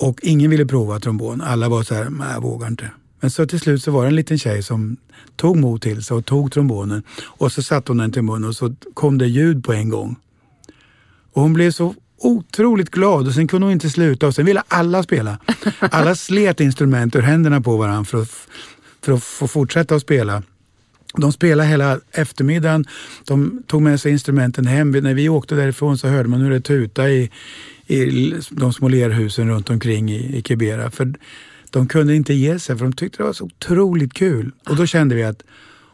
Och 0.00 0.20
ingen 0.22 0.50
ville 0.50 0.66
prova 0.66 1.00
trombon. 1.00 1.40
Alla 1.40 1.68
var 1.68 1.82
så 1.82 1.94
här, 1.94 2.10
nej 2.10 2.28
jag 2.32 2.42
vågar 2.42 2.68
inte. 2.68 2.90
Men 3.20 3.30
så 3.30 3.46
till 3.46 3.60
slut 3.60 3.82
så 3.82 3.90
var 3.90 4.02
det 4.02 4.08
en 4.08 4.16
liten 4.16 4.38
tjej 4.38 4.62
som 4.62 4.96
tog 5.36 5.56
mod 5.56 5.82
till 5.82 6.04
sig 6.04 6.16
och 6.16 6.26
tog 6.26 6.52
trombonen. 6.52 7.02
Och 7.22 7.52
så 7.52 7.62
satte 7.62 7.92
hon 7.92 7.98
den 7.98 8.12
till 8.12 8.22
munnen 8.22 8.48
och 8.48 8.56
så 8.56 8.74
kom 8.94 9.18
det 9.18 9.26
ljud 9.26 9.64
på 9.64 9.72
en 9.72 9.88
gång. 9.88 10.16
Och 11.32 11.42
hon 11.42 11.52
blev 11.52 11.70
så 11.70 11.94
otroligt 12.18 12.90
glad 12.90 13.26
och 13.26 13.34
sen 13.34 13.48
kunde 13.48 13.66
hon 13.66 13.72
inte 13.72 13.90
sluta 13.90 14.26
och 14.26 14.34
sen 14.34 14.46
ville 14.46 14.62
alla 14.68 15.02
spela. 15.02 15.38
Alla 15.80 16.14
slet 16.14 16.60
instrument 16.60 17.16
ur 17.16 17.22
händerna 17.22 17.60
på 17.60 17.76
varandra 17.76 18.04
för 18.04 18.22
att, 18.22 18.30
för 19.02 19.12
att 19.12 19.22
få 19.22 19.48
fortsätta 19.48 19.94
att 19.94 20.02
spela. 20.02 20.42
De 21.16 21.32
spelade 21.32 21.68
hela 21.68 22.00
eftermiddagen. 22.12 22.84
De 23.24 23.62
tog 23.66 23.82
med 23.82 24.00
sig 24.00 24.12
instrumenten 24.12 24.66
hem. 24.66 24.90
När 24.90 25.14
vi 25.14 25.28
åkte 25.28 25.54
därifrån 25.54 25.98
så 25.98 26.08
hörde 26.08 26.28
man 26.28 26.40
hur 26.40 26.50
det 26.50 26.60
tutade 26.60 27.10
i, 27.10 27.30
i 27.86 28.34
de 28.50 28.72
små 28.72 28.88
lerhusen 28.88 29.48
runt 29.48 29.70
omkring 29.70 30.10
i, 30.10 30.36
i 30.36 30.42
Kibera. 30.42 30.90
För 30.90 31.14
de 31.70 31.88
kunde 31.88 32.14
inte 32.14 32.34
ge 32.34 32.58
sig 32.58 32.78
för 32.78 32.84
de 32.84 32.92
tyckte 32.92 33.18
det 33.18 33.26
var 33.26 33.32
så 33.32 33.44
otroligt 33.44 34.14
kul. 34.14 34.52
Och 34.68 34.76
då 34.76 34.86
kände 34.86 35.14
vi 35.14 35.22
att 35.22 35.42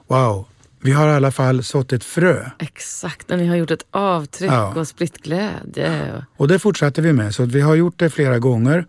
wow, 0.07 0.47
vi 0.81 0.93
har 0.93 1.09
i 1.09 1.13
alla 1.13 1.33
fall 1.33 1.65
sått 1.65 1.93
ett 1.93 2.05
frö. 2.05 2.51
Exakt, 2.59 3.31
och 3.31 3.39
ni 3.39 3.47
har 3.47 3.57
gjort 3.57 3.71
ett 3.71 3.87
avtryck 3.91 4.51
ja. 4.51 4.75
och 4.75 4.89
spritt 4.89 5.19
glädje. 5.19 6.25
Och 6.37 6.49
det 6.49 6.59
fortsatte 6.59 7.03
vi 7.03 7.13
med, 7.13 7.35
så 7.35 7.45
vi 7.45 7.61
har 7.61 7.75
gjort 7.75 7.99
det 7.99 8.11
flera 8.11 8.39
gånger. 8.39 8.87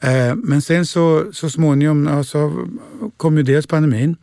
Eh, 0.00 0.34
men 0.34 0.62
sen 0.62 0.86
så, 0.86 1.32
så 1.32 1.50
småningom 1.50 2.08
alltså, 2.08 2.68
kom 3.16 3.36
ju 3.36 3.42
dels 3.42 3.66
pandemin 3.66 4.16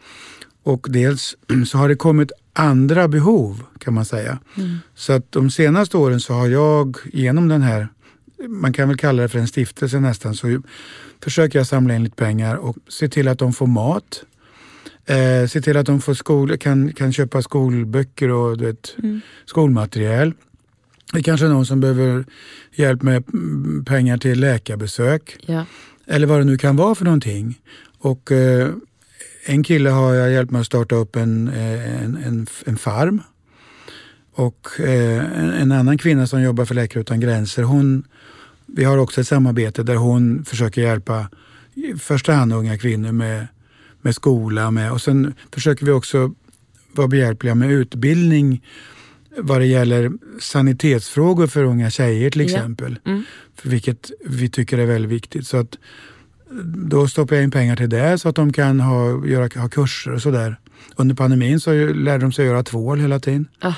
och 0.68 0.88
dels 0.90 1.36
så 1.68 1.78
har 1.78 1.90
det 1.90 1.96
kommit 1.96 2.32
andra 2.54 3.08
behov 3.08 3.64
kan 3.80 3.94
man 3.94 4.06
säga. 4.06 4.40
Mm. 4.58 4.78
Så 4.96 5.14
att 5.14 5.32
de 5.32 5.50
senaste 5.52 5.98
åren 5.98 6.20
så 6.20 6.34
har 6.34 6.48
jag 6.48 6.98
genom 7.14 7.48
den 7.48 7.62
här 7.62 7.88
man 8.48 8.74
kan 8.74 8.88
väl 8.88 8.98
kalla 8.98 9.22
det 9.22 9.30
för 9.30 9.40
en 9.40 9.48
stiftelse 9.48 10.00
nästan, 10.00 10.36
så 10.36 10.62
försöker 11.24 11.60
jag 11.60 11.68
samla 11.68 11.96
in 11.96 12.04
lite 12.04 12.16
pengar 12.16 12.56
och 12.56 12.78
se 12.88 13.10
till 13.10 13.28
att 13.28 13.40
de 13.40 13.54
får 13.54 13.68
mat. 13.68 14.24
Eh, 15.06 15.48
se 15.48 15.62
till 15.62 15.78
att 15.78 15.86
de 15.86 16.02
får 16.02 16.14
skol, 16.14 16.58
kan, 16.58 16.94
kan 16.94 17.14
köpa 17.14 17.42
skolböcker 17.42 18.32
och 18.32 18.58
du 18.58 18.66
vet, 18.66 18.96
mm. 19.04 19.22
skolmaterial. 19.46 20.34
Det 21.12 21.20
är 21.20 21.24
kanske 21.24 21.46
är 21.46 21.50
någon 21.50 21.66
som 21.66 21.80
behöver 21.80 22.26
hjälp 22.76 23.02
med 23.02 23.24
pengar 23.86 24.18
till 24.18 24.40
läkarbesök. 24.40 25.38
Ja. 25.46 25.66
Eller 26.06 26.28
vad 26.28 26.40
det 26.40 26.44
nu 26.44 26.58
kan 26.58 26.76
vara 26.76 26.96
för 26.96 27.06
någonting. 27.06 27.60
Och 27.98 28.32
eh, 28.32 28.70
en 29.48 29.64
kille 29.64 29.90
har 29.90 30.14
jag 30.14 30.32
hjälpt 30.32 30.52
med 30.52 30.62
att 30.62 30.68
starta 30.68 30.96
upp 30.96 31.16
en, 31.16 31.48
eh, 31.48 32.04
en, 32.04 32.16
en, 32.16 32.48
en 32.66 32.78
farm. 32.78 33.22
Och 34.34 34.80
eh, 34.80 35.40
en, 35.40 35.54
en, 35.54 35.72
annan 35.72 35.98
kvinna 35.98 36.28
som 36.28 36.42
jobbar 36.42 36.66
för 36.66 36.76
Läkare 36.76 37.02
Utan 37.02 37.20
Gränser, 37.20 37.64
hon, 37.64 38.04
vi 38.66 38.84
har 38.84 38.98
också 38.98 39.22
ett 39.22 39.28
samarbete 39.28 39.84
där 39.84 39.96
hon 39.96 40.46
försöker 40.46 40.82
hjälpa 40.82 41.30
i 41.74 41.94
första 41.94 42.34
hand 42.34 42.54
unga 42.54 42.78
kvinnor 42.78 43.12
med, 43.12 43.48
med 44.02 44.16
skola. 44.16 44.72
Med, 44.72 44.92
och 44.92 45.02
sen 45.02 45.34
försöker 45.52 45.86
vi 45.86 45.92
också 45.92 46.34
vara 46.94 47.08
behjälpliga 47.08 47.56
med 47.56 47.72
utbildning 47.72 48.62
vad 49.38 49.62
det 49.62 49.66
gäller 49.66 50.12
sanitetsfrågor 50.40 51.48
för 51.48 51.64
unga 51.64 51.90
tjejer 51.90 52.30
till 52.32 52.42
exempel. 52.42 53.00
Ja. 53.04 53.12
Mm. 53.12 53.24
För 53.56 53.70
vilket 53.70 54.12
vi 54.26 54.50
tycker 54.50 54.78
är 54.78 54.86
väldigt 54.86 55.12
viktigt. 55.12 55.48
Så 55.48 55.58
att, 55.58 55.78
då 56.90 57.08
stoppar 57.08 57.36
jag 57.36 57.44
in 57.44 57.52
pengar 57.52 57.76
till 57.76 57.90
det 57.90 58.18
så 58.18 58.30
att 58.30 58.36
de 58.36 58.54
kan 58.54 58.80
ha, 58.80 59.26
göra, 59.26 59.62
ha 59.62 59.70
kurser 59.70 60.14
och 60.14 60.22
sådär. 60.22 60.56
Under 60.96 61.16
pandemin 61.16 61.60
så 61.60 61.72
lärde 61.94 62.26
de 62.26 62.32
sig 62.32 62.46
göra 62.46 62.64
tvål 62.64 63.00
hela 63.00 63.20
tiden. 63.20 63.48
Ah. 63.60 63.74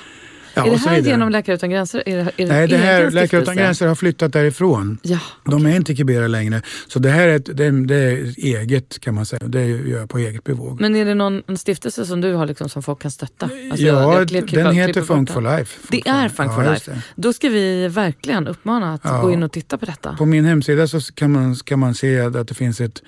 Ja, 0.66 0.74
är 0.74 0.78
det 0.78 0.89
här 0.89 0.97
genom 0.97 1.30
Läkare 1.30 1.55
Utan 1.55 1.70
Gränser? 1.70 2.03
Är 2.05 2.16
det, 2.18 2.43
är 2.43 2.47
Nej, 2.47 2.68
det 2.68 2.78
här, 2.78 3.12
Läkare 3.12 3.41
Utan 3.41 3.55
Gränser 3.55 3.88
har 3.88 3.95
flyttat 3.95 4.34
därifrån. 4.34 4.97
Ja, 5.01 5.20
okay. 5.45 5.60
De 5.60 5.66
är 5.66 5.76
inte 5.76 5.95
Kibera 5.95 6.28
längre. 6.28 6.62
Så 6.88 6.99
det 6.99 7.10
här 7.10 7.28
är, 7.28 7.36
ett, 7.36 7.45
det, 7.57 7.86
det 7.86 7.95
är 7.95 8.34
eget 8.38 8.99
kan 8.99 9.16
man 9.16 9.26
säga. 9.26 9.47
Det 9.47 9.66
gör 9.66 9.99
jag 9.99 10.10
på 10.10 10.18
eget 10.18 10.43
bevåg. 10.43 10.82
Men 10.82 10.95
är 10.95 11.05
det 11.05 11.14
någon 11.14 11.43
en 11.47 11.57
stiftelse 11.57 12.05
som 12.05 12.22
du 12.22 12.34
har 12.34 12.45
liksom, 12.45 12.70
som 12.70 12.84
folk 12.84 13.01
kan 13.01 13.12
stötta? 13.12 13.49
Alltså, 13.72 13.86
ja, 13.86 14.26
klipp, 14.26 14.47
klipp, 14.47 14.64
den 14.64 14.74
heter 14.74 15.01
Funk 15.01 15.30
for 15.30 15.41
Life. 15.41 15.80
Det 15.89 16.07
är 16.07 16.30
Funk 16.30 16.53
for 16.53 16.64
Life. 16.64 17.01
Då 17.16 17.34
ska 17.34 17.49
vi 17.49 17.88
verkligen 17.88 18.47
uppmana 18.47 18.93
att 18.93 19.01
ja. 19.03 19.22
gå 19.22 19.32
in 19.32 19.43
och 19.43 19.51
titta 19.51 19.78
på 19.78 19.86
detta. 19.86 20.16
På 20.16 20.26
min 20.26 20.45
hemsida 20.45 20.88
så 20.88 21.01
kan 21.01 21.32
man, 21.32 21.55
kan 21.55 21.80
man 21.80 21.93
se 21.93 22.20
att 22.20 22.47
det 22.47 22.53
finns 22.53 22.82
ett 22.82 23.01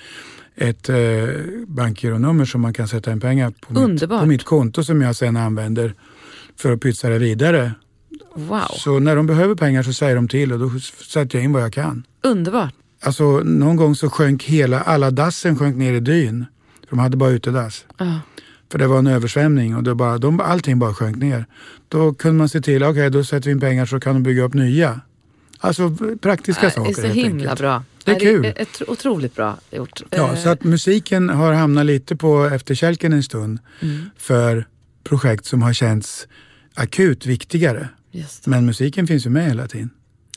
ett 0.55 0.89
eh, 0.89 0.97
bankgironummer 1.67 2.45
som 2.45 2.61
man 2.61 2.73
kan 2.73 2.87
sätta 2.87 3.11
in 3.11 3.19
pengar 3.19 3.53
på 3.61 3.87
mitt, 3.87 4.09
på 4.09 4.25
mitt 4.25 4.43
konto 4.43 4.83
som 4.83 5.01
jag 5.01 5.15
sen 5.15 5.37
använder 5.37 5.93
för 6.57 6.71
att 6.71 6.81
pytsa 6.81 7.09
det 7.09 7.17
vidare. 7.17 7.71
Wow. 8.33 8.67
Så 8.71 8.99
när 8.99 9.15
de 9.15 9.27
behöver 9.27 9.55
pengar 9.55 9.83
så 9.83 9.93
säger 9.93 10.15
de 10.15 10.27
till 10.27 10.53
och 10.53 10.59
då 10.59 10.79
sätter 10.79 11.37
jag 11.37 11.45
in 11.45 11.53
vad 11.53 11.63
jag 11.63 11.73
kan. 11.73 12.03
Underbart. 12.21 12.73
Alltså 13.01 13.23
någon 13.39 13.75
gång 13.75 13.95
så 13.95 14.09
sjönk 14.09 14.43
hela, 14.43 14.81
alla 14.81 15.11
dassen 15.11 15.57
sjönk 15.57 15.75
ner 15.75 15.93
i 15.93 15.99
dyn. 15.99 16.45
De 16.89 16.99
hade 16.99 17.17
bara 17.17 17.29
utedass. 17.29 17.85
Uh. 18.01 18.17
För 18.71 18.79
det 18.79 18.87
var 18.87 18.99
en 18.99 19.07
översvämning 19.07 19.75
och 19.75 19.83
det 19.83 19.95
bara, 19.95 20.17
de, 20.17 20.39
allting 20.39 20.79
bara 20.79 20.93
sjönk 20.93 21.17
ner. 21.17 21.45
Då 21.87 22.13
kunde 22.13 22.37
man 22.37 22.49
se 22.49 22.61
till, 22.61 22.83
okej 22.83 22.91
okay, 22.91 23.09
då 23.09 23.23
sätter 23.23 23.45
vi 23.45 23.51
in 23.51 23.59
pengar 23.59 23.85
så 23.85 23.99
kan 23.99 24.13
de 24.13 24.23
bygga 24.23 24.43
upp 24.43 24.53
nya. 24.53 25.01
Alltså 25.59 25.95
praktiska 26.21 26.65
äh, 26.65 26.73
saker 26.73 27.01
Det 27.01 27.07
är 27.07 27.09
så 27.09 27.13
himla 27.13 27.43
enkelt. 27.43 27.59
bra. 27.59 27.83
Det 28.03 28.11
är 28.11 28.19
kul. 28.19 28.41
Det 28.41 28.81
är 28.81 28.89
otroligt 28.89 29.35
bra 29.35 29.57
gjort. 29.71 30.01
Ja, 30.09 30.35
så 30.35 30.49
att 30.49 30.63
musiken 30.63 31.29
har 31.29 31.53
hamnat 31.53 31.85
lite 31.85 32.15
på 32.15 32.45
efterkälken 32.45 33.13
en 33.13 33.23
stund 33.23 33.59
mm. 33.79 34.09
för 34.17 34.65
projekt 35.03 35.45
som 35.45 35.61
har 35.61 35.73
känts 35.73 36.27
akut 36.73 37.25
viktigare. 37.25 37.89
Men 38.45 38.65
musiken 38.65 39.07
finns 39.07 39.25
ju 39.25 39.29
med 39.29 39.45
hela 39.45 39.67
tiden. 39.67 39.89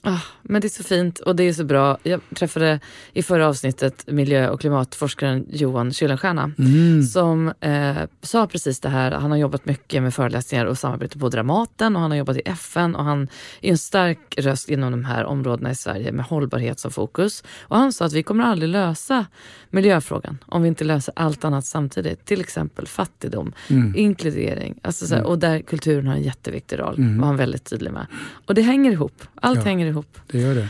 Ah, 0.07 0.21
men 0.43 0.61
det 0.61 0.67
är 0.67 0.69
så 0.69 0.85
fint 0.85 1.19
och 1.19 1.37
det 1.37 1.45
är 1.45 1.53
så 1.53 1.65
bra. 1.65 1.99
Jag 2.03 2.21
träffade 2.35 2.81
i 3.13 3.23
förra 3.23 3.49
avsnittet 3.49 4.05
miljö 4.07 4.49
och 4.49 4.61
klimatforskaren 4.61 5.47
Johan 5.51 5.93
Kyllenstierna 5.93 6.53
mm. 6.59 7.03
som 7.03 7.53
eh, 7.61 7.97
sa 8.23 8.47
precis 8.47 8.81
det 8.81 8.89
här. 8.89 9.11
Han 9.11 9.31
har 9.31 9.39
jobbat 9.39 9.67
mycket 9.67 10.03
med 10.03 10.15
föreläsningar 10.15 10.67
och 10.67 10.79
samarbete 10.79 11.19
på 11.19 11.29
Dramaten 11.29 11.97
och 11.97 12.03
han 12.03 12.11
har 12.11 12.19
jobbat 12.19 12.37
i 12.37 12.43
FN 12.45 12.95
och 12.95 13.05
han 13.05 13.29
är 13.61 13.71
en 13.71 13.79
stark 13.79 14.35
röst 14.39 14.69
inom 14.69 14.91
de 14.91 15.05
här 15.05 15.25
områdena 15.25 15.71
i 15.71 15.75
Sverige 15.75 16.13
med 16.13 16.25
hållbarhet 16.25 16.81
som 16.81 16.91
fokus. 16.91 17.45
Och 17.61 17.77
han 17.77 17.93
sa 17.93 18.05
att 18.05 18.13
vi 18.13 18.23
kommer 18.23 18.45
aldrig 18.45 18.71
lösa 18.71 19.27
miljöfrågan 19.71 20.39
om 20.47 20.63
vi 20.63 20.69
inte 20.69 20.85
löser 20.85 21.15
allt 21.17 21.45
annat 21.45 21.67
samtidigt. 21.67 22.25
Till 22.25 22.41
exempel 22.41 22.87
fattigdom, 22.87 23.53
mm. 23.69 23.93
inkludering 23.97 24.79
alltså 24.83 25.07
så 25.07 25.15
här, 25.15 25.21
mm. 25.21 25.31
och 25.31 25.39
där 25.39 25.61
kulturen 25.61 26.07
har 26.07 26.15
en 26.15 26.23
jätteviktig 26.23 26.79
roll 26.79 26.95
mm. 26.99 27.21
var 27.21 27.27
han 27.27 27.37
väldigt 27.37 27.65
tydlig 27.65 27.93
med. 27.93 28.07
Och 28.47 28.55
det 28.55 28.63
hänger 28.63 28.91
ihop. 28.91 29.23
Allt 29.35 29.59
ja. 29.59 29.65
hänger 29.65 29.87
ihop 29.87 29.94
ihop. 29.95 30.19
Det 30.27 30.41
gör 30.41 30.55
det. 30.55 30.69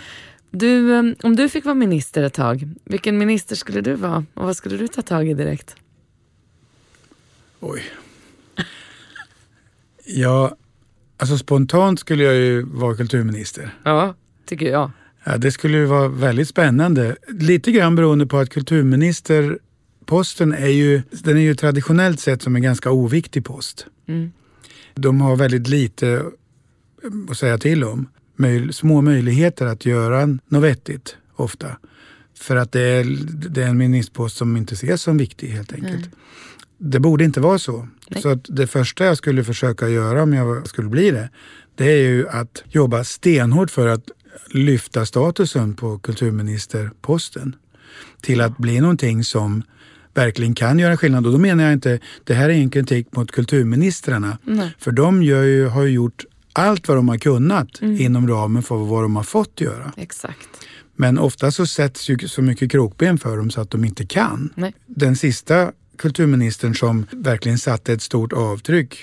Du, 0.50 0.94
ehm, 0.94 1.14
om 1.22 1.36
du 1.36 1.48
fick 1.48 1.64
vara 1.64 1.74
minister 1.74 2.22
ett 2.22 2.34
tag, 2.34 2.68
vilken 2.84 3.18
minister 3.18 3.56
skulle 3.56 3.80
du 3.80 3.94
vara 3.94 4.24
och 4.34 4.44
vad 4.44 4.56
skulle 4.56 4.76
du 4.76 4.88
ta 4.88 5.02
tag 5.02 5.28
i 5.28 5.34
direkt? 5.34 5.76
Oj. 7.60 7.82
Ja, 10.04 10.56
alltså 11.16 11.38
spontant 11.38 12.00
skulle 12.00 12.24
jag 12.24 12.34
ju 12.34 12.62
vara 12.62 12.96
kulturminister. 12.96 13.70
Ja, 13.82 14.14
tycker 14.46 14.66
jag. 14.66 14.90
Ja, 15.24 15.36
det 15.36 15.52
skulle 15.52 15.78
ju 15.78 15.84
vara 15.84 16.08
väldigt 16.08 16.48
spännande. 16.48 17.16
Lite 17.28 17.72
grann 17.72 17.96
beroende 17.96 18.26
på 18.26 18.38
att 18.38 18.50
kulturministerposten 18.50 20.52
är 20.52 20.68
ju, 20.68 21.02
den 21.10 21.36
är 21.36 21.40
ju 21.40 21.54
traditionellt 21.54 22.20
sett 22.20 22.42
som 22.42 22.56
en 22.56 22.62
ganska 22.62 22.90
oviktig 22.90 23.44
post. 23.44 23.86
Mm. 24.06 24.32
De 24.94 25.20
har 25.20 25.36
väldigt 25.36 25.68
lite 25.68 26.24
att 27.30 27.38
säga 27.38 27.58
till 27.58 27.84
om 27.84 28.08
möj 28.36 28.72
små 28.72 29.00
möjligheter 29.00 29.66
att 29.66 29.86
göra 29.86 30.26
något 30.26 30.62
vettigt 30.62 31.16
ofta. 31.36 31.76
För 32.38 32.56
att 32.56 32.72
det 32.72 32.80
är, 32.80 33.04
det 33.48 33.62
är 33.62 33.68
en 33.68 33.78
ministerpost 33.78 34.36
som 34.36 34.56
inte 34.56 34.74
ses 34.74 35.02
som 35.02 35.16
viktig 35.16 35.48
helt 35.48 35.72
enkelt. 35.72 36.00
Nej. 36.00 36.10
Det 36.78 37.00
borde 37.00 37.24
inte 37.24 37.40
vara 37.40 37.58
så. 37.58 37.88
Nej. 38.08 38.22
Så 38.22 38.28
att 38.28 38.46
det 38.48 38.66
första 38.66 39.04
jag 39.04 39.16
skulle 39.16 39.44
försöka 39.44 39.88
göra 39.88 40.22
om 40.22 40.32
jag 40.32 40.68
skulle 40.68 40.88
bli 40.88 41.10
det, 41.10 41.28
det 41.74 41.84
är 41.84 41.96
ju 41.96 42.28
att 42.28 42.64
jobba 42.68 43.04
stenhårt 43.04 43.70
för 43.70 43.88
att 43.88 44.10
lyfta 44.50 45.06
statusen 45.06 45.74
på 45.74 45.98
kulturministerposten 45.98 47.56
till 48.20 48.40
att 48.40 48.58
bli 48.58 48.80
någonting 48.80 49.24
som 49.24 49.62
verkligen 50.14 50.54
kan 50.54 50.78
göra 50.78 50.96
skillnad. 50.96 51.26
Och 51.26 51.32
då 51.32 51.38
menar 51.38 51.64
jag 51.64 51.72
inte, 51.72 51.98
det 52.24 52.34
här 52.34 52.48
är 52.48 52.52
ingen 52.52 52.70
kritik 52.70 53.16
mot 53.16 53.32
kulturministrarna. 53.32 54.38
Nej. 54.44 54.74
För 54.78 54.92
de 54.92 55.22
ju, 55.22 55.66
har 55.66 55.82
ju 55.82 55.90
gjort 55.90 56.24
allt 56.54 56.88
vad 56.88 56.96
de 56.96 57.08
har 57.08 57.18
kunnat 57.18 57.80
mm. 57.80 58.00
inom 58.00 58.28
ramen 58.28 58.62
för 58.62 58.76
vad 58.76 59.02
de 59.02 59.16
har 59.16 59.22
fått 59.22 59.60
göra. 59.60 59.92
Exakt. 59.96 60.48
Men 60.96 61.18
ofta 61.18 61.50
så 61.50 61.66
sätts 61.66 62.08
ju 62.08 62.18
så 62.18 62.42
mycket 62.42 62.70
krokben 62.70 63.18
för 63.18 63.36
dem 63.36 63.50
så 63.50 63.60
att 63.60 63.70
de 63.70 63.84
inte 63.84 64.06
kan. 64.06 64.52
Nej. 64.54 64.74
Den 64.86 65.16
sista 65.16 65.72
kulturministern 65.98 66.74
som 66.74 67.06
verkligen 67.10 67.58
satte 67.58 67.92
ett 67.92 68.02
stort 68.02 68.32
avtryck 68.32 68.98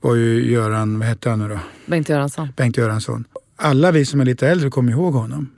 var 0.00 0.14
ju 0.14 0.50
Göran, 0.50 0.98
vad 0.98 1.08
hette 1.08 1.30
han 1.30 1.38
nu 1.38 1.48
då? 1.48 1.58
Bengt 1.86 2.08
Göransson. 2.08 2.48
Bengt 2.56 2.76
Göransson. 2.76 3.24
Alla 3.56 3.92
vi 3.92 4.04
som 4.04 4.20
är 4.20 4.24
lite 4.24 4.48
äldre 4.48 4.70
kommer 4.70 4.92
ihåg 4.92 5.14
honom. 5.14 5.50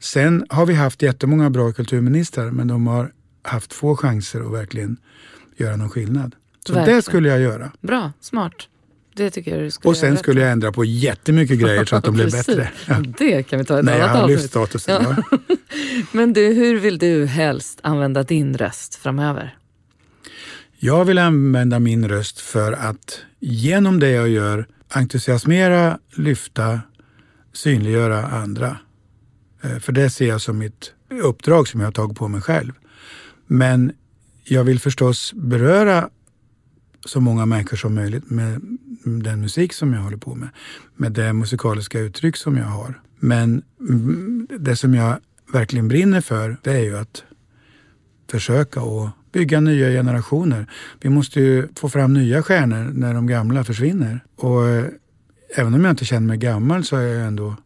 Sen 0.00 0.46
har 0.48 0.66
vi 0.66 0.74
haft 0.74 1.02
jättemånga 1.02 1.50
bra 1.50 1.72
kulturministrar 1.72 2.50
men 2.50 2.68
de 2.68 2.86
har 2.86 3.12
haft 3.42 3.72
få 3.72 3.96
chanser 3.96 4.40
att 4.40 4.52
verkligen 4.52 4.96
göra 5.56 5.76
någon 5.76 5.90
skillnad. 5.90 6.34
Så 6.66 6.72
verkligen. 6.72 6.96
det 6.96 7.02
skulle 7.02 7.28
jag 7.28 7.40
göra. 7.40 7.72
Bra, 7.80 8.12
smart. 8.20 8.68
Det 9.16 9.30
tycker 9.30 9.50
jag 9.54 9.60
du 9.60 9.70
skulle 9.70 9.90
Och 9.90 9.96
sen 9.96 10.16
skulle 10.16 10.40
jag 10.40 10.52
ändra 10.52 10.72
på 10.72 10.84
jättemycket 10.84 11.58
grejer 11.58 11.84
så 11.84 11.96
att 11.96 12.04
de 12.04 12.14
blev 12.14 12.30
bättre. 12.30 12.70
Det 13.18 13.42
kan 13.42 13.58
vi 13.58 13.64
ta 13.64 13.78
ett 13.78 13.84
Nej, 13.84 14.00
annat 14.00 14.16
avsnitt. 14.16 14.38
lyft 14.38 14.50
statusen. 14.50 15.02
Ja. 15.02 15.38
Men 16.12 16.32
du, 16.32 16.46
hur 16.46 16.80
vill 16.80 16.98
du 16.98 17.26
helst 17.26 17.78
använda 17.82 18.22
din 18.22 18.56
röst 18.58 18.94
framöver? 18.94 19.56
Jag 20.78 21.04
vill 21.04 21.18
använda 21.18 21.78
min 21.78 22.08
röst 22.08 22.40
för 22.40 22.72
att 22.72 23.20
genom 23.40 24.00
det 24.00 24.10
jag 24.10 24.28
gör 24.28 24.66
entusiasmera, 24.88 25.98
lyfta, 26.16 26.80
synliggöra 27.52 28.26
andra. 28.26 28.78
Eh, 29.62 29.78
för 29.78 29.92
det 29.92 30.10
ser 30.10 30.28
jag 30.28 30.40
som 30.40 30.58
mitt 30.58 30.92
uppdrag 31.22 31.68
som 31.68 31.80
jag 31.80 31.86
har 31.86 31.92
tagit 31.92 32.18
på 32.18 32.28
mig 32.28 32.40
själv. 32.40 32.72
Men 33.46 33.92
jag 34.44 34.64
vill 34.64 34.80
förstås 34.80 35.32
beröra 35.32 36.08
så 37.06 37.20
många 37.20 37.46
människor 37.46 37.76
som 37.76 37.94
möjligt 37.94 38.30
med 38.30 38.60
den 39.04 39.40
musik 39.40 39.72
som 39.72 39.92
jag 39.92 40.00
håller 40.00 40.16
på 40.16 40.34
med. 40.34 40.48
Med 40.96 41.12
det 41.12 41.32
musikaliska 41.32 42.00
uttryck 42.00 42.36
som 42.36 42.56
jag 42.56 42.64
har. 42.64 43.00
Men 43.18 43.62
mm, 43.80 44.48
det 44.58 44.76
som 44.76 44.94
jag 44.94 45.18
verkligen 45.52 45.88
brinner 45.88 46.20
för 46.20 46.56
det 46.62 46.72
är 46.72 46.84
ju 46.84 46.98
att 46.98 47.24
försöka 48.30 48.80
att 48.80 49.10
bygga 49.32 49.60
nya 49.60 49.88
generationer. 49.88 50.66
Vi 51.00 51.08
måste 51.08 51.40
ju 51.40 51.68
få 51.76 51.88
fram 51.88 52.14
nya 52.14 52.42
stjärnor 52.42 52.90
när 52.94 53.14
de 53.14 53.26
gamla 53.26 53.64
försvinner. 53.64 54.20
Och 54.36 54.68
eh, 54.68 54.84
även 55.56 55.74
om 55.74 55.84
jag 55.84 55.92
inte 55.92 56.04
känner 56.04 56.26
mig 56.26 56.38
gammal 56.38 56.84
så 56.84 56.96
är 56.96 57.14
jag 57.14 57.26
ändå 57.26 57.56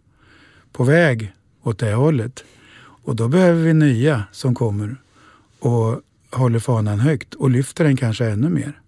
på 0.73 0.85
väg 0.85 1.33
åt 1.63 1.79
det 1.79 1.95
hållet. 1.95 2.45
Och 3.05 3.17
då 3.17 3.29
behöver 3.29 3.63
vi 3.63 3.75
nya 3.75 4.25
som 4.33 4.55
kommer 4.55 4.97
och 5.59 6.01
håller 6.31 6.59
fanan 6.59 7.01
högt 7.01 7.35
och 7.35 7.51
lyfter 7.51 7.85
den 7.85 7.97
kanske 7.97 8.27
ännu 8.27 8.49
mer. 8.49 8.81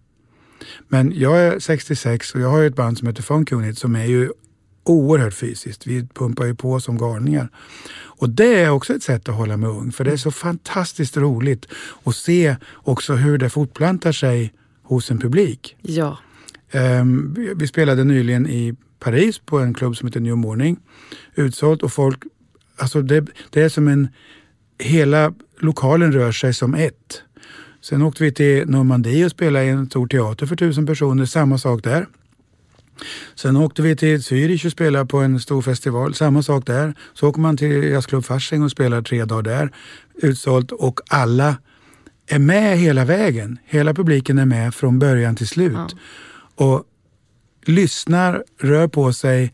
Men 0.89 1.13
jag 1.17 1.39
är 1.41 1.59
66 1.59 2.35
och 2.35 2.41
jag 2.41 2.49
har 2.49 2.65
ett 2.65 2.77
band 2.77 2.99
som 2.99 3.09
heter 3.09 3.23
Funk 3.23 3.53
Unit 3.53 3.79
som 3.79 3.97
är 3.97 4.05
ju 4.05 4.31
oerhört 4.85 5.35
fysiskt. 5.35 5.87
Vi 5.87 6.07
pumpar 6.07 6.47
ju 6.47 6.55
på 6.55 6.81
som 6.81 6.99
galningar. 6.99 7.49
Och 7.93 8.31
det 8.31 8.55
är 8.55 8.71
också 8.71 8.95
ett 8.95 9.03
sätt 9.03 9.29
att 9.29 9.35
hålla 9.35 9.57
mig 9.57 9.69
ung, 9.69 9.93
för 9.93 10.05
det 10.05 10.13
är 10.13 10.17
så 10.17 10.31
fantastiskt 10.31 11.17
roligt 11.17 11.67
att 12.05 12.17
se 12.17 12.57
också 12.75 13.15
hur 13.15 13.39
det 13.39 13.51
fortplantar 13.51 14.13
sig 14.13 14.53
hos 14.83 15.11
en 15.11 15.19
publik. 15.19 15.77
Ja. 15.83 16.19
Um, 16.73 17.37
vi 17.57 17.67
spelade 17.67 18.05
nyligen 18.05 18.47
i 18.47 18.75
Paris 18.99 19.39
på 19.39 19.59
en 19.59 19.75
klubb 19.75 19.97
som 19.97 20.09
heter 20.09 20.21
New 20.21 20.37
Morning. 20.37 20.77
Utsålt 21.35 21.83
och 21.83 21.93
folk, 21.93 22.23
alltså 22.77 23.03
det, 23.03 23.27
det 23.51 23.63
är 23.63 23.69
som 23.69 23.89
en, 23.89 24.09
hela 24.79 25.35
lokalen 25.59 26.13
rör 26.13 26.33
sig 26.33 26.55
som 26.55 26.75
ett. 26.75 27.23
Sen 27.91 28.03
åkte 28.03 28.23
vi 28.25 28.33
till 28.33 28.69
Normandie 28.69 29.25
och 29.25 29.31
spelade 29.31 29.65
i 29.65 29.69
en 29.69 29.87
stor 29.87 30.07
teater 30.07 30.47
för 30.47 30.57
tusen 30.57 30.87
personer, 30.87 31.25
samma 31.25 31.59
sak 31.59 31.85
där. 31.85 32.07
Sen 33.35 33.57
åkte 33.57 33.83
vi 33.83 33.97
till 33.97 34.19
Zürich 34.19 34.67
och 34.67 34.73
spelade 34.73 35.07
på 35.07 35.19
en 35.19 35.41
stor 35.41 35.63
festival. 35.63 36.15
Samma 36.15 36.43
sak 36.43 36.67
där. 36.67 36.95
Så 37.15 37.29
åker 37.29 37.41
man 37.41 37.57
till 37.57 37.85
jazzklubb 37.85 38.25
Fasching 38.25 38.63
och 38.63 38.71
spelar 38.71 39.03
tre 39.03 39.25
dagar 39.25 39.43
där. 39.43 39.73
Utsålt 40.15 40.73
och 40.73 41.01
alla 41.09 41.57
är 42.27 42.39
med 42.39 42.79
hela 42.79 43.05
vägen. 43.05 43.59
Hela 43.65 43.95
publiken 43.95 44.39
är 44.39 44.47
med 44.47 44.75
från 44.75 44.99
början 44.99 45.37
till 45.37 45.49
slut. 45.49 45.73
Ja. 45.75 46.67
Och 46.67 46.85
lyssnar, 47.67 48.45
rör 48.61 48.89
på 48.89 49.13
sig, 49.13 49.53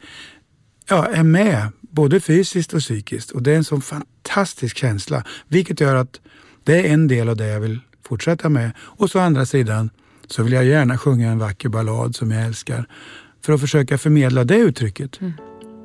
ja, 0.89 1.07
är 1.07 1.23
med 1.23 1.69
både 1.81 2.21
fysiskt 2.21 2.75
och 2.75 2.81
psykiskt. 2.81 3.31
Och 3.31 3.43
det 3.43 3.53
är 3.53 3.57
en 3.57 3.65
sån 3.65 3.83
fantastisk 3.83 4.77
känsla. 4.77 5.25
Vilket 5.49 5.81
gör 5.81 5.95
att 5.95 6.21
det 6.65 6.89
är 6.89 6.93
en 6.93 7.09
del 7.09 7.29
av 7.29 7.37
det 7.37 7.47
jag 7.47 7.61
vill 7.61 7.81
fortsätta 8.09 8.49
med. 8.49 8.70
Och 8.78 9.11
så 9.11 9.19
andra 9.19 9.47
sidan 9.47 9.91
så 10.27 10.43
vill 10.43 10.53
jag 10.53 10.65
gärna 10.65 10.99
sjunga 10.99 11.31
en 11.31 11.39
vacker 11.39 11.69
ballad 11.69 12.16
som 12.16 12.31
jag 12.31 12.47
älskar 12.47 12.87
för 13.41 13.53
att 13.53 13.61
försöka 13.61 13.99
förmedla 13.99 14.45
det 14.45 14.57
uttrycket 14.57 15.20
mm. 15.20 15.33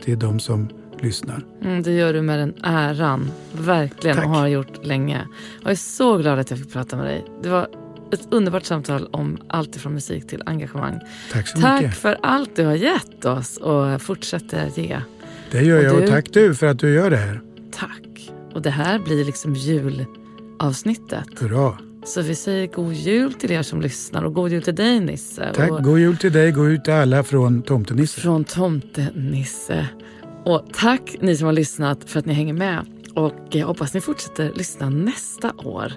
till 0.03 0.19
de 0.19 0.39
som 0.39 0.69
lyssnar. 0.99 1.45
Mm, 1.61 1.84
det 1.84 1.91
gör 1.91 2.14
du 2.14 2.22
med 2.22 2.39
den 2.39 2.53
äran, 2.64 3.31
verkligen, 3.52 4.18
Tack. 4.18 4.26
och 4.26 4.31
har 4.31 4.48
gjort 4.48 4.85
länge. 4.85 5.27
Jag 5.64 5.72
är 5.72 5.76
så 5.76 6.18
glad 6.18 6.39
att 6.39 6.49
jag 6.49 6.60
fick 6.60 6.73
prata 6.73 6.95
med 6.95 7.06
dig. 7.06 7.26
Det 7.43 7.49
var 7.49 7.68
ett 8.14 8.27
underbart 8.31 8.65
samtal 8.65 9.07
om 9.11 9.38
allt 9.48 9.76
från 9.76 9.93
musik 9.93 10.27
till 10.27 10.43
engagemang. 10.45 10.99
Tack 11.31 11.48
så 11.48 11.61
tack 11.61 11.81
mycket. 11.81 11.98
för 11.98 12.18
allt 12.23 12.56
du 12.56 12.65
har 12.65 12.76
gett 12.76 13.26
oss 13.26 13.57
och 13.57 14.02
fortsätter 14.02 14.72
ge. 14.76 15.02
Det 15.52 15.61
gör 15.61 15.77
och 15.77 15.84
jag 15.84 15.95
du, 15.95 16.03
och 16.03 16.10
tack 16.10 16.26
du 16.34 16.56
för 16.56 16.68
att 16.68 16.80
du 16.80 16.93
gör 16.93 17.10
det 17.10 17.18
här. 17.18 17.41
Tack. 17.72 18.31
Och 18.53 18.61
det 18.61 18.69
här 18.69 18.99
blir 18.99 19.26
liksom 19.26 19.56
julavsnittet. 19.56 21.39
Hurra. 21.39 21.77
Så 22.03 22.22
vi 22.22 22.36
säger 22.36 22.68
god 22.68 22.94
jul 22.94 23.34
till 23.34 23.52
er 23.52 23.61
som 23.61 23.82
lyssnar 23.82 24.23
och 24.23 24.34
god 24.34 24.52
jul 24.52 24.64
till 24.64 24.76
dig 24.76 24.99
Nisse. 24.99 25.52
Tack, 25.53 25.72
och 25.72 25.84
god 25.84 25.99
jul 25.99 26.18
till 26.18 26.34
dig, 26.34 26.52
god 26.52 26.69
jul 26.69 26.80
till 26.82 26.94
alla 26.94 27.23
från 27.23 27.61
Tomtenisse. 27.61 28.22
Från 28.22 28.44
Tomtenisse. 28.44 29.88
Och 30.45 30.65
tack 30.73 31.15
ni 31.19 31.38
som 31.38 31.45
har 31.45 31.53
lyssnat 31.53 32.10
för 32.10 32.19
att 32.19 32.26
ni 32.26 32.34
hänger 32.34 32.53
med. 32.53 32.86
Och 33.15 33.36
jag 33.49 33.68
hoppas 33.68 33.94
ni 33.94 34.02
fortsätter 34.02 34.52
lyssna 34.56 34.90
nästa 34.90 35.53
år. 35.57 35.94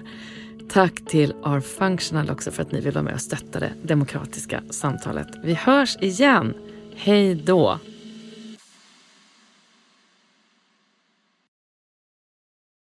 Tack 0.69 1.05
till 1.05 1.33
R 1.45 1.59
Functional 1.59 2.29
också 2.29 2.51
för 2.51 2.61
att 2.61 2.71
ni 2.71 2.81
vill 2.81 2.93
vara 2.93 3.03
med 3.03 3.13
och 3.13 3.21
stötta 3.21 3.59
det 3.59 3.71
demokratiska 3.83 4.61
samtalet. 4.69 5.27
Vi 5.43 5.53
hörs 5.53 5.97
igen. 6.01 6.53
Hej 6.95 7.35
då! 7.35 7.79